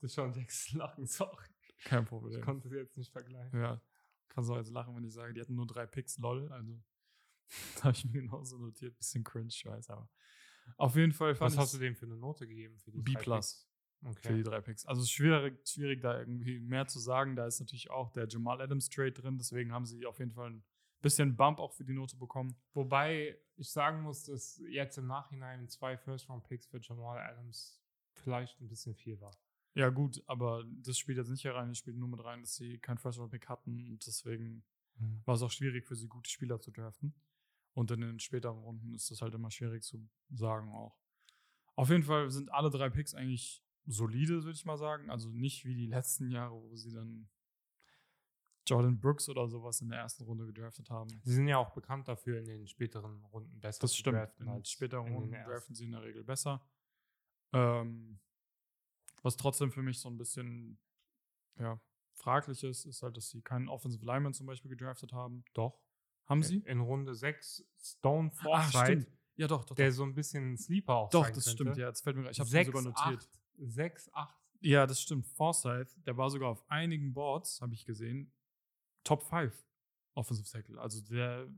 Deshaun 0.00 0.32
Jackson 0.32 0.78
lachen, 0.78 1.06
sorry. 1.06 1.46
Kein 1.84 2.04
Ich 2.04 2.08
Problem. 2.08 2.40
konnte 2.42 2.68
es 2.68 2.74
jetzt 2.74 2.96
nicht 2.96 3.12
vergleichen. 3.12 3.60
Ja, 3.60 3.80
kannst 4.28 4.48
du 4.48 4.54
auch 4.54 4.58
jetzt 4.58 4.70
lachen, 4.70 4.96
wenn 4.96 5.04
ich 5.04 5.12
sage, 5.12 5.34
die 5.34 5.40
hatten 5.40 5.54
nur 5.54 5.66
drei 5.66 5.86
Picks, 5.86 6.18
lol. 6.18 6.50
Also, 6.52 6.82
da 7.76 7.84
habe 7.84 7.96
ich 7.96 8.04
mir 8.04 8.12
genauso 8.12 8.58
notiert. 8.58 8.96
Bisschen 8.96 9.24
cringe, 9.24 9.48
ich 9.48 9.64
weiß, 9.64 9.90
aber. 9.90 10.08
Auf 10.76 10.94
jeden 10.96 11.12
Fall 11.12 11.34
fand 11.34 11.52
Was 11.52 11.58
hast 11.58 11.74
du 11.74 11.78
dem 11.78 11.96
für 11.96 12.06
eine 12.06 12.16
Note 12.16 12.46
gegeben? 12.46 12.78
Für 12.78 12.92
die 12.92 13.02
B+. 13.02 13.12
drei 13.14 13.36
Picks? 13.36 13.66
für 14.02 14.08
Okay. 14.08 14.36
die 14.36 14.42
drei 14.42 14.60
Picks. 14.60 14.86
Also, 14.86 15.00
es 15.00 15.08
ist 15.08 15.12
schwierig, 15.12 15.66
schwierig, 15.68 16.00
da 16.00 16.18
irgendwie 16.18 16.58
mehr 16.60 16.86
zu 16.86 16.98
sagen. 16.98 17.36
Da 17.36 17.46
ist 17.46 17.60
natürlich 17.60 17.90
auch 17.90 18.10
der 18.10 18.26
Jamal 18.28 18.60
Adams 18.60 18.88
Trade 18.88 19.12
drin. 19.12 19.36
Deswegen 19.36 19.72
haben 19.72 19.84
sie 19.84 20.06
auf 20.06 20.18
jeden 20.18 20.30
Fall 20.32 20.50
ein 20.50 20.64
bisschen 21.02 21.36
Bump 21.36 21.58
auch 21.58 21.72
für 21.72 21.84
die 21.84 21.92
Note 21.92 22.16
bekommen. 22.16 22.56
Wobei 22.72 23.38
ich 23.56 23.70
sagen 23.70 24.02
muss, 24.02 24.24
dass 24.24 24.60
jetzt 24.68 24.96
im 24.96 25.06
Nachhinein 25.06 25.68
zwei 25.68 25.96
First-Round-Picks 25.98 26.66
für 26.66 26.78
Jamal 26.80 27.18
Adams 27.18 27.82
vielleicht 28.14 28.60
ein 28.60 28.68
bisschen 28.68 28.94
viel 28.94 29.20
war. 29.20 29.36
Ja, 29.74 29.88
gut, 29.90 30.22
aber 30.26 30.64
das 30.82 30.98
spielt 30.98 31.18
jetzt 31.18 31.28
nicht 31.28 31.42
hier 31.42 31.54
rein. 31.54 31.68
Das 31.68 31.78
spielt 31.78 31.96
nur 31.96 32.08
mit 32.08 32.24
rein, 32.24 32.40
dass 32.40 32.54
sie 32.54 32.78
keinen 32.78 32.98
First-Round-Pick 32.98 33.48
hatten. 33.48 33.86
Und 33.86 34.06
deswegen 34.06 34.64
war 35.24 35.34
es 35.34 35.42
auch 35.42 35.50
schwierig 35.50 35.86
für 35.86 35.94
sie, 35.94 36.08
gute 36.08 36.30
Spieler 36.30 36.60
zu 36.60 36.70
draften. 36.70 37.14
Und 37.80 37.90
in 37.92 38.02
den 38.02 38.20
späteren 38.20 38.58
Runden 38.58 38.92
ist 38.92 39.10
das 39.10 39.22
halt 39.22 39.34
immer 39.34 39.50
schwierig 39.50 39.82
zu 39.82 40.06
sagen 40.34 40.68
auch. 40.68 40.98
Auf 41.76 41.88
jeden 41.88 42.02
Fall 42.02 42.30
sind 42.30 42.52
alle 42.52 42.68
drei 42.68 42.90
Picks 42.90 43.14
eigentlich 43.14 43.64
solide, 43.86 44.44
würde 44.44 44.52
ich 44.52 44.66
mal 44.66 44.76
sagen. 44.76 45.08
Also 45.08 45.30
nicht 45.30 45.64
wie 45.64 45.74
die 45.74 45.86
letzten 45.86 46.30
Jahre, 46.30 46.60
wo 46.62 46.76
sie 46.76 46.92
dann 46.92 47.30
Jordan 48.66 49.00
Brooks 49.00 49.30
oder 49.30 49.48
sowas 49.48 49.80
in 49.80 49.88
der 49.88 50.00
ersten 50.00 50.24
Runde 50.24 50.44
gedraftet 50.44 50.90
haben. 50.90 51.08
Sie 51.24 51.32
sind 51.32 51.48
ja 51.48 51.56
auch 51.56 51.70
bekannt 51.70 52.06
dafür, 52.06 52.40
in 52.40 52.44
den 52.44 52.66
späteren 52.66 53.24
Runden 53.24 53.58
besser 53.60 53.80
Das 53.80 53.92
zu 53.92 53.96
stimmt. 54.00 54.18
draften 54.18 54.46
In 54.46 54.52
als 54.52 54.70
späteren 54.70 55.06
in 55.06 55.12
den 55.14 55.18
Runden 55.22 55.44
draften 55.50 55.74
sie 55.74 55.84
in 55.84 55.92
der 55.92 56.02
Regel 56.02 56.22
besser. 56.22 56.60
Ähm, 57.54 58.20
was 59.22 59.38
trotzdem 59.38 59.72
für 59.72 59.82
mich 59.82 59.98
so 60.00 60.10
ein 60.10 60.18
bisschen 60.18 60.78
ja, 61.58 61.80
fraglich 62.12 62.62
ist, 62.62 62.84
ist 62.84 63.02
halt, 63.02 63.16
dass 63.16 63.30
sie 63.30 63.40
keinen 63.40 63.70
Offensive 63.70 64.04
Lineman 64.04 64.34
zum 64.34 64.46
Beispiel 64.46 64.70
gedraftet 64.70 65.14
haben. 65.14 65.46
Doch. 65.54 65.80
Haben 66.30 66.42
sie? 66.42 66.58
In 66.66 66.80
Runde 66.80 67.14
6 67.14 67.64
Stone 67.78 68.30
Ah, 68.38 68.62
Forsythe, 68.62 68.84
stimmt. 69.02 69.18
Ja, 69.36 69.46
doch, 69.48 69.64
doch. 69.64 69.74
der 69.76 69.88
doch. 69.88 69.96
so 69.96 70.02
ein 70.04 70.14
bisschen 70.14 70.52
ein 70.52 70.56
Sleeper 70.56 70.94
auch 70.94 71.10
Doch, 71.10 71.26
das 71.30 71.44
könnte. 71.44 71.50
stimmt, 71.50 71.76
ja. 71.76 71.88
Jetzt 71.88 72.02
fällt 72.02 72.16
mir 72.16 72.22
grad- 72.22 72.32
Ich 72.32 72.40
habe 72.40 72.48
Sechs, 72.50 72.66
sogar 72.66 72.82
notiert. 72.82 73.22
acht, 73.24 73.40
6, 73.58 74.10
8. 74.14 74.36
Ja, 74.60 74.86
das 74.86 75.00
stimmt. 75.00 75.26
Forsyth, 75.26 75.96
der 76.06 76.16
war 76.16 76.30
sogar 76.30 76.50
auf 76.50 76.64
einigen 76.70 77.12
Boards, 77.14 77.60
habe 77.60 77.74
ich 77.74 77.84
gesehen, 77.84 78.32
Top 79.04 79.22
5 79.22 79.54
Offensive 80.14 80.48
Tackle. 80.48 80.78
Also 80.80 81.00
der 81.02 81.48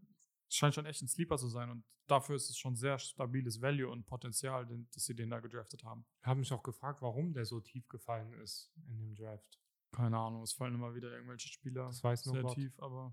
scheint 0.48 0.74
schon 0.74 0.86
echt 0.86 1.02
ein 1.02 1.08
Sleeper 1.08 1.36
zu 1.38 1.48
sein 1.48 1.68
und 1.70 1.84
dafür 2.06 2.36
ist 2.36 2.48
es 2.50 2.56
schon 2.56 2.76
sehr 2.76 2.98
stabiles 2.98 3.60
Value 3.60 3.90
und 3.90 4.06
Potenzial, 4.06 4.66
dass 4.94 5.04
sie 5.04 5.14
den 5.16 5.30
da 5.30 5.40
gedraftet 5.40 5.82
haben. 5.82 6.04
Ich 6.20 6.26
habe 6.26 6.38
mich 6.38 6.52
auch 6.52 6.62
gefragt, 6.62 7.02
warum 7.02 7.32
der 7.32 7.44
so 7.44 7.60
tief 7.60 7.88
gefallen 7.88 8.32
ist 8.34 8.70
in 8.88 8.98
dem 8.98 9.14
Draft. 9.16 9.58
Keine 9.92 10.16
Ahnung, 10.18 10.42
es 10.42 10.52
fallen 10.52 10.74
immer 10.74 10.94
wieder 10.94 11.10
irgendwelche 11.10 11.48
Spieler 11.48 11.86
Das 11.86 12.02
weiß 12.04 12.22
sehr 12.22 12.42
Gott. 12.42 12.54
tief, 12.54 12.78
aber 12.80 13.12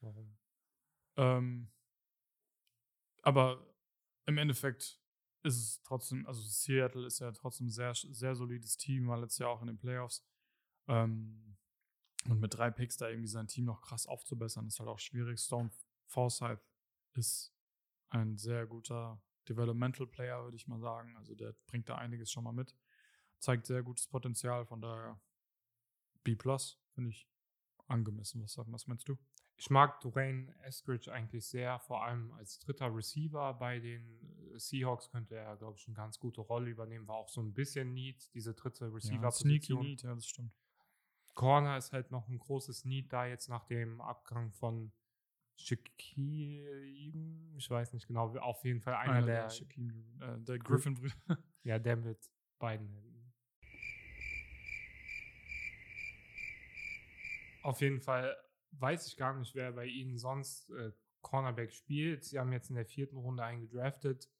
Warum? 0.00 0.36
Ähm, 1.16 1.68
aber 3.22 3.66
im 4.26 4.38
Endeffekt 4.38 5.00
ist 5.42 5.56
es 5.56 5.82
trotzdem, 5.82 6.26
also 6.26 6.40
Seattle 6.42 7.06
ist 7.06 7.18
ja 7.20 7.30
trotzdem 7.32 7.68
sehr, 7.68 7.94
sehr 7.94 8.34
solides 8.34 8.76
Team, 8.76 9.08
war 9.08 9.18
letztes 9.18 9.38
Jahr 9.38 9.50
auch 9.50 9.60
in 9.60 9.66
den 9.66 9.78
Playoffs. 9.78 10.26
Ähm, 10.88 11.56
und 12.28 12.40
mit 12.40 12.54
drei 12.54 12.70
Picks 12.70 12.96
da 12.96 13.08
irgendwie 13.08 13.28
sein 13.28 13.48
Team 13.48 13.66
noch 13.66 13.82
krass 13.82 14.06
aufzubessern, 14.06 14.66
ist 14.66 14.80
halt 14.80 14.88
auch 14.88 14.98
schwierig. 14.98 15.40
Stone 15.40 15.70
Forsyth 16.06 16.60
ist 17.12 17.54
ein 18.08 18.38
sehr 18.38 18.66
guter 18.66 19.20
Developmental 19.48 20.06
Player, 20.06 20.42
würde 20.42 20.56
ich 20.56 20.66
mal 20.66 20.80
sagen. 20.80 21.16
Also 21.16 21.34
der 21.34 21.54
bringt 21.66 21.88
da 21.88 21.96
einiges 21.96 22.30
schon 22.30 22.44
mal 22.44 22.52
mit. 22.52 22.74
Zeigt 23.40 23.66
sehr 23.66 23.82
gutes 23.82 24.06
Potenzial, 24.06 24.64
von 24.64 24.80
daher 24.80 25.20
B, 26.22 26.36
finde 26.94 27.10
ich 27.10 27.28
angemessen. 27.86 28.42
Was, 28.42 28.56
was 28.56 28.86
meinst 28.86 29.06
du? 29.08 29.18
Ich 29.56 29.70
mag 29.70 30.00
Dwayne 30.00 30.54
Eskridge 30.62 31.12
eigentlich 31.12 31.46
sehr, 31.46 31.78
vor 31.78 32.04
allem 32.04 32.32
als 32.32 32.58
dritter 32.58 32.94
Receiver 32.94 33.54
bei 33.54 33.78
den 33.78 34.20
äh, 34.52 34.58
Seahawks 34.58 35.10
könnte 35.10 35.36
er, 35.36 35.56
glaube 35.56 35.78
ich, 35.78 35.86
eine 35.86 35.94
ganz 35.94 36.18
gute 36.18 36.40
Rolle 36.40 36.70
übernehmen. 36.70 37.06
War 37.06 37.16
auch 37.16 37.28
so 37.28 37.40
ein 37.40 37.54
bisschen 37.54 37.92
Need, 37.94 38.32
diese 38.34 38.54
dritte 38.54 38.86
Ja, 38.86 38.90
sneaky 38.90 39.14
Receiver-Position. 39.14 39.80
Need, 39.80 40.02
ja, 40.02 40.14
das 40.14 40.26
stimmt. 40.26 40.52
Corner 41.34 41.76
ist 41.76 41.92
halt 41.92 42.10
noch 42.10 42.28
ein 42.28 42.38
großes 42.38 42.84
Need 42.84 43.12
da 43.12 43.26
jetzt 43.26 43.48
nach 43.48 43.64
dem 43.64 44.00
Abgang 44.00 44.52
von 44.52 44.92
Shaquille, 45.56 46.84
ich 47.56 47.70
weiß 47.70 47.92
nicht 47.92 48.08
genau, 48.08 48.36
auf 48.38 48.64
jeden 48.64 48.80
Fall 48.80 48.94
einer, 48.94 49.22
der, 49.24 49.50
Shaquem, 49.50 50.20
äh, 50.20 50.38
der 50.40 50.58
Griffin-Brüder. 50.58 51.14
ja, 51.62 51.78
der 51.78 51.96
mit 51.96 52.18
beiden 52.58 52.88
Händen. 52.88 53.32
Auf 57.62 57.80
jeden 57.80 58.00
Fall 58.00 58.36
weiß 58.80 59.06
ich 59.08 59.16
gar 59.16 59.34
nicht, 59.36 59.54
wer 59.54 59.72
bei 59.72 59.86
ihnen 59.86 60.18
sonst 60.18 60.70
äh, 60.70 60.92
Cornerback 61.22 61.72
spielt. 61.72 62.24
Sie 62.24 62.38
haben 62.38 62.52
jetzt 62.52 62.70
in 62.70 62.76
der 62.76 62.86
vierten 62.86 63.16
Runde 63.16 63.44
einen 63.44 63.62
gedraftet. 63.62 64.30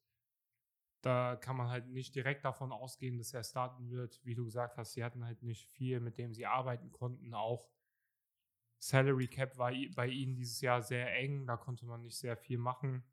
Da 1.01 1.35
kann 1.35 1.57
man 1.57 1.69
halt 1.69 1.87
nicht 1.87 2.15
direkt 2.15 2.45
davon 2.45 2.71
ausgehen, 2.71 3.17
dass 3.17 3.33
er 3.33 3.43
starten 3.43 3.89
wird. 3.89 4.19
Wie 4.23 4.35
du 4.35 4.45
gesagt 4.45 4.77
hast, 4.77 4.93
sie 4.93 5.03
hatten 5.03 5.25
halt 5.25 5.43
nicht 5.43 5.67
viel, 5.69 5.99
mit 5.99 6.17
dem 6.17 6.33
sie 6.33 6.45
arbeiten 6.45 6.91
konnten. 6.91 7.33
Auch 7.33 7.69
Salary 8.79 9.27
Cap 9.27 9.57
war 9.57 9.71
bei 9.95 10.07
ihnen 10.07 10.35
dieses 10.35 10.61
Jahr 10.61 10.81
sehr 10.81 11.13
eng. 11.15 11.45
Da 11.45 11.57
konnte 11.57 11.85
man 11.85 12.01
nicht 12.01 12.17
sehr 12.17 12.37
viel 12.37 12.57
machen. 12.57 13.03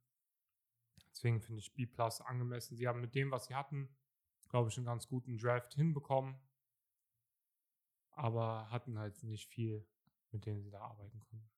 Deswegen 1.11 1.41
finde 1.41 1.61
ich 1.61 1.75
B 1.75 1.87
Plus 1.87 2.21
angemessen. 2.21 2.77
Sie 2.77 2.89
haben 2.89 3.01
mit 3.01 3.15
dem, 3.15 3.31
was 3.31 3.47
sie 3.47 3.55
hatten, 3.55 3.95
glaube 4.49 4.71
ich, 4.71 4.77
einen 4.77 4.87
ganz 4.87 5.07
guten 5.07 5.37
Draft 5.37 5.75
hinbekommen. 5.75 6.37
Aber 8.11 8.71
hatten 8.71 8.99
halt 8.99 9.23
nicht 9.23 9.49
viel, 9.49 9.87
mit 10.33 10.47
dem 10.47 10.61
sie 10.61 10.71
da 10.71 10.81
arbeiten 10.81 11.21
konnten. 11.21 11.51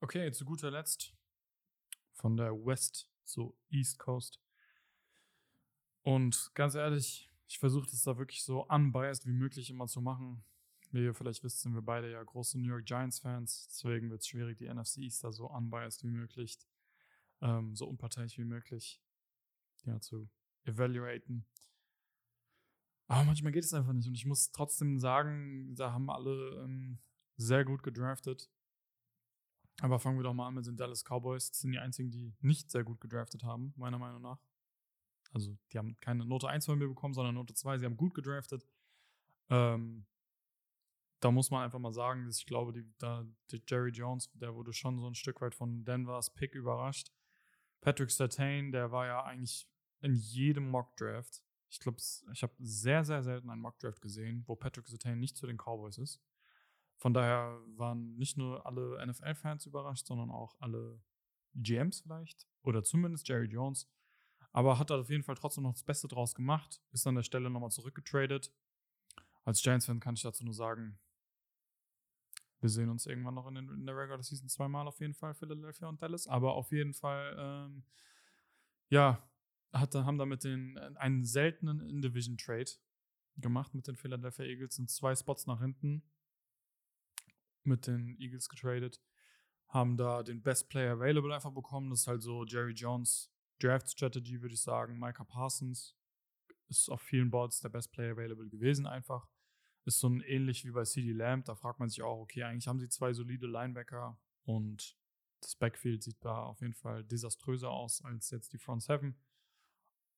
Okay, 0.00 0.30
zu 0.32 0.44
guter 0.44 0.70
Letzt 0.70 1.14
von 2.14 2.36
der 2.36 2.52
West 2.52 3.08
zur 3.24 3.54
East 3.70 3.98
Coast 3.98 4.40
Und 6.02 6.50
ganz 6.54 6.74
ehrlich, 6.74 7.30
ich 7.46 7.58
versuche 7.58 7.88
das 7.88 8.02
da 8.02 8.18
wirklich 8.18 8.42
so 8.44 8.66
unbiased 8.66 9.26
wie 9.26 9.32
möglich 9.32 9.70
immer 9.70 9.86
zu 9.86 10.00
machen. 10.00 10.44
Wie 10.90 11.04
ihr 11.04 11.14
vielleicht 11.14 11.42
wisst, 11.44 11.60
sind 11.60 11.74
wir 11.74 11.82
beide 11.82 12.10
ja 12.10 12.22
große 12.22 12.58
New 12.58 12.68
York 12.68 12.84
Giants-Fans. 12.84 13.68
Deswegen 13.68 14.10
wird 14.10 14.20
es 14.20 14.26
schwierig, 14.26 14.58
die 14.58 14.68
NFC 14.68 14.98
East 14.98 15.24
da 15.24 15.32
so 15.32 15.48
unbiased 15.48 16.02
wie 16.02 16.10
möglich, 16.10 16.58
ähm, 17.40 17.74
so 17.76 17.86
unparteiisch 17.86 18.36
wie 18.38 18.44
möglich 18.44 19.00
ja, 19.84 20.00
zu 20.00 20.28
evaluaten. 20.64 21.46
Aber 23.08 23.24
manchmal 23.24 23.52
geht 23.52 23.64
es 23.64 23.74
einfach 23.74 23.92
nicht. 23.92 24.08
Und 24.08 24.14
ich 24.14 24.26
muss 24.26 24.52
trotzdem 24.52 24.98
sagen, 24.98 25.74
da 25.74 25.92
haben 25.92 26.10
alle 26.10 26.62
ähm, 26.64 26.98
sehr 27.36 27.64
gut 27.64 27.82
gedraftet. 27.82 28.50
Aber 29.80 29.98
fangen 29.98 30.18
wir 30.18 30.22
doch 30.22 30.34
mal 30.34 30.48
an 30.48 30.54
mit 30.54 30.66
den 30.66 30.76
Dallas 30.76 31.04
Cowboys. 31.04 31.50
Das 31.50 31.60
sind 31.60 31.72
die 31.72 31.78
einzigen, 31.78 32.10
die 32.10 32.34
nicht 32.40 32.70
sehr 32.70 32.84
gut 32.84 33.00
gedraftet 33.00 33.42
haben, 33.42 33.72
meiner 33.76 33.98
Meinung 33.98 34.22
nach. 34.22 34.38
Also, 35.32 35.56
die 35.72 35.78
haben 35.78 35.96
keine 36.00 36.26
Note 36.26 36.48
1 36.48 36.66
von 36.66 36.78
mir 36.78 36.88
bekommen, 36.88 37.14
sondern 37.14 37.34
Note 37.34 37.54
2. 37.54 37.78
Sie 37.78 37.84
haben 37.84 37.96
gut 37.96 38.14
gedraftet. 38.14 38.66
Ähm, 39.48 40.06
da 41.20 41.30
muss 41.30 41.50
man 41.50 41.62
einfach 41.62 41.78
mal 41.78 41.92
sagen, 41.92 42.26
dass 42.26 42.38
ich 42.38 42.46
glaube, 42.46 42.72
die, 42.72 42.84
da, 42.98 43.24
die 43.50 43.62
Jerry 43.66 43.90
Jones, 43.90 44.30
der 44.34 44.54
wurde 44.54 44.72
schon 44.72 44.98
so 44.98 45.06
ein 45.06 45.14
Stück 45.14 45.40
weit 45.40 45.54
von 45.54 45.84
Denvers 45.84 46.34
Pick 46.34 46.54
überrascht. 46.54 47.12
Patrick 47.80 48.10
Sertain, 48.10 48.72
der 48.72 48.90
war 48.90 49.06
ja 49.06 49.24
eigentlich 49.24 49.68
in 50.00 50.14
jedem 50.14 50.68
Mock-Draft. 50.68 51.42
Ich 51.72 51.80
glaube, 51.80 51.96
ich 52.32 52.42
habe 52.42 52.52
sehr, 52.58 53.02
sehr 53.02 53.22
selten 53.22 53.48
einen 53.48 53.62
Mock-Draft 53.62 54.02
gesehen, 54.02 54.44
wo 54.46 54.54
Patrick 54.54 54.86
Sertain 54.86 55.18
nicht 55.18 55.38
zu 55.38 55.46
den 55.46 55.56
Cowboys 55.56 55.96
ist. 55.96 56.20
Von 56.98 57.14
daher 57.14 57.58
waren 57.76 58.14
nicht 58.18 58.36
nur 58.36 58.66
alle 58.66 59.04
NFL-Fans 59.06 59.64
überrascht, 59.64 60.06
sondern 60.06 60.30
auch 60.30 60.54
alle 60.60 61.00
GMs 61.54 62.02
vielleicht. 62.02 62.46
Oder 62.62 62.82
zumindest 62.82 63.26
Jerry 63.26 63.46
Jones. 63.46 63.88
Aber 64.52 64.78
hat 64.78 64.90
da 64.90 65.00
auf 65.00 65.08
jeden 65.08 65.22
Fall 65.22 65.34
trotzdem 65.34 65.64
noch 65.64 65.72
das 65.72 65.82
Beste 65.82 66.08
draus 66.08 66.34
gemacht. 66.34 66.82
Ist 66.92 67.06
an 67.06 67.14
der 67.14 67.22
Stelle 67.22 67.48
nochmal 67.48 67.70
zurückgetradet. 67.70 68.52
Als 69.44 69.62
Giants-Fan 69.62 69.98
kann 69.98 70.14
ich 70.14 70.22
dazu 70.22 70.44
nur 70.44 70.54
sagen, 70.54 71.00
wir 72.60 72.68
sehen 72.68 72.90
uns 72.90 73.06
irgendwann 73.06 73.34
noch 73.34 73.48
in, 73.48 73.54
den, 73.54 73.70
in 73.70 73.86
der 73.86 73.96
Regular 73.96 74.22
Season 74.22 74.50
zweimal 74.50 74.86
auf 74.86 75.00
jeden 75.00 75.14
Fall, 75.14 75.32
Philadelphia 75.32 75.88
und 75.88 76.02
Dallas. 76.02 76.26
Aber 76.26 76.52
auf 76.52 76.70
jeden 76.70 76.92
Fall, 76.92 77.34
ähm, 77.38 77.82
ja, 78.90 79.26
hat, 79.72 79.94
haben 79.94 80.18
damit 80.18 80.44
den, 80.44 80.78
einen 80.96 81.24
seltenen 81.24 81.80
In-Division-Trade 81.80 82.70
gemacht 83.36 83.74
mit 83.74 83.86
den 83.86 83.96
Philadelphia 83.96 84.44
Eagles. 84.44 84.76
Sind 84.76 84.90
zwei 84.90 85.14
Spots 85.14 85.46
nach 85.46 85.60
hinten 85.60 86.02
mit 87.64 87.86
den 87.86 88.16
Eagles 88.18 88.48
getradet. 88.48 89.00
Haben 89.68 89.96
da 89.96 90.22
den 90.22 90.42
Best 90.42 90.68
Player 90.68 90.92
Available 90.92 91.34
einfach 91.34 91.52
bekommen. 91.52 91.90
Das 91.90 92.00
ist 92.00 92.06
halt 92.06 92.22
so 92.22 92.44
Jerry 92.44 92.72
Jones 92.72 93.32
Draft 93.58 93.90
Strategy, 93.90 94.42
würde 94.42 94.54
ich 94.54 94.60
sagen. 94.60 94.98
Micah 94.98 95.24
Parsons 95.24 95.96
ist 96.68 96.90
auf 96.90 97.00
vielen 97.00 97.30
Boards 97.30 97.60
der 97.60 97.68
Best 97.68 97.92
Player 97.92 98.12
Available 98.12 98.48
gewesen 98.48 98.86
einfach. 98.86 99.28
Ist 99.84 99.98
so 99.98 100.08
ein 100.08 100.20
ähnlich 100.20 100.64
wie 100.64 100.70
bei 100.70 100.84
CD 100.84 101.12
Lamb. 101.12 101.46
Da 101.46 101.54
fragt 101.54 101.80
man 101.80 101.88
sich 101.88 102.02
auch, 102.02 102.20
okay, 102.20 102.42
eigentlich 102.42 102.68
haben 102.68 102.78
sie 102.78 102.88
zwei 102.88 103.12
solide 103.12 103.46
Linebacker 103.46 104.20
und 104.44 104.96
das 105.40 105.56
Backfield 105.56 106.02
sieht 106.02 106.24
da 106.24 106.44
auf 106.44 106.60
jeden 106.60 106.74
Fall 106.74 107.04
desaströser 107.04 107.70
aus 107.70 108.04
als 108.04 108.30
jetzt 108.30 108.52
die 108.52 108.58
Front 108.58 108.84
Seven. 108.84 109.16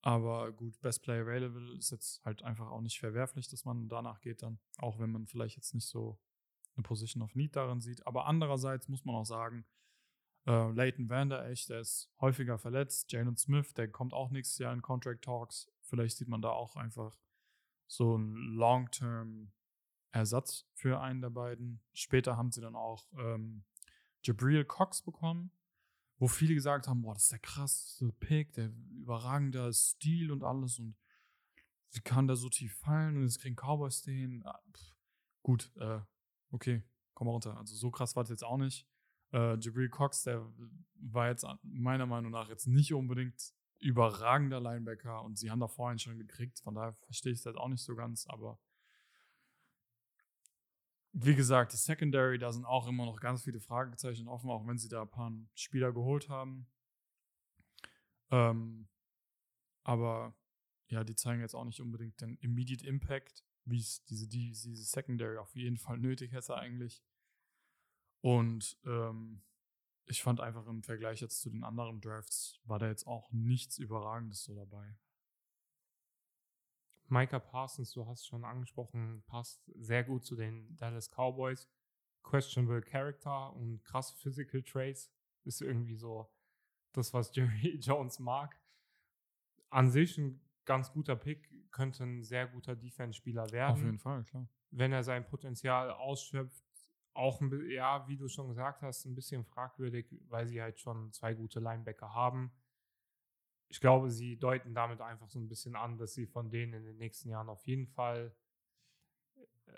Aber 0.06 0.52
gut, 0.52 0.78
Best 0.82 1.02
Player 1.02 1.22
Available 1.22 1.78
ist 1.78 1.90
jetzt 1.90 2.22
halt 2.26 2.42
einfach 2.42 2.70
auch 2.70 2.82
nicht 2.82 3.00
verwerflich, 3.00 3.48
dass 3.48 3.64
man 3.64 3.88
danach 3.88 4.20
geht 4.20 4.42
dann, 4.42 4.58
auch 4.76 4.98
wenn 4.98 5.10
man 5.10 5.26
vielleicht 5.26 5.56
jetzt 5.56 5.72
nicht 5.72 5.86
so 5.86 6.20
eine 6.76 6.82
Position 6.82 7.22
of 7.22 7.34
Need 7.34 7.56
darin 7.56 7.80
sieht. 7.80 8.06
Aber 8.06 8.26
andererseits 8.26 8.86
muss 8.88 9.06
man 9.06 9.14
auch 9.14 9.24
sagen, 9.24 9.64
äh, 10.46 10.70
Leighton 10.72 11.08
Vander 11.08 11.48
Esch, 11.48 11.68
der 11.68 11.80
ist 11.80 12.12
häufiger 12.20 12.58
verletzt. 12.58 13.12
Jalen 13.12 13.38
Smith, 13.38 13.72
der 13.72 13.90
kommt 13.90 14.12
auch 14.12 14.30
nächstes 14.30 14.58
Jahr 14.58 14.74
in 14.74 14.82
Contract 14.82 15.24
Talks. 15.24 15.72
Vielleicht 15.80 16.18
sieht 16.18 16.28
man 16.28 16.42
da 16.42 16.50
auch 16.50 16.76
einfach 16.76 17.18
so 17.86 18.16
einen 18.16 18.56
Long-Term-Ersatz 18.56 20.66
für 20.74 21.00
einen 21.00 21.22
der 21.22 21.30
beiden. 21.30 21.80
Später 21.94 22.36
haben 22.36 22.52
sie 22.52 22.60
dann 22.60 22.76
auch 22.76 23.06
ähm, 23.16 23.64
Jabril 24.22 24.66
Cox 24.66 25.00
bekommen, 25.00 25.50
wo 26.24 26.28
viele 26.28 26.54
gesagt 26.54 26.88
haben, 26.88 27.02
boah, 27.02 27.12
das 27.12 27.24
ist 27.24 27.32
der 27.32 27.38
krasseste 27.38 28.10
Pick, 28.18 28.54
der 28.54 28.70
überragende 28.96 29.70
Stil 29.74 30.32
und 30.32 30.42
alles 30.42 30.78
und 30.78 30.96
wie 31.92 32.00
kann 32.00 32.26
der 32.26 32.36
so 32.36 32.48
tief 32.48 32.74
fallen 32.78 33.18
und 33.18 33.24
jetzt 33.24 33.40
kriegen 33.40 33.56
Cowboys 33.56 34.00
den. 34.00 34.42
Ah, 34.46 34.58
gut, 35.42 35.70
äh, 35.76 36.00
okay, 36.48 36.82
komm 37.12 37.26
mal 37.26 37.32
runter. 37.32 37.58
Also 37.58 37.76
so 37.76 37.90
krass 37.90 38.16
war 38.16 38.22
es 38.22 38.30
jetzt 38.30 38.42
auch 38.42 38.56
nicht. 38.56 38.88
Äh, 39.34 39.58
Jabril 39.58 39.90
Cox, 39.90 40.22
der 40.22 40.50
war 40.94 41.28
jetzt 41.28 41.46
meiner 41.62 42.06
Meinung 42.06 42.32
nach 42.32 42.48
jetzt 42.48 42.68
nicht 42.68 42.94
unbedingt 42.94 43.52
überragender 43.78 44.60
Linebacker 44.62 45.22
und 45.24 45.38
sie 45.38 45.50
haben 45.50 45.60
da 45.60 45.68
vorhin 45.68 45.98
schon 45.98 46.16
gekriegt, 46.16 46.58
von 46.58 46.74
daher 46.74 46.94
verstehe 46.94 47.32
ich 47.32 47.42
das 47.42 47.54
auch 47.54 47.68
nicht 47.68 47.82
so 47.82 47.94
ganz, 47.94 48.26
aber 48.28 48.58
wie 51.16 51.36
gesagt, 51.36 51.72
die 51.72 51.76
Secondary, 51.76 52.38
da 52.38 52.52
sind 52.52 52.64
auch 52.64 52.88
immer 52.88 53.06
noch 53.06 53.20
ganz 53.20 53.44
viele 53.44 53.60
Fragezeichen 53.60 54.26
offen, 54.26 54.50
auch 54.50 54.66
wenn 54.66 54.78
sie 54.78 54.88
da 54.88 55.02
ein 55.02 55.10
paar 55.10 55.32
Spieler 55.54 55.92
geholt 55.92 56.28
haben. 56.28 56.66
Ähm, 58.30 58.88
aber 59.84 60.34
ja, 60.88 61.04
die 61.04 61.14
zeigen 61.14 61.40
jetzt 61.40 61.54
auch 61.54 61.64
nicht 61.64 61.80
unbedingt 61.80 62.20
den 62.20 62.36
Immediate 62.38 62.84
Impact, 62.84 63.44
wie 63.64 63.78
es 63.78 64.02
diese, 64.04 64.28
diese 64.28 64.74
Secondary 64.74 65.38
auf 65.38 65.54
jeden 65.54 65.76
Fall 65.76 65.98
nötig 65.98 66.32
hätte 66.32 66.56
eigentlich. 66.56 67.04
Und 68.20 68.76
ähm, 68.84 69.44
ich 70.06 70.20
fand 70.20 70.40
einfach 70.40 70.66
im 70.66 70.82
Vergleich 70.82 71.20
jetzt 71.20 71.40
zu 71.40 71.48
den 71.48 71.62
anderen 71.62 72.00
Drafts, 72.00 72.60
war 72.64 72.80
da 72.80 72.88
jetzt 72.88 73.06
auch 73.06 73.30
nichts 73.30 73.78
Überragendes 73.78 74.42
so 74.42 74.54
dabei. 74.54 74.96
Micah 77.08 77.38
Parsons, 77.38 77.92
du 77.92 78.06
hast 78.06 78.26
schon 78.26 78.44
angesprochen, 78.44 79.22
passt 79.26 79.62
sehr 79.74 80.04
gut 80.04 80.24
zu 80.24 80.36
den 80.36 80.76
Dallas 80.76 81.10
Cowboys. 81.10 81.68
Questionable 82.22 82.80
Character 82.80 83.52
und 83.54 83.84
krass 83.84 84.10
Physical 84.12 84.62
Traits 84.62 85.12
ist 85.44 85.60
irgendwie 85.60 85.96
so 85.96 86.30
das, 86.92 87.12
was 87.12 87.30
Jerry 87.34 87.78
Jones 87.80 88.18
mag. 88.18 88.58
An 89.70 89.90
sich 89.90 90.16
ein 90.18 90.40
ganz 90.64 90.92
guter 90.92 91.16
Pick, 91.16 91.50
könnte 91.70 92.04
ein 92.04 92.22
sehr 92.22 92.46
guter 92.46 92.76
Defense-Spieler 92.76 93.50
werden. 93.50 93.72
Auf 93.72 93.82
jeden 93.82 93.98
Fall, 93.98 94.22
klar. 94.24 94.48
Wenn 94.70 94.92
er 94.92 95.02
sein 95.02 95.26
Potenzial 95.26 95.90
ausschöpft, 95.90 96.64
auch, 97.12 97.40
ja, 97.68 98.06
wie 98.08 98.16
du 98.16 98.28
schon 98.28 98.48
gesagt 98.48 98.82
hast, 98.82 99.04
ein 99.04 99.14
bisschen 99.14 99.44
fragwürdig, 99.44 100.06
weil 100.28 100.46
sie 100.46 100.60
halt 100.60 100.80
schon 100.80 101.12
zwei 101.12 101.34
gute 101.34 101.60
Linebacker 101.60 102.12
haben. 102.12 102.52
Ich 103.74 103.80
glaube, 103.80 104.08
sie 104.08 104.36
deuten 104.36 104.72
damit 104.72 105.00
einfach 105.00 105.28
so 105.28 105.40
ein 105.40 105.48
bisschen 105.48 105.74
an, 105.74 105.98
dass 105.98 106.14
sie 106.14 106.28
von 106.28 106.48
denen 106.48 106.74
in 106.74 106.84
den 106.84 106.96
nächsten 106.96 107.28
Jahren 107.28 107.48
auf 107.48 107.66
jeden 107.66 107.88
Fall, 107.88 108.32
äh, 109.66 109.72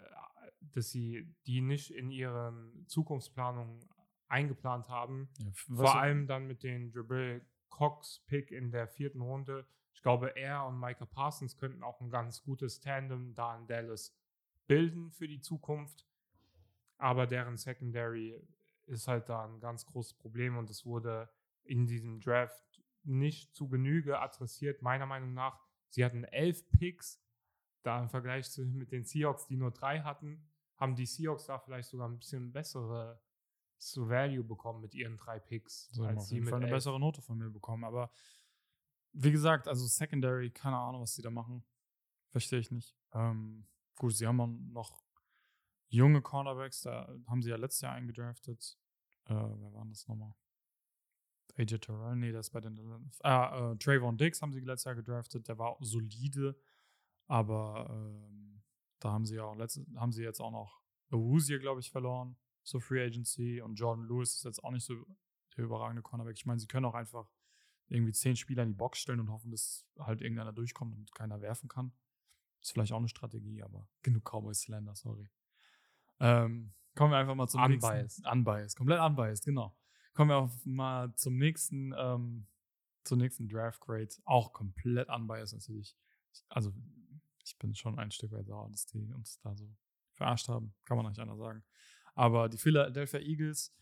dass 0.61 0.91
sie 0.91 1.35
die 1.47 1.63
nicht 1.63 1.93
in 1.93 2.11
ihren 2.11 2.87
Zukunftsplanungen 2.89 3.89
eingeplant 4.29 4.91
haben. 4.91 5.31
Ja, 5.39 5.51
Vor 5.77 5.97
allem 5.97 6.27
dann 6.27 6.47
mit 6.47 6.63
den 6.63 6.93
Dribble 6.93 7.41
Cox 7.71 8.23
Pick 8.27 8.51
in 8.51 8.71
der 8.71 8.87
vierten 8.87 9.23
Runde. 9.23 9.67
Ich 9.95 10.03
glaube, 10.03 10.37
er 10.37 10.67
und 10.67 10.79
Micah 10.79 11.07
Parsons 11.07 11.57
könnten 11.57 11.83
auch 11.83 11.99
ein 12.03 12.11
ganz 12.11 12.43
gutes 12.43 12.81
Tandem 12.81 13.35
da 13.35 13.57
in 13.57 13.67
Dallas 13.67 14.15
bilden 14.67 15.11
für 15.11 15.27
die 15.27 15.41
Zukunft. 15.41 16.07
Aber 16.99 17.27
deren 17.27 17.57
Secondary 17.57 18.47
ist 18.85 19.09
halt 19.09 19.31
da 19.31 19.47
ein 19.47 19.59
ganz 19.59 19.87
großes 19.87 20.19
Problem 20.19 20.59
und 20.59 20.69
es 20.69 20.85
wurde 20.85 21.31
in 21.65 21.87
diesem 21.87 22.21
Draft 22.21 22.76
nicht 23.07 23.55
zu 23.55 23.69
Genüge 23.69 24.21
adressiert, 24.21 24.83
meiner 24.83 25.07
Meinung 25.07 25.35
nach. 25.35 25.61
Sie 25.89 26.05
hatten 26.05 26.25
elf 26.25 26.69
Picks, 26.71 27.23
da 27.83 28.03
im 28.03 28.09
Vergleich 28.09 28.51
zu, 28.51 28.65
mit 28.65 28.93
den 28.93 29.05
Seahawks, 29.05 29.47
die 29.47 29.57
nur 29.57 29.71
drei 29.71 30.01
hatten, 30.01 30.49
haben 30.77 30.95
die 30.97 31.07
Seahawks 31.07 31.47
da 31.47 31.59
vielleicht 31.59 31.89
sogar 31.89 32.09
ein 32.09 32.19
bisschen 32.19 32.53
bessere 32.53 33.21
zu 33.79 34.09
Value 34.09 34.45
bekommen 34.45 34.81
mit 34.81 34.95
ihren 34.95 35.17
drei 35.17 35.39
Picks. 35.39 35.89
So, 35.93 36.05
als 36.05 36.25
auf 36.25 36.31
jeden 36.31 36.47
Fall 36.47 36.57
eine 36.57 36.67
elf. 36.67 36.77
bessere 36.77 36.99
Note 36.99 37.23
von 37.23 37.39
mir 37.39 37.51
bekommen. 37.51 37.85
Aber 37.85 38.11
wie 39.13 39.31
gesagt, 39.31 39.69
also 39.69 39.87
Secondary, 39.87 40.51
keine 40.51 40.77
Ahnung, 40.77 41.03
was 41.03 41.15
sie 41.15 41.23
da 41.23 41.31
machen. 41.31 41.65
Verstehe 42.31 42.59
ich 42.59 42.71
nicht. 42.71 42.97
Ähm, 43.13 43.67
gut, 43.97 44.15
sie 44.15 44.27
haben 44.27 44.41
auch 44.41 44.49
noch 44.49 45.03
junge 45.89 46.21
Cornerbacks, 46.21 46.83
da 46.83 47.09
haben 47.27 47.43
sie 47.43 47.51
ja 47.51 47.57
letztes 47.57 47.83
Jahr 47.83 47.93
eingedraftet. 47.93 48.79
Äh, 49.27 49.35
wer 49.35 49.73
waren 49.73 49.89
das 49.89 50.07
nochmal? 50.09 50.35
AJ 51.59 51.79
Terrell, 51.79 52.17
nee, 52.17 52.33
das 52.33 52.47
ist 52.47 52.53
bei 52.53 52.61
den. 52.61 52.79
Ah, 53.23 53.73
äh, 53.73 53.77
Trayvon 53.77 54.19
Diggs 54.19 54.43
haben 54.43 54.53
sie 54.53 54.61
letztes 54.61 54.85
Jahr 54.85 54.95
gedraftet, 54.95 55.49
der 55.49 55.59
war 55.59 55.77
solide, 55.81 56.57
aber 57.27 57.89
ähm, 57.91 58.63
da 58.99 59.13
haben 59.13 59.25
sie 59.25 59.37
ja 59.37 59.45
auch 59.45 59.57
letzte, 59.57 59.87
haben 59.97 60.13
sie 60.13 60.23
jetzt 60.23 60.41
auch 60.41 60.51
noch 60.51 60.81
Awuzie, 61.11 61.59
glaube 61.59 61.81
ich, 61.81 61.91
verloren 61.91 62.37
zur 62.63 62.81
Free 62.81 63.05
Agency 63.05 63.61
und 63.61 63.77
Jordan 63.77 64.07
Lewis 64.07 64.35
ist 64.35 64.45
jetzt 64.45 64.63
auch 64.65 64.71
nicht 64.71 64.85
so 64.85 64.95
der 65.57 65.65
überragende 65.65 66.03
Cornerback. 66.03 66.37
Ich 66.37 66.47
meine, 66.47 66.59
sie 66.59 66.67
können 66.67 66.85
auch 66.85 66.95
einfach 66.95 67.31
irgendwie 67.89 68.13
zehn 68.13 68.37
Spieler 68.37 68.65
in 68.65 68.71
die 68.71 68.75
Box 68.75 68.99
stellen 68.99 69.21
und 69.21 69.31
hoffen, 69.31 69.51
dass 69.51 69.87
halt 69.99 70.21
irgendeiner 70.21 70.53
durchkommt 70.53 70.95
und 70.95 71.15
keiner 71.15 71.41
werfen 71.41 71.69
kann. 71.69 71.93
ist 72.61 72.73
vielleicht 72.73 72.93
auch 72.93 72.99
eine 72.99 73.09
Strategie, 73.09 73.63
aber 73.63 73.89
genug 74.03 74.25
Cowboy 74.25 74.55
Slender, 74.55 74.95
sorry. 74.95 75.31
Ähm, 76.19 76.73
kommen 76.95 77.13
wir 77.13 77.19
einfach 77.19 77.35
mal 77.35 77.47
zum 77.47 77.63
unbiased. 77.63 78.03
nächsten. 78.03 78.27
Unbiased. 78.27 78.77
Komplett 78.77 79.01
unbiased, 79.01 79.45
genau. 79.45 79.77
Kommen 80.17 80.31
wir 80.31 80.37
auch 80.39 80.51
mal 80.65 81.15
zum 81.15 81.37
nächsten 81.37 81.95
ähm, 81.97 82.47
zur 83.05 83.19
nächsten 83.19 83.49
Draft 83.49 83.81
Grade. 83.81 84.09
Auch 84.25 84.53
komplett 84.53 85.09
unbiased 85.09 85.55
natürlich. 85.55 85.95
Also, 86.49 86.73
ich 87.45 87.57
bin 87.59 87.75
schon 87.75 87.99
ein 87.99 88.11
Stück 88.11 88.33
weit 88.33 88.47
sauer, 88.47 88.69
dass 88.71 88.87
die 88.87 89.13
uns 89.13 89.39
da 89.41 89.55
so 89.55 89.69
verarscht 90.15 90.49
haben. 90.49 90.75
Kann 90.85 90.97
man 90.97 91.07
nicht 91.07 91.21
anders 91.21 91.39
sagen. 91.39 91.63
Aber 92.15 92.49
die 92.49 92.57
Philadelphia 92.59 93.21
Eagles, 93.21 93.75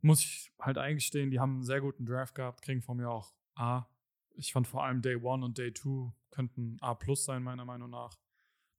muss 0.00 0.20
ich 0.20 0.52
halt 0.60 0.78
eingestehen, 0.78 1.30
die 1.30 1.38
haben 1.38 1.54
einen 1.54 1.64
sehr 1.64 1.80
guten 1.80 2.06
Draft 2.06 2.34
gehabt, 2.34 2.62
kriegen 2.62 2.80
von 2.80 2.96
mir 2.96 3.10
auch 3.10 3.34
A. 3.54 3.86
Ich 4.34 4.52
fand 4.52 4.66
vor 4.66 4.84
allem 4.84 5.02
Day 5.02 5.16
1 5.16 5.44
und 5.44 5.58
Day 5.58 5.72
2 5.72 6.12
könnten 6.30 6.78
A 6.80 6.94
plus 6.94 7.24
sein, 7.24 7.42
meiner 7.42 7.64
Meinung 7.64 7.90
nach. 7.90 8.18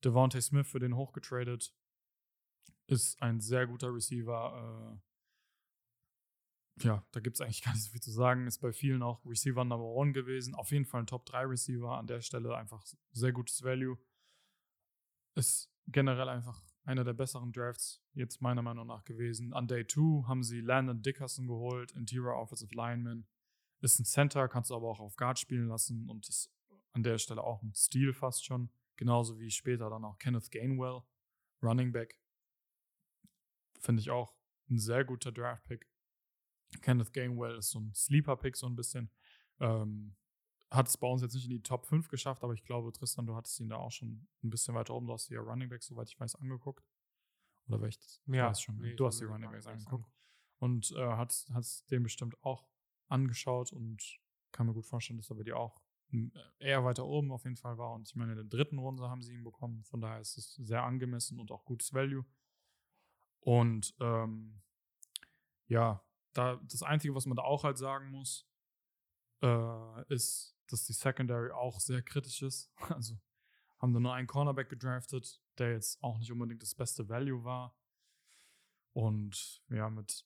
Devontae 0.03 0.41
Smith 0.41 0.67
für 0.67 0.79
den 0.79 0.95
hochgetradet. 0.95 1.73
Ist 2.87 3.21
ein 3.21 3.39
sehr 3.39 3.67
guter 3.67 3.93
Receiver. 3.93 5.01
Ja, 6.81 7.05
da 7.11 7.19
gibt 7.19 7.35
es 7.35 7.41
eigentlich 7.41 7.61
gar 7.61 7.73
nicht 7.73 7.83
so 7.83 7.91
viel 7.91 8.01
zu 8.01 8.11
sagen. 8.11 8.47
Ist 8.47 8.59
bei 8.59 8.73
vielen 8.73 9.03
auch 9.03 9.23
Receiver 9.25 9.63
Number 9.63 9.85
One 9.85 10.11
gewesen. 10.11 10.55
Auf 10.55 10.71
jeden 10.71 10.85
Fall 10.85 11.03
ein 11.03 11.07
Top 11.07 11.25
3 11.25 11.45
Receiver. 11.45 11.97
An 11.97 12.07
der 12.07 12.21
Stelle 12.21 12.57
einfach 12.57 12.83
sehr 13.11 13.31
gutes 13.31 13.61
Value. 13.63 13.97
Ist 15.35 15.71
generell 15.87 16.29
einfach 16.29 16.61
einer 16.85 17.03
der 17.03 17.13
besseren 17.13 17.51
Drafts, 17.51 18.01
jetzt 18.13 18.41
meiner 18.41 18.61
Meinung 18.61 18.87
nach 18.87 19.03
gewesen. 19.03 19.53
An 19.53 19.67
Day 19.67 19.85
2 19.85 20.27
haben 20.27 20.43
sie 20.43 20.61
Landon 20.61 21.01
Dickerson 21.01 21.47
geholt, 21.47 21.91
Interior 21.93 22.35
Offensive 22.35 22.73
Lineman. 22.75 23.25
Ist 23.81 23.99
ein 23.99 24.05
Center, 24.05 24.47
kannst 24.47 24.69
du 24.69 24.75
aber 24.75 24.89
auch 24.89 24.99
auf 24.99 25.15
Guard 25.15 25.39
spielen 25.39 25.67
lassen 25.67 26.09
und 26.09 26.27
ist 26.27 26.51
an 26.93 27.03
der 27.03 27.17
Stelle 27.17 27.43
auch 27.43 27.61
ein 27.63 27.73
Stil 27.73 28.13
fast 28.13 28.45
schon. 28.45 28.69
Genauso 28.95 29.39
wie 29.39 29.49
später 29.49 29.89
dann 29.89 30.05
auch 30.05 30.17
Kenneth 30.19 30.51
Gainwell, 30.51 31.01
Running 31.61 31.91
Back. 31.91 32.19
Finde 33.79 34.01
ich 34.01 34.11
auch 34.11 34.35
ein 34.69 34.77
sehr 34.77 35.03
guter 35.03 35.31
Draft-Pick. 35.31 35.92
Kenneth 36.81 37.13
Gainwell 37.13 37.57
ist 37.57 37.71
so 37.71 37.79
ein 37.79 37.93
Sleeper-Pick, 37.93 38.55
so 38.55 38.67
ein 38.67 38.75
bisschen. 38.75 39.09
Ähm, 39.59 40.15
hat 40.69 40.87
es 40.87 40.97
bei 40.97 41.07
uns 41.07 41.21
jetzt 41.21 41.35
nicht 41.35 41.45
in 41.45 41.51
die 41.51 41.61
Top 41.61 41.85
5 41.85 42.07
geschafft, 42.09 42.43
aber 42.43 42.53
ich 42.53 42.63
glaube, 42.63 42.91
Tristan, 42.91 43.27
du 43.27 43.35
hattest 43.35 43.59
ihn 43.59 43.69
da 43.69 43.77
auch 43.77 43.91
schon 43.91 44.27
ein 44.43 44.49
bisschen 44.49 44.73
weiter 44.73 44.95
oben. 44.95 45.05
Du 45.05 45.13
hast 45.13 45.29
dir 45.29 45.35
ja 45.35 45.41
Running 45.41 45.69
Back, 45.69 45.83
soweit 45.83 46.09
ich 46.09 46.19
weiß, 46.19 46.35
angeguckt. 46.35 46.83
Oder 47.67 47.79
war 47.79 47.87
ich 47.87 47.97
das? 47.99 48.21
Ja, 48.25 48.49
weiß 48.49 48.61
schon. 48.61 48.77
nee, 48.77 48.95
du 48.95 49.05
hast 49.05 49.19
die 49.19 49.25
Running 49.25 49.51
Backs 49.51 49.65
Backs 49.65 49.85
angeguckt. 49.85 50.11
Und 50.57 50.91
äh, 50.93 51.07
hat 51.15 51.31
es 51.31 51.85
dem 51.85 52.03
bestimmt 52.03 52.41
auch 52.43 52.67
angeschaut 53.07 53.71
und 53.71 54.19
kann 54.51 54.65
mir 54.65 54.73
gut 54.73 54.85
vorstellen, 54.85 55.17
dass 55.17 55.29
er 55.29 55.35
bei 55.35 55.43
dir 55.43 55.57
auch 55.57 55.79
m, 56.11 56.31
eher 56.59 56.83
weiter 56.83 57.05
oben 57.05 57.31
auf 57.31 57.43
jeden 57.43 57.57
Fall 57.57 57.77
war. 57.77 57.93
Und 57.93 58.07
ich 58.09 58.15
meine, 58.15 58.31
in 58.31 58.37
der 58.37 58.45
dritten 58.45 58.79
Runde 58.79 59.09
haben 59.09 59.21
sie 59.21 59.33
ihn 59.33 59.43
bekommen. 59.43 59.83
Von 59.83 60.01
daher 60.01 60.21
ist 60.21 60.37
es 60.37 60.55
sehr 60.55 60.83
angemessen 60.83 61.39
und 61.39 61.51
auch 61.51 61.65
gutes 61.65 61.93
Value. 61.93 62.25
Und 63.41 63.93
ähm, 63.99 64.61
ja, 65.67 66.03
da 66.33 66.59
das 66.69 66.83
Einzige, 66.83 67.15
was 67.15 67.25
man 67.25 67.35
da 67.35 67.43
auch 67.43 67.63
halt 67.63 67.77
sagen 67.77 68.09
muss, 68.09 68.47
äh, 69.41 70.13
ist, 70.13 70.55
dass 70.67 70.85
die 70.85 70.93
Secondary 70.93 71.51
auch 71.51 71.79
sehr 71.79 72.01
kritisch 72.01 72.41
ist. 72.41 72.71
Also 72.89 73.17
haben 73.79 73.93
da 73.93 73.99
nur 73.99 74.13
einen 74.13 74.27
Cornerback 74.27 74.69
gedraftet, 74.69 75.41
der 75.57 75.73
jetzt 75.73 76.01
auch 76.01 76.17
nicht 76.17 76.31
unbedingt 76.31 76.61
das 76.61 76.73
beste 76.73 77.09
Value 77.09 77.43
war. 77.43 77.75
Und 78.93 79.61
ja, 79.69 79.89
mit 79.89 80.25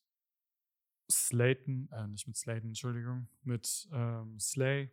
Slayton, 1.09 1.89
äh, 1.91 2.07
nicht 2.07 2.27
mit 2.27 2.38
Slayton, 2.38 2.69
Entschuldigung, 2.69 3.27
mit 3.41 3.88
ähm, 3.91 4.39
Slay 4.39 4.91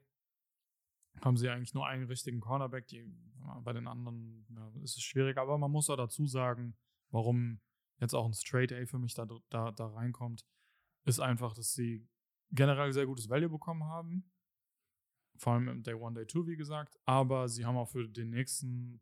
haben 1.20 1.36
sie 1.36 1.48
eigentlich 1.48 1.74
nur 1.74 1.86
einen 1.86 2.06
richtigen 2.06 2.40
Cornerback. 2.40 2.88
Die, 2.88 3.04
ja, 3.38 3.60
bei 3.60 3.72
den 3.72 3.86
anderen 3.86 4.46
ja, 4.48 4.82
ist 4.82 4.96
es 4.96 5.02
schwierig, 5.02 5.36
aber 5.36 5.58
man 5.58 5.70
muss 5.70 5.90
auch 5.90 5.96
dazu 5.96 6.26
sagen, 6.26 6.76
warum 7.10 7.60
jetzt 8.00 8.14
auch 8.14 8.26
ein 8.26 8.34
Straight 8.34 8.72
A 8.72 8.86
für 8.86 8.98
mich 8.98 9.14
da, 9.14 9.26
da, 9.50 9.72
da 9.72 9.86
reinkommt, 9.88 10.44
ist 11.04 11.20
einfach, 11.20 11.54
dass 11.54 11.72
sie 11.72 12.08
generell 12.50 12.92
sehr 12.92 13.06
gutes 13.06 13.28
Value 13.28 13.48
bekommen 13.48 13.84
haben. 13.84 14.30
Vor 15.36 15.54
allem 15.54 15.68
im 15.68 15.82
Day 15.82 15.94
1, 15.94 16.14
Day 16.14 16.26
2, 16.26 16.46
wie 16.46 16.56
gesagt. 16.56 16.98
Aber 17.04 17.48
sie 17.48 17.64
haben 17.64 17.76
auch 17.76 17.88
für 17.88 18.08
den 18.08 18.30
nächsten 18.30 19.00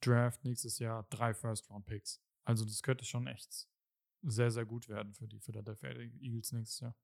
Draft 0.00 0.44
nächstes 0.44 0.78
Jahr 0.78 1.04
drei 1.10 1.32
First-Round-Picks. 1.32 2.22
Also 2.44 2.64
das 2.64 2.82
könnte 2.82 3.04
schon 3.04 3.26
echt 3.26 3.68
sehr, 4.22 4.50
sehr 4.50 4.64
gut 4.64 4.88
werden 4.88 5.14
für 5.14 5.28
die 5.28 5.40
Philadelphia 5.40 5.90
Eagles 5.90 6.52
nächstes 6.52 6.80
Jahr. 6.80 6.96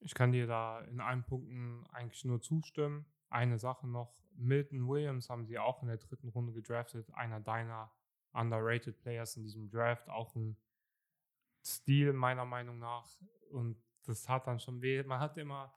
Ich 0.00 0.14
kann 0.14 0.32
dir 0.32 0.46
da 0.46 0.80
in 0.82 1.00
allen 1.00 1.24
Punkten 1.24 1.86
eigentlich 1.88 2.24
nur 2.24 2.40
zustimmen. 2.40 3.06
Eine 3.30 3.58
Sache 3.58 3.86
noch: 3.86 4.22
Milton 4.32 4.88
Williams 4.88 5.28
haben 5.28 5.44
sie 5.44 5.58
auch 5.58 5.82
in 5.82 5.88
der 5.88 5.98
dritten 5.98 6.28
Runde 6.28 6.52
gedraftet. 6.52 7.12
Einer 7.14 7.40
deiner 7.40 7.92
underrated 8.32 8.98
Players 9.00 9.36
in 9.36 9.42
diesem 9.42 9.68
Draft. 9.68 10.08
Auch 10.08 10.34
ein 10.34 10.56
Stil, 11.64 12.12
meiner 12.12 12.44
Meinung 12.44 12.78
nach. 12.78 13.08
Und 13.50 13.76
das 14.04 14.28
hat 14.28 14.46
dann 14.46 14.60
schon 14.60 14.80
weh. 14.80 15.02
Man 15.02 15.20
hat 15.20 15.36
immer 15.36 15.74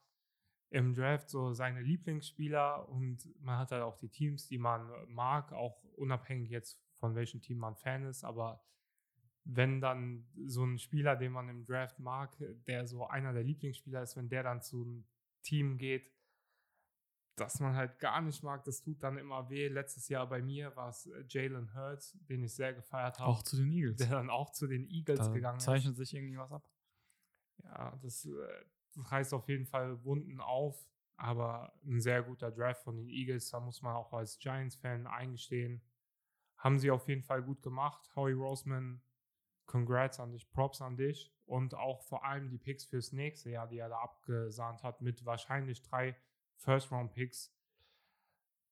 im 0.69 0.93
Draft 0.93 1.29
so 1.29 1.53
seine 1.53 1.81
Lieblingsspieler 1.81 2.87
und 2.87 3.27
man 3.41 3.57
hat 3.57 3.71
halt 3.71 3.83
auch 3.83 3.97
die 3.97 4.09
Teams, 4.09 4.47
die 4.47 4.57
man 4.57 4.89
mag, 5.07 5.51
auch 5.51 5.83
unabhängig 5.97 6.49
jetzt 6.49 6.81
von 6.95 7.13
welchem 7.13 7.41
Team 7.41 7.57
man 7.57 7.75
Fan 7.75 8.05
ist. 8.05 8.23
Aber 8.23 8.63
wenn 9.43 9.81
dann 9.81 10.25
so 10.45 10.63
ein 10.63 10.77
Spieler, 10.77 11.15
den 11.15 11.33
man 11.33 11.49
im 11.49 11.65
Draft 11.65 11.99
mag, 11.99 12.37
der 12.67 12.87
so 12.87 13.07
einer 13.07 13.33
der 13.33 13.43
Lieblingsspieler 13.43 14.03
ist, 14.03 14.15
wenn 14.15 14.29
der 14.29 14.43
dann 14.43 14.61
zu 14.61 14.81
einem 14.81 15.05
Team 15.43 15.77
geht, 15.77 16.09
das 17.35 17.59
man 17.59 17.75
halt 17.75 17.97
gar 17.99 18.21
nicht 18.21 18.43
mag, 18.43 18.63
das 18.65 18.81
tut 18.81 19.01
dann 19.01 19.17
immer 19.17 19.49
weh. 19.49 19.67
Letztes 19.67 20.09
Jahr 20.09 20.27
bei 20.27 20.41
mir 20.41 20.75
war 20.75 20.89
es 20.89 21.07
äh, 21.07 21.23
Jalen 21.27 21.73
Hurts, 21.73 22.17
den 22.29 22.43
ich 22.43 22.53
sehr 22.53 22.73
gefeiert 22.73 23.19
habe, 23.19 23.29
Auch 23.29 23.41
zu 23.43 23.55
den 23.57 23.71
Eagles. 23.71 23.97
der 23.97 24.09
dann 24.09 24.29
auch 24.29 24.51
zu 24.51 24.67
den 24.67 24.87
Eagles 24.89 25.19
Da 25.19 25.27
gegangen 25.29 25.57
ist. 25.57 25.63
zeichnet 25.63 25.95
sich 25.95 26.13
irgendwie 26.13 26.37
was 26.37 26.51
ab. 26.51 26.67
Ja, 27.63 27.97
das, 28.01 28.25
äh, 28.25 28.65
das 28.95 29.11
reißt 29.11 29.33
auf 29.33 29.47
jeden 29.47 29.65
Fall 29.65 30.03
Wunden 30.03 30.39
auf, 30.41 30.87
aber 31.15 31.73
ein 31.85 32.01
sehr 32.01 32.21
guter 32.23 32.51
Draft 32.51 32.83
von 32.83 32.97
den 32.97 33.09
Eagles, 33.09 33.49
da 33.49 33.59
muss 33.59 33.81
man 33.81 33.95
auch 33.95 34.11
als 34.13 34.37
Giants-Fan 34.39 35.07
eingestehen. 35.07 35.81
Haben 36.57 36.79
sie 36.79 36.91
auf 36.91 37.07
jeden 37.07 37.23
Fall 37.23 37.41
gut 37.41 37.61
gemacht. 37.63 38.11
Howie 38.15 38.33
Roseman, 38.33 39.01
congrats 39.65 40.19
an 40.19 40.31
dich, 40.31 40.49
Props 40.51 40.81
an 40.81 40.97
dich 40.97 41.33
und 41.45 41.73
auch 41.75 42.03
vor 42.03 42.25
allem 42.25 42.49
die 42.49 42.57
Picks 42.57 42.85
fürs 42.85 43.13
nächste 43.13 43.49
Jahr, 43.51 43.67
die 43.67 43.77
er 43.79 43.89
da 43.89 43.99
abgesahnt 43.99 44.83
hat, 44.83 45.01
mit 45.01 45.25
wahrscheinlich 45.25 45.81
drei 45.81 46.15
First-Round-Picks. 46.61 47.51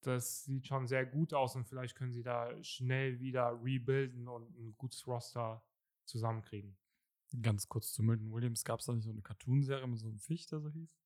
Das 0.02 0.46
sieht 0.46 0.68
schon 0.68 0.88
sehr 0.88 1.06
gut 1.06 1.34
aus 1.34 1.56
und 1.56 1.66
vielleicht 1.66 1.96
können 1.96 2.14
sie 2.14 2.24
da 2.24 2.52
schnell 2.64 3.20
wieder 3.20 3.60
rebuilden 3.62 4.28
und 4.28 4.58
ein 4.58 4.76
gutes 4.78 5.06
Roster 5.06 5.62
zusammenkriegen. 6.06 6.78
Ganz 7.42 7.68
kurz 7.68 7.92
zu 7.94 8.02
Milton 8.02 8.32
Williams. 8.32 8.64
Gab 8.64 8.80
es 8.80 8.86
da 8.86 8.94
nicht 8.94 9.04
so 9.04 9.12
eine 9.12 9.22
Cartoon-Serie 9.22 9.88
mit 9.88 10.00
so 10.00 10.08
einem 10.08 10.20
Fisch, 10.20 10.48
der 10.48 10.62
so 10.62 10.70
hieß? 10.70 10.98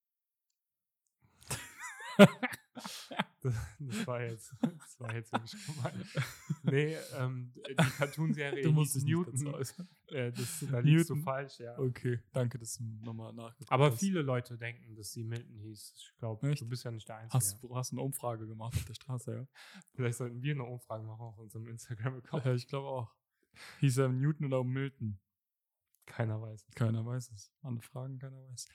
Das, 3.44 4.08
war 4.08 4.22
jetzt, 4.22 4.56
das 4.62 5.00
war 5.00 5.14
jetzt 5.14 5.32
wirklich 5.32 5.66
gemein. 5.66 6.06
Nee, 6.64 6.96
ähm, 7.18 7.52
die 7.56 7.76
Cartoon-Serie 7.76 8.70
hieß 8.72 9.04
Newton. 9.04 9.54
Äh, 10.08 10.32
das, 10.32 10.66
da 10.72 10.80
liegst 10.80 11.10
du 11.10 11.16
falsch, 11.18 11.60
ja. 11.60 11.78
Okay, 11.78 12.20
danke, 12.32 12.58
dass 12.58 12.78
du 12.78 12.84
nochmal 13.04 13.34
nachgeguckt 13.34 13.72
Aber 13.72 13.92
hast. 13.92 14.00
viele 14.00 14.22
Leute 14.22 14.58
denken, 14.58 14.96
dass 14.96 15.12
sie 15.12 15.24
Milton 15.24 15.58
hieß. 15.58 15.94
Ich 15.98 16.18
glaube, 16.18 16.56
du 16.56 16.70
bist 16.70 16.86
ja 16.86 16.92
nicht 16.92 17.08
der 17.08 17.18
Einzige. 17.18 17.34
Hast, 17.34 17.62
du 17.62 17.76
hast 17.76 17.92
eine 17.92 18.02
Umfrage 18.02 18.48
gemacht 18.48 18.76
auf 18.76 18.86
der 18.86 18.94
Straße, 18.94 19.36
ja? 19.36 19.48
Vielleicht 19.94 20.18
sollten 20.18 20.42
wir 20.42 20.54
eine 20.54 20.64
Umfrage 20.64 21.04
machen 21.04 21.22
auf 21.22 21.38
unserem 21.38 21.68
Instagram-Account. 21.68 22.46
Ja, 22.46 22.54
ich 22.54 22.68
glaube 22.68 22.88
auch. 22.88 23.14
Hieß 23.80 23.98
er 23.98 24.10
Newton 24.10 24.48
oder 24.48 24.64
Milton? 24.64 25.20
Keiner 26.06 26.42
weiß. 26.42 26.66
Keiner 26.76 27.06
weiß 27.06 27.32
es. 27.32 27.52
Alle 27.62 27.82
Fragen, 27.82 28.20
keiner 28.20 28.42
weiß. 28.50 28.68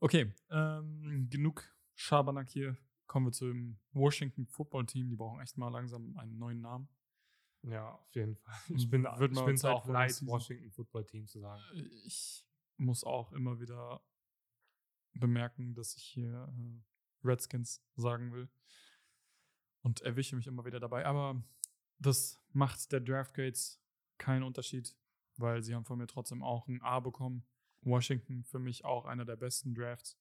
Okay, 0.00 0.32
ähm, 0.50 1.28
genug 1.30 1.64
Schabernack 1.94 2.48
hier. 2.48 2.76
Kommen 3.10 3.26
wir 3.26 3.32
zum 3.32 3.76
Washington 3.92 4.46
Football 4.46 4.86
Team. 4.86 5.08
Die 5.08 5.16
brauchen 5.16 5.40
echt 5.40 5.58
mal 5.58 5.68
langsam 5.68 6.16
einen 6.16 6.38
neuen 6.38 6.60
Namen. 6.60 6.88
Ja, 7.64 7.90
auf 7.96 8.14
jeden 8.14 8.36
Fall. 8.36 8.54
Ich 8.68 8.88
bin 8.88 9.02
Wird 9.02 9.32
ich 9.32 9.44
bin 9.44 9.56
es 9.56 9.64
auch 9.64 9.84
leid. 9.88 10.24
Washington 10.24 10.70
Football 10.70 11.04
Team 11.06 11.26
zu 11.26 11.40
sagen. 11.40 11.60
Ich 12.04 12.46
muss 12.76 13.02
auch 13.02 13.32
immer 13.32 13.58
wieder 13.58 14.00
bemerken, 15.14 15.74
dass 15.74 15.96
ich 15.96 16.04
hier 16.04 16.54
äh, 16.56 17.26
Redskins 17.26 17.82
sagen 17.96 18.32
will. 18.32 18.48
Und 19.82 20.02
erwische 20.02 20.36
mich 20.36 20.46
immer 20.46 20.64
wieder 20.64 20.78
dabei. 20.78 21.04
Aber 21.04 21.42
das 21.98 22.40
macht 22.52 22.92
der 22.92 23.00
Draft 23.00 23.34
Gates 23.34 23.82
keinen 24.18 24.44
Unterschied, 24.44 24.96
weil 25.36 25.64
sie 25.64 25.74
haben 25.74 25.84
von 25.84 25.98
mir 25.98 26.06
trotzdem 26.06 26.44
auch 26.44 26.68
ein 26.68 26.80
A 26.80 27.00
bekommen. 27.00 27.44
Washington 27.80 28.44
für 28.44 28.60
mich 28.60 28.84
auch 28.84 29.04
einer 29.04 29.24
der 29.24 29.34
besten 29.34 29.74
Drafts. 29.74 30.16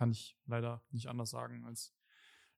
Kann 0.00 0.12
ich 0.12 0.34
leider 0.46 0.82
nicht 0.92 1.08
anders 1.08 1.28
sagen 1.28 1.62
als 1.66 1.94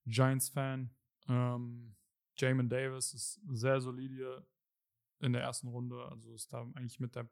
Giants-Fan. 0.06 0.94
Ähm, 1.26 1.96
Jamin 2.36 2.68
Davis 2.68 3.14
ist 3.14 3.40
sehr 3.50 3.80
solide 3.80 4.46
in 5.18 5.32
der 5.32 5.42
ersten 5.42 5.66
Runde. 5.66 6.06
Also 6.08 6.32
ist 6.34 6.52
da 6.52 6.62
eigentlich 6.76 7.00
mit 7.00 7.16
der 7.16 7.28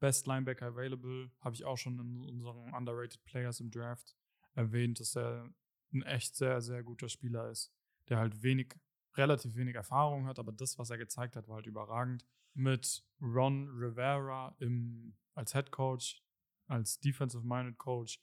Best 0.00 0.26
Linebacker 0.26 0.68
available. 0.68 1.30
Habe 1.40 1.54
ich 1.54 1.66
auch 1.66 1.76
schon 1.76 1.98
in 1.98 2.22
unseren 2.22 2.72
Underrated 2.72 3.22
Players 3.26 3.60
im 3.60 3.70
Draft 3.70 4.16
erwähnt, 4.54 5.00
dass 5.00 5.18
er 5.18 5.52
ein 5.92 6.00
echt 6.00 6.34
sehr, 6.34 6.62
sehr 6.62 6.82
guter 6.82 7.10
Spieler 7.10 7.50
ist, 7.50 7.74
der 8.08 8.20
halt 8.20 8.42
wenig, 8.42 8.74
relativ 9.18 9.54
wenig 9.54 9.74
Erfahrung 9.74 10.24
hat, 10.24 10.38
aber 10.38 10.52
das, 10.52 10.78
was 10.78 10.88
er 10.88 10.96
gezeigt 10.96 11.36
hat, 11.36 11.46
war 11.46 11.56
halt 11.56 11.66
überragend. 11.66 12.24
Mit 12.54 13.04
Ron 13.20 13.68
Rivera 13.68 14.56
im, 14.60 15.14
als 15.34 15.52
Head 15.52 15.70
Coach, 15.70 16.24
als 16.68 17.00
Defensive-Minded 17.00 17.76
Coach, 17.76 18.18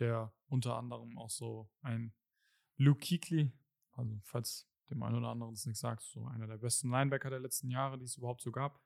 der 0.00 0.32
unter 0.48 0.76
anderem 0.76 1.16
auch 1.18 1.30
so 1.30 1.70
ein 1.82 2.12
Luke 2.76 3.00
Kuechly, 3.00 3.52
also 3.92 4.18
falls 4.22 4.66
dem 4.88 5.02
einen 5.02 5.16
oder 5.16 5.28
anderen 5.28 5.54
das 5.54 5.66
nichts 5.66 5.80
sagt, 5.80 6.02
so 6.02 6.26
einer 6.26 6.46
der 6.46 6.58
besten 6.58 6.90
Linebacker 6.90 7.30
der 7.30 7.40
letzten 7.40 7.70
Jahre, 7.70 7.98
die 7.98 8.04
es 8.04 8.16
überhaupt 8.16 8.40
so 8.40 8.50
gab, 8.50 8.80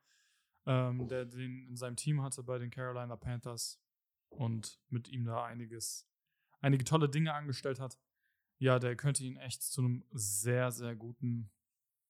ähm, 0.65 1.07
der 1.07 1.25
den 1.25 1.67
in 1.69 1.75
seinem 1.75 1.95
Team 1.95 2.21
hatte 2.21 2.43
bei 2.43 2.59
den 2.59 2.69
Carolina 2.69 3.15
Panthers 3.15 3.81
und 4.29 4.79
mit 4.89 5.07
ihm 5.07 5.25
da 5.25 5.45
einiges, 5.45 6.07
einige 6.59 6.83
tolle 6.83 7.09
Dinge 7.09 7.33
angestellt 7.33 7.79
hat. 7.79 7.97
Ja, 8.57 8.79
der 8.79 8.95
könnte 8.95 9.23
ihn 9.23 9.37
echt 9.37 9.63
zu 9.63 9.81
einem 9.81 10.05
sehr, 10.11 10.71
sehr 10.71 10.95
guten 10.95 11.51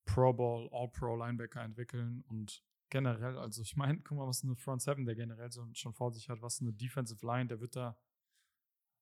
Pro 0.04 0.32
Bowl, 0.32 0.68
All-Pro 0.72 1.16
Linebacker 1.16 1.62
entwickeln 1.62 2.24
und 2.28 2.64
generell, 2.90 3.36
also 3.38 3.62
ich 3.62 3.76
meine, 3.76 4.00
guck 4.00 4.18
mal, 4.18 4.26
was 4.26 4.44
eine 4.44 4.54
Front 4.54 4.82
Seven 4.82 5.04
der 5.04 5.16
generell 5.16 5.50
so, 5.50 5.66
schon 5.72 5.92
vor 5.92 6.12
sich 6.12 6.28
hat, 6.28 6.42
was 6.42 6.60
eine 6.60 6.72
Defensive 6.72 7.24
Line, 7.26 7.48
der 7.48 7.60
wird 7.60 7.74
da 7.74 7.98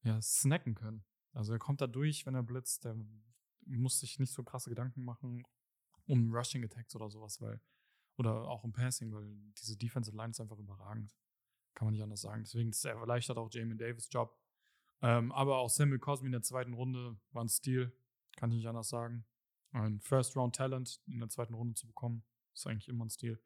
ja 0.05 0.20
snacken 0.22 0.74
können. 0.74 1.05
Also 1.32 1.52
er 1.52 1.59
kommt 1.59 1.81
da 1.81 1.86
durch, 1.86 2.26
wenn 2.26 2.35
er 2.35 2.43
blitzt, 2.43 2.85
der 2.85 2.97
muss 3.66 3.98
sich 3.98 4.18
nicht 4.18 4.32
so 4.32 4.44
krasse 4.44 4.70
Gedanken 4.70 5.05
machen 5.05 5.44
um 6.06 6.35
Rushing 6.35 6.64
Attacks 6.64 6.94
oder 6.94 7.09
sowas, 7.10 7.40
weil 7.40 7.60
oder 8.16 8.48
auch 8.48 8.62
um 8.62 8.72
Passing, 8.72 9.12
weil 9.12 9.26
diese 9.59 9.76
Defensive 9.76 10.16
Line 10.16 10.31
ist 10.31 10.40
einfach 10.40 10.59
überragend. 10.59 11.16
Kann 11.74 11.86
man 11.86 11.94
nicht 11.94 12.02
anders 12.02 12.20
sagen. 12.20 12.44
Deswegen 12.44 12.70
ist 12.70 12.85
er 12.85 12.94
erleichtert 12.94 13.36
auch 13.39 13.51
Jamin 13.51 13.78
Davis 13.78 14.09
Job. 14.10 14.39
Ähm, 15.02 15.32
aber 15.32 15.59
auch 15.59 15.68
Samuel 15.68 15.98
Cosme 15.98 16.26
in 16.26 16.32
der 16.32 16.43
zweiten 16.43 16.74
Runde 16.74 17.18
war 17.32 17.43
ein 17.43 17.48
Stil, 17.48 17.93
kann 18.36 18.51
ich 18.51 18.59
nicht 18.59 18.68
anders 18.68 18.89
sagen. 18.89 19.26
Ein 19.72 19.98
First-Round-Talent 20.01 21.02
in 21.06 21.18
der 21.18 21.28
zweiten 21.28 21.55
Runde 21.55 21.74
zu 21.74 21.89
bekommen, 21.89 22.24
ist 22.52 22.66
eigentlich 22.66 22.89
immer 22.89 23.05
ein 23.05 23.10
Stil. 23.10 23.43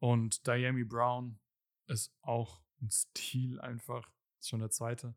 Und 0.00 0.44
Diami 0.46 0.84
Brown 0.84 1.38
ist 1.86 2.12
auch 2.22 2.60
ein 2.82 2.90
Stil 2.90 3.60
einfach. 3.60 4.10
Ist 4.40 4.48
schon 4.48 4.60
der 4.60 4.70
zweite. 4.70 5.14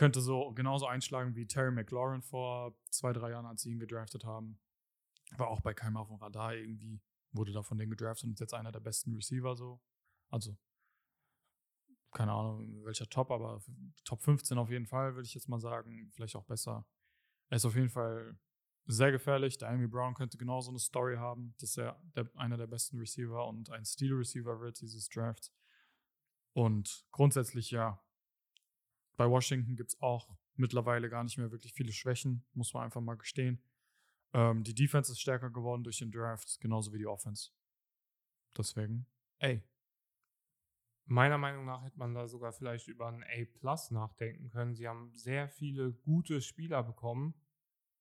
Könnte 0.00 0.22
so 0.22 0.50
genauso 0.52 0.86
einschlagen 0.86 1.36
wie 1.36 1.46
Terry 1.46 1.70
McLaurin 1.70 2.22
vor 2.22 2.74
zwei, 2.88 3.12
drei 3.12 3.32
Jahren, 3.32 3.44
als 3.44 3.60
sie 3.60 3.72
ihn 3.72 3.78
gedraftet 3.78 4.24
haben. 4.24 4.58
War 5.36 5.48
auch 5.48 5.60
bei 5.60 5.74
keinem 5.74 5.98
auf 5.98 6.08
dem 6.08 6.16
Radar 6.16 6.54
irgendwie. 6.54 7.02
Wurde 7.32 7.52
da 7.52 7.62
von 7.62 7.76
denen 7.76 7.90
gedraftet 7.90 8.24
und 8.24 8.32
ist 8.32 8.40
jetzt 8.40 8.54
einer 8.54 8.72
der 8.72 8.80
besten 8.80 9.14
Receiver 9.14 9.54
so. 9.54 9.78
Also, 10.30 10.56
keine 12.12 12.32
Ahnung, 12.32 12.82
welcher 12.86 13.10
Top, 13.10 13.30
aber 13.30 13.62
Top 14.06 14.22
15 14.22 14.56
auf 14.56 14.70
jeden 14.70 14.86
Fall, 14.86 15.16
würde 15.16 15.26
ich 15.26 15.34
jetzt 15.34 15.50
mal 15.50 15.60
sagen. 15.60 16.10
Vielleicht 16.14 16.34
auch 16.34 16.46
besser. 16.46 16.86
Er 17.50 17.56
ist 17.56 17.66
auf 17.66 17.74
jeden 17.74 17.90
Fall 17.90 18.38
sehr 18.86 19.12
gefährlich. 19.12 19.58
Der 19.58 19.68
Amy 19.68 19.86
Brown 19.86 20.14
könnte 20.14 20.38
genauso 20.38 20.70
eine 20.70 20.78
Story 20.78 21.16
haben, 21.16 21.54
dass 21.60 21.76
er 21.76 22.00
der, 22.16 22.26
einer 22.36 22.56
der 22.56 22.68
besten 22.68 22.96
Receiver 22.96 23.46
und 23.46 23.68
ein 23.68 23.84
Steel 23.84 24.14
Receiver 24.14 24.60
wird 24.62 24.80
dieses 24.80 25.10
Draft. 25.10 25.52
Und 26.54 27.04
grundsätzlich 27.10 27.70
ja, 27.70 28.02
bei 29.20 29.28
Washington 29.28 29.76
gibt 29.76 29.90
es 29.90 30.00
auch 30.00 30.34
mittlerweile 30.54 31.10
gar 31.10 31.22
nicht 31.22 31.36
mehr 31.36 31.50
wirklich 31.50 31.74
viele 31.74 31.92
Schwächen, 31.92 32.42
muss 32.54 32.72
man 32.72 32.84
einfach 32.84 33.02
mal 33.02 33.18
gestehen. 33.18 33.62
Ähm, 34.32 34.64
die 34.64 34.74
Defense 34.74 35.12
ist 35.12 35.20
stärker 35.20 35.50
geworden 35.50 35.84
durch 35.84 35.98
den 35.98 36.10
Draft, 36.10 36.58
genauso 36.58 36.94
wie 36.94 36.98
die 37.00 37.06
Offense. 37.06 37.50
Deswegen, 38.56 39.04
ey. 39.36 39.62
Meiner 41.04 41.36
Meinung 41.36 41.66
nach 41.66 41.84
hätte 41.84 41.98
man 41.98 42.14
da 42.14 42.28
sogar 42.28 42.54
vielleicht 42.54 42.88
über 42.88 43.08
ein 43.08 43.22
A 43.22 43.76
nachdenken 43.90 44.48
können. 44.48 44.74
Sie 44.74 44.88
haben 44.88 45.12
sehr 45.12 45.50
viele 45.50 45.92
gute 45.92 46.40
Spieler 46.40 46.82
bekommen, 46.82 47.34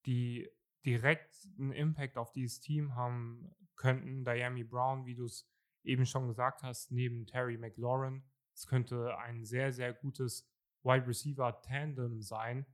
die 0.05 0.49
direkt 0.85 1.49
einen 1.59 1.73
Impact 1.73 2.15
auf 2.15 2.31
dieses 2.31 2.61
Team 2.61 2.95
haben 2.95 3.53
könnten. 3.75 4.23
Diami 4.23 4.63
Brown, 4.63 5.05
wie 5.05 5.15
du 5.15 5.25
es 5.25 5.51
eben 5.83 6.05
schon 6.05 6.29
gesagt 6.29 6.63
hast, 6.63 6.93
neben 6.93 7.25
Terry 7.25 7.57
McLaurin. 7.57 8.23
Es 8.53 8.67
könnte 8.67 9.17
ein 9.17 9.43
sehr, 9.43 9.73
sehr 9.73 9.91
gutes 9.91 10.48
Wide 10.83 11.07
Receiver 11.07 11.61
Tandem 11.61 12.21
sein. 12.21 12.65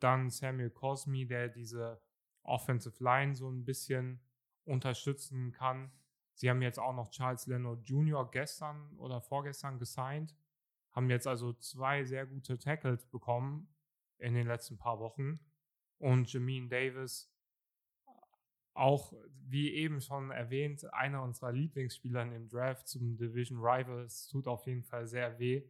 Dann 0.00 0.30
Samuel 0.30 0.70
Cosme, 0.70 1.26
der 1.26 1.48
diese 1.48 2.00
Offensive 2.42 3.02
Line 3.02 3.34
so 3.34 3.50
ein 3.50 3.64
bisschen 3.64 4.20
unterstützen 4.64 5.52
kann. 5.52 5.90
Sie 6.34 6.48
haben 6.48 6.62
jetzt 6.62 6.78
auch 6.78 6.94
noch 6.94 7.10
Charles 7.10 7.46
Leonard 7.46 7.88
Jr. 7.88 8.30
gestern 8.30 8.96
oder 8.98 9.20
vorgestern 9.20 9.78
gesigned, 9.78 10.36
haben 10.92 11.10
jetzt 11.10 11.26
also 11.26 11.52
zwei 11.54 12.04
sehr 12.04 12.26
gute 12.26 12.58
Tackles 12.58 13.06
bekommen 13.06 13.68
in 14.18 14.34
den 14.34 14.46
letzten 14.46 14.78
paar 14.78 15.00
Wochen. 15.00 15.40
Und 15.98 16.32
Jameen 16.32 16.68
Davis, 16.68 17.28
auch 18.72 19.12
wie 19.48 19.72
eben 19.72 20.00
schon 20.00 20.30
erwähnt, 20.30 20.92
einer 20.92 21.24
unserer 21.24 21.50
Lieblingsspieler 21.50 22.22
im 22.32 22.48
Draft 22.48 22.86
zum 22.86 23.16
Division 23.16 23.58
Rivals, 23.58 24.28
tut 24.28 24.46
auf 24.46 24.66
jeden 24.66 24.84
Fall 24.84 25.08
sehr 25.08 25.38
weh. 25.40 25.68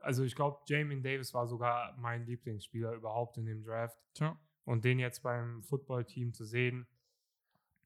Also 0.00 0.24
ich 0.24 0.34
glaube, 0.34 0.60
Jameen 0.66 1.02
Davis 1.02 1.34
war 1.34 1.46
sogar 1.46 1.96
mein 1.98 2.26
Lieblingsspieler 2.26 2.94
überhaupt 2.94 3.36
in 3.38 3.46
dem 3.46 3.62
Draft. 3.62 3.98
Tja. 4.14 4.38
Und 4.64 4.84
den 4.84 4.98
jetzt 4.98 5.22
beim 5.22 5.62
Footballteam 5.62 6.32
zu 6.32 6.44
sehen, 6.44 6.86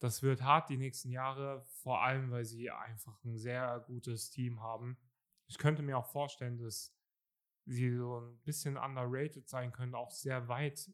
das 0.01 0.23
wird 0.23 0.43
hart 0.43 0.69
die 0.69 0.77
nächsten 0.77 1.11
Jahre, 1.11 1.62
vor 1.82 2.03
allem 2.03 2.31
weil 2.31 2.45
sie 2.45 2.70
einfach 2.70 3.23
ein 3.24 3.39
sehr 3.39 3.82
gutes 3.86 4.31
Team 4.31 4.61
haben. 4.61 4.99
Ich 5.47 5.59
könnte 5.59 5.82
mir 5.82 5.97
auch 5.97 6.11
vorstellen, 6.11 6.59
dass 6.59 6.95
sie 7.66 7.97
so 7.97 8.20
ein 8.20 8.39
bisschen 8.45 8.77
underrated 8.77 9.49
sein 9.49 9.73
können, 9.73 9.95
auch 9.95 10.11
sehr 10.11 10.49
weit 10.49 10.91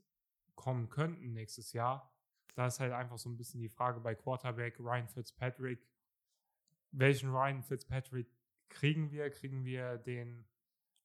kommen 0.55 0.89
könnten 0.89 1.33
nächstes 1.33 1.73
Jahr. 1.73 2.15
Da 2.55 2.67
ist 2.67 2.81
halt 2.81 2.93
einfach 2.93 3.19
so 3.19 3.29
ein 3.29 3.37
bisschen 3.37 3.61
die 3.61 3.69
Frage 3.69 4.01
bei 4.01 4.15
Quarterback 4.15 4.79
Ryan 4.79 5.09
Fitzpatrick. 5.09 5.89
Welchen 6.93 7.31
Ryan 7.31 7.63
Fitzpatrick 7.63 8.29
kriegen 8.69 9.11
wir? 9.11 9.31
Kriegen 9.31 9.65
wir 9.65 9.99
den 9.99 10.45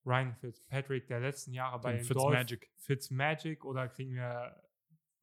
Ryan 0.06 0.36
Fitzpatrick 0.36 1.08
der 1.08 1.20
letzten 1.20 1.54
Jahre 1.54 1.80
bei 1.80 1.94
den 1.94 2.04
Fitzmagic. 2.04 2.70
Fitzmagic 2.78 3.66
oder 3.66 3.88
kriegen 3.88 4.16
wir 4.16 4.62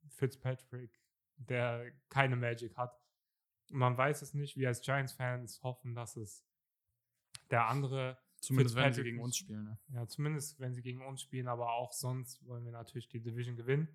Fitzpatrick, 0.09 0.99
der 1.37 1.91
keine 2.09 2.35
Magic 2.35 2.75
hat? 2.75 2.99
Man 3.69 3.97
weiß 3.97 4.21
es 4.21 4.33
nicht. 4.33 4.57
Wir 4.57 4.67
als 4.67 4.81
Giants-Fans 4.81 5.63
hoffen, 5.63 5.95
dass 5.95 6.17
es 6.17 6.45
der 7.49 7.67
andere 7.67 8.17
Zumindest 8.43 8.75
wenn 8.75 8.91
sie 8.91 9.03
gegen 9.03 9.21
uns 9.21 9.37
spielen. 9.37 9.63
Ne? 9.63 9.77
Ja, 9.93 10.05
zumindest 10.05 10.59
wenn 10.59 10.73
sie 10.73 10.81
gegen 10.81 11.01
uns 11.01 11.21
spielen, 11.21 11.47
aber 11.47 11.71
auch 11.71 11.93
sonst 11.93 12.45
wollen 12.45 12.65
wir 12.65 12.73
natürlich 12.73 13.07
die 13.07 13.21
Division 13.21 13.55
gewinnen. 13.55 13.87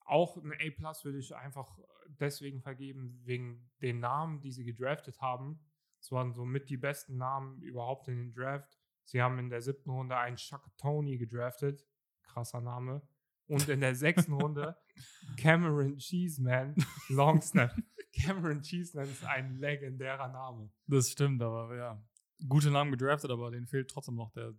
Auch 0.00 0.38
ein 0.38 0.52
A-Plus 0.52 1.04
würde 1.04 1.18
ich 1.18 1.34
einfach 1.36 1.78
deswegen 2.08 2.62
vergeben, 2.62 3.20
wegen 3.24 3.70
den 3.82 4.00
Namen, 4.00 4.40
die 4.40 4.50
sie 4.50 4.64
gedraftet 4.64 5.20
haben. 5.20 5.60
Es 6.00 6.10
waren 6.10 6.32
somit 6.32 6.70
die 6.70 6.78
besten 6.78 7.18
Namen 7.18 7.60
überhaupt 7.60 8.08
in 8.08 8.16
den 8.16 8.32
Draft. 8.32 8.78
Sie 9.04 9.20
haben 9.20 9.38
in 9.38 9.50
der 9.50 9.60
siebten 9.60 9.90
Runde 9.90 10.16
einen 10.16 10.36
Chuck 10.36 10.64
Tony 10.76 11.18
gedraftet. 11.18 11.86
Krasser 12.22 12.60
Name. 12.60 13.02
Und 13.46 13.68
in 13.68 13.80
der 13.80 13.94
sechsten 13.94 14.32
Runde 14.32 14.76
Cameron 15.36 15.98
Cheeseman 15.98 16.74
Long 17.08 17.42
Snap. 17.42 17.74
Cameron 18.12 18.62
Cheeseman 18.62 19.08
ist 19.08 19.24
ein 19.24 19.56
legendärer 19.56 20.28
Name. 20.28 20.70
Das 20.86 21.10
stimmt, 21.10 21.42
aber 21.42 21.76
ja. 21.76 22.02
Gute 22.48 22.70
Namen 22.70 22.90
gedraftet, 22.90 23.30
aber 23.30 23.50
denen 23.50 23.66
fehlt 23.66 23.90
trotzdem 23.90 24.16
noch 24.16 24.30
der 24.32 24.54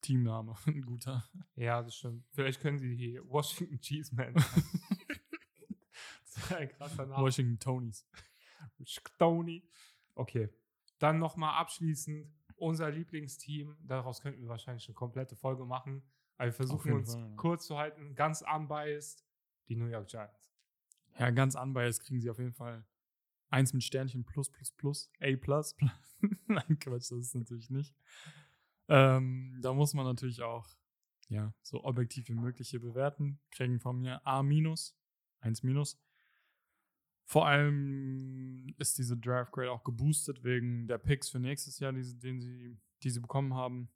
Teamname. 0.00 0.54
Ein 0.66 0.82
guter. 0.82 1.24
Ja, 1.54 1.82
das 1.82 1.96
stimmt. 1.96 2.24
Vielleicht 2.32 2.60
können 2.60 2.78
sie 2.78 2.96
die 2.96 3.20
Washington 3.24 3.80
Cheeseman. 3.80 4.34
das 4.34 4.46
ist 6.36 6.52
ein 6.52 6.68
krasser 6.68 7.06
Name. 7.06 7.22
Washington 7.22 7.58
Tonys. 7.58 8.06
Tony. 9.18 9.68
Okay. 10.14 10.50
Dann 10.98 11.18
nochmal 11.18 11.58
abschließend 11.60 12.28
unser 12.56 12.90
Lieblingsteam. 12.90 13.76
Daraus 13.82 14.20
könnten 14.20 14.40
wir 14.42 14.48
wahrscheinlich 14.48 14.86
eine 14.88 14.94
komplette 14.94 15.36
Folge 15.36 15.64
machen. 15.64 16.02
Aber 16.36 16.46
wir 16.48 16.52
versuchen 16.52 16.92
uns 16.92 17.14
Fall, 17.14 17.22
ja. 17.22 17.36
kurz 17.36 17.66
zu 17.66 17.78
halten. 17.78 18.14
Ganz 18.14 18.42
unbiased. 18.42 19.24
Die 19.68 19.76
New 19.76 19.86
York 19.86 20.08
Giants. 20.08 20.52
Ja, 21.18 21.30
ganz 21.30 21.54
unbiased 21.54 22.02
kriegen 22.02 22.20
sie 22.20 22.30
auf 22.30 22.38
jeden 22.38 22.52
Fall 22.52 22.86
eins 23.48 23.72
mit 23.72 23.82
Sternchen 23.82 24.24
plus 24.24 24.50
plus 24.50 24.72
plus. 24.72 25.10
A 25.20 25.36
plus. 25.36 25.74
Nein, 26.46 26.78
Quatsch, 26.78 27.10
das 27.10 27.18
ist 27.18 27.34
natürlich 27.34 27.70
nicht. 27.70 27.94
Ähm, 28.88 29.58
da 29.62 29.72
muss 29.72 29.94
man 29.94 30.04
natürlich 30.04 30.42
auch 30.42 30.68
ja, 31.28 31.52
so 31.62 31.82
objektiv 31.84 32.28
wie 32.28 32.34
möglich 32.34 32.70
hier 32.70 32.80
bewerten. 32.80 33.40
Kriegen 33.50 33.80
von 33.80 33.98
mir 33.98 34.24
A 34.26 34.42
minus, 34.42 34.96
1 35.40 35.62
minus. 35.62 35.98
Vor 37.28 37.48
allem 37.48 38.72
ist 38.78 38.98
diese 38.98 39.16
Draft 39.16 39.52
Grade 39.52 39.72
auch 39.72 39.82
geboostet 39.82 40.44
wegen 40.44 40.86
der 40.86 40.98
Picks 40.98 41.28
für 41.28 41.40
nächstes 41.40 41.80
Jahr, 41.80 41.92
die, 41.92 42.04
sie, 42.04 42.78
die 43.02 43.10
sie 43.10 43.20
bekommen 43.20 43.54
haben. 43.54 43.88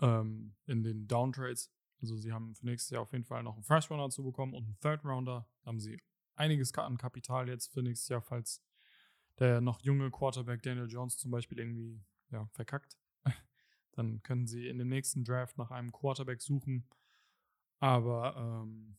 Ähm, 0.00 0.56
in 0.66 0.82
den 0.82 1.06
Downtrades. 1.06 1.72
Also 2.00 2.16
sie 2.16 2.32
haben 2.32 2.56
für 2.56 2.66
nächstes 2.66 2.90
Jahr 2.90 3.02
auf 3.02 3.12
jeden 3.12 3.24
Fall 3.24 3.42
noch 3.44 3.54
einen 3.54 3.62
First 3.62 3.90
Rounder 3.90 4.10
zu 4.10 4.24
bekommen 4.24 4.54
und 4.54 4.64
einen 4.64 4.80
Third 4.80 5.04
Rounder. 5.04 5.48
Da 5.62 5.66
haben 5.66 5.80
sie 5.80 6.00
einiges 6.34 6.74
an 6.74 6.98
Kapital 6.98 7.48
jetzt 7.48 7.72
für 7.72 7.82
nächstes 7.82 8.08
Jahr, 8.08 8.22
falls 8.22 8.64
der 9.38 9.60
noch 9.60 9.80
junge 9.82 10.10
Quarterback 10.10 10.62
Daniel 10.62 10.88
Jones 10.88 11.18
zum 11.18 11.30
Beispiel 11.30 11.60
irgendwie 11.60 12.00
ja, 12.30 12.48
verkackt. 12.52 12.96
Dann 13.92 14.22
können 14.24 14.48
sie 14.48 14.66
in 14.66 14.78
dem 14.78 14.88
nächsten 14.88 15.24
Draft 15.24 15.56
nach 15.56 15.70
einem 15.70 15.92
Quarterback 15.92 16.42
suchen. 16.42 16.88
Aber 17.78 18.36
ähm, 18.36 18.96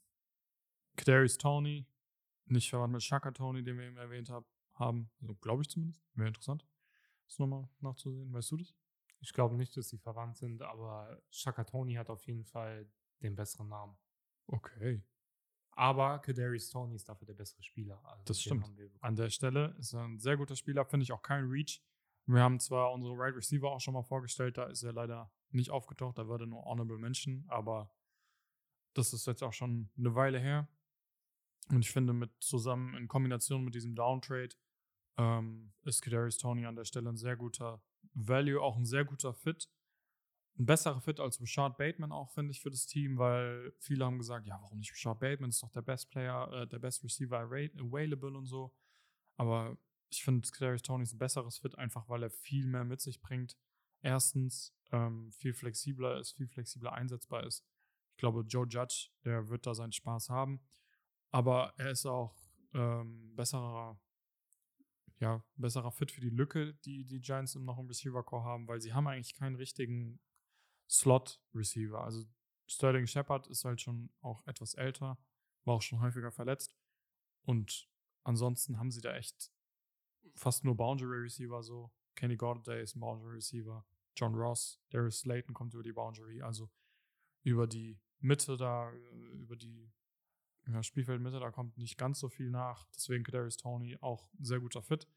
Kadarius 0.96 1.38
Tony 1.38 1.86
nicht 2.52 2.70
verwandt 2.70 2.94
mit 2.94 3.04
Shaka 3.04 3.32
Tony, 3.32 3.64
den 3.64 3.78
wir 3.78 3.86
eben 3.86 3.98
erwähnt 3.98 4.30
hab, 4.30 4.46
haben. 4.74 5.10
Also 5.22 5.36
glaube 5.36 5.62
ich 5.62 5.70
zumindest. 5.70 6.04
Wäre 6.14 6.30
interessant, 6.30 6.66
das 7.26 7.40
nochmal 7.40 7.70
nachzusehen. 7.80 8.32
Weißt 8.34 8.52
du 8.52 8.58
das? 8.58 8.76
Ich 9.22 9.34
glaube 9.34 9.58
nicht, 9.58 9.76
dass 9.76 9.90
sie 9.90 9.98
verwandt 9.98 10.38
sind, 10.38 10.62
aber 10.62 11.22
Shakatoni 11.30 11.96
hat 11.96 12.10
auf 12.10 12.26
jeden 12.26 12.46
Fall 12.46 12.90
den 13.22 13.36
besseren 13.36 13.68
Namen. 13.68 13.98
Okay. 14.48 15.04
Aber 15.72 16.20
Kadarius 16.20 16.70
Tony 16.70 16.96
ist 16.96 17.08
dafür 17.08 17.26
der 17.26 17.34
bessere 17.34 17.62
Spieler. 17.64 18.02
Also 18.06 18.24
Das 18.26 18.42
stimmt. 18.42 18.70
An 19.02 19.16
der 19.16 19.30
Stelle 19.30 19.76
ist 19.78 19.94
er 19.94 20.04
ein 20.04 20.20
sehr 20.20 20.38
guter 20.38 20.56
Spieler, 20.56 20.86
finde 20.86 21.04
ich 21.04 21.12
auch 21.12 21.22
kein 21.22 21.46
Reach. 21.46 21.82
Wir 22.26 22.42
haben 22.42 22.60
zwar 22.60 22.92
unsere 22.92 23.14
Right 23.18 23.36
Receiver 23.36 23.72
auch 23.72 23.80
schon 23.80 23.94
mal 23.94 24.04
vorgestellt, 24.04 24.58
da 24.58 24.66
ist 24.66 24.84
er 24.84 24.94
leider 24.94 25.32
nicht 25.52 25.72
aufgetaucht, 25.72 26.18
da 26.18 26.28
wurde 26.28 26.46
nur 26.48 26.64
Honorable 26.64 26.98
Mention, 26.98 27.44
aber 27.48 27.92
das 28.94 29.14
ist 29.14 29.26
jetzt 29.26 29.42
auch 29.42 29.54
schon 29.54 29.90
eine 29.98 30.14
Weile 30.16 30.40
her. 30.40 30.68
Und 31.70 31.82
ich 31.82 31.92
finde, 31.92 32.14
mit 32.14 32.32
zusammen 32.40 32.96
in 32.96 33.08
Kombination 33.08 33.64
mit 33.64 33.76
diesem 33.76 33.96
Downtrade 33.96 34.56
ähm, 35.18 35.72
ist 35.84 36.02
Kadarius 36.02 36.38
Tony 36.38 36.66
an 36.66 36.76
der 36.76 36.86
Stelle 36.86 37.10
ein 37.10 37.18
sehr 37.18 37.36
guter 37.36 37.84
Value, 38.14 38.62
auch 38.62 38.78
ein 38.78 38.86
sehr 38.86 39.06
guter 39.06 39.34
Fit. 39.34 39.70
Ein 40.58 40.66
besserer 40.66 41.00
Fit 41.00 41.20
als 41.20 41.40
Rashad 41.40 41.78
Bateman 41.78 42.12
auch, 42.12 42.32
finde 42.32 42.52
ich, 42.52 42.62
für 42.62 42.72
das 42.72 42.86
Team, 42.86 43.18
weil 43.18 43.72
viele 43.80 44.04
haben 44.04 44.18
gesagt, 44.18 44.48
ja, 44.48 44.60
warum 44.62 44.80
nicht 44.80 44.92
Rashad 44.92 45.20
Bateman, 45.20 45.52
ist 45.52 45.64
doch 45.64 45.72
der 45.72 45.82
Best 45.84 46.10
Player, 46.10 46.52
äh, 46.52 46.68
der 46.68 46.80
Best 46.80 47.04
Receiver 47.04 47.40
available 47.40 48.36
und 48.36 48.46
so. 48.46 48.74
Aber 49.38 49.78
ich 50.10 50.24
finde, 50.24 50.50
Kadarius 50.50 50.82
Tony 50.82 51.04
ist 51.04 51.14
ein 51.14 51.20
besseres 51.20 51.60
Fit, 51.60 51.78
einfach 51.78 52.10
weil 52.10 52.24
er 52.24 52.30
viel 52.30 52.66
mehr 52.66 52.84
mit 52.84 53.00
sich 53.00 53.22
bringt. 53.22 53.56
Erstens, 54.02 54.74
ähm, 54.92 55.32
viel 55.32 55.54
flexibler 55.54 56.20
ist, 56.20 56.34
viel 56.34 56.48
flexibler 56.48 56.94
einsetzbar 56.94 57.46
ist. 57.46 57.66
Ich 58.12 58.18
glaube, 58.18 58.42
Joe 58.42 58.68
Judge, 58.68 59.10
der 59.24 59.50
wird 59.50 59.66
da 59.66 59.74
seinen 59.74 59.92
Spaß 59.92 60.30
haben. 60.30 60.62
Aber 61.32 61.74
er 61.78 61.92
ist 61.92 62.06
auch 62.06 62.36
ähm, 62.74 63.36
besserer, 63.36 64.00
ja, 65.20 65.44
besserer 65.56 65.92
Fit 65.92 66.12
für 66.12 66.22
die 66.22 66.30
Lücke, 66.30 66.74
die 66.86 67.06
die 67.06 67.22
Giants 67.22 67.56
noch 67.56 67.78
im 67.78 67.88
Receiver-Core 67.88 68.44
haben, 68.44 68.68
weil 68.68 68.82
sie 68.82 68.94
haben 68.94 69.08
eigentlich 69.08 69.36
keinen 69.36 69.56
richtigen 69.56 70.20
Slot-Receiver. 70.90 72.04
Also 72.04 72.26
Sterling 72.68 73.08
Shepard 73.08 73.48
ist 73.48 73.66
halt 73.66 73.82
schon 73.82 74.12
auch 74.22 74.46
etwas 74.48 74.74
älter, 74.74 75.18
war 75.66 75.76
auch 75.76 75.82
schon 75.82 76.00
häufiger 76.00 76.32
verletzt. 76.32 76.76
Und 77.44 77.90
ansonsten 78.24 78.78
haben 78.78 78.92
sie 78.92 79.02
da 79.02 79.16
echt 79.16 79.52
fast 80.36 80.64
nur 80.64 80.76
Boundary 80.76 81.22
Receiver 81.22 81.62
so. 81.64 81.92
Kenny 82.16 82.36
Golladay 82.36 82.82
ist 82.82 82.96
ein 82.96 83.00
Boundary 83.00 83.36
Receiver. 83.36 83.86
John 84.16 84.36
Ross, 84.36 84.82
Darius 84.90 85.20
Slayton 85.20 85.54
kommt 85.54 85.74
über 85.74 85.84
die 85.84 85.94
Boundary, 85.94 86.42
also 86.42 86.70
über 87.44 87.68
die 87.68 88.00
Mitte 88.20 88.58
da, 88.58 88.92
äh, 88.92 89.42
über 89.42 89.56
die 89.56 89.92
ja, 90.72 90.84
Spielfeldmitte, 90.84 91.40
da 91.40 91.52
kommt 91.52 91.78
nicht 91.78 91.98
ganz 91.98 92.20
so 92.20 92.30
viel 92.30 92.50
nach. 92.50 92.88
Deswegen 92.96 93.24
Kadarius 93.24 93.58
Tony 93.58 93.98
auch 94.02 94.32
ein 94.34 94.46
sehr 94.46 94.60
guter 94.60 94.82
Fit. 94.82 95.08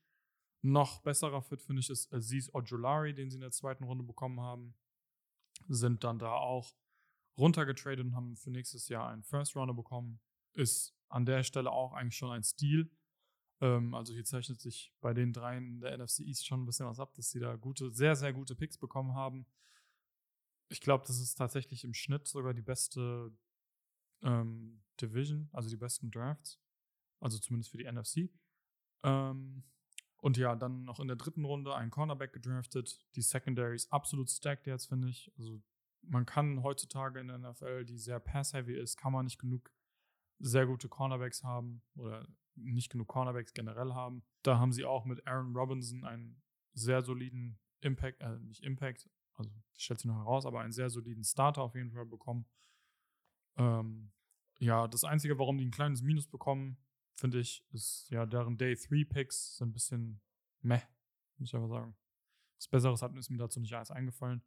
Noch 0.63 1.01
besserer 1.01 1.43
Fit, 1.43 1.61
finde 1.61 1.81
ich, 1.81 1.91
ist 1.91 2.13
Aziz 2.13 2.49
Ojulari, 2.55 3.15
den 3.15 3.31
sie 3.31 3.37
in 3.37 3.43
der 3.43 3.51
zweiten 3.51 3.85
Runde 3.85 4.05
bekommen 4.05 4.41
haben. 4.41 4.75
Sind 5.69 6.05
dann 6.05 6.19
da 6.19 6.33
auch 6.33 6.75
runtergetradet 7.37 8.05
und 8.05 8.15
haben 8.15 8.37
für 8.37 8.51
nächstes 8.51 8.89
Jahr 8.89 9.09
einen 9.09 9.25
First 9.25 9.57
Rounder 9.57 9.75
bekommen. 9.75 10.21
Ist 10.55 10.95
an 11.09 11.27
der 11.27 11.43
Stelle 11.43 11.71
auch 11.71 11.93
eigentlich 11.93 12.17
schon 12.17 12.31
ein 12.31 12.45
Stil. 12.45 12.91
Ähm, 13.61 13.95
also 13.95 14.13
hier 14.13 14.25
zeichnet 14.25 14.61
sich 14.61 14.93
bei 15.01 15.13
den 15.13 15.33
dreien 15.33 15.81
der 15.81 15.97
NFC 15.99 16.21
East 16.21 16.47
schon 16.47 16.63
ein 16.63 16.67
bisschen 16.67 16.87
was 16.87 17.01
ab, 17.01 17.15
dass 17.15 17.31
sie 17.31 17.41
da 17.41 17.57
gute, 17.57 17.93
sehr, 17.93 18.17
sehr 18.17 18.33
gute 18.33 18.55
Picks 18.55 18.79
bekommen 18.79 19.15
haben. 19.15 19.47
Ich 20.69 20.81
glaube, 20.81 21.05
das 21.07 21.21
ist 21.21 21.35
tatsächlich 21.35 21.85
im 21.85 21.93
Schnitt 21.93 22.27
sogar 22.27 22.55
die 22.55 22.63
beste 22.63 23.37
ähm, 24.23 24.83
Division, 25.03 25.49
also 25.53 25.69
die 25.69 25.77
besten 25.77 26.11
Drafts. 26.11 26.61
Also 27.21 27.39
zumindest 27.39 27.71
für 27.71 27.79
die 27.79 27.91
NFC. 27.91 28.31
Ähm, 29.05 29.65
und 30.19 30.37
ja, 30.37 30.55
dann 30.55 30.85
noch 30.85 31.01
in 31.01 31.09
der 31.09 31.17
dritten 31.17 31.45
Runde 31.45 31.75
einen 31.75 31.91
Cornerback 31.91 32.33
gedraftet. 32.33 33.05
Die 33.17 33.23
Secondary 33.23 33.75
ist 33.75 33.93
absolut 33.93 34.31
stacked 34.31 34.67
jetzt, 34.67 34.87
finde 34.87 35.09
ich. 35.09 35.33
Also 35.37 35.61
man 36.03 36.27
kann 36.27 36.63
heutzutage 36.63 37.21
in 37.21 37.29
der 37.29 37.39
NFL, 37.39 37.85
die 37.85 37.99
sehr 37.99 38.21
pass-heavy 38.21 38.75
ist, 38.75 38.97
kann 38.97 39.13
man 39.13 39.25
nicht 39.25 39.39
genug 39.39 39.73
sehr 40.39 40.67
gute 40.67 40.89
Cornerbacks 40.89 41.45
haben 41.45 41.83
oder 41.97 42.27
nicht 42.55 42.91
genug 42.91 43.09
Cornerbacks 43.09 43.55
generell 43.55 43.95
haben. 43.95 44.25
Da 44.43 44.59
haben 44.59 44.73
sie 44.73 44.85
auch 44.85 45.05
mit 45.05 45.27
Aaron 45.27 45.57
Robinson 45.57 46.05
einen 46.05 46.43
sehr 46.75 47.03
soliden 47.03 47.59
Impact, 47.81 48.21
äh, 48.21 48.39
nicht 48.39 48.63
Impact, 48.63 49.09
also 49.35 49.51
das 49.73 49.83
stellt 49.83 50.01
sich 50.01 50.07
noch 50.07 50.19
heraus, 50.19 50.47
aber 50.47 50.61
einen 50.61 50.73
sehr 50.73 50.91
soliden 50.91 51.25
Starter 51.25 51.63
auf 51.63 51.75
jeden 51.75 51.93
Fall 51.93 52.07
bekommen. 52.07 52.47
Ähm, 53.57 54.13
ja, 54.63 54.87
das 54.87 55.03
Einzige, 55.03 55.39
warum 55.41 55.59
die 55.59 55.65
ein 55.65 55.73
kleines 55.73 56.03
Minus 56.03 56.29
bekommen, 56.29 56.77
finde 57.15 57.41
ich, 57.41 57.67
ist 57.73 58.09
ja, 58.11 58.27
deren 58.27 58.57
Day 58.57 58.77
3 58.77 59.05
Picks 59.05 59.57
sind 59.57 59.71
ein 59.71 59.73
bisschen 59.73 60.21
meh, 60.61 60.81
muss 61.37 61.49
ich 61.49 61.55
einfach 61.57 61.69
sagen. 61.69 61.97
Was 62.59 62.69
Besseres 62.69 63.03
hat 63.03 63.17
ist 63.17 63.29
mir 63.29 63.39
dazu 63.39 63.59
nicht 63.59 63.75
alles 63.75 63.91
eingefallen. 63.91 64.41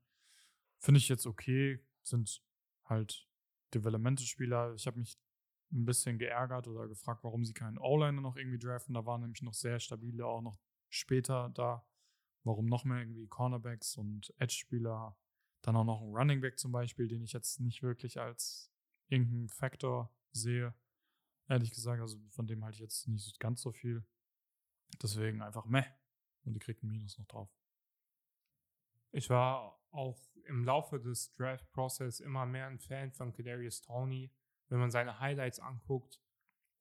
Finde 0.80 1.00
ich 1.00 1.10
jetzt 1.10 1.26
okay, 1.26 1.86
sind 2.02 2.42
halt 2.86 3.28
Developmental-Spieler. 3.74 4.74
Ich 4.76 4.88
habe 4.88 5.00
mich 5.00 5.20
ein 5.74 5.84
bisschen 5.84 6.18
geärgert 6.18 6.70
oder 6.70 6.88
gefragt, 6.88 7.26
warum 7.26 7.44
sie 7.44 7.54
keinen 7.54 7.78
O-Liner 7.78 8.22
noch 8.22 8.38
irgendwie 8.38 8.60
draften. 8.60 8.94
Da 8.94 9.06
waren 9.06 9.20
nämlich 9.20 9.42
noch 9.42 9.54
sehr 9.54 9.82
stabile, 9.82 10.26
auch 10.26 10.42
noch 10.42 10.58
später 10.88 11.50
da. 11.50 11.86
Warum 12.46 12.68
noch 12.68 12.86
mehr 12.86 13.00
irgendwie 13.00 13.28
Cornerbacks 13.28 13.98
und 13.98 14.34
Edge-Spieler? 14.38 15.18
Dann 15.62 15.76
auch 15.76 15.84
noch 15.84 16.02
ein 16.02 16.16
Running 16.16 16.40
Back 16.40 16.58
zum 16.58 16.72
Beispiel, 16.72 17.10
den 17.10 17.24
ich 17.24 17.34
jetzt 17.34 17.60
nicht 17.60 17.84
wirklich 17.84 18.18
als 18.18 18.72
irgendeinen 19.08 19.50
Faktor 19.50 20.12
sehe. 20.32 20.74
Ehrlich 21.48 21.74
gesagt, 21.74 22.02
also 22.02 22.18
von 22.30 22.48
dem 22.48 22.64
halte 22.64 22.76
ich 22.76 22.82
jetzt 22.82 23.08
nicht 23.08 23.40
ganz 23.40 23.62
so 23.62 23.72
viel. 23.72 24.04
Deswegen 25.02 25.42
einfach 25.42 25.66
meh. 25.66 25.86
Und 26.44 26.54
die 26.54 26.60
kriegt 26.60 26.84
ein 26.84 26.90
Minus 26.90 27.18
noch 27.18 27.28
drauf. 27.28 27.50
Ich 29.12 29.30
war 29.30 29.80
auch 29.92 30.20
im 30.48 30.64
Laufe 30.64 31.00
des 31.00 31.34
Draft-Prozess 31.36 32.20
immer 32.20 32.46
mehr 32.46 32.68
ein 32.68 32.80
Fan 32.80 33.12
von 33.12 33.32
Kadarius 33.32 33.82
Tony. 33.82 34.32
Wenn 34.70 34.80
man 34.80 34.92
seine 34.92 35.20
Highlights 35.20 35.60
anguckt, 35.60 36.20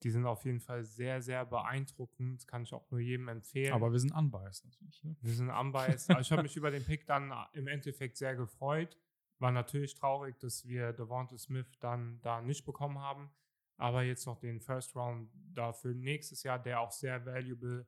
die 0.03 0.11
sind 0.11 0.25
auf 0.25 0.45
jeden 0.45 0.59
Fall 0.59 0.83
sehr, 0.83 1.21
sehr 1.21 1.45
beeindruckend. 1.45 2.47
Kann 2.47 2.63
ich 2.63 2.73
auch 2.73 2.89
nur 2.91 2.99
jedem 2.99 3.27
empfehlen. 3.27 3.73
Aber 3.73 3.91
wir 3.91 3.99
sind 3.99 4.11
unbiased 4.11 4.65
natürlich. 4.65 5.03
Ne? 5.03 5.15
Wir 5.21 5.33
sind 5.33 5.49
unbiased. 5.49 6.11
Aber 6.11 6.21
ich 6.21 6.31
habe 6.31 6.43
mich 6.43 6.55
über 6.57 6.71
den 6.71 6.83
Pick 6.83 7.05
dann 7.05 7.33
im 7.53 7.67
Endeffekt 7.67 8.17
sehr 8.17 8.35
gefreut. 8.35 8.97
War 9.39 9.51
natürlich 9.51 9.95
traurig, 9.95 10.37
dass 10.39 10.67
wir 10.67 10.93
Devonta 10.93 11.37
Smith 11.37 11.77
dann 11.79 12.19
da 12.21 12.41
nicht 12.41 12.65
bekommen 12.65 12.99
haben. 12.99 13.29
Aber 13.77 14.03
jetzt 14.03 14.25
noch 14.25 14.39
den 14.39 14.61
First 14.61 14.95
Round 14.95 15.29
dafür 15.53 15.93
nächstes 15.93 16.43
Jahr, 16.43 16.59
der 16.59 16.79
auch 16.79 16.91
sehr 16.91 17.25
valuable 17.25 17.85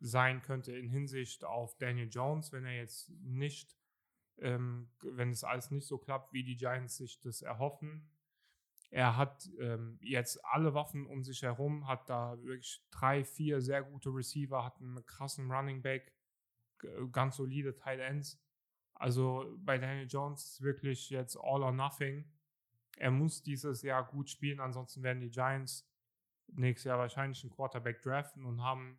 sein 0.00 0.42
könnte 0.42 0.76
in 0.76 0.88
Hinsicht 0.88 1.44
auf 1.44 1.76
Daniel 1.78 2.08
Jones, 2.10 2.52
wenn 2.52 2.66
er 2.66 2.76
jetzt 2.76 3.10
nicht, 3.22 3.74
ähm, 4.38 4.90
wenn 5.02 5.30
es 5.30 5.44
alles 5.44 5.70
nicht 5.70 5.86
so 5.86 5.96
klappt, 5.96 6.32
wie 6.34 6.44
die 6.44 6.56
Giants 6.56 6.98
sich 6.98 7.20
das 7.20 7.40
erhoffen. 7.40 8.10
Er 8.90 9.16
hat 9.16 9.48
ähm, 9.58 9.98
jetzt 10.02 10.44
alle 10.44 10.74
Waffen 10.74 11.06
um 11.06 11.24
sich 11.24 11.42
herum, 11.42 11.88
hat 11.88 12.08
da 12.10 12.40
wirklich 12.42 12.84
drei, 12.90 13.24
vier 13.24 13.60
sehr 13.60 13.82
gute 13.82 14.10
Receiver, 14.10 14.62
hat 14.62 14.78
einen 14.80 15.04
krassen 15.06 15.50
Running 15.50 15.82
Back, 15.82 16.12
ganz 17.10 17.36
solide 17.36 17.74
Tight 17.74 18.00
Ends. 18.00 18.43
Also 19.04 19.54
bei 19.58 19.76
Daniel 19.76 20.06
Jones 20.06 20.52
ist 20.52 20.62
wirklich 20.62 21.10
jetzt 21.10 21.36
all 21.36 21.62
or 21.62 21.72
nothing. 21.72 22.24
Er 22.96 23.10
muss 23.10 23.42
dieses 23.42 23.82
Jahr 23.82 24.02
gut 24.02 24.30
spielen, 24.30 24.60
ansonsten 24.60 25.02
werden 25.02 25.20
die 25.20 25.28
Giants 25.28 25.86
nächstes 26.46 26.88
Jahr 26.88 26.98
wahrscheinlich 26.98 27.44
einen 27.44 27.52
Quarterback 27.52 28.00
draften 28.00 28.46
und 28.46 28.62
haben 28.62 28.98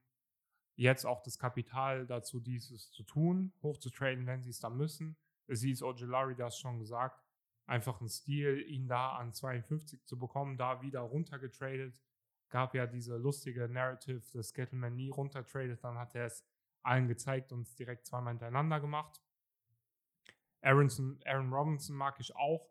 jetzt 0.75 1.07
auch 1.07 1.23
das 1.23 1.39
Kapital 1.39 2.05
dazu, 2.05 2.39
dieses 2.39 2.91
zu 2.91 3.01
tun, 3.01 3.51
hochzutraden, 3.63 4.27
wenn 4.27 4.43
sie 4.43 4.51
es 4.51 4.59
dann 4.59 4.77
müssen. 4.77 5.17
Sie 5.47 5.71
ist 5.71 5.81
Ojolari 5.81 6.35
das 6.35 6.59
schon 6.59 6.77
gesagt. 6.77 7.25
Einfach 7.65 7.99
ein 7.99 8.07
Stil, 8.07 8.63
ihn 8.67 8.87
da 8.87 9.13
an 9.13 9.33
52 9.33 10.05
zu 10.05 10.19
bekommen, 10.19 10.55
da 10.55 10.83
wieder 10.83 10.99
runtergetradet. 10.99 11.99
Gab 12.49 12.75
ja 12.75 12.85
diese 12.85 13.17
lustige 13.17 13.67
Narrative, 13.67 14.21
dass 14.33 14.53
Gettleman 14.53 14.93
nie 14.93 15.09
runtertradet, 15.09 15.83
dann 15.83 15.97
hat 15.97 16.13
er 16.13 16.27
es 16.27 16.45
allen 16.83 17.07
gezeigt 17.07 17.51
und 17.51 17.61
es 17.61 17.73
direkt 17.73 18.05
zweimal 18.05 18.33
hintereinander 18.33 18.79
gemacht. 18.79 19.24
Aronson, 20.65 21.19
Aaron 21.25 21.53
Robinson 21.53 21.95
mag 21.95 22.19
ich 22.19 22.35
auch. 22.35 22.67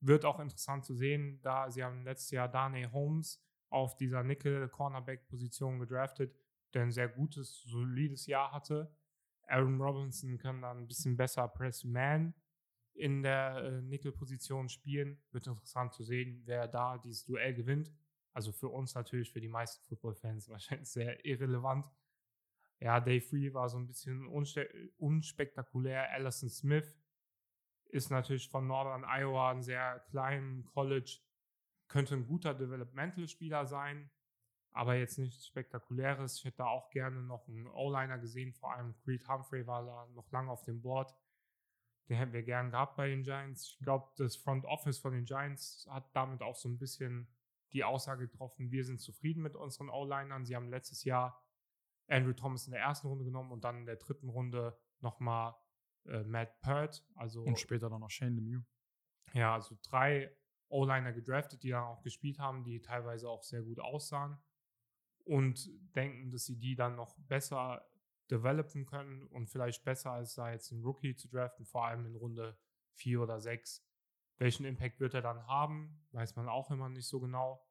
Wird 0.00 0.24
auch 0.24 0.38
interessant 0.38 0.84
zu 0.84 0.94
sehen, 0.94 1.40
da 1.42 1.70
sie 1.70 1.82
haben 1.82 2.04
letztes 2.04 2.30
Jahr 2.30 2.48
Darnay 2.48 2.84
Holmes 2.84 3.42
auf 3.68 3.96
dieser 3.96 4.22
Nickel-Cornerback-Position 4.22 5.80
gedraftet, 5.80 6.36
der 6.72 6.82
ein 6.82 6.92
sehr 6.92 7.08
gutes, 7.08 7.62
solides 7.64 8.26
Jahr 8.26 8.52
hatte. 8.52 8.94
Aaron 9.48 9.80
Robinson 9.80 10.38
kann 10.38 10.62
dann 10.62 10.78
ein 10.78 10.86
bisschen 10.86 11.16
besser 11.16 11.48
Press-Man 11.48 12.34
in 12.94 13.22
der 13.22 13.56
äh, 13.56 13.82
Nickel-Position 13.82 14.68
spielen. 14.68 15.20
Wird 15.32 15.48
interessant 15.48 15.94
zu 15.94 16.04
sehen, 16.04 16.42
wer 16.44 16.68
da 16.68 16.98
dieses 16.98 17.24
Duell 17.24 17.54
gewinnt. 17.54 17.92
Also 18.34 18.52
für 18.52 18.68
uns 18.68 18.94
natürlich, 18.94 19.32
für 19.32 19.40
die 19.40 19.48
meisten 19.48 19.84
Football-Fans 19.86 20.48
wahrscheinlich 20.48 20.88
sehr 20.88 21.24
irrelevant. 21.24 21.86
Ja, 22.78 23.00
Day 23.00 23.20
Free 23.20 23.52
war 23.52 23.68
so 23.68 23.78
ein 23.78 23.86
bisschen 23.86 24.26
unspektakulär. 24.98 26.12
Allison 26.12 26.50
Smith 26.50 26.94
ist 27.88 28.10
natürlich 28.10 28.48
von 28.48 28.66
Northern 28.66 29.04
Iowa 29.04 29.50
ein 29.50 29.62
sehr 29.62 30.00
kleinen 30.10 30.64
College. 30.64 31.18
Könnte 31.88 32.14
ein 32.14 32.26
guter 32.26 32.54
Developmental-Spieler 32.54 33.66
sein, 33.66 34.10
aber 34.72 34.96
jetzt 34.96 35.18
nichts 35.18 35.46
Spektakuläres. 35.46 36.38
Ich 36.38 36.44
hätte 36.44 36.58
da 36.58 36.66
auch 36.66 36.90
gerne 36.90 37.22
noch 37.22 37.48
einen 37.48 37.66
O-Liner 37.68 38.18
gesehen, 38.18 38.52
vor 38.52 38.72
allem 38.72 38.94
Creed 39.04 39.26
Humphrey 39.28 39.66
war 39.66 39.84
da 39.84 40.06
noch 40.14 40.30
lange 40.32 40.50
auf 40.50 40.62
dem 40.62 40.82
Board. 40.82 41.14
Den 42.08 42.16
hätten 42.16 42.32
wir 42.32 42.42
gern 42.42 42.70
gehabt 42.70 42.96
bei 42.96 43.08
den 43.08 43.22
Giants. 43.22 43.68
Ich 43.70 43.78
glaube, 43.84 44.12
das 44.16 44.36
Front 44.36 44.64
Office 44.64 44.98
von 44.98 45.12
den 45.12 45.24
Giants 45.24 45.88
hat 45.90 46.14
damit 46.14 46.42
auch 46.42 46.54
so 46.54 46.68
ein 46.68 46.78
bisschen 46.78 47.28
die 47.72 47.84
Aussage 47.84 48.28
getroffen, 48.28 48.70
wir 48.70 48.84
sind 48.84 49.00
zufrieden 49.00 49.42
mit 49.42 49.54
unseren 49.54 49.90
O-Linern. 49.90 50.44
Sie 50.44 50.54
haben 50.54 50.70
letztes 50.70 51.04
Jahr 51.04 51.44
Andrew 52.08 52.32
Thomas 52.32 52.66
in 52.66 52.72
der 52.72 52.80
ersten 52.80 53.08
Runde 53.08 53.24
genommen 53.24 53.52
und 53.52 53.64
dann 53.64 53.78
in 53.78 53.86
der 53.86 53.96
dritten 53.96 54.28
Runde 54.28 54.78
nochmal 55.00 55.54
äh, 56.08 56.24
Matt 56.24 56.60
Pert. 56.60 57.04
Also, 57.14 57.42
Und 57.44 57.58
später 57.58 57.88
dann 57.90 58.00
noch 58.00 58.10
Shane 58.10 58.34
Lemieux. 58.36 58.64
ja, 59.32 59.54
also 59.54 59.76
drei 59.82 60.34
O-Liner 60.68 61.12
gedraftet, 61.12 61.62
die 61.62 61.70
dann 61.70 61.84
auch 61.84 62.02
gespielt 62.02 62.38
haben, 62.38 62.64
die 62.64 62.80
teilweise 62.80 63.28
auch 63.28 63.42
sehr 63.42 63.62
gut 63.62 63.78
aussahen. 63.78 64.38
Und 65.24 65.68
denken, 65.94 66.30
dass 66.30 66.44
sie 66.44 66.58
die 66.58 66.76
dann 66.76 66.94
noch 66.96 67.16
besser 67.26 67.84
developen 68.30 68.86
können 68.86 69.26
und 69.28 69.48
vielleicht 69.48 69.84
besser 69.84 70.12
als 70.12 70.34
da 70.34 70.50
jetzt 70.52 70.72
einen 70.72 70.82
Rookie 70.82 71.14
zu 71.16 71.28
draften, 71.28 71.64
vor 71.64 71.84
allem 71.86 72.06
in 72.06 72.16
Runde 72.16 72.58
4 72.94 73.20
oder 73.20 73.40
6. 73.40 73.84
Welchen 74.38 74.66
Impact 74.66 75.00
wird 75.00 75.14
er 75.14 75.22
dann 75.22 75.46
haben, 75.46 76.06
weiß 76.12 76.36
man 76.36 76.48
auch 76.48 76.70
immer 76.70 76.88
nicht 76.88 77.08
so 77.08 77.20
genau. 77.20 77.64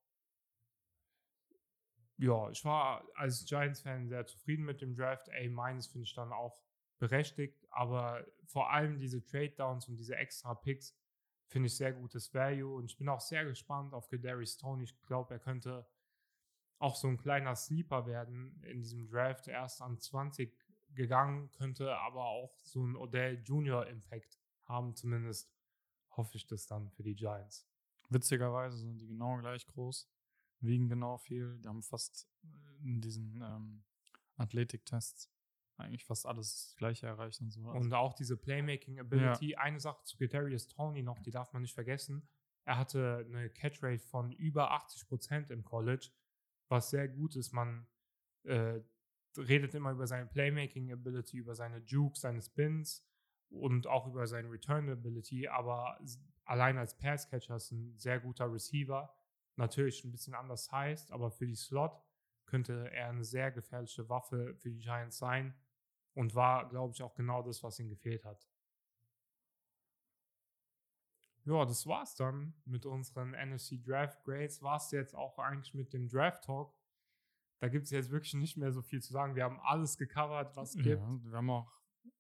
Ja, 2.18 2.50
ich 2.50 2.64
war 2.64 3.06
als 3.16 3.46
Giants-Fan 3.46 4.08
sehr 4.08 4.26
zufrieden 4.26 4.64
mit 4.64 4.82
dem 4.82 4.96
Draft. 4.96 5.30
A- 5.30 5.34
finde 5.34 6.04
ich 6.04 6.14
dann 6.14 6.32
auch 6.32 6.65
berechtigt, 7.00 7.66
aber 7.72 8.26
vor 8.46 8.72
allem 8.72 8.98
diese 8.98 9.24
Trade-Downs 9.24 9.88
und 9.88 9.98
diese 9.98 10.16
extra 10.16 10.54
Picks 10.54 10.96
finde 11.48 11.68
ich 11.68 11.76
sehr 11.76 11.94
gutes 11.94 12.34
Value 12.34 12.76
und 12.76 12.86
ich 12.86 12.98
bin 12.98 13.10
auch 13.10 13.22
sehr 13.22 13.46
gespannt 13.46 13.94
auf 13.94 14.08
Kadarius 14.08 14.54
Stone. 14.54 14.84
Ich 14.84 15.00
glaube, 15.04 15.34
er 15.34 15.40
könnte 15.40 15.88
auch 16.80 16.96
so 16.96 17.08
ein 17.08 17.18
kleiner 17.18 17.56
Sleeper 17.56 18.06
werden 18.06 18.62
in 18.64 18.82
diesem 18.82 19.08
Draft. 19.08 19.48
Erst 19.48 19.82
an 19.82 20.00
20 20.00 20.54
gegangen, 20.94 21.52
könnte 21.52 21.96
aber 21.98 22.26
auch 22.26 22.58
so 22.64 22.86
ein 22.86 22.96
Odell 22.96 23.42
Junior 23.44 23.88
Impact 23.88 24.40
haben, 24.64 24.96
zumindest 24.96 25.54
hoffe 26.12 26.38
ich 26.38 26.48
das 26.48 26.66
dann 26.68 26.90
für 26.92 27.04
die 27.04 27.16
Giants. 27.16 27.68
Witzigerweise 28.10 28.78
sind 28.78 29.00
die 29.00 29.08
genau 29.08 29.38
gleich 29.38 29.66
groß, 29.68 30.10
wiegen 30.60 30.88
genau 30.88 31.18
viel. 31.18 31.58
Die 31.60 31.68
haben 31.68 31.84
fast 31.84 32.28
äh, 32.44 32.84
in 32.84 33.02
diesen 33.02 33.42
ähm, 33.42 33.84
Athletiktests 34.38 35.30
eigentlich 35.78 36.06
fast 36.06 36.26
alles 36.26 36.68
das 36.68 36.76
Gleiche 36.78 37.08
erreicht 37.08 37.42
und 37.42 37.52
so. 37.52 37.62
Und 37.62 37.94
auch 37.94 38.14
diese 38.14 38.38
Playmaking 38.38 39.00
Ability. 39.00 39.56
Eine 39.56 39.80
Sache 39.80 40.04
zu 40.04 40.18
Kadarius 40.18 40.68
Tony 40.68 41.04
noch, 41.04 41.20
die 41.20 41.32
darf 41.32 41.54
man 41.54 41.62
nicht 41.62 41.74
vergessen. 41.74 42.28
Er 42.66 42.78
hatte 42.78 43.26
eine 43.30 43.50
Catch-Rate 43.50 44.04
von 44.04 44.32
über 44.32 44.72
80% 44.74 45.52
im 45.52 45.64
College, 45.64 46.10
was 46.68 46.90
sehr 46.90 47.08
gut 47.08 47.36
ist. 47.36 47.52
Man 47.52 47.88
äh, 48.44 48.80
redet 49.38 49.76
immer 49.76 49.92
über 49.92 50.08
seine 50.08 50.26
Playmaking 50.26 50.92
Ability, 50.92 51.38
über 51.38 51.56
seine 51.56 51.80
Jukes, 51.80 52.22
seine 52.22 52.42
Spins 52.42 53.06
und 53.50 53.88
auch 53.88 54.08
über 54.08 54.26
seine 54.28 54.50
Return 54.50 54.90
Ability, 54.90 55.48
aber 55.48 56.00
allein 56.46 56.78
als 56.78 56.98
Pass-Catcher 56.98 57.58
ist 57.58 57.72
ein 57.72 57.98
sehr 57.98 58.20
guter 58.20 58.52
Receiver. 58.52 59.14
Natürlich 59.58 60.04
ein 60.04 60.12
bisschen 60.12 60.34
anders 60.34 60.72
heißt, 60.72 61.12
aber 61.12 61.32
für 61.32 61.46
die 61.46 61.56
Slot 61.56 62.02
könnte 62.46 62.92
er 62.92 63.10
eine 63.10 63.24
sehr 63.24 63.52
gefährliche 63.52 64.10
Waffe 64.10 64.56
für 64.56 64.70
die 64.70 64.80
Giants 64.80 65.18
sein 65.18 65.54
und 66.16 66.34
war, 66.34 66.68
glaube 66.70 66.94
ich, 66.94 67.04
auch 67.04 67.14
genau 67.14 67.44
das, 67.44 67.62
was 67.62 67.80
ihm 67.80 67.90
gefehlt 67.90 68.26
hat. 68.26 68.48
Ja, 71.44 71.64
das 71.64 71.86
war's 71.86 72.16
dann 72.16 72.56
mit 72.66 72.88
unseren 72.88 73.32
NFC 73.32 73.84
Draft 73.84 74.24
Grades. 74.24 74.64
War's 74.64 74.90
jetzt 74.92 75.14
auch 75.14 75.38
eigentlich 75.38 75.76
mit 75.76 75.94
dem 75.94 76.10
Draft 76.10 76.44
Talk. 76.44 76.74
Da 77.60 77.70
gibt 77.70 77.86
es 77.86 77.92
jetzt 77.92 78.10
wirklich 78.10 78.34
nicht 78.34 78.58
mehr 78.58 78.72
so 78.72 78.82
viel 78.82 79.02
zu 79.02 79.14
sagen. 79.14 79.36
Wir 79.36 79.44
haben 79.44 79.60
alles 79.60 79.98
gecovert, 79.98 80.56
was 80.56 80.70
es 80.70 80.76
ja, 80.78 80.96
gibt. 80.96 81.26
wir 81.26 81.38
haben 81.38 81.50
auch 81.52 81.72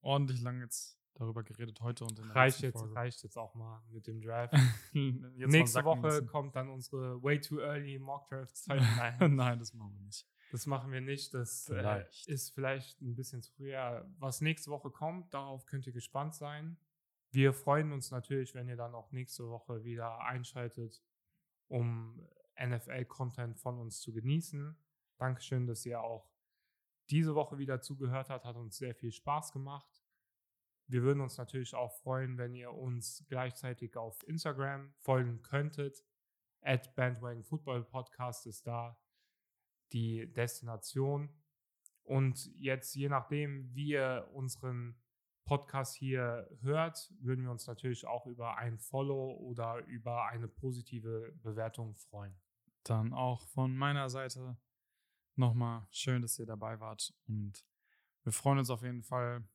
ordentlich 0.01 0.41
lang 0.41 0.59
jetzt 0.61 0.99
darüber 1.15 1.43
geredet 1.43 1.81
heute 1.81 2.03
und 2.03 2.19
in 2.19 2.27
der 2.27 2.35
Reicht 2.35 2.61
jetzt, 2.61 2.77
Folge. 2.77 2.95
reicht 2.95 3.23
jetzt 3.23 3.37
auch 3.37 3.55
mal 3.55 3.81
mit 3.89 4.05
dem 4.05 4.21
Draft. 4.21 4.53
Nächste 4.93 5.83
Woche 5.83 6.07
lassen. 6.07 6.27
kommt 6.27 6.55
dann 6.55 6.69
unsere 6.69 7.21
Way 7.23 7.41
Too 7.41 7.59
Early 7.59 7.97
Mock 7.97 8.27
Drafts. 8.27 8.67
Nein, 8.67 9.35
Nein, 9.35 9.59
das 9.59 9.73
machen 9.73 9.93
wir 9.95 10.01
nicht. 10.01 10.27
Das 10.55 10.67
machen 10.67 10.89
wir 10.93 11.01
nicht. 11.01 11.33
Das 11.33 11.69
äh, 11.69 12.05
ist 12.27 12.51
vielleicht 12.51 13.01
ein 13.01 13.13
bisschen 13.13 13.41
zu 13.41 13.51
früher. 13.51 14.09
Was 14.19 14.39
nächste 14.39 14.71
Woche 14.71 14.89
kommt, 14.89 15.33
darauf 15.33 15.65
könnt 15.65 15.85
ihr 15.85 15.91
gespannt 15.91 16.33
sein. 16.33 16.77
Wir 17.31 17.51
freuen 17.51 17.91
uns 17.91 18.09
natürlich, 18.09 18.55
wenn 18.55 18.69
ihr 18.69 18.77
dann 18.77 18.95
auch 18.95 19.11
nächste 19.11 19.49
Woche 19.49 19.83
wieder 19.83 20.21
einschaltet, 20.21 21.03
um 21.67 22.25
NFL-Content 22.57 23.59
von 23.59 23.77
uns 23.79 23.99
zu 23.99 24.13
genießen. 24.13 24.77
Dankeschön, 25.17 25.67
dass 25.67 25.85
ihr 25.85 25.99
auch 25.99 26.31
diese 27.09 27.35
Woche 27.35 27.57
wieder 27.57 27.81
zugehört 27.81 28.29
habt. 28.29 28.45
Hat 28.45 28.55
uns 28.55 28.77
sehr 28.77 28.95
viel 28.95 29.11
Spaß 29.11 29.51
gemacht. 29.51 30.05
Wir 30.87 31.03
würden 31.03 31.19
uns 31.19 31.37
natürlich 31.37 31.75
auch 31.75 31.91
freuen, 31.91 32.37
wenn 32.37 32.55
ihr 32.55 32.71
uns 32.71 33.25
gleichzeitig 33.27 33.97
auf 33.97 34.25
Instagram 34.25 34.93
folgen 34.99 35.41
könntet. 35.41 36.05
At 36.61 36.95
Bandwagon 36.95 37.43
Football 37.43 37.83
Podcast 37.83 38.47
ist 38.47 38.65
da 38.65 38.97
die 39.93 40.31
Destination. 40.33 41.29
Und 42.03 42.51
jetzt, 42.55 42.95
je 42.95 43.09
nachdem, 43.09 43.73
wie 43.73 43.89
ihr 43.89 44.29
unseren 44.33 44.95
Podcast 45.45 45.95
hier 45.95 46.49
hört, 46.61 47.13
würden 47.19 47.43
wir 47.43 47.51
uns 47.51 47.67
natürlich 47.67 48.05
auch 48.07 48.25
über 48.25 48.57
ein 48.57 48.79
Follow 48.79 49.31
oder 49.33 49.85
über 49.85 50.25
eine 50.27 50.47
positive 50.47 51.33
Bewertung 51.43 51.95
freuen. 51.95 52.35
Dann 52.83 53.13
auch 53.13 53.47
von 53.47 53.75
meiner 53.75 54.09
Seite 54.09 54.57
nochmal 55.35 55.87
schön, 55.91 56.21
dass 56.21 56.39
ihr 56.39 56.45
dabei 56.45 56.79
wart. 56.79 57.13
Und 57.27 57.65
wir 58.23 58.31
freuen 58.31 58.59
uns 58.59 58.69
auf 58.69 58.81
jeden 58.81 59.03
Fall 59.03 59.47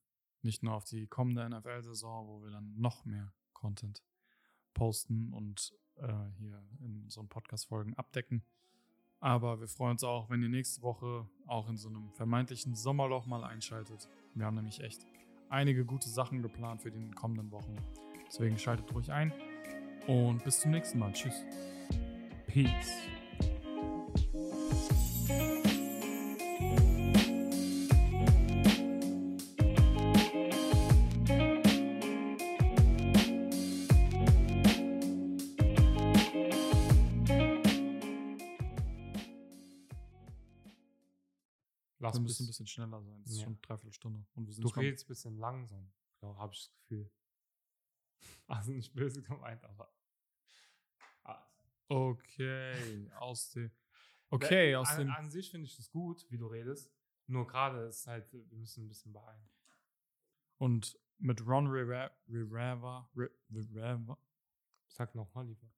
nicht 0.42 0.62
nur 0.62 0.74
auf 0.74 0.84
die 0.84 1.06
kommende 1.06 1.48
NFL-Saison, 1.48 2.26
wo 2.26 2.42
wir 2.42 2.50
dann 2.50 2.72
noch 2.76 3.04
mehr 3.04 3.32
Content 3.52 4.02
posten 4.74 5.32
und 5.32 5.74
äh, 5.96 6.30
hier 6.38 6.64
in 6.78 7.02
unseren 7.02 7.28
Podcast-Folgen 7.28 7.94
abdecken. 7.94 8.44
Aber 9.20 9.60
wir 9.60 9.68
freuen 9.68 9.92
uns 9.92 10.04
auch, 10.04 10.30
wenn 10.30 10.42
ihr 10.42 10.48
nächste 10.48 10.82
Woche 10.82 11.26
auch 11.46 11.68
in 11.68 11.76
so 11.76 11.88
einem 11.88 12.10
vermeintlichen 12.12 12.74
Sommerloch 12.74 13.26
mal 13.26 13.44
einschaltet. 13.44 14.08
Wir 14.34 14.46
haben 14.46 14.56
nämlich 14.56 14.80
echt 14.80 15.06
einige 15.50 15.84
gute 15.84 16.08
Sachen 16.08 16.42
geplant 16.42 16.82
für 16.82 16.90
die 16.90 17.10
kommenden 17.10 17.50
Wochen. 17.50 17.76
Deswegen 18.26 18.58
schaltet 18.58 18.92
ruhig 18.94 19.12
ein 19.12 19.32
und 20.06 20.42
bis 20.44 20.60
zum 20.60 20.70
nächsten 20.70 20.98
Mal. 20.98 21.12
Tschüss. 21.12 21.44
Peace. 22.46 23.19
Wir 42.20 42.28
müssen 42.28 42.44
ein 42.44 42.46
bisschen 42.48 42.66
schneller 42.66 43.02
sein. 43.02 43.22
Das 43.22 43.32
ist 43.32 43.38
Ja. 43.38 43.44
schon 43.44 43.60
dreiviertel 43.62 43.92
Stunde. 43.92 44.26
Und 44.34 44.46
wir 44.46 44.54
sind 44.54 44.64
du 44.64 44.68
redest 44.68 45.04
ein 45.04 45.08
bisschen 45.08 45.36
langsam, 45.38 45.92
habe 46.22 46.52
ich 46.52 46.60
das 46.66 46.72
Gefühl. 46.74 47.10
Also 48.46 48.72
nicht 48.72 48.92
böse 48.94 49.22
gemeint, 49.22 49.64
aber. 49.64 49.92
Ah, 51.24 51.46
Okay, 51.88 53.10
aus 53.16 53.50
dem. 53.50 53.70
Okay, 54.28 54.76
aus 54.76 54.88
an, 54.90 54.98
dem. 54.98 55.10
An 55.10 55.30
sich 55.30 55.50
finde 55.50 55.66
ich 55.66 55.76
das 55.76 55.90
gut, 55.90 56.26
wie 56.30 56.36
du 56.38 56.46
redest. 56.46 56.92
Nur 57.26 57.46
gerade 57.46 57.84
ist 57.86 58.06
halt, 58.06 58.30
wir 58.32 58.44
müssen 58.58 58.84
ein 58.84 58.88
bisschen 58.88 59.12
beeilen. 59.12 59.48
Und 60.58 60.98
mit 61.18 61.44
Ron 61.46 61.66
Rivera, 61.68 62.10
Rivera, 62.28 63.08
Ri- 63.14 63.30
Rivera 63.50 64.18
Sag 64.88 65.14
nochmal 65.14 65.46
lieber. 65.46 65.70